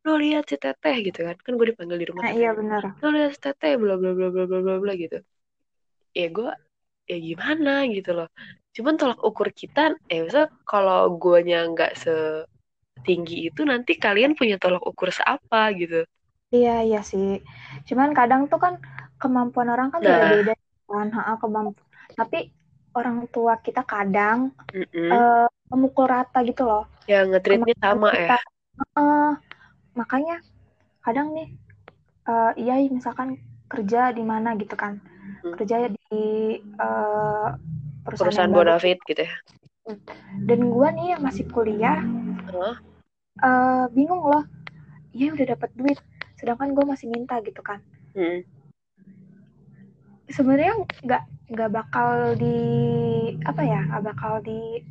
lo 0.06 0.12
lihat 0.22 0.44
si 0.50 0.56
teteh 0.64 0.96
gitu 1.08 1.20
kan. 1.28 1.36
Kan 1.44 1.52
gue 1.60 1.66
dipanggil 1.72 1.98
di 2.02 2.06
rumah 2.10 2.24
Nah, 2.24 2.32
iya 2.38 2.50
benar. 2.58 2.82
lo 3.02 3.08
lihat 3.16 3.30
si 3.36 3.40
teteh 3.46 3.72
bla 3.82 3.94
bla 4.00 4.10
bla 4.18 4.28
bla 4.34 4.44
bla 4.50 4.58
bla 4.66 4.74
bla 4.82 4.92
gitu. 5.04 5.18
Ya 6.18 6.26
gue 6.36 6.48
ya 7.10 7.16
gimana 7.28 7.70
gitu 7.94 8.10
loh 8.18 8.28
cuman 8.76 8.94
tolak 9.00 9.20
ukur 9.28 9.48
kita 9.60 9.80
ya 10.12 10.18
misal 10.26 10.44
kalau 10.70 10.98
guanya 11.22 11.56
nggak 11.72 11.92
setinggi 12.02 13.36
itu 13.48 13.60
nanti 13.70 13.92
kalian 14.04 14.32
punya 14.38 14.56
tolak 14.62 14.82
ukur 14.90 15.08
seapa 15.18 15.60
gitu 15.80 15.96
Iya, 16.54 16.70
iya 16.86 16.98
sih. 17.10 17.26
Cuman 17.88 18.10
kadang 18.18 18.40
tuh 18.50 18.58
kan 18.64 18.74
kemampuan 19.20 19.68
orang 19.72 19.88
kan 19.92 20.00
Nah. 20.00 20.06
beda-beda 20.08 20.52
kan, 20.88 21.06
ha, 21.16 21.20
kemampu. 21.42 21.80
Tapi 22.18 22.36
orang 22.98 23.16
tua 23.34 23.52
kita 23.66 23.80
kadang 23.92 24.38
Mm-mm. 24.74 25.12
eh, 25.12 25.46
memukul 25.72 26.06
rata 26.14 26.38
gitu 26.48 26.62
loh. 26.70 26.82
yang 27.10 27.26
ngetritnya 27.30 27.74
Kemampuan 27.80 27.82
sama 27.82 28.10
ya 28.14 28.30
kita. 28.30 28.34
Heeh. 28.96 29.28
makanya 30.00 30.34
kadang 31.04 31.28
nih 31.36 31.48
eh 32.30 32.50
iya 32.62 32.74
misalkan 32.98 33.28
kerja 33.72 33.98
di 34.18 34.22
mana 34.32 34.48
gitu 34.62 34.74
kan. 34.82 34.94
Kerja 35.56 35.76
di 35.94 35.95
eh, 36.12 37.48
perusahaan, 38.06 38.50
perusahaan. 38.50 38.50
Bonafit 38.52 38.98
gitu 39.06 39.22
ya 39.26 39.34
Dan 40.46 40.70
gua 40.70 40.90
nih 40.94 41.14
yang 41.16 41.22
masih 41.22 41.44
kuliah 41.50 42.02
Hah? 42.50 42.76
eh 43.46 43.84
bingung 43.92 44.22
loh. 44.26 44.44
Iya 45.16 45.32
udah 45.32 45.46
dapat 45.56 45.70
duit, 45.76 45.98
sedangkan 46.36 46.76
gue 46.76 46.84
masih 46.84 47.08
minta 47.08 47.40
gitu 47.40 47.60
kan. 47.64 47.80
Mm. 48.16 48.44
sebenarnya 50.26 50.72
nggak 51.06 51.22
nggak 51.54 51.70
bakal 51.70 52.34
di 52.34 52.56
apa 53.46 53.62
ya 53.62 53.80
nggak 53.86 54.04
bakal 54.10 54.32
di 54.42 54.82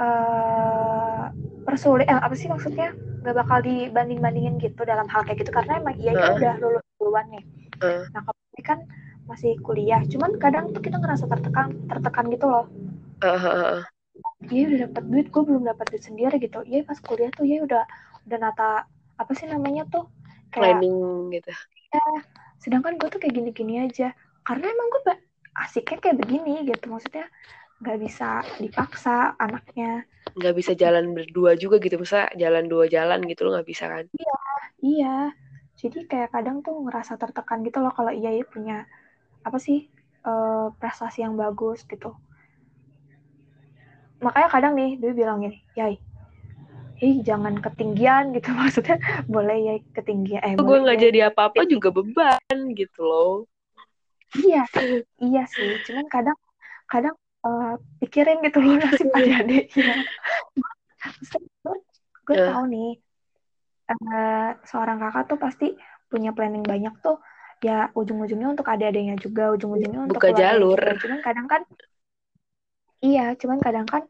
eh 0.00 1.22
persulit 1.62 2.08
eh, 2.08 2.18
apa 2.18 2.34
sih 2.34 2.48
maksudnya 2.50 2.90
nggak 3.22 3.36
bakal 3.36 3.58
dibanding 3.62 4.18
bandingin 4.24 4.56
gitu 4.58 4.82
dalam 4.82 5.06
hal 5.12 5.22
kayak 5.22 5.44
gitu 5.44 5.52
karena 5.54 5.78
emang 5.78 5.94
iya 6.00 6.12
Heeh. 6.16 6.34
udah 6.34 6.54
lulus 6.58 6.84
duluan 6.98 7.26
nih 7.30 7.44
Heeh. 7.78 8.02
nah 8.16 8.20
kalau 8.24 8.40
ini 8.56 8.62
kan 8.64 8.78
masih 9.30 9.52
kuliah. 9.66 10.00
Cuman 10.12 10.30
kadang 10.42 10.64
tuh 10.74 10.82
kita 10.82 10.96
ngerasa 11.02 11.24
tertekan 11.30 11.68
tertekan 11.90 12.24
gitu 12.34 12.46
loh. 12.52 12.64
Ah. 13.22 13.84
iya 14.52 14.62
udah 14.68 14.78
dapat 14.88 15.02
duit 15.10 15.26
gue 15.32 15.42
belum 15.48 15.62
dapat 15.70 15.86
duit 15.90 16.04
sendiri 16.08 16.36
gitu. 16.44 16.58
Iya 16.70 16.80
pas 16.88 16.98
kuliah 16.98 17.30
tuh 17.38 17.44
ya 17.46 17.58
udah 17.66 17.82
udah 18.26 18.38
nata 18.42 18.68
apa 19.20 19.32
sih 19.38 19.46
namanya 19.46 19.82
tuh 19.92 20.04
kayak 20.52 20.80
planning 20.80 20.98
gitu. 21.34 21.52
Sedangkan 22.60 22.96
gue 23.00 23.08
tuh 23.08 23.20
kayak 23.22 23.34
gini-gini 23.34 23.74
aja. 23.86 24.12
Karena 24.44 24.66
emang 24.68 24.88
gue 24.92 25.02
asiknya 25.56 25.98
kayak 26.00 26.16
begini 26.20 26.52
gitu. 26.68 26.84
Maksudnya 26.90 27.26
nggak 27.80 27.98
bisa 28.00 28.28
dipaksa 28.60 29.34
anaknya. 29.40 30.04
Nggak 30.36 30.54
bisa 30.56 30.72
jalan 30.76 31.16
berdua 31.16 31.56
juga 31.56 31.76
gitu. 31.80 31.96
Masa 32.00 32.28
jalan 32.36 32.64
dua 32.68 32.84
jalan 32.86 33.20
gitu 33.24 33.40
lo 33.48 33.56
nggak 33.56 33.68
bisa 33.68 33.84
kan? 33.88 34.04
Iya 34.80 35.32
jadi 35.80 35.98
kayak 36.04 36.28
kadang 36.36 36.60
tuh 36.60 36.76
ngerasa 36.84 37.16
tertekan 37.16 37.64
gitu 37.64 37.80
loh 37.80 37.92
kalau 37.96 38.12
iya 38.12 38.30
ya 38.36 38.44
punya 38.44 38.84
apa 39.46 39.58
sih 39.58 39.88
eh, 40.26 40.66
prestasi 40.80 41.24
yang 41.24 41.34
bagus 41.38 41.82
gitu 41.88 42.12
makanya 44.20 44.48
kadang 44.52 44.72
nih 44.76 45.00
dia 45.00 45.12
bilang 45.16 45.40
gini 45.40 45.58
yai 45.76 45.96
Ih, 47.00 47.24
jangan 47.24 47.56
ketinggian 47.64 48.28
gitu 48.36 48.52
maksudnya 48.52 49.00
boleh 49.24 49.56
ya 49.56 49.74
ketinggian 49.96 50.44
eh 50.44 50.52
gue 50.52 50.76
nggak 50.84 50.98
ya 51.00 51.02
jadi 51.08 51.18
apa-apa 51.32 51.64
juga 51.64 51.88
beban 51.88 52.56
gitu 52.76 53.00
loh 53.00 53.34
Iya, 54.30 54.62
iya 55.18 55.42
sih. 55.50 55.74
Cuman 55.90 56.06
kadang 56.06 56.38
kadang 56.86 57.18
eh, 57.42 57.74
pikirin 57.98 58.38
gitu 58.46 58.62
loh 58.62 58.78
nasib 58.78 59.10
adik-adiknya. 59.18 60.06
Gue 62.22 62.36
Eh. 62.38 62.46
tahu 62.46 62.64
nih 62.70 62.90
eh, 63.90 64.50
seorang 64.70 65.02
kakak 65.02 65.24
tuh 65.34 65.38
pasti 65.40 65.66
punya 66.06 66.30
planning 66.30 66.62
banyak 66.62 66.94
tuh. 67.02 67.18
Ya 67.60 67.92
ujung-ujungnya 67.92 68.48
untuk 68.56 68.64
adik-adiknya 68.66 69.20
juga, 69.20 69.52
ujung-ujungnya 69.52 70.08
untuk 70.08 70.16
Buka 70.16 70.32
jalur. 70.32 70.80
juga. 70.80 70.96
Cuman 71.04 71.20
kadang 71.20 71.46
kan 71.46 71.62
iya, 73.00 73.32
cuman 73.36 73.58
kadang 73.60 73.86
kan 73.88 74.04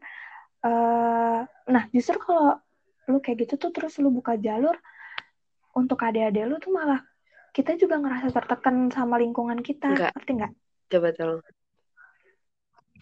eh 0.61 1.39
nah 1.67 1.83
justru 1.89 2.21
kalau 2.21 2.59
lu 3.09 3.17
kayak 3.19 3.43
gitu 3.47 3.57
tuh 3.57 3.71
terus 3.73 3.97
lu 3.97 4.13
buka 4.13 4.37
jalur 4.37 4.77
untuk 5.73 5.97
adik-adik 5.99 6.45
lu 6.45 6.55
tuh 6.61 6.69
malah 6.69 7.01
kita 7.51 7.75
juga 7.75 7.99
ngerasa 7.99 8.31
tertekan 8.31 8.87
sama 8.87 9.19
lingkungan 9.19 9.59
kita, 9.59 9.91
Enggak. 9.91 10.11
ngerti 10.15 10.31
nggak? 10.37 10.51
coba 10.91 11.07
tolong 11.15 11.41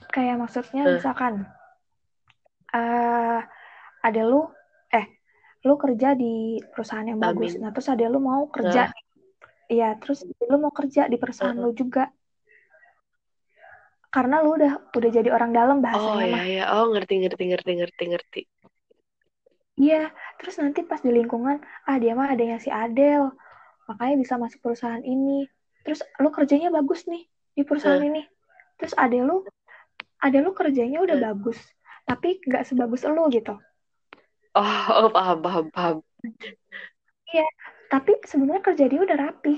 kayak 0.09 0.35
maksudnya 0.39 0.83
Eh. 0.87 0.93
misalkan 0.97 1.33
uh, 2.71 3.39
ada 3.99 4.21
lu 4.23 4.45
eh 4.89 5.05
lu 5.65 5.75
kerja 5.75 6.15
di 6.15 6.57
perusahaan 6.63 7.03
yang 7.03 7.19
bagus 7.19 7.57
Amin. 7.57 7.61
nah 7.65 7.71
terus 7.73 7.89
ada 7.89 8.05
lu 8.07 8.21
mau 8.21 8.47
kerja 8.47 8.89
iya 9.73 9.85
terus 10.01 10.19
lu 10.49 10.57
mau 10.63 10.73
kerja 10.73 11.01
di 11.11 11.17
perusahaan 11.21 11.57
Uh-uh. 11.57 11.69
lu 11.69 11.71
juga 11.81 12.09
karena 14.09 14.41
lu 14.41 14.57
udah 14.57 14.73
udah 14.97 15.09
jadi 15.17 15.29
orang 15.29 15.51
dalam 15.53 15.77
Oh 15.77 15.85
bahasanya 15.85 16.25
ya 16.25 16.33
mah 16.33 16.45
ya, 16.55 16.63
oh 16.75 16.85
ngerti 16.93 17.13
ngerti 17.21 17.43
ngerti 17.53 17.71
ngerti 17.79 18.03
ngerti. 18.11 18.41
iya 19.79 20.09
terus 20.41 20.55
nanti 20.61 20.81
pas 20.89 20.99
di 21.05 21.11
lingkungan 21.13 21.57
ah 21.89 21.97
dia 22.01 22.13
mah 22.17 22.27
adanya 22.33 22.57
si 22.57 22.69
Adel 22.73 23.23
makanya 23.87 24.15
bisa 24.21 24.33
masuk 24.41 24.59
perusahaan 24.65 25.03
ini 25.05 25.45
terus 25.85 26.01
lu 26.21 26.29
kerjanya 26.33 26.69
bagus 26.73 27.05
nih 27.11 27.23
di 27.57 27.61
perusahaan 27.65 28.01
Uh. 28.01 28.09
ini 28.09 28.21
terus 28.81 28.93
Adel 28.97 29.23
lu 29.29 29.37
Adel 30.25 30.41
lu 30.45 30.51
kerjanya 30.57 30.99
udah 31.05 31.17
Uh. 31.17 31.23
bagus 31.31 31.59
tapi 32.09 32.41
nggak 32.43 32.65
sebagus 32.65 33.05
lu 33.05 33.23
gitu 33.29 33.55
Oh, 34.57 34.65
oh 35.05 35.09
paham 35.15 35.37
paham 35.45 35.65
paham. 35.69 35.97
Tapi 37.93 38.11
sebenarnya 38.29 38.63
kerja 38.65 38.85
dia 38.91 39.01
udah 39.05 39.17
rapi 39.17 39.55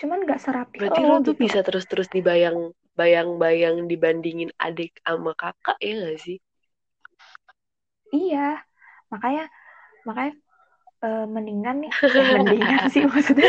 cuman 0.00 0.18
nggak 0.24 0.40
serapi 0.40 0.78
Berarti 0.80 1.02
lo 1.04 1.16
tuh 1.20 1.34
gitu 1.34 1.42
bisa 1.44 1.58
terus-terus 1.66 2.08
dibayang 2.08 2.58
bayang-bayang 2.98 3.76
dibandingin 3.90 4.50
adik 4.60 4.92
sama 5.04 5.32
kakak 5.36 5.76
ya 5.80 5.94
gak 6.04 6.18
sih? 6.24 6.36
iya 8.16 8.38
makanya 9.12 9.42
makanya 10.06 10.32
eh, 11.04 11.24
mendingan 11.34 11.76
nih 11.84 11.92
eh, 12.18 12.26
mendingan 12.34 12.82
sih 12.92 13.04
maksudnya 13.06 13.48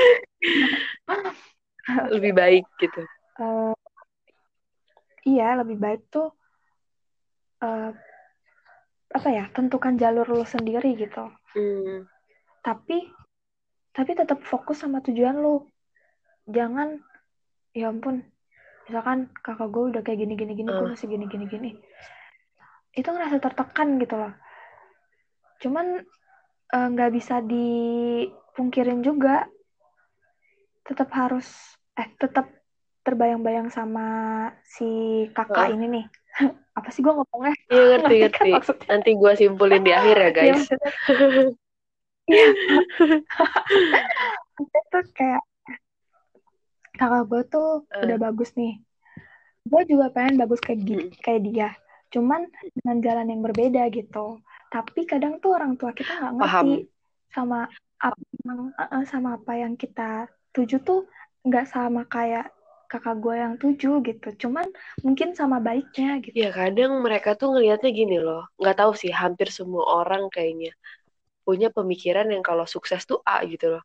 Lebih 2.14 2.32
baik 2.36 2.66
gitu. 2.82 3.02
eh, 3.40 3.74
iya 5.30 5.44
lebih 5.60 5.78
baik 5.84 6.02
tuh 6.14 6.26
eh, 7.62 7.92
apa 9.18 9.30
ya 9.38 9.46
tentukan 9.56 9.94
jalur 10.02 10.28
lu 10.36 10.44
sendiri 10.54 10.90
gitu 10.96 11.24
Hmm. 11.52 12.08
tapi 12.64 12.98
tapi 13.92 14.12
tetap 14.16 14.40
fokus 14.44 14.84
sama 14.84 15.04
tujuan 15.04 15.40
lu. 15.40 15.68
Jangan 16.48 17.00
ya 17.72 17.88
ampun 17.88 18.24
misalkan 18.90 19.32
kakak 19.40 19.72
gue 19.72 19.84
udah 19.96 20.02
kayak 20.04 20.20
gini 20.20 20.34
gini 20.36 20.52
gini 20.58 20.68
gue 20.68 20.84
Uh. 20.84 20.92
masih 20.92 21.08
gini 21.08 21.26
gini 21.28 21.46
gini. 21.48 21.72
Itu 22.92 23.08
ngerasa 23.12 23.40
tertekan 23.40 24.00
gitu 24.00 24.16
loh. 24.20 24.34
Cuman 25.64 26.04
eh, 26.72 26.88
nggak 26.92 27.12
bisa 27.16 27.40
dipungkirin 27.44 29.00
juga. 29.04 29.48
Tetap 30.84 31.08
harus 31.14 31.48
eh 31.96 32.10
tetap 32.20 32.50
terbayang-bayang 33.02 33.70
sama 33.74 34.08
si 34.66 34.88
kakak 35.36 35.72
Uh. 35.72 35.76
ini 35.78 35.86
nih. 35.88 36.06
Apa 36.80 36.88
sih 36.92 37.04
gue 37.04 37.12
ngomongnya? 37.12 37.56
Iya 37.68 37.84
ngerti 38.00 38.16
Ngerti 38.24 38.40
kan 38.40 38.46
maksudnya? 38.56 38.88
Nanti 38.88 39.10
gue 39.16 39.32
simpulin 39.36 39.84
di 39.84 39.92
akhir 39.92 40.16
ya 40.18 40.24
Iya, 40.24 40.32
guys. 40.32 40.64
Iya. 42.28 42.48
Tuh 44.92 45.04
kayak 45.16 45.42
kakak 46.96 47.24
gue 47.28 47.42
tuh 47.50 47.70
Eh. 47.90 48.04
udah 48.06 48.18
bagus 48.20 48.54
nih. 48.54 48.78
Gue 49.66 49.82
juga 49.86 50.10
pengen 50.12 50.42
bagus 50.42 50.60
kayak 50.62 50.80
gitu, 50.86 51.06
Mm. 51.10 51.22
kayak 51.22 51.42
dia. 51.48 51.70
Cuman 52.12 52.46
dengan 52.82 52.98
jalan 53.02 53.28
yang 53.32 53.42
berbeda 53.42 53.84
gitu. 53.90 54.42
Tapi 54.70 55.06
kadang 55.08 55.40
tuh 55.40 55.56
orang 55.56 55.76
tua 55.76 55.92
kita 55.92 56.12
nggak 56.12 56.34
ngerti 56.38 56.48
Paham. 56.48 56.68
sama 57.32 57.60
apa 58.02 58.18
sama 59.06 59.30
apa 59.38 59.54
yang 59.56 59.78
kita 59.78 60.26
tuju 60.52 60.82
tuh 60.82 61.06
nggak 61.46 61.70
sama 61.70 62.04
kayak 62.10 62.50
kakak 62.92 63.24
gue 63.24 63.36
yang 63.40 63.56
tuju 63.56 64.04
gitu. 64.04 64.30
Cuman 64.36 64.68
mungkin 65.00 65.32
sama 65.32 65.64
baiknya 65.64 66.20
gitu. 66.20 66.36
Ya 66.36 66.52
kadang 66.52 67.00
mereka 67.00 67.40
tuh 67.40 67.56
ngelihatnya 67.56 67.92
gini 67.96 68.20
loh. 68.20 68.44
Nggak 68.60 68.78
tahu 68.84 68.92
sih, 68.98 69.14
hampir 69.16 69.48
semua 69.48 69.88
orang 70.04 70.28
kayaknya 70.28 70.76
punya 71.46 71.68
pemikiran 71.78 72.28
yang 72.34 72.44
kalau 72.50 72.66
sukses 72.76 73.02
tuh 73.10 73.20
A 73.26 73.38
gitu 73.54 73.68
loh. 73.80 73.84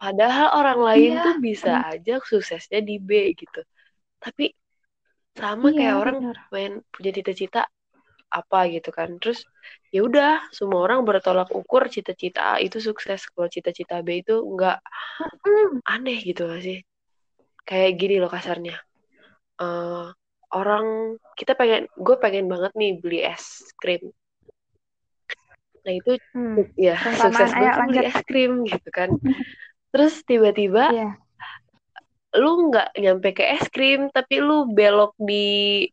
Padahal 0.00 0.48
orang 0.60 0.78
lain 0.88 1.12
Iya, 1.12 1.20
tuh 1.24 1.34
bisa 1.46 1.72
aja 1.92 2.12
suksesnya 2.30 2.78
di 2.88 2.94
B 3.08 3.10
gitu. 3.40 3.60
Tapi 4.24 4.44
sama 5.40 5.68
Iya, 5.68 5.78
kayak 5.78 5.96
orang 6.02 6.18
bener. 6.20 6.36
main 6.54 6.72
punya 6.94 7.10
cita-cita 7.16 7.60
apa 8.40 8.58
gitu 8.74 8.90
kan. 8.98 9.10
Terus 9.22 9.40
ya 9.94 10.00
udah, 10.08 10.30
semua 10.58 10.80
orang 10.86 11.00
bertolak 11.08 11.48
ukur 11.60 11.82
cita-cita 11.94 12.40
A 12.54 12.56
itu 12.66 12.78
sukses. 12.88 13.20
Kalau 13.32 13.48
cita-cita 13.54 13.96
B 14.06 14.22
itu 14.24 14.34
nggak 14.54 14.78
Hmm. 15.44 15.80
aneh 15.94 16.18
gitu 16.28 16.40
gak 16.52 16.60
sih? 16.66 16.78
Kayak 17.68 17.90
gini 18.00 18.14
loh 18.22 18.30
kasarnya. 18.36 18.76
Eh, 19.62 20.06
orang 20.58 20.86
kita 21.38 21.52
pengen, 21.60 21.82
gue 22.06 22.16
pengen 22.24 22.46
banget 22.52 22.72
nih 22.80 22.90
beli 23.02 23.18
es 23.32 23.46
krim. 23.80 24.02
Nah 25.84 25.92
itu 25.92 26.16
Hmm. 26.32 26.64
ya 26.74 26.96
sukses 26.96 27.52
tuh 27.52 27.68
beli 27.88 28.00
es 28.08 28.18
krim 28.24 28.64
gitu 28.64 28.88
kan. 28.90 29.08
Terus 29.94 30.14
tiba-tiba 30.26 30.90
Iya. 30.90 31.10
lu 32.34 32.66
nggak 32.72 32.98
nyampe 32.98 33.30
ke 33.30 33.44
es 33.46 33.68
krim, 33.70 34.10
tapi 34.10 34.42
lu 34.42 34.66
belok 34.66 35.14
di 35.20 35.86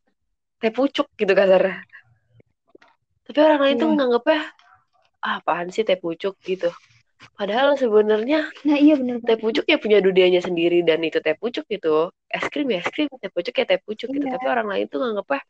teh 0.57 0.73
pucuk 0.73 1.05
gitu 1.13 1.33
kasarnya. 1.37 1.85
Tapi 3.29 3.37
orang 3.45 3.61
lain 3.61 3.75
tuh 3.77 3.87
Iya. 3.91 3.95
nganggepnya 4.01 4.39
ah, 5.21 5.37
apaan 5.37 5.69
sih 5.69 5.85
teh 5.85 5.99
pucuk 6.01 6.33
gitu. 6.41 6.73
Padahal 7.37 7.77
sebenarnya 7.77 8.49
Nah, 8.65 8.77
iya 8.81 8.97
teh 8.97 9.37
pucuk 9.37 9.69
ya 9.69 9.77
punya 9.77 10.01
dunianya 10.01 10.41
sendiri 10.41 10.81
dan 10.81 11.05
itu 11.05 11.21
teh 11.21 11.37
pucuk 11.37 11.69
gitu. 11.69 12.09
Es 12.25 12.49
krim 12.49 12.65
ya 12.73 12.81
es 12.81 12.89
krim, 12.89 13.05
teh 13.21 13.29
pucuk 13.29 13.53
ya 13.53 13.65
teh 13.69 13.77
pucuk 13.77 14.09
gitu. 14.09 14.25
Iya. 14.25 14.33
Tapi 14.39 14.45
orang 14.49 14.67
lain 14.71 14.85
tuh 14.89 14.97
nganggepnya 15.05 15.41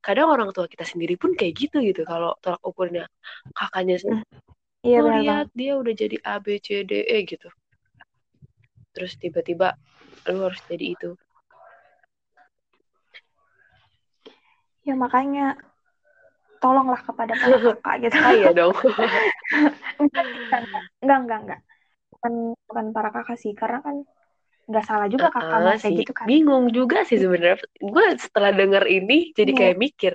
kadang 0.00 0.32
orang 0.32 0.48
tua 0.56 0.64
kita 0.66 0.84
sendiri 0.88 1.20
pun 1.20 1.36
kayak 1.36 1.54
gitu 1.56 1.84
gitu 1.84 2.02
kalau 2.08 2.32
tolak 2.40 2.60
ukurnya 2.64 3.04
kakaknya 3.52 3.96
sendiri. 4.00 4.24
Iya 4.80 4.98
Oh 5.04 5.04
bener 5.04 5.12
banget. 5.12 5.20
lihat 5.20 5.48
dia 5.52 5.72
udah 5.76 5.94
jadi 5.94 6.16
A 6.24 6.34
B 6.40 6.46
C 6.56 6.84
D 6.88 6.92
E 7.04 7.18
gitu. 7.28 7.48
Terus 8.96 9.12
tiba-tiba 9.20 9.76
lu 10.32 10.48
harus 10.48 10.60
jadi 10.66 10.86
itu. 10.96 11.10
Ya 14.88 14.96
makanya 14.96 15.60
tolonglah 16.64 17.00
kepada 17.04 17.36
para 17.36 17.56
kakak 17.76 17.94
gitu. 18.08 18.16
Kaya 18.20 18.48
dong. 18.56 18.74
Enggak, 20.00 21.18
enggak, 21.24 21.38
enggak. 21.44 21.60
Bukan, 22.12 22.32
bukan 22.68 22.86
para 22.92 23.08
kakak 23.12 23.36
sih, 23.40 23.52
karena 23.56 23.80
kan 23.84 24.04
nggak 24.70 24.84
salah 24.86 25.06
juga 25.10 25.34
kakak 25.34 25.50
kayak 25.50 25.82
sih. 25.82 25.94
gitu 26.06 26.12
kan. 26.14 26.26
Bingung 26.30 26.64
juga 26.70 27.02
sih 27.02 27.18
sebenarnya. 27.18 27.58
Gue 27.82 28.04
setelah 28.14 28.54
denger 28.54 28.84
ini 28.86 29.34
jadi 29.34 29.50
Iya. 29.50 29.58
kayak 29.58 29.76
mikir, 29.82 30.12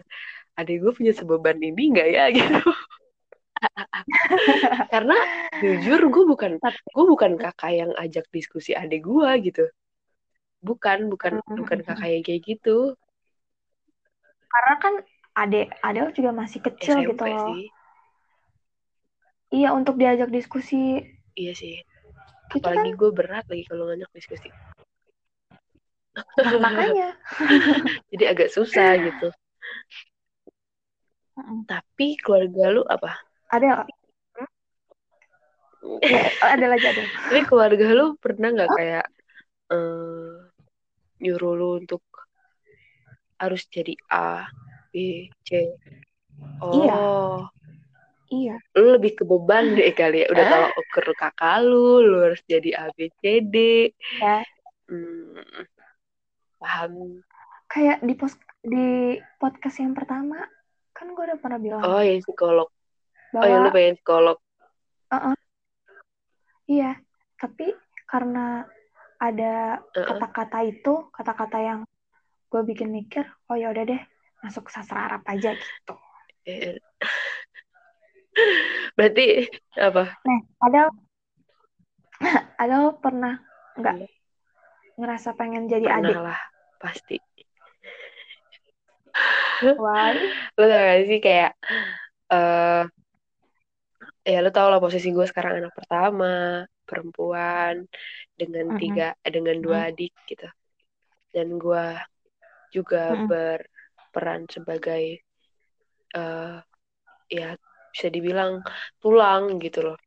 adik 0.55 0.75
gue 0.79 0.91
punya 0.95 1.11
sebeban 1.11 1.59
ini 1.59 1.83
nggak 1.91 2.07
ya 2.07 2.25
gitu. 2.39 2.59
Karena 4.93 5.17
jujur 5.59 6.01
gue 6.07 6.23
bukan 6.27 6.51
gue 6.63 7.05
bukan 7.05 7.31
kakak 7.35 7.71
yang 7.75 7.91
ajak 7.99 8.25
diskusi 8.31 8.71
adik 8.71 9.03
gue 9.03 9.29
gitu. 9.43 9.67
Bukan, 10.65 11.11
bukan, 11.13 11.43
Hmm. 11.45 11.61
bukan 11.61 11.79
kakak 11.85 12.09
yang 12.09 12.23
kayak 12.25 12.41
gitu. 12.41 12.97
Karena 14.49 14.73
kan 14.81 14.93
adek, 15.35 15.67
adek 15.83 16.15
juga 16.15 16.31
masih 16.31 16.63
kecil 16.63 17.03
SMP 17.03 17.11
gitu 17.11 17.25
loh. 17.27 17.43
sih. 17.51 17.63
Iya, 19.53 19.69
untuk 19.77 19.95
diajak 19.99 20.31
diskusi 20.31 21.03
Iya 21.35 21.51
sih. 21.51 21.75
Itu 22.53 22.61
kan 22.61 22.77
Apalagi 22.77 22.91
gue 22.93 23.11
berat 23.11 23.45
lagi 23.49 23.63
kalau 23.65 23.83
ngajak 23.89 24.09
diskusi. 24.13 24.49
nah, 26.45 26.59
makanya. 26.61 27.07
Jadi 28.11 28.23
agak 28.29 28.49
susah 28.53 28.95
gitu. 29.01 29.27
Mm-mm. 31.35 31.67
Tapi 31.67 32.15
keluarga 32.23 32.71
lu 32.71 32.81
apa? 32.87 33.11
Ada 33.51 33.65
ya, 33.65 33.75
ada 36.53 36.65
lagi 36.71 36.85
ada. 36.87 37.03
Tapi 37.03 37.41
keluarga 37.43 37.85
lu 37.91 38.05
pernah 38.17 38.49
nggak 38.55 38.71
kayak 38.71 39.05
eh, 39.73 40.31
nyuruh 41.21 41.53
lu 41.59 41.69
untuk 41.83 42.01
harus 43.35 43.67
jadi 43.67 43.93
A, 44.09 44.47
B, 44.95 45.27
C? 45.43 45.49
Iya. 45.51 45.67
Oh, 46.63 46.73
Iya. 46.79 46.97
Lu 48.75 48.87
lebih 48.97 49.11
ke 49.17 49.23
beban 49.23 49.77
deh 49.77 49.93
kali 49.93 50.25
ya. 50.25 50.27
Udah 50.33 50.43
tolak 50.49 50.73
ukur 50.77 51.05
kakak 51.13 51.57
lu, 51.61 52.01
lu 52.01 52.17
harus 52.25 52.41
jadi 52.49 52.69
A, 52.77 52.85
B, 52.93 53.09
C, 53.21 53.41
D. 53.45 53.55
Ya. 54.19 54.41
Hmm, 54.89 55.65
paham. 56.61 57.21
Kayak 57.69 58.01
di 58.05 58.13
pos 58.13 58.33
di 58.65 59.17
podcast 59.37 59.77
yang 59.81 59.93
pertama 59.93 60.41
kan 60.95 61.11
gue 61.11 61.23
udah 61.27 61.37
pernah 61.37 61.59
bilang 61.59 61.81
Oh, 61.83 62.01
yang 62.01 62.23
psikolog. 62.23 62.69
Oh, 63.35 63.41
bahwa 63.43 63.51
ya 63.51 63.57
lu 63.61 63.69
pengen 63.73 63.95
psikolog. 63.99 64.37
Iya, 66.65 66.97
tapi 67.37 67.69
karena 68.09 68.65
ada 69.21 69.79
kata-kata 69.93 70.65
itu, 70.65 71.13
kata-kata 71.13 71.57
yang 71.61 71.79
gue 72.49 72.61
bikin 72.65 72.89
mikir, 72.89 73.27
oh 73.51 73.57
ya 73.59 73.69
udah 73.69 73.85
deh, 73.85 74.01
masuk 74.41 74.73
sastra 74.73 75.05
Arab 75.05 75.21
aja 75.29 75.53
gitu. 75.53 75.95
Berarti 78.97 79.25
apa? 79.79 80.03
Nah, 80.23 80.39
ada 80.63 80.81
ada 82.63 82.75
pernah 82.99 83.35
nggak 83.75 83.97
ngerasa 84.95 85.35
pengen 85.35 85.67
jadi 85.67 85.99
adik? 85.99 86.15
Pernah 86.15 86.31
lah, 86.31 86.39
pasti. 86.79 87.17
Why? 89.63 90.19
lo 90.59 90.63
tau 90.67 90.79
gak 90.83 91.07
sih 91.07 91.19
kayak 91.23 91.51
eh 92.31 92.83
ya 94.27 94.39
lo 94.43 94.51
tau 94.51 94.67
lah 94.67 94.83
posisi 94.83 95.15
gue 95.15 95.23
sekarang 95.23 95.63
anak 95.63 95.73
pertama 95.75 96.65
perempuan 96.83 97.87
dengan 98.35 98.75
tiga 98.75 99.15
eh, 99.23 99.31
dengan 99.31 99.57
dua 99.63 99.89
adik 99.89 100.11
gitu 100.27 100.47
dan 101.31 101.55
gue 101.55 101.85
juga 102.75 103.15
Mm-mm. 103.15 103.27
berperan 103.31 104.43
sebagai 104.51 105.23
eh 106.15 106.57
ya 107.31 107.55
bisa 107.95 108.11
dibilang 108.11 108.59
tulang 108.99 109.55
gitu 109.63 109.79
loh 109.87 109.97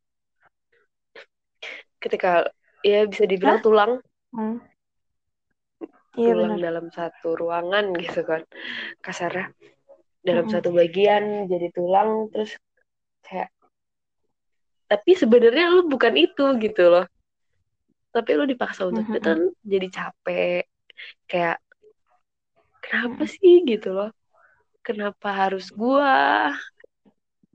ketika 2.04 2.52
ya 2.84 3.08
bisa 3.08 3.24
dibilang 3.24 3.58
Hah? 3.58 3.64
tulang 3.64 3.92
Hmm. 4.36 4.60
Iya 6.20 6.36
tulang 6.36 6.52
benar. 6.52 6.60
dalam 6.60 6.86
satu 6.92 7.28
ruangan 7.32 7.84
gitu 7.96 8.20
kan 8.28 8.44
kasarnya 9.00 9.48
dalam 10.20 10.44
Mm-mm. 10.44 10.52
satu 10.52 10.68
bagian 10.76 11.48
jadi 11.48 11.72
tulang 11.72 12.28
terus 12.28 12.52
kayak 13.24 13.48
tapi 14.88 15.10
sebenarnya 15.16 15.64
lu 15.72 15.88
bukan 15.88 16.12
itu 16.16 16.44
gitu 16.60 16.84
loh 16.92 17.06
tapi 18.12 18.30
lu 18.36 18.44
dipaksa 18.44 18.88
untuk 18.88 19.08
Mhm. 19.08 19.14
itu 19.14 19.20
kan 19.24 19.38
jadi 19.64 19.86
capek 19.88 20.62
kayak 21.30 21.58
kenapa 22.84 23.22
sih 23.28 23.62
gitu 23.68 23.94
loh 23.96 24.10
kenapa 24.82 25.28
harus 25.30 25.68
gua 25.72 26.52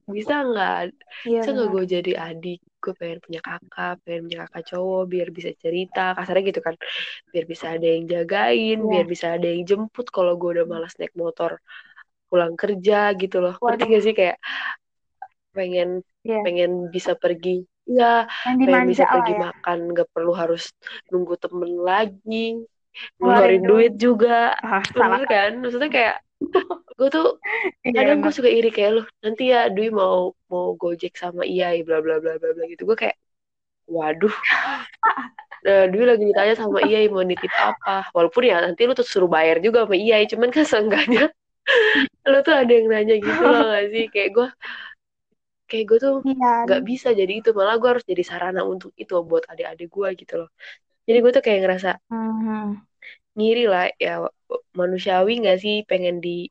bisa 0.08 0.34
nggak? 0.44 0.78
Iya 1.24 1.40
bisa 1.40 1.50
nggak 1.56 1.70
gue 1.74 1.84
jadi 1.96 2.12
adik? 2.28 2.60
Gue 2.84 2.94
pengen 3.00 3.20
punya 3.24 3.40
kakak 3.48 3.94
pengen 4.04 4.22
punya 4.28 4.40
kakak 4.48 4.64
cowok 4.72 5.04
biar 5.12 5.28
bisa 5.32 5.52
cerita 5.64 6.02
kasarnya 6.18 6.44
gitu 6.52 6.62
kan. 6.68 6.76
Biar 7.32 7.46
bisa 7.48 7.66
ada 7.76 7.88
yang 7.88 8.04
jagain 8.12 8.78
Iya. 8.80 8.90
biar 8.92 9.06
bisa 9.08 9.26
ada 9.36 9.48
yang 9.48 9.64
jemput 9.70 10.08
kalau 10.12 10.34
gue 10.40 10.50
udah 10.60 10.66
malas 10.68 10.94
naik 11.00 11.14
motor 11.16 11.60
pulang 12.30 12.54
kerja 12.58 13.14
gitu 13.22 13.38
loh. 13.44 13.54
Ngerti 13.62 13.84
Waduh. 13.84 13.94
gak 13.94 14.04
sih? 14.06 14.14
Kayak 14.18 14.38
pengen 15.54 15.90
Iya. 16.26 16.40
pengen 16.46 16.72
bisa 16.90 17.14
pergi. 17.16 17.64
Ya 17.84 18.26
pengen 18.48 18.88
bisa 18.88 19.04
pergi 19.12 19.34
ya. 19.36 19.40
makan. 19.52 19.78
Nggak 19.92 20.08
perlu 20.16 20.32
harus 20.34 20.72
nunggu 21.12 21.36
temen 21.40 21.72
lagi. 21.84 22.64
Ngeluarin 23.20 23.64
duit 23.68 23.94
juga. 24.00 24.56
Ah, 24.64 24.82
salah. 24.94 25.20
bener 25.20 25.24
kan? 25.28 25.52
Maksudnya 25.62 25.90
kayak 25.92 26.16
gue 27.00 27.10
tuh 27.10 27.26
Iya 27.86 27.92
kadang 27.98 28.18
gue 28.24 28.32
suka 28.38 28.50
iri 28.50 28.70
kayak 28.76 28.92
lu 28.96 29.02
nanti 29.26 29.44
ya 29.54 29.68
Dwi 29.74 29.88
mau 29.90 30.32
mau 30.52 30.78
gojek 30.82 31.14
sama 31.18 31.42
Iyai 31.44 31.82
bla 31.88 31.98
bla 32.06 32.16
bla 32.24 32.38
bla 32.42 32.50
bla 32.56 32.64
gitu. 32.72 32.84
Gue 32.90 32.98
kayak 32.98 33.18
waduh. 33.90 34.34
Nah, 35.64 35.88
Dwi 35.88 36.04
lagi 36.04 36.24
ditanya 36.28 36.54
sama 36.60 36.84
Iyai 36.84 37.08
mau 37.08 37.24
nitip 37.24 37.48
apa. 37.56 38.12
Walaupun 38.12 38.44
ya 38.52 38.60
nanti 38.60 38.84
lu 38.84 38.92
tuh 39.00 39.08
suruh 39.08 39.32
bayar 39.32 39.64
juga 39.64 39.88
sama 39.88 39.96
Iyai 39.96 40.28
cuman 40.28 40.50
kan 40.52 40.66
seenggaknya 40.68 41.32
lu 42.32 42.38
tuh 42.44 42.52
ada 42.56 42.72
yang 42.72 42.88
nanya 42.92 43.16
gitu 43.20 43.44
loh 43.48 43.64
gak 43.74 43.86
sih? 43.96 44.06
Kayak 44.12 44.30
gue 44.36 44.48
kayak 45.70 45.86
gue 45.90 45.98
tuh 46.04 46.16
Iya. 46.28 46.68
nggak 46.68 46.82
bisa 46.90 47.10
jadi 47.20 47.34
itu 47.40 47.50
malah 47.58 47.76
gue 47.82 47.90
harus 47.92 48.06
jadi 48.12 48.24
sarana 48.30 48.62
untuk 48.68 48.92
itu 49.00 49.14
buat 49.24 49.44
adik-adik 49.52 49.88
gue 49.90 50.10
gitu 50.22 50.34
loh. 50.44 50.50
Jadi 51.08 51.18
gue 51.24 51.32
tuh 51.36 51.44
kayak 51.44 51.60
ngerasa 51.64 51.90
Mhm. 52.12 52.93
Ngiri 53.34 53.66
lah 53.66 53.90
ya 53.98 54.24
manusiawi 54.78 55.42
nggak 55.42 55.58
sih 55.64 55.76
pengen 55.90 56.22
di 56.22 56.48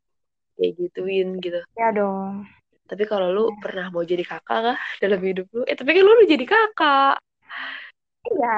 kayak 0.59 0.73
gituin 0.79 1.29
gitu 1.41 1.59
Ya 1.79 1.89
dong. 1.95 2.47
Tapi 2.91 3.09
kalau 3.09 3.33
lu 3.33 3.45
pernah 3.63 3.89
mau 3.89 4.05
jadi 4.05 4.21
kakak 4.21 4.61
kah 4.61 4.79
dalam 5.01 5.21
hidup 5.25 5.47
lu? 5.55 5.63
Eh 5.65 5.73
tapi 5.79 5.97
kan 5.97 6.03
lu 6.05 6.13
udah 6.13 6.29
jadi 6.29 6.45
kakak. 6.45 7.17
Iya. 8.29 8.53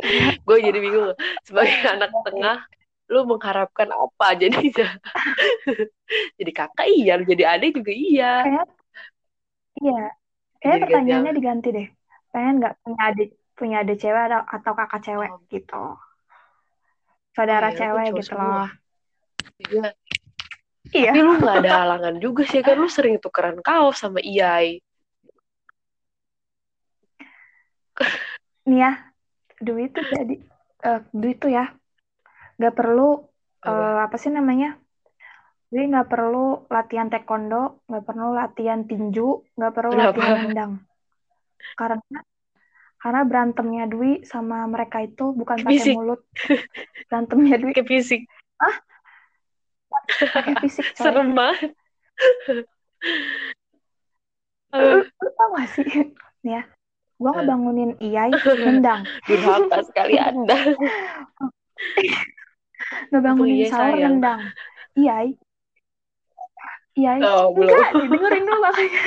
Gue 0.46 0.58
jadi 0.62 0.78
bingung. 0.78 1.12
Sebagai 1.42 1.74
anak 1.84 2.10
tengah, 2.24 2.56
lu 3.10 3.20
mengharapkan 3.28 3.88
apa 3.90 4.26
jadinya? 4.38 4.88
jadi 6.38 6.52
kakak 6.54 6.86
iya, 6.88 7.18
lu 7.18 7.24
jadi 7.26 7.44
adik 7.58 7.82
juga 7.82 7.92
iya. 7.92 8.32
Kayak 8.46 8.66
iya. 9.82 9.98
Kayak 10.62 10.62
Jadi 10.62 10.78
ganti 10.78 10.84
pertanyaannya 10.88 11.32
diganti 11.36 11.68
deh. 11.76 11.88
Pengen 12.32 12.54
nggak 12.62 12.74
punya 12.80 13.00
adik 13.10 13.28
punya 13.54 13.76
adik 13.82 13.96
cewek 14.02 14.22
atau, 14.30 14.40
atau 14.54 14.72
kakak 14.78 15.00
cewek 15.04 15.30
Oh. 15.30 15.40
gitu. 15.50 15.82
Saudara 17.34 17.68
iya, 17.74 17.78
cewek 17.78 18.06
gitu 18.22 18.30
semua. 18.30 18.46
loh. 18.46 18.68
Iya. 19.58 19.86
Iya. 20.94 21.10
Tapi 21.10 21.20
lu 21.26 21.32
gak 21.42 21.56
ada 21.66 21.72
halangan 21.82 22.16
juga 22.22 22.42
sih 22.46 22.62
kan 22.62 22.78
lu 22.78 22.86
sering 22.86 23.18
tukeran 23.18 23.58
kaos 23.58 23.98
sama 23.98 24.22
Iyai. 24.22 24.78
Nih 28.70 28.78
ya, 28.80 28.92
duit 29.60 29.90
tuh 29.90 30.06
jadi 30.06 30.34
eh, 30.86 31.00
duit 31.10 31.36
tuh 31.42 31.50
ya 31.50 31.74
nggak 32.54 32.74
perlu 32.74 33.26
Apa? 33.66 33.70
eh, 33.70 33.98
apa 34.06 34.16
sih 34.18 34.30
namanya? 34.30 34.78
Jadi 35.74 35.90
nggak 35.90 36.06
perlu 36.06 36.70
latihan 36.70 37.10
taekwondo, 37.10 37.82
nggak 37.90 38.04
perlu 38.06 38.28
latihan 38.30 38.86
tinju, 38.86 39.42
nggak 39.58 39.72
perlu 39.74 39.90
Kenapa? 39.98 40.06
latihan 40.14 40.34
nendang. 40.38 40.72
Karena 41.74 42.18
karena 43.04 43.20
berantemnya 43.22 43.84
Dwi 43.84 44.24
sama 44.24 44.64
mereka 44.64 45.04
itu 45.04 45.36
bukan 45.36 45.60
pakai 45.60 45.76
Fisik. 45.76 45.92
mulut. 45.92 46.24
Berantemnya 47.12 47.60
Dwi 47.60 47.76
Kayak 47.76 47.84
fisik. 47.84 48.22
pakai 50.32 50.54
fisik 50.64 50.86
coy. 50.90 51.04
Serem 51.04 51.36
banget. 51.36 51.70
Lu, 54.74 54.98
lu 55.04 55.28
tau 55.36 55.48
gak 55.52 55.68
sih? 55.76 55.84
Nih 56.44 56.52
ya, 56.56 56.62
gua 57.20 57.30
Eh. 57.30 57.34
ngebangunin 57.44 57.92
Iyai 58.08 58.32
nendang. 58.64 59.04
Durhaka 59.28 59.84
sekali 59.84 60.16
Anda. 60.16 60.56
Ngebangunin 63.12 63.68
sahur 63.68 64.00
nendang. 64.00 64.40
Iyai. 64.96 65.36
Iyai. 66.96 67.20
Oh, 67.20 67.52
belum. 67.52 67.68
Enggak, 67.68 67.90
dengerin 68.08 68.44
dulu 68.48 68.58
makanya. 68.64 69.04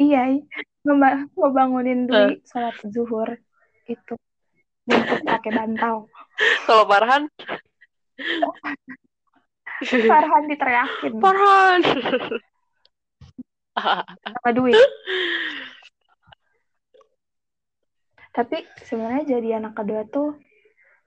Iyai. 0.00 0.34
Ngeba- 0.80 1.28
Ngebangunin 1.30 2.08
Dwi 2.08 2.16
Eh. 2.16 2.40
sholat 2.42 2.76
zuhur. 2.88 3.28
Itu. 3.84 4.14
Jemput 4.84 5.20
pakai 5.22 5.52
bantal. 5.52 6.08
Kalau 6.64 6.84
Farhan? 6.84 7.28
Farhan 9.82 10.42
diteriakin 10.46 11.12
Farhan. 11.16 11.80
sama 13.76 14.50
Dwi. 14.50 14.72
Tapi 18.30 18.56
sebenarnya 18.80 19.24
jadi 19.28 19.58
anak 19.58 19.74
kedua 19.74 20.06
tuh 20.06 20.38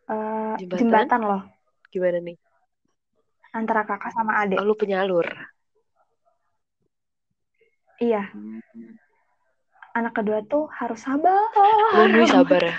eh, 0.06 0.54
Jembatan? 0.60 0.78
jembatan 0.78 1.22
loh 1.24 1.41
Gimana 1.88 2.20
nih? 2.20 2.36
antara 3.54 3.86
kakak 3.86 4.12
sama 4.12 4.41
adik. 4.41 4.58
Oh, 4.58 4.66
lu 4.66 4.74
penyalur. 4.74 5.24
Iya, 7.95 8.28
anak 9.94 10.14
kedua 10.18 10.41
tuh 10.45 10.65
harus 10.74 10.99
sabar. 11.02 11.38
Dwi 12.10 12.26
sabar 12.36 12.61
ya. 12.61 12.76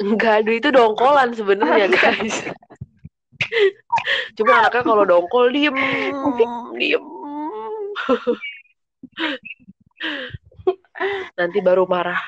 Enggak, 0.00 0.44
Dwi 0.44 0.60
itu 0.60 0.68
dongkolan 0.68 1.32
sebenarnya, 1.32 1.88
guys. 1.88 2.44
Cuma 4.36 4.64
anaknya 4.64 4.82
kalau 4.84 5.04
dongkol 5.08 5.52
diem, 5.52 5.76
diem. 6.76 7.04
Nanti 11.34 11.58
baru 11.60 11.84
marah. 11.88 12.20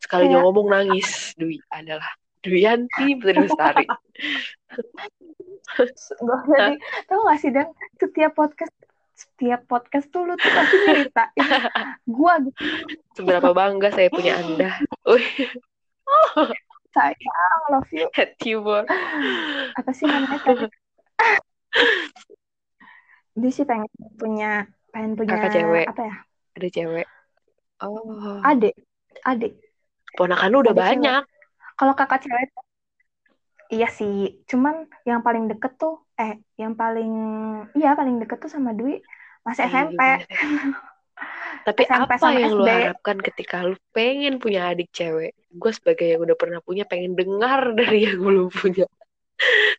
Sekalinya 0.00 0.38
kayak- 0.40 0.44
ngomong 0.46 0.66
nangis. 0.70 1.34
Dwi 1.34 1.58
adalah 1.70 2.10
Dwianti 2.44 3.16
Putri 3.18 3.40
Lestari. 3.40 3.86
Gak 5.74 6.40
jadi, 6.44 6.76
tau 7.08 7.24
gak 7.24 7.38
sih 7.40 7.50
Dan, 7.50 7.72
setiap 7.96 8.36
podcast 8.36 8.70
setiap 9.14 9.64
podcast 9.64 10.10
tuh 10.10 10.22
lu 10.22 10.34
tuh 10.34 10.50
pasti 10.50 10.76
nyeritain 10.82 11.38
gua 12.04 12.34
gitu 12.40 12.62
Seberapa 13.14 13.50
bangga 13.50 13.88
saya 13.88 14.10
punya 14.10 14.36
Anda. 14.36 14.74
Wih, 15.06 15.54
sayang 16.90 17.34
love 17.68 17.90
you 17.90 18.06
hate 18.10 18.34
you 18.42 18.58
more. 18.58 18.82
apa 19.72 19.90
sih 19.90 20.04
namanya 20.04 20.66
dia 23.34 23.50
sih 23.50 23.64
pengen 23.64 23.90
punya 24.14 24.66
pengen 24.90 25.14
punya 25.14 25.34
Kakak 25.36 25.50
cewek. 25.52 25.86
apa 25.88 26.02
ya 26.04 26.16
Ada 26.54 26.68
cewek. 26.70 27.06
Oh, 27.82 28.38
adik 28.40 28.74
adik 29.22 29.58
ponakan 30.14 30.48
lu 30.48 30.58
udah 30.60 30.70
cewek. 30.70 30.82
banyak. 30.94 31.22
kalau 31.74 31.92
kakak 31.92 32.22
cewek 32.22 32.50
iya 33.68 33.90
sih 33.90 34.38
cuman 34.46 34.86
yang 35.02 35.18
paling 35.20 35.50
deket 35.50 35.74
tuh 35.74 36.03
eh 36.22 36.32
yang 36.62 36.72
paling 36.80 37.10
iya 37.76 37.88
paling 37.98 38.14
deket 38.20 38.38
tuh 38.44 38.50
sama 38.54 38.70
Dwi 38.78 38.92
masih 39.46 39.64
Iya, 39.64 39.68
SMP? 39.72 40.00
Tapi 41.66 41.82
SMP 41.86 42.10
apa 42.16 42.16
sama 42.20 42.38
yang 42.44 42.52
lu 42.58 42.64
SD. 42.64 42.68
harapkan 42.68 43.16
ketika 43.26 43.56
lu 43.68 43.76
pengen 43.96 44.34
punya 44.42 44.60
adik 44.72 44.88
cewek? 44.92 45.32
Gue 45.60 45.72
sebagai 45.72 46.06
yang 46.12 46.20
udah 46.26 46.36
pernah 46.42 46.60
punya 46.60 46.84
pengen 46.90 47.12
dengar 47.16 47.60
dari 47.78 48.04
yang 48.08 48.20
belum 48.20 48.48
punya. 48.52 48.84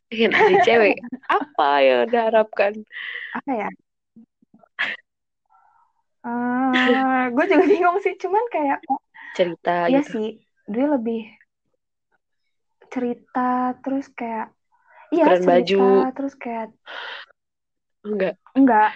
Pengen 0.10 0.32
adik 0.40 0.60
cewek. 0.66 0.96
Apa 1.30 1.70
yang 1.86 1.98
anda 2.10 2.20
harapkan? 2.30 2.74
apa 3.34 3.52
ya 3.60 3.68
Eh, 6.28 7.24
gue 7.36 7.46
juga 7.52 7.64
bingung 7.72 7.98
sih 8.04 8.14
cuman 8.22 8.44
kayak 8.54 8.78
Cerita 9.36 9.76
Iya 9.90 10.00
gitu. 10.02 10.12
sih, 10.12 10.26
dia 10.74 10.86
lebih 10.94 11.18
cerita 12.94 13.40
terus 13.84 14.06
kayak 14.20 14.46
iya 15.10 15.26
Tukeran 15.26 15.38
cerita 15.38 15.52
baju. 15.52 15.82
terus 16.12 16.34
kayak 16.36 16.70
Enggak. 18.02 18.34
Enggak. 18.54 18.92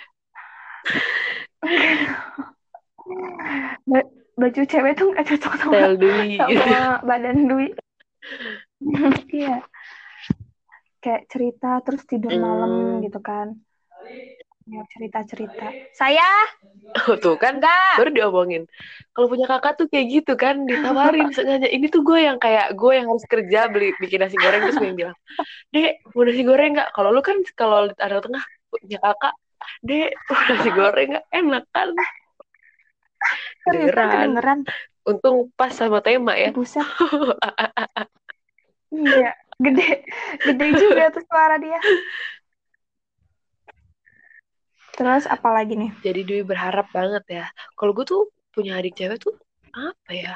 Ba- 3.85 4.09
baju 4.37 4.61
cewek 4.63 4.93
tuh 4.95 5.07
nggak 5.11 5.27
cocok 5.27 5.53
sama 5.57 5.97
Dwi 5.97 6.37
gitu. 6.39 6.61
sama 6.61 7.01
badan 7.03 7.37
Dwi. 7.45 7.67
Iya. 9.33 9.65
Kayak 10.99 11.21
cerita 11.27 11.79
terus 11.81 12.03
tidur 12.05 12.31
malam 12.37 12.69
Hmm. 12.69 12.99
gitu 13.01 13.19
kan. 13.19 13.57
Ya, 14.69 14.81
cerita-cerita. 14.93 15.67
Saya 15.97 16.25
Oh, 17.05 17.13
tuh 17.21 17.37
kan 17.37 17.61
enggak. 17.61 18.01
baru 18.01 18.09
diomongin. 18.09 18.63
Kalau 19.13 19.29
punya 19.29 19.45
kakak 19.45 19.77
tuh 19.77 19.85
kayak 19.93 20.05
gitu 20.09 20.33
kan 20.33 20.65
ditawarin 20.65 21.29
sengaja. 21.37 21.69
Ini 21.69 21.85
tuh 21.93 22.01
gue 22.01 22.17
yang 22.17 22.37
kayak 22.41 22.73
gue 22.73 22.91
yang 22.97 23.07
harus 23.09 23.25
kerja 23.29 23.69
beli 23.69 23.93
bikin 24.01 24.25
nasi 24.25 24.35
goreng 24.41 24.61
terus 24.65 24.77
gue 24.81 24.87
yang 24.89 24.97
bilang, 24.97 25.15
dek 25.73 25.91
mau 26.17 26.23
nasi 26.25 26.41
goreng 26.41 26.71
nggak? 26.73 26.89
Kalau 26.97 27.09
lu 27.13 27.21
kan 27.21 27.37
kalau 27.53 27.77
ada 27.93 28.17
tengah 28.25 28.43
punya 28.73 28.97
kakak, 29.01 29.33
dek 29.85 30.09
mau 30.29 30.41
nasi 30.49 30.69
goreng 30.73 31.07
nggak? 31.13 31.25
Enak 31.29 31.63
kan? 31.69 31.89
Kan 31.93 33.73
Kedengeran. 33.73 34.09
kedengeran. 34.09 34.59
Untung 35.05 35.37
pas 35.53 35.73
sama 35.73 36.01
tema 36.01 36.33
ya. 36.37 36.49
Buset. 36.53 36.81
Iya, 38.89 39.37
gede. 39.61 40.01
Gede 40.41 40.65
juga 40.81 41.03
tuh 41.13 41.23
suara 41.29 41.61
dia. 41.61 41.77
Terus 44.95 45.23
apa 45.35 45.49
lagi 45.55 45.73
nih? 45.81 45.91
Jadi 46.05 46.19
Dwi 46.27 46.41
berharap 46.51 46.87
banget 46.97 47.23
ya. 47.37 47.45
Kalau 47.77 47.91
gue 47.97 48.05
tuh 48.07 48.21
punya 48.53 48.71
adik 48.79 48.93
cewek 48.99 49.17
tuh 49.23 49.33
apa 49.75 50.11
ya? 50.11 50.33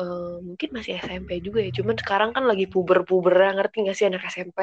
Eh, 0.00 0.34
mungkin 0.48 0.68
masih 0.76 0.92
SMP 1.04 1.30
juga 1.46 1.58
ya. 1.66 1.70
Cuman 1.78 1.96
sekarang 2.02 2.30
kan 2.36 2.44
lagi 2.50 2.64
puber-pubernya 2.72 3.50
ngerti 3.56 3.76
gak 3.88 3.96
sih 3.98 4.06
anak 4.08 4.22
SMP? 4.34 4.58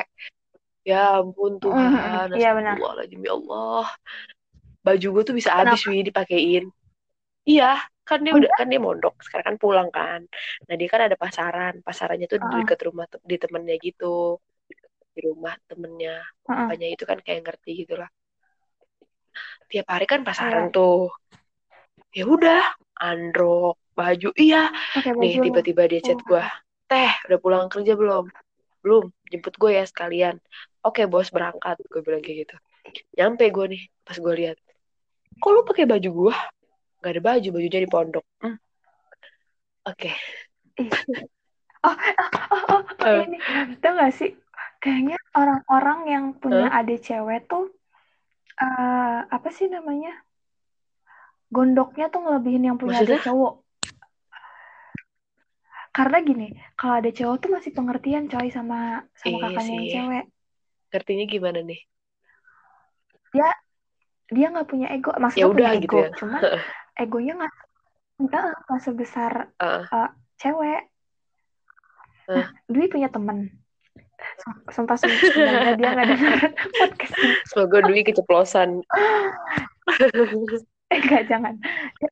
Ya 0.89 0.97
ampun 1.19 1.53
Tuhan, 1.63 2.27
iya 2.37 2.49
benar. 2.57 2.77
ya 3.25 3.31
Allah. 3.37 3.85
Baju 4.85 5.07
gue 5.15 5.23
tuh 5.27 5.35
bisa 5.39 5.51
habis 5.59 5.81
Wi 5.89 5.97
dipakein. 6.07 6.63
Iya, 7.49 7.65
kan 8.07 8.19
dia 8.25 8.33
Oh, 8.33 8.37
udah 8.39 8.51
kan 8.59 8.67
dia 8.71 8.79
mondok, 8.87 9.13
sekarang 9.25 9.45
kan 9.49 9.57
pulang 9.63 9.89
kan. 9.97 10.21
Nah, 10.67 10.75
dia 10.79 10.87
kan 10.93 11.01
ada 11.07 11.17
pasaran. 11.23 11.73
Pasarannya 11.87 12.25
tuh 12.31 12.39
di 12.43 12.47
Heeh. 12.51 12.61
dekat 12.61 12.79
rumah 12.87 13.05
di 13.31 13.35
temennya 13.41 13.75
gitu. 13.85 14.05
Di 15.15 15.19
rumah 15.27 15.55
temennya. 15.69 16.13
Heeh. 16.47 16.69
Papanya 16.69 16.87
itu 16.93 17.03
kan 17.09 17.17
kayak 17.25 17.41
ngerti 17.45 17.69
gitu 17.85 17.93
lah. 18.01 18.09
Tiap 19.69 19.85
hari 19.85 20.05
kan 20.05 20.21
pasaran 20.25 20.69
Iya. 20.69 20.75
tuh. 20.75 21.09
Ya 22.09 22.25
udah, 22.25 22.63
androk, 22.97 23.77
baju. 23.93 24.29
Iya, 24.33 24.73
baju 24.95 25.19
nih 25.21 25.33
tiba-tiba 25.45 25.85
dia 25.85 26.01
chat 26.01 26.17
Oh. 26.17 26.25
gue. 26.25 26.43
Teh, 26.89 27.11
udah 27.29 27.37
pulang 27.37 27.67
kerja 27.69 27.93
belum? 27.93 28.25
Belum, 28.81 29.13
jemput 29.29 29.53
gue 29.55 29.77
ya 29.77 29.85
sekalian. 29.85 30.41
Oke 30.81 31.05
bos, 31.05 31.29
berangkat. 31.29 31.77
Gue 31.85 32.01
bilang 32.01 32.23
kayak 32.23 32.47
gitu. 32.47 32.55
Nyampe 33.13 33.45
gue 33.51 33.65
nih, 33.77 33.83
pas 34.01 34.17
gue 34.17 34.33
lihat. 34.33 34.57
Kok 35.37 35.51
lu 35.53 35.61
pakai 35.61 35.85
baju 35.85 36.09
gue? 36.09 36.35
Gak 36.99 37.11
ada 37.15 37.21
baju, 37.21 37.47
bajunya 37.53 37.79
di 37.79 37.89
pondok. 37.89 38.25
Hmm. 38.41 38.57
Oke. 39.85 40.11
Oh, 41.79 41.95
oh, 41.95 42.83
oh, 42.99 43.07
Eh. 43.07 43.23
ini. 43.23 43.39
Tau 43.79 43.95
gak 43.95 44.11
sih? 44.11 44.35
Kayaknya 44.83 45.15
orang-orang 45.31 45.99
yang 46.11 46.25
punya 46.35 46.67
adik 46.75 46.99
cewek 46.99 47.47
tuh 47.47 47.71
eh 48.59 49.17
apa 49.31 49.49
sih 49.55 49.67
namanya? 49.71 50.11
Gondoknya 51.49 52.13
tuh 52.13 52.21
ngelebihin 52.23 52.63
yang 52.69 52.77
punya 52.77 53.01
Maksudnya? 53.01 53.23
cowok. 53.25 53.53
Karena 55.89 56.17
gini, 56.21 56.47
kalau 56.77 57.01
ada 57.01 57.09
cowok 57.09 57.35
tuh 57.41 57.49
masih 57.49 57.71
pengertian 57.73 58.29
coy 58.29 58.47
sama 58.53 59.03
sama 59.17 59.35
Iya 59.35 59.43
kakaknya 59.49 59.73
yang 59.73 59.87
cewek. 59.89 60.23
Ngertinya 60.93 61.25
gimana 61.25 61.59
nih? 61.65 61.81
Dia 64.29 64.45
nggak 64.53 64.69
punya 64.69 64.87
ego, 64.93 65.09
Ya 65.09 65.17
maksudnya 65.21 65.49
punya 65.49 65.57
udah 65.57 65.69
ego, 65.73 65.81
gitu 65.81 65.95
ya. 65.97 66.09
cuman 66.21 66.41
egonya 67.01 67.33
nggak 67.39 67.53
nggak 68.21 68.81
sebesar 68.85 69.33
Heeh. 69.57 69.83
eh, 69.89 70.09
cewek. 70.37 70.81
Nah, 72.29 72.45
Eh. 72.45 72.47
Dwi 72.69 72.85
punya 72.93 73.09
temen. 73.09 73.58
Sum- 74.39 74.63
Sumpah 74.69 74.95
sum- 74.95 75.11
semoga 75.11 75.73
dia 75.75 75.89
nggak 75.91 76.07
dengar 76.07 76.37
podcast 76.79 77.13
ini. 77.15 77.33
Semoga 77.45 77.77
Dwi 77.85 78.01
keceplosan. 78.03 78.69
Eh, 80.89 80.97
enggak, 80.97 81.29
jangan. 81.29 81.53
Dia, 82.01 82.09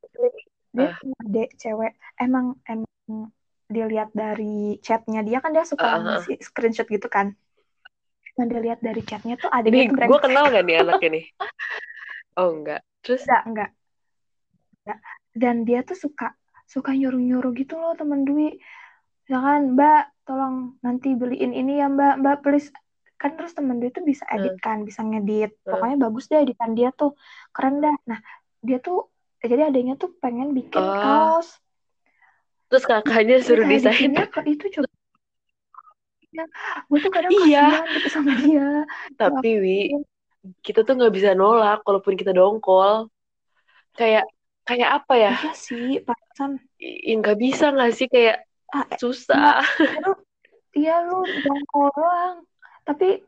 dia 0.69 0.89
Ah. 0.93 1.21
adik 1.25 1.49
cewek. 1.57 1.97
Emang 2.15 2.61
emang 2.61 3.34
dilihat 3.65 4.13
dari 4.13 4.77
chatnya 4.79 5.25
dia 5.25 5.41
kan 5.41 5.49
dia 5.49 5.65
suka 5.65 5.81
Ah, 5.81 5.89
ah, 5.89 5.97
ah. 5.97 6.03
ngasih 6.21 6.38
screenshot 6.39 6.85
gitu 6.85 7.09
kan. 7.09 7.34
Emang 8.38 8.53
dilihat 8.53 8.77
dari 8.79 9.01
chatnya 9.01 9.34
tuh 9.34 9.49
adiknya 9.49 9.89
Nih, 9.89 10.05
gue 10.05 10.19
kenal 10.21 10.53
gak 10.53 10.61
nih 10.61 10.77
anaknya 10.77 11.09
nih? 11.09 11.25
Oh 12.38 12.53
enggak. 12.53 12.85
Terus? 13.01 13.25
Enggak, 13.25 13.41
enggak. 13.49 13.69
Enggak. 14.85 14.99
Dan 15.34 15.55
dia 15.65 15.81
tuh 15.81 15.97
suka 15.97 16.38
suka 16.69 16.93
nyuruh-nyuruh 16.93 17.57
gitu 17.57 17.81
loh 17.81 17.97
temen 17.97 18.29
Dwi. 18.29 18.61
Misalkan, 19.28 19.76
Mbak, 19.76 20.04
tolong 20.24 20.80
nanti 20.80 21.12
beliin 21.12 21.52
ini 21.52 21.84
ya 21.84 21.91
Mbak, 21.91 22.24
Mbak 22.24 22.38
please. 22.48 22.72
Kan 23.20 23.36
terus 23.36 23.52
temen 23.52 23.82
Dwi 23.84 23.91
tuh 23.91 24.06
bisa 24.08 24.24
edit 24.32 24.56
kan, 24.64 24.88
bisa 24.88 25.04
ngedit. 25.04 25.52
Hmm. 25.68 25.76
Pokoknya 25.76 25.98
bagus 25.99 26.32
deh 26.32 26.40
editan 26.40 26.78
dia 26.80 26.95
tuh. 26.95 27.12
Keren 27.52 27.84
dah. 27.84 27.91
Nah, 28.08 28.24
dia 28.64 28.80
tuh, 28.80 29.12
jadi 29.44 29.68
adiknya 29.68 29.99
tuh 29.99 30.16
pengen 30.24 30.56
bikin 30.56 30.80
Oh. 30.80 30.95
kaos. 30.95 31.60
Terus 32.72 32.88
kakaknya 32.88 33.44
suruh 33.44 33.68
Nah, 33.68 33.72
desain. 33.76 34.16
itu 34.48 34.66
coba. 34.80 34.88
Ya, 36.32 36.45
gue 36.88 36.99
tuh 37.04 37.12
kadang 37.12 37.32
Iya. 37.36 37.84
gitu 37.99 38.08
sama 38.16 38.32
dia. 38.40 38.88
Tapi 39.20 39.49
Wi, 39.60 39.80
kita 40.64 40.88
tuh 40.88 40.95
nggak 40.95 41.12
bisa 41.12 41.36
nolak 41.36 41.84
walaupun 41.84 42.16
kita 42.16 42.32
dongkol. 42.32 43.12
Kayak 43.98 44.24
kayak 44.64 45.04
apa 45.04 45.14
ya? 45.20 45.34
Iya 45.36 45.52
sih, 45.58 45.99
pasan. 46.06 46.64
I- 46.80 47.18
nggak 47.20 47.36
bisa 47.36 47.76
nggak 47.76 47.91
sih 47.91 48.08
kayak 48.08 48.47
Ah, 48.76 48.84
eh, 48.88 48.98
susah. 48.99 49.64
iya 50.80 51.02
lu 51.07 51.23
jongkol 51.44 51.88
doang. 51.95 52.35
Tapi 52.84 53.23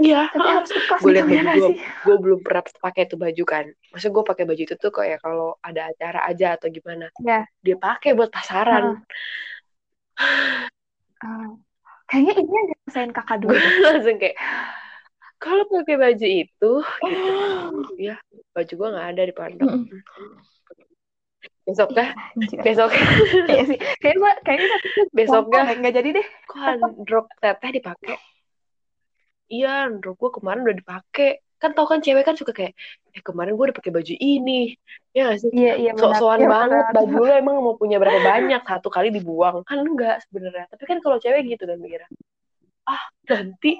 Iya. 0.00 0.32
tapi 0.32 0.48
harus 0.48 0.72
ikhlas 0.72 1.00
Gue 1.04 1.12
liat 1.12 1.26
baju 1.28 1.44
gue, 1.52 1.68
sih? 1.68 1.76
gue 1.78 2.16
belum 2.16 2.40
pernah 2.40 2.64
pakai 2.64 3.02
tuh 3.06 3.20
baju 3.20 3.44
kan. 3.44 3.64
Maksudnya 3.92 4.12
gue 4.16 4.24
pakai 4.24 4.44
baju 4.48 4.62
itu 4.64 4.74
tuh 4.80 4.92
kayak 4.92 5.18
kalau 5.20 5.60
ada 5.60 5.92
acara 5.92 6.24
aja 6.26 6.56
atau 6.56 6.72
gimana. 6.72 7.12
Ya. 7.20 7.44
Dia 7.60 7.76
pakai 7.76 8.16
buat 8.16 8.32
pasaran. 8.32 9.04
Ah, 11.22 11.48
kayaknya 12.08 12.34
ini 12.40 12.50
yang 12.50 12.66
dirasain 12.72 13.12
kakak 13.12 13.44
dulu. 13.44 13.52
Gue 13.52 13.84
langsung 13.92 14.16
kayak 14.16 14.36
kalau 15.36 15.64
pakai 15.68 15.96
baju 15.98 16.26
itu, 16.26 16.46
gitu. 16.48 16.72
Ya, 18.00 18.16
baju 18.56 18.72
gue 18.72 18.88
nggak 18.96 19.08
ada 19.12 19.22
di 19.28 19.34
pondok. 19.36 19.68
Mm-mm. 19.68 20.00
Besoknya, 21.62 22.10
Anjir. 22.34 22.58
besoknya, 22.58 23.06
Iya 23.46 23.62
sih. 23.70 23.78
Kayaknya 24.02 24.18
gua 24.18 24.32
kayaknya 24.42 24.66
deh. 24.66 25.76
nggak 25.78 25.94
jadi 25.94 26.08
deh. 26.10 26.26
kok 26.42 26.58
androk 26.58 27.26
teteh 27.38 27.70
dipakai? 27.78 28.16
Iya 29.46 29.86
androk 29.86 30.16
gue 30.18 30.30
kemarin 30.32 30.64
udah 30.66 30.76
dipakai. 30.76 31.30
Kan 31.62 31.78
tau 31.78 31.86
kan 31.86 32.02
cewek 32.02 32.26
kan 32.26 32.34
suka 32.34 32.50
kayak 32.50 32.74
eh 33.14 33.22
kemarin 33.22 33.54
gue 33.54 33.64
udah 33.70 33.76
pakai 33.78 33.92
baju 33.94 34.14
ini. 34.18 34.74
Ya 35.14 35.30
gak 35.30 35.38
sih? 35.38 35.50
Iya 35.54 35.72
iya 35.78 35.90
benar. 35.94 36.18
sok-sokan 36.18 36.40
Iya, 36.40 36.48
banget. 36.50 36.84
benar. 36.90 36.94
baju 36.98 37.14
lu 37.22 37.32
emang 37.36 37.56
mau 37.62 37.74
punya 37.78 37.96
berapa 38.02 38.18
banyak? 38.18 38.62
Satu 38.66 38.88
kali 38.90 39.14
dibuang. 39.14 39.62
Kan 39.62 39.78
enggak 39.86 40.24
sebenarnya. 40.26 40.66
Tapi 40.66 40.82
kan 40.82 40.98
kalau 40.98 41.22
cewek 41.22 41.46
gitu 41.46 41.62
kan 41.68 41.78
mikirnya 41.78 42.10
ah 42.82 42.98
nanti. 43.30 43.78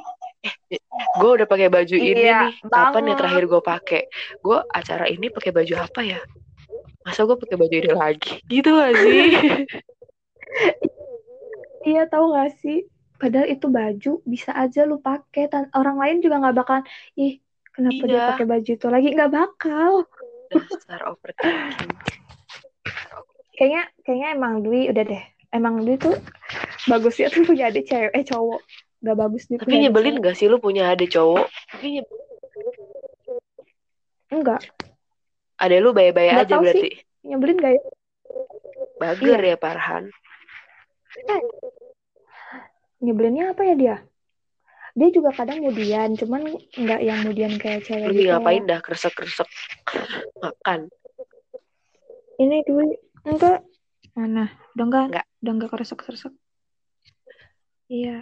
Eh 0.71 0.79
gue 1.19 1.31
udah 1.35 1.47
pakai 1.51 1.67
baju 1.67 1.97
ini 1.99 2.31
Iya, 2.31 2.47
nih. 2.47 2.71
Kapan 2.71 3.11
ya 3.11 3.15
terakhir 3.19 3.45
gue 3.51 3.63
pakai? 3.65 4.03
Gue 4.39 4.59
acara 4.71 5.11
ini 5.11 5.27
pakai 5.35 5.51
baju 5.51 5.75
apa 5.83 6.01
ya 6.07 6.23
masa 7.03 7.21
gue 7.23 7.35
pakai 7.35 7.57
baju 7.57 7.75
ini 7.75 7.93
lagi 7.93 8.33
gitu 8.47 8.71
gak 8.71 8.95
sih 8.97 9.23
Iya 11.83 12.07
tahu 12.07 12.31
gak 12.31 12.55
sih? 12.63 12.87
Padahal 13.19 13.51
itu 13.51 13.67
baju 13.67 14.13
bisa 14.23 14.55
aja 14.55 14.83
lu 14.83 14.99
pakai. 14.99 15.47
Tan 15.47 15.67
orang 15.75 15.99
lain 15.99 16.17
juga 16.19 16.39
nggak 16.39 16.55
bakal. 16.55 16.79
Ih 17.15 17.43
kenapa 17.71 18.03
dia 18.07 18.15
Iya. 18.15 18.29
pakai 18.31 18.47
baju 18.47 18.71
itu 18.71 18.87
lagi? 18.87 19.09
Nggak 19.11 19.33
bakal. 19.33 19.93
dasar 20.47 21.01
overthinking 21.09 21.91
Kayaknya 23.53 23.83
kayaknya 24.03 24.29
emang 24.31 24.55
Dwi 24.61 24.95
udah 24.95 25.05
deh. 25.05 25.23
Emang 25.51 25.75
Dwi 25.81 25.95
tuh 25.97 26.15
bagus 26.87 27.19
ya 27.19 27.27
tuh 27.29 27.43
punya 27.43 27.67
adik 27.67 27.87
cewek 27.87 28.15
eh 28.15 28.23
cowok. 28.23 28.61
Gak 29.03 29.17
bagus 29.19 29.43
Dwi 29.47 29.57
tapi 29.59 29.75
nyebelin 29.81 30.15
cewek. 30.19 30.23
gak 30.23 30.37
sih 30.39 30.47
lu 30.47 30.59
punya 30.59 30.95
adik 30.95 31.11
cowok 31.11 31.51
tapi 31.67 31.99
nyebelin 31.99 32.27
Enggak. 34.31 34.61
Ada 35.63 35.79
lu 35.79 35.95
Nggak 36.35 36.43
aja 36.43 36.53
tahu 36.53 36.63
berarti. 36.67 36.91
Nyebelin 37.23 37.57
gak 37.57 37.73
ya? 37.73 37.83
Bager 38.99 39.39
Iya. 39.39 39.51
ya 39.55 39.57
Parhan. 39.57 40.05
Nyebelinnya 42.99 43.55
apa 43.55 43.63
ya 43.63 43.75
dia? 43.75 43.97
Dia 44.93 45.09
juga 45.09 45.33
kadang 45.33 45.65
mudian, 45.65 46.13
cuman 46.13 46.45
nggak 46.77 47.01
yang 47.01 47.25
mudian 47.25 47.55
kayak 47.57 47.83
cewek 47.83 48.13
Lebih 48.13 48.29
gitu. 48.29 48.33
ngapain 48.37 48.63
dah 48.63 48.79
kresek-kresek 48.79 49.49
makan. 50.37 50.93
Ini 52.37 52.57
Dwi 52.63 52.93
enggak 53.25 53.65
mana? 54.13 54.53
Udah 54.77 54.85
enggak? 54.85 55.05
Enggak. 55.09 55.27
Udah 55.41 55.53
enggak 55.57 55.71
keresek-keresek. 55.73 56.33
Iya. 57.89 58.17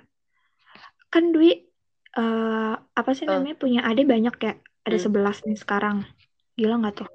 Kan 1.09 1.33
Dwi 1.33 1.67
eh 2.11 2.75
apa 2.77 3.11
sih 3.15 3.23
Eh. 3.23 3.31
namanya 3.31 3.55
punya 3.55 3.81
adik 3.83 4.07
banyak 4.07 4.35
ya? 4.37 4.55
ada 4.81 4.97
Hmm. 4.97 5.05
sebelas 5.05 5.37
nih 5.45 5.55
sekarang 5.55 6.09
gila 6.57 6.81
nggak 6.81 7.05
tuh 7.05 7.09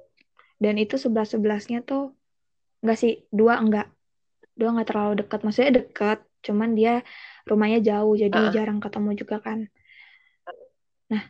dan 0.56 0.74
itu 0.80 0.96
sebelas 0.96 1.32
sebelasnya 1.32 1.84
tuh 1.84 2.16
nggak 2.80 2.98
sih 2.98 3.24
dua 3.32 3.60
enggak 3.60 3.88
dua 4.56 4.72
nggak 4.72 4.88
terlalu 4.88 5.12
dekat 5.20 5.40
maksudnya 5.44 5.84
dekat 5.84 6.18
cuman 6.40 6.72
dia 6.72 7.04
rumahnya 7.44 7.82
jauh 7.82 8.14
jadi 8.16 8.32
Uh-uh. 8.32 8.52
jarang 8.54 8.78
ketemu 8.80 9.10
juga 9.18 9.36
kan 9.42 9.68
nah 11.12 11.22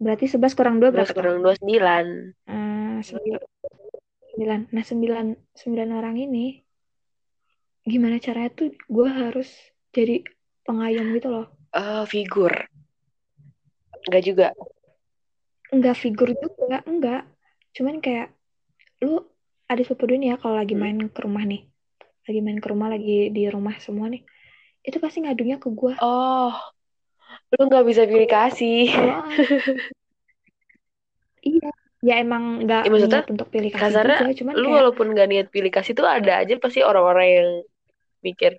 berarti 0.00 0.26
sebelas 0.26 0.52
kurang 0.58 0.82
dua 0.82 0.90
berapa 0.90 1.14
kurang 1.14 1.40
dua 1.40 1.54
sembilan. 1.56 2.06
Eh, 2.50 2.98
sembilan 3.00 3.40
sembilan 4.34 4.60
nah 4.74 4.84
sembilan 4.84 5.26
sembilan 5.54 5.88
orang 5.94 6.16
ini 6.18 6.46
gimana 7.84 8.16
caranya 8.18 8.50
tuh 8.50 8.72
gue 8.74 9.08
harus 9.08 9.48
jadi 9.94 10.24
pengayom 10.64 11.12
gitu 11.14 11.28
loh 11.30 11.46
Eh, 11.74 12.04
figur. 12.06 12.54
Enggak 14.06 14.22
juga. 14.22 14.46
enggak 15.74 15.96
figur 15.98 16.30
juga 16.38 16.86
enggak 16.86 17.22
cuman 17.76 17.96
kayak 18.04 18.26
lu 19.04 19.12
ada 19.70 19.82
sepupu 19.86 20.04
nih 20.20 20.28
ya 20.32 20.36
kalau 20.42 20.56
lagi 20.60 20.74
Hmm. 20.74 20.82
main 20.82 20.98
ke 21.14 21.20
rumah 21.26 21.44
nih. 21.50 21.60
Lagi 22.26 22.40
main 22.46 22.58
ke 22.64 22.68
rumah 22.72 22.88
lagi 22.94 23.12
di 23.36 23.42
rumah 23.54 23.74
semua 23.86 24.06
nih. 24.14 24.22
Itu 24.88 24.98
pasti 25.04 25.18
ngadunya 25.24 25.56
ke 25.62 25.68
gue 25.80 25.94
Oh, 26.00 26.54
lu 27.52 27.60
nggak 27.68 27.84
bisa 27.88 28.02
pilih 28.10 28.28
kasih. 28.34 28.84
ah, 28.96 29.38
iya. 31.48 31.68
Ya 32.08 32.14
emang 32.24 32.42
nggak 32.64 32.82
Ya, 32.84 32.88
maksudnya 32.92 33.22
niat 33.22 33.26
untuk 33.32 33.48
pilih 33.54 33.70
kasih 33.76 33.96
Kasarnya 33.96 34.18
juga 34.18 34.24
cuman 34.38 34.56
lu 34.60 34.66
kayak 34.66 34.76
walaupun 34.76 35.06
gak 35.18 35.28
niat 35.32 35.48
pilih 35.54 35.70
kasih 35.76 35.92
tuh 35.98 36.06
ada 36.16 36.32
aja 36.42 36.54
pasti 36.62 36.80
orang-orang 36.90 37.26
yang 37.38 37.48
mikir, 38.26 38.52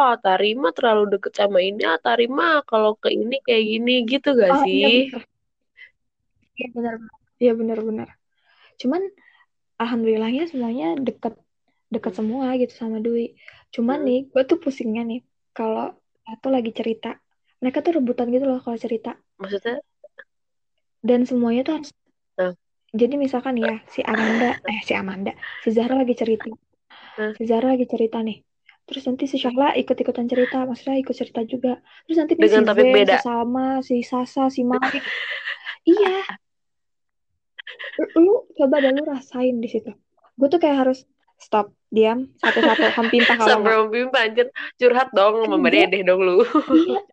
oh 0.00 0.14
Tarima 0.24 0.68
terlalu 0.76 1.02
deket 1.14 1.32
sama 1.40 1.58
ini, 1.68 1.80
ah 1.92 1.98
Tarima 2.06 2.44
kalau 2.70 2.92
ke 3.02 3.08
ini 3.14 3.36
kayak 3.46 3.64
gini 3.72 3.92
gitu 4.12 4.28
gak 4.42 4.54
oh 4.54 4.64
iya 4.76 4.88
sih? 4.90 5.12
iya 6.58 6.66
benar 6.76 6.94
iya 7.42 7.52
benar 7.60 7.78
benar 7.88 8.08
cuman 8.82 9.02
alhamdulillahnya 9.78 10.50
semuanya 10.50 10.98
deket 10.98 11.38
deket 11.88 12.12
semua 12.18 12.56
gitu 12.56 12.72
sama 12.72 12.98
Dwi. 12.98 13.38
Cuman 13.70 14.02
Hmm. 14.02 14.06
nih 14.08 14.20
gue 14.28 14.42
tuh 14.44 14.58
pusingnya 14.58 15.06
nih 15.06 15.20
kalau 15.52 15.94
satu 16.24 16.48
lagi 16.50 16.74
cerita. 16.74 17.20
Mereka 17.62 17.78
tuh 17.80 18.00
rebutan 18.00 18.26
gitu 18.28 18.42
loh 18.42 18.58
kalau 18.58 18.74
cerita. 18.74 19.14
Maksudnya, 19.38 19.78
dan 21.02 21.22
semuanya 21.22 21.62
tuh 21.62 21.74
harus 21.78 21.90
Nah. 22.32 22.52
jadi 22.90 23.14
misalkan 23.14 23.54
ya 23.54 23.82
si 23.86 24.00
Amanda 24.02 24.56
eh 24.66 24.80
si 24.82 24.92
Amanda 24.96 25.32
si 25.62 25.70
Zahra 25.70 26.00
lagi 26.00 26.14
cerita. 26.14 26.48
Nah. 27.18 27.32
si 27.36 27.42
Zahra 27.44 27.74
lagi 27.76 27.86
cerita 27.86 28.18
nih. 28.18 28.40
Terus 28.82 29.06
nanti 29.06 29.30
si 29.30 29.38
Syahla 29.38 29.78
ikut-ikutan 29.78 30.26
cerita 30.26 30.66
maksudnya 30.66 30.98
ikut 30.98 31.14
cerita 31.14 31.40
juga. 31.46 31.78
Terus 32.08 32.18
nanti 32.18 32.34
Dengan 32.34 32.66
si 32.66 32.68
topik 32.72 32.88
beda. 32.90 33.14
si 33.14 33.22
Salma 33.22 33.68
si 33.84 33.96
Sasa 34.02 34.50
si 34.50 34.62
Malik. 34.64 35.02
Iya 35.82 36.22
Lu- 38.16 38.46
coba 38.56 38.80
dah 38.80 38.90
lu 38.90 39.02
rasain 39.04 39.58
di 39.58 39.68
situ 39.68 39.92
gue 40.32 40.48
tuh 40.48 40.58
kayak 40.58 40.88
harus 40.88 41.04
stop 41.36 41.74
diam 41.92 42.30
satu-satu 42.40 42.88
hampimpah 42.96 43.36
kalau 43.38 43.50
sampai 43.60 43.74
memimpin 43.84 44.16
anjir 44.16 44.46
curhat 44.78 45.08
dong 45.12 45.44
sama 45.44 45.58
Mbak 45.58 45.68
Enggak. 45.68 45.90
Dedeh 45.90 46.02
dong 46.06 46.20
lu. 46.24 46.36
iya 46.88 47.00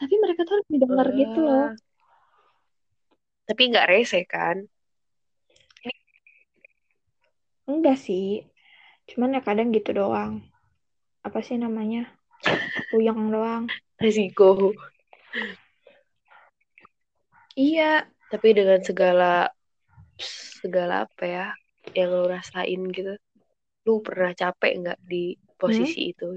tapi 0.00 0.14
mereka 0.20 0.40
tuh 0.44 0.60
harus 0.60 0.68
didengar 0.70 1.06
gitu 1.12 1.40
loh 1.40 1.70
Ah. 1.70 1.72
Tapi 3.44 3.62
nggak 3.68 3.88
rese 3.92 4.24
kan? 4.24 4.64
enggak 7.64 7.96
sih 7.96 8.44
cuman 9.08 9.36
ya 9.36 9.40
kadang 9.40 9.72
gitu 9.72 9.92
doang 9.92 10.44
apa 11.24 11.40
sih 11.40 11.56
namanya 11.56 12.08
puyeng 12.92 13.32
doang 13.32 13.68
Resiko. 13.96 14.76
iya 17.56 18.04
Tapi 18.34 18.48
dengan 18.50 18.82
segala 18.82 19.46
segala 20.58 21.06
apa 21.06 21.22
ya 21.22 21.46
yang 21.94 22.10
lu 22.10 22.26
rasain 22.26 22.82
gitu, 22.90 23.14
lu 23.86 24.02
pernah 24.02 24.34
capek 24.34 24.82
nggak 24.82 24.98
di 25.06 25.38
posisi 25.54 26.10
itu? 26.10 26.34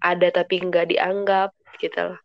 Ada 0.00 0.32
tapi 0.32 0.64
nggak 0.64 0.96
dianggap 0.96 1.52
gitu 1.76 2.00
loh. 2.00 2.20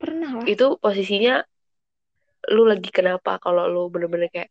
pernah 0.00 0.40
lah. 0.40 0.44
Itu 0.48 0.80
posisinya 0.80 1.44
lu 2.56 2.64
lagi 2.64 2.88
kenapa 2.88 3.36
kalau 3.36 3.68
lu 3.68 3.92
bener-bener 3.92 4.32
kayak 4.32 4.48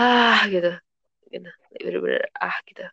ah 0.00 0.40
gitu. 0.48 0.72
Gitu 1.28 1.50
bener-bener 1.84 2.32
ah 2.32 2.56
gitu. 2.64 2.84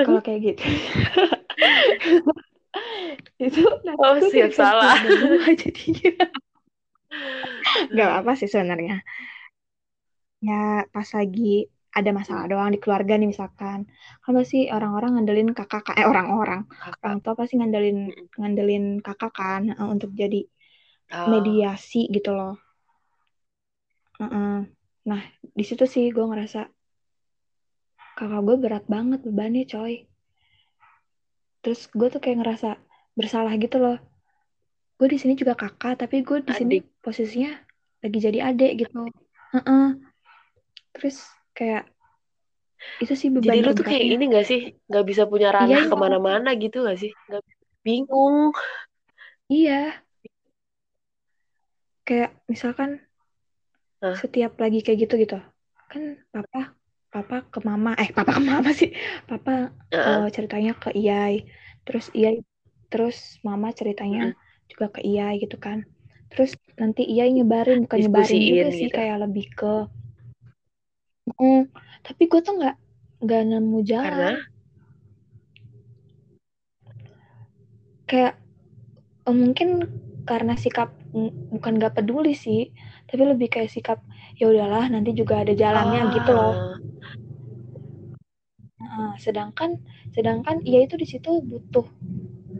Kalau 0.00 0.20
kayak 0.24 0.40
gitu 0.48 0.64
itu 3.38 3.60
Oh, 3.98 4.16
jadi 4.32 4.50
salah. 4.52 4.96
jadinya. 5.62 6.32
Nggak 7.92 8.10
apa 8.18 8.30
sih 8.38 8.48
sebenarnya. 8.52 8.94
Ya 10.48 10.54
pas 10.94 11.08
lagi 11.18 11.42
ada 11.98 12.10
masalah 12.18 12.44
doang 12.50 12.70
di 12.74 12.78
keluarga 12.82 13.12
nih 13.20 13.28
misalkan. 13.32 13.78
Kan 14.22 14.32
pasti 14.38 14.58
orang-orang 14.76 15.10
ngandelin 15.14 15.48
kakak 15.58 15.84
eh 16.00 16.06
orang-orang. 16.12 16.60
Orang 17.04 17.18
tua 17.22 17.34
pasti 17.40 17.54
ngandelin 17.58 17.98
ngandelin 18.40 18.84
kakak 19.06 19.32
kan 19.38 19.62
eh, 19.80 19.88
untuk 19.94 20.10
jadi 20.20 20.38
Oh, 21.12 21.28
mediasi 21.32 21.98
gitu 22.16 22.30
loh. 22.38 22.54
Nah 25.10 25.22
di 25.58 25.64
situ 25.68 25.84
sih 25.94 26.04
gue 26.14 26.24
ngerasa 26.28 26.58
kakak 28.18 28.40
gue 28.46 28.56
berat 28.62 28.84
banget 28.94 29.20
bebannya 29.26 29.62
coy 29.72 29.92
terus 31.62 31.86
gue 31.94 32.08
tuh 32.10 32.20
kayak 32.20 32.42
ngerasa 32.42 32.76
bersalah 33.14 33.54
gitu 33.56 33.78
loh. 33.78 33.98
Gue 34.98 35.08
di 35.10 35.18
sini 35.18 35.34
juga 35.38 35.54
kakak 35.54 36.02
tapi 36.06 36.22
gue 36.26 36.42
di 36.42 36.52
sini 36.54 36.76
posisinya 37.02 37.54
lagi 38.02 38.18
jadi 38.18 38.38
adik 38.50 38.86
gitu. 38.86 39.08
Heeh. 39.54 39.86
terus 40.92 41.24
kayak 41.56 41.88
itu 43.00 43.14
sih 43.16 43.28
beban 43.32 43.56
jadi 43.56 43.60
lu 43.64 43.70
tuh 43.72 43.86
kayak 43.86 44.04
ini 44.04 44.24
gak 44.28 44.46
sih? 44.46 44.60
Nggak 44.90 45.04
bisa 45.08 45.22
punya 45.26 45.48
ranah 45.54 45.70
Iya, 45.70 45.78
iya. 45.86 45.90
ke 45.90 45.96
mana-mana 45.96 46.50
gitu 46.58 46.84
gak 46.84 46.98
sih? 47.00 47.10
Nggak 47.30 47.42
bingung. 47.82 48.52
Iya. 49.50 50.02
Kayak 52.02 52.30
misalkan 52.50 52.98
Hah? 54.02 54.18
setiap 54.18 54.58
lagi 54.58 54.82
kayak 54.82 55.06
gitu 55.06 55.14
gitu 55.22 55.38
kan 55.86 56.18
papa 56.34 56.74
papa 57.14 57.36
ke 57.52 57.58
mama. 57.68 57.90
Eh 58.02 58.10
papa 58.16 58.32
ke 58.38 58.42
mama 58.50 58.70
sih. 58.80 58.90
Papa 59.30 59.52
Heeh. 59.92 60.24
eh, 60.26 60.26
ceritanya 60.34 60.72
ke 60.82 60.88
Iyai. 61.00 61.34
Terus 61.86 62.06
Iyai 62.18 62.36
terus 62.92 63.16
mama 63.48 63.68
ceritanya 63.78 64.22
juga 64.70 64.86
ke 64.94 65.00
Iyai 65.08 65.34
gitu 65.44 65.56
kan. 65.66 65.78
Terus 66.32 66.50
nanti 66.80 67.02
Iyai 67.12 67.30
nyebarin 67.36 67.78
bukan 67.84 67.98
nyebarin 68.02 68.42
Diskusiin 68.42 68.50
juga 68.50 68.68
sih 68.78 68.88
gitu. 68.88 68.96
kayak 68.96 69.16
lebih 69.28 69.46
ke 69.58 69.72
Mm, 71.38 71.62
tapi 72.06 72.22
gue 72.30 72.40
tuh 72.46 72.54
nggak 72.58 72.76
nggak 73.22 73.42
nemu 73.50 73.78
karena? 74.02 74.26
Jalan 74.26 74.34
kayak 78.10 78.34
eh, 79.28 79.34
mungkin 79.42 79.68
karena 80.28 80.54
sikap 80.58 80.88
mm, 81.14 81.30
bukan 81.54 81.72
nggak 81.78 81.94
peduli 81.98 82.34
sih 82.44 82.70
tapi 83.08 83.22
lebih 83.26 83.48
kayak 83.54 83.70
sikap 83.72 83.98
ya 84.40 84.44
udahlah 84.48 84.88
nanti 84.88 85.10
juga 85.12 85.42
ada 85.44 85.52
jalannya 85.52 86.02
gitu 86.16 86.30
loh. 86.32 86.54
Ah, 86.54 86.76
Nah, 88.82 89.16
sedangkan 89.16 89.80
sedangkan 90.12 90.60
ia 90.68 90.84
itu 90.84 91.00
di 91.00 91.06
situ 91.08 91.40
butuh 91.40 91.86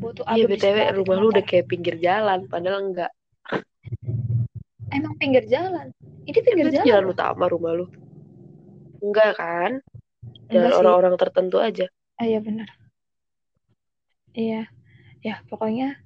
butuh 0.00 0.24
iya 0.32 0.48
btw 0.48 0.96
rumah 0.98 1.16
lu 1.20 1.28
udah 1.30 1.44
kayak 1.44 1.68
pinggir 1.68 2.00
jalan 2.00 2.48
padahal 2.48 2.88
enggak. 2.88 3.12
Emang 4.92 5.14
pinggir 5.20 5.44
jalan? 5.48 5.92
Ini 6.24 6.38
pinggir 6.40 6.66
itu 6.72 6.76
jalan 6.80 6.88
jalan 6.88 7.06
utama 7.12 7.44
rumah 7.52 7.72
lu? 7.76 7.86
Enggak 9.04 9.36
kan? 9.36 9.70
Jalan 10.48 10.70
sih. 10.72 10.78
orang-orang 10.80 11.14
tertentu 11.20 11.56
aja. 11.60 11.86
Ah, 12.16 12.26
iya 12.28 12.40
benar. 12.40 12.68
Iya. 14.32 14.68
Ya 15.22 15.38
pokoknya 15.46 16.02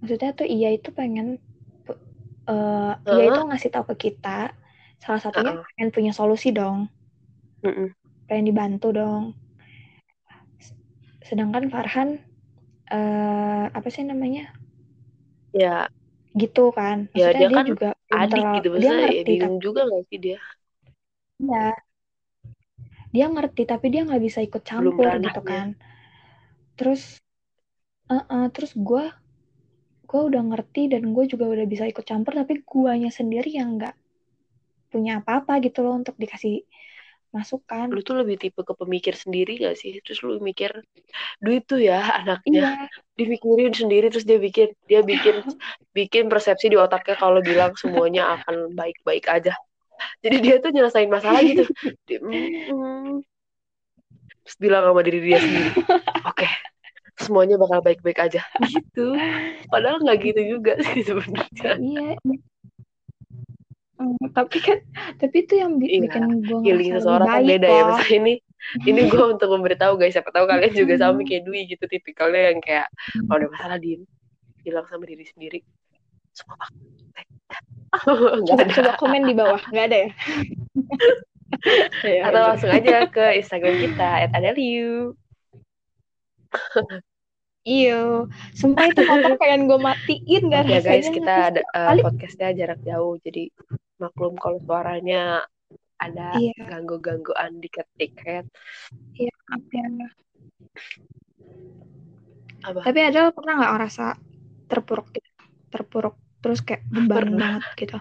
maksudnya 0.00 0.30
tuh 0.32 0.46
iya 0.48 0.72
itu 0.72 0.88
pengen 0.94 1.36
eh 2.48 2.92
iya 3.12 3.22
Heeh. 3.28 3.28
itu 3.28 3.40
ngasih 3.44 3.70
tahu 3.74 3.84
ke 3.92 4.08
kita 4.08 4.56
salah 5.04 5.20
satunya 5.24 5.52
Heeh. 5.52 5.64
pengen 5.74 5.90
punya 5.96 6.12
solusi 6.18 6.48
dong. 6.58 6.78
Mm-mm. 7.64 7.94
pengen 8.28 8.46
dibantu 8.48 8.88
dong. 8.98 9.24
Sedangkan 11.28 11.70
Farhan 11.72 12.08
eh 12.90 13.64
apa 13.78 13.88
sih 13.94 14.04
namanya? 14.10 14.44
Ya. 15.52 15.88
Gitu 16.40 16.64
kan. 16.78 16.96
Ya, 17.18 17.24
maksudnya 17.24 17.40
dia 17.40 17.48
dia, 17.50 17.56
kan 17.56 17.66
juga 17.70 17.88
adik 18.22 18.44
terlalu- 18.44 18.54
gitu 18.54 18.68
dia 18.80 18.92
ya 19.14 19.22
ngerti 19.22 19.30
bingung 19.30 19.56
juga 19.64 19.80
gak 19.92 20.02
sih 20.08 20.18
dia? 20.24 20.36
Tapi 21.48 21.48
ya 21.48 21.74
dia 23.14 23.26
ngerti 23.34 23.62
tapi 23.72 23.86
dia 23.92 24.02
nggak 24.06 24.22
bisa 24.26 24.40
ikut 24.46 24.62
campur 24.70 25.12
gitu 25.24 25.40
kan. 25.50 25.66
Terus 26.78 27.20
eh 28.14 28.46
terus 28.54 28.72
gue 28.88 29.04
gue 30.10 30.20
udah 30.28 30.42
ngerti 30.50 30.82
dan 30.92 31.02
gue 31.14 31.24
juga 31.32 31.44
udah 31.54 31.66
bisa 31.72 31.84
ikut 31.92 32.04
campur 32.10 32.32
tapi 32.40 32.54
guanya 32.70 33.10
sendiri 33.18 33.50
yang 33.60 33.70
nggak 33.78 33.94
punya 34.88 35.20
apa-apa 35.20 35.60
gitu 35.64 35.84
loh 35.84 35.94
untuk 36.00 36.16
dikasih 36.16 36.64
masukan. 37.28 37.92
Lu 37.92 38.00
tuh 38.00 38.24
lebih 38.24 38.40
tipe 38.40 38.60
ke 38.64 38.72
pemikir 38.72 39.12
sendiri 39.12 39.60
gak 39.60 39.76
sih? 39.76 40.00
Terus 40.00 40.24
lu 40.24 40.40
mikir 40.40 40.72
duit 41.44 41.68
tuh 41.68 41.80
ya 41.80 42.24
anaknya. 42.24 42.88
Iya. 42.88 42.88
Dimikirin 43.18 43.74
sendiri 43.76 44.06
terus 44.08 44.24
dia 44.24 44.40
bikin 44.40 44.72
dia 44.88 45.00
bikin 45.04 45.44
bikin 45.98 46.24
persepsi 46.32 46.72
di 46.72 46.76
otaknya 46.80 47.16
kalau 47.20 47.44
bilang 47.44 47.76
semuanya 47.76 48.40
akan 48.40 48.72
baik-baik 48.72 49.28
aja. 49.28 49.52
Jadi 50.22 50.36
dia 50.40 50.54
tuh 50.62 50.70
nyelesain 50.70 51.10
masalah 51.10 51.42
gitu. 51.42 51.66
Dia, 52.06 52.18
"Mm, 52.24 52.48
mm." 52.70 53.14
terus 54.48 54.64
bilang 54.64 54.80
sama 54.80 55.04
diri 55.04 55.20
dia 55.20 55.36
sendiri 55.36 55.76
oke 56.24 56.48
semuanya 57.18 57.58
bakal 57.58 57.82
baik-baik 57.82 58.18
aja. 58.30 58.42
Gitu. 58.62 59.06
Padahal 59.74 60.00
nggak 60.00 60.18
gitu 60.22 60.56
juga 60.56 60.78
sih 60.80 61.02
sebenarnya. 61.02 61.76
Iya 61.76 62.14
Hmm, 63.98 64.14
tapi 64.30 64.58
kan 64.62 64.78
tapi 65.18 65.36
itu 65.42 65.54
yang 65.58 65.74
bi- 65.74 65.90
Iya, 65.90 66.02
bikin 66.06 66.22
gue 66.46 66.58
healing 66.62 66.90
lebih 66.94 67.02
seseorang 67.02 67.26
kan 67.26 67.42
beda 67.42 67.66
ya. 67.66 67.82
Mas. 67.90 68.06
ini 68.14 68.34
ini 68.86 69.00
gue 69.10 69.24
untuk 69.34 69.48
memberitahu 69.50 69.92
guys 69.98 70.14
siapa 70.14 70.30
tahu 70.30 70.46
kalian 70.46 70.70
juga 70.70 70.94
sama 71.02 71.18
Mm-mm. 71.18 71.26
kayak 71.26 71.42
Dwi 71.42 71.60
gitu 71.66 71.84
tipikalnya 71.90 72.54
yang 72.54 72.58
kayak 72.62 72.86
kalau 73.26 73.38
ada 73.42 73.48
masalah 73.50 73.78
diem 73.82 74.02
bilang 74.62 74.86
sama 74.86 75.02
diri 75.02 75.24
sendiri 75.26 75.58
semua 76.30 76.66
coba 78.46 78.62
coba 78.70 78.90
komen 79.02 79.22
di 79.26 79.34
bawah 79.34 79.58
nggak 79.66 79.86
ada 79.90 79.98
ya 79.98 80.10
atau 82.30 82.38
ya. 82.38 82.46
langsung 82.54 82.70
aja 82.70 82.96
ke 83.10 83.24
Instagram 83.42 83.74
kita 83.82 84.30
@adeliu 84.30 85.18
Iya, 87.68 88.24
sumpah 88.56 88.84
itu 88.88 89.00
motor 89.10 89.32
pengen 89.36 89.68
gue 89.68 89.76
matiin 89.76 90.42
gak 90.48 90.64
ya 90.72 90.80
guys 90.80 91.06
kita 91.12 91.32
ada 91.52 91.60
kali. 91.68 92.00
podcastnya 92.00 92.48
jarak 92.56 92.80
jauh 92.80 93.20
jadi 93.20 93.52
maklum 94.00 94.34
kalau 94.40 94.56
suaranya 94.64 95.44
ada 96.00 96.32
Iya, 96.38 96.54
ganggu-gangguan 96.64 97.60
dikit-dikit 97.60 98.48
iya, 99.18 99.32
maaf 99.52 99.64
ya. 99.68 99.84
apa 102.64 102.78
Tapi 102.88 103.00
ada 103.04 103.20
pernah 103.36 103.52
nggak 103.58 103.72
ngerasa 103.76 104.04
terpuruk 104.70 105.06
gitu? 105.12 105.28
Terpuruk 105.68 106.14
terus 106.40 106.62
kayak 106.64 106.82
beban 106.88 107.34
banget 107.36 107.62
gitu. 107.76 107.98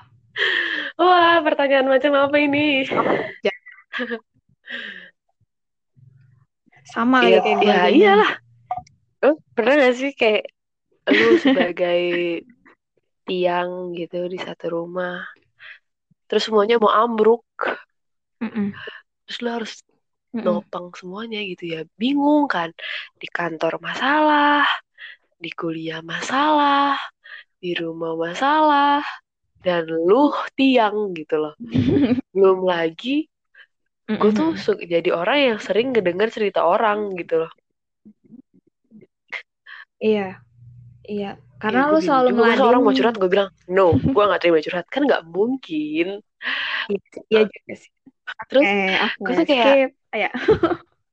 wah 1.01 1.41
pertanyaan 1.43 1.89
macam 1.89 2.13
apa 2.15 2.37
ini 2.39 2.85
Sama 6.87 7.19
Iya, 7.19 7.43
lagi 7.43 7.51
kayak 7.51 7.57
gue 7.59 7.67
ya 7.67 7.81
iyalah. 7.91 8.31
Lu 9.23 9.31
pernah 9.55 9.73
gak 9.81 9.95
sih 9.97 10.11
kayak 10.13 10.43
lu 11.07 11.39
sebagai 11.39 12.01
tiang 13.27 13.95
gitu 13.95 14.27
di 14.31 14.39
satu 14.39 14.65
rumah, 14.71 15.23
terus 16.27 16.47
semuanya 16.47 16.75
mau 16.79 16.91
ambruk, 16.91 17.43
Mm-mm, 18.43 18.71
terus 19.25 19.37
lu 19.43 19.49
harus 19.51 19.73
nopang 20.45 20.93
semuanya 20.95 21.39
gitu 21.43 21.63
ya. 21.73 21.81
Bingung 21.99 22.45
kan? 22.47 22.69
Di 23.17 23.27
kantor 23.27 23.79
masalah, 23.83 24.63
di 25.39 25.49
kuliah 25.51 25.99
masalah, 26.03 26.95
di 27.59 27.73
rumah 27.75 28.13
masalah, 28.15 29.01
dan 29.65 29.87
lu 29.89 30.31
tiang 30.55 31.11
gitu 31.17 31.35
loh. 31.41 31.53
Belum 32.35 32.63
lagi 32.63 33.27
gue 34.07 34.31
tuh 34.33 34.55
jadi 34.81 35.09
orang 35.13 35.39
yang 35.51 35.59
sering 35.61 35.93
ngedenger 35.93 36.29
cerita 36.33 36.65
orang 36.65 37.13
gitu 37.19 37.43
loh. 37.45 37.51
Iya, 39.97 40.37
iya. 41.09 41.31
Iya, 41.37 41.39
Karena 41.57 41.79
gue 41.89 41.97
lu 41.97 42.05
selalu 42.05 42.29
juga 42.29 42.41
masa 42.45 42.63
orang 42.69 42.81
mau 42.85 42.93
curhat 42.93 43.15
gue 43.17 43.29
bilang 43.33 43.49
no 43.65 43.97
gue 43.97 44.23
gak 44.29 44.41
terima 44.45 44.59
curhat 44.61 44.85
kan 44.93 45.01
nggak 45.09 45.23
mungkin 45.25 46.07
Iya 47.33 47.41
juga 47.49 47.73
sih. 47.81 47.91
terus 48.49 48.67
gue 49.25 49.33
tuh 49.41 49.45
kayak. 49.49 49.75
Ya. 50.13 50.29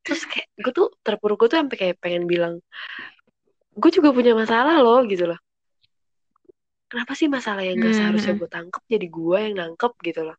terus 0.04 0.22
kayak 0.28 0.48
gue 0.60 0.72
tuh 0.76 0.86
terpuruk 1.00 1.36
gue 1.40 1.48
tuh 1.48 1.58
sampai 1.64 1.76
kayak 1.80 1.96
pengen 2.02 2.24
bilang 2.28 2.60
gue 3.74 3.90
juga 3.90 4.12
punya 4.12 4.36
masalah 4.36 4.78
loh 4.84 5.00
gitu 5.08 5.24
loh 5.32 5.38
kenapa 6.92 7.12
sih 7.18 7.26
masalah 7.26 7.64
yang 7.64 7.80
gak 7.80 7.96
seharusnya 7.96 8.36
Hmm, 8.36 8.40
gue 8.44 8.50
tangkep 8.52 8.82
jadi 8.86 9.06
gue 9.08 9.38
yang 9.48 9.54
nangkep 9.58 9.92
gitu 10.04 10.20
loh 10.28 10.36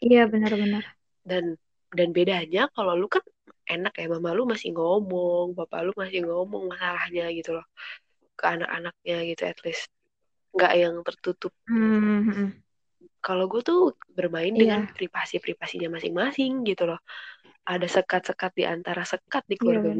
Iya 0.00 0.26
benar-benar. 0.32 0.84
dan 1.30 1.44
dan 1.92 2.08
bedanya 2.16 2.66
kalau 2.74 2.96
lu 2.96 3.06
kan 3.06 3.22
enak 3.74 3.92
ya 3.96 4.06
mama 4.10 4.30
lu 4.36 4.42
masih 4.44 4.74
ngomong 4.74 5.54
bapak 5.58 5.80
lu 5.86 5.92
masih 5.94 6.20
ngomong 6.26 6.66
masalahnya 6.70 7.30
gitu 7.38 7.50
loh 7.56 7.66
ke 8.38 8.44
anak-anaknya 8.46 9.16
gitu 9.30 9.42
at 9.46 9.58
least 9.66 9.86
nggak 10.56 10.72
yang 10.82 10.94
tertutup 11.06 11.52
Hmm, 11.70 12.26
hmm, 12.26 12.34
hmm. 12.34 12.48
kalau 13.22 13.46
gue 13.46 13.62
tuh 13.62 13.94
bermain 14.16 14.50
Iya. 14.50 14.60
dengan 14.60 14.80
privasi-privasinya 14.90 15.88
masing-masing 15.96 16.66
gitu 16.66 16.90
loh 16.90 17.00
ada 17.64 17.86
sekat-sekat 17.86 18.50
di 18.58 18.64
antara 18.66 19.06
sekat 19.06 19.46
di 19.46 19.54
keluarga 19.54 19.86
gue 19.86 19.94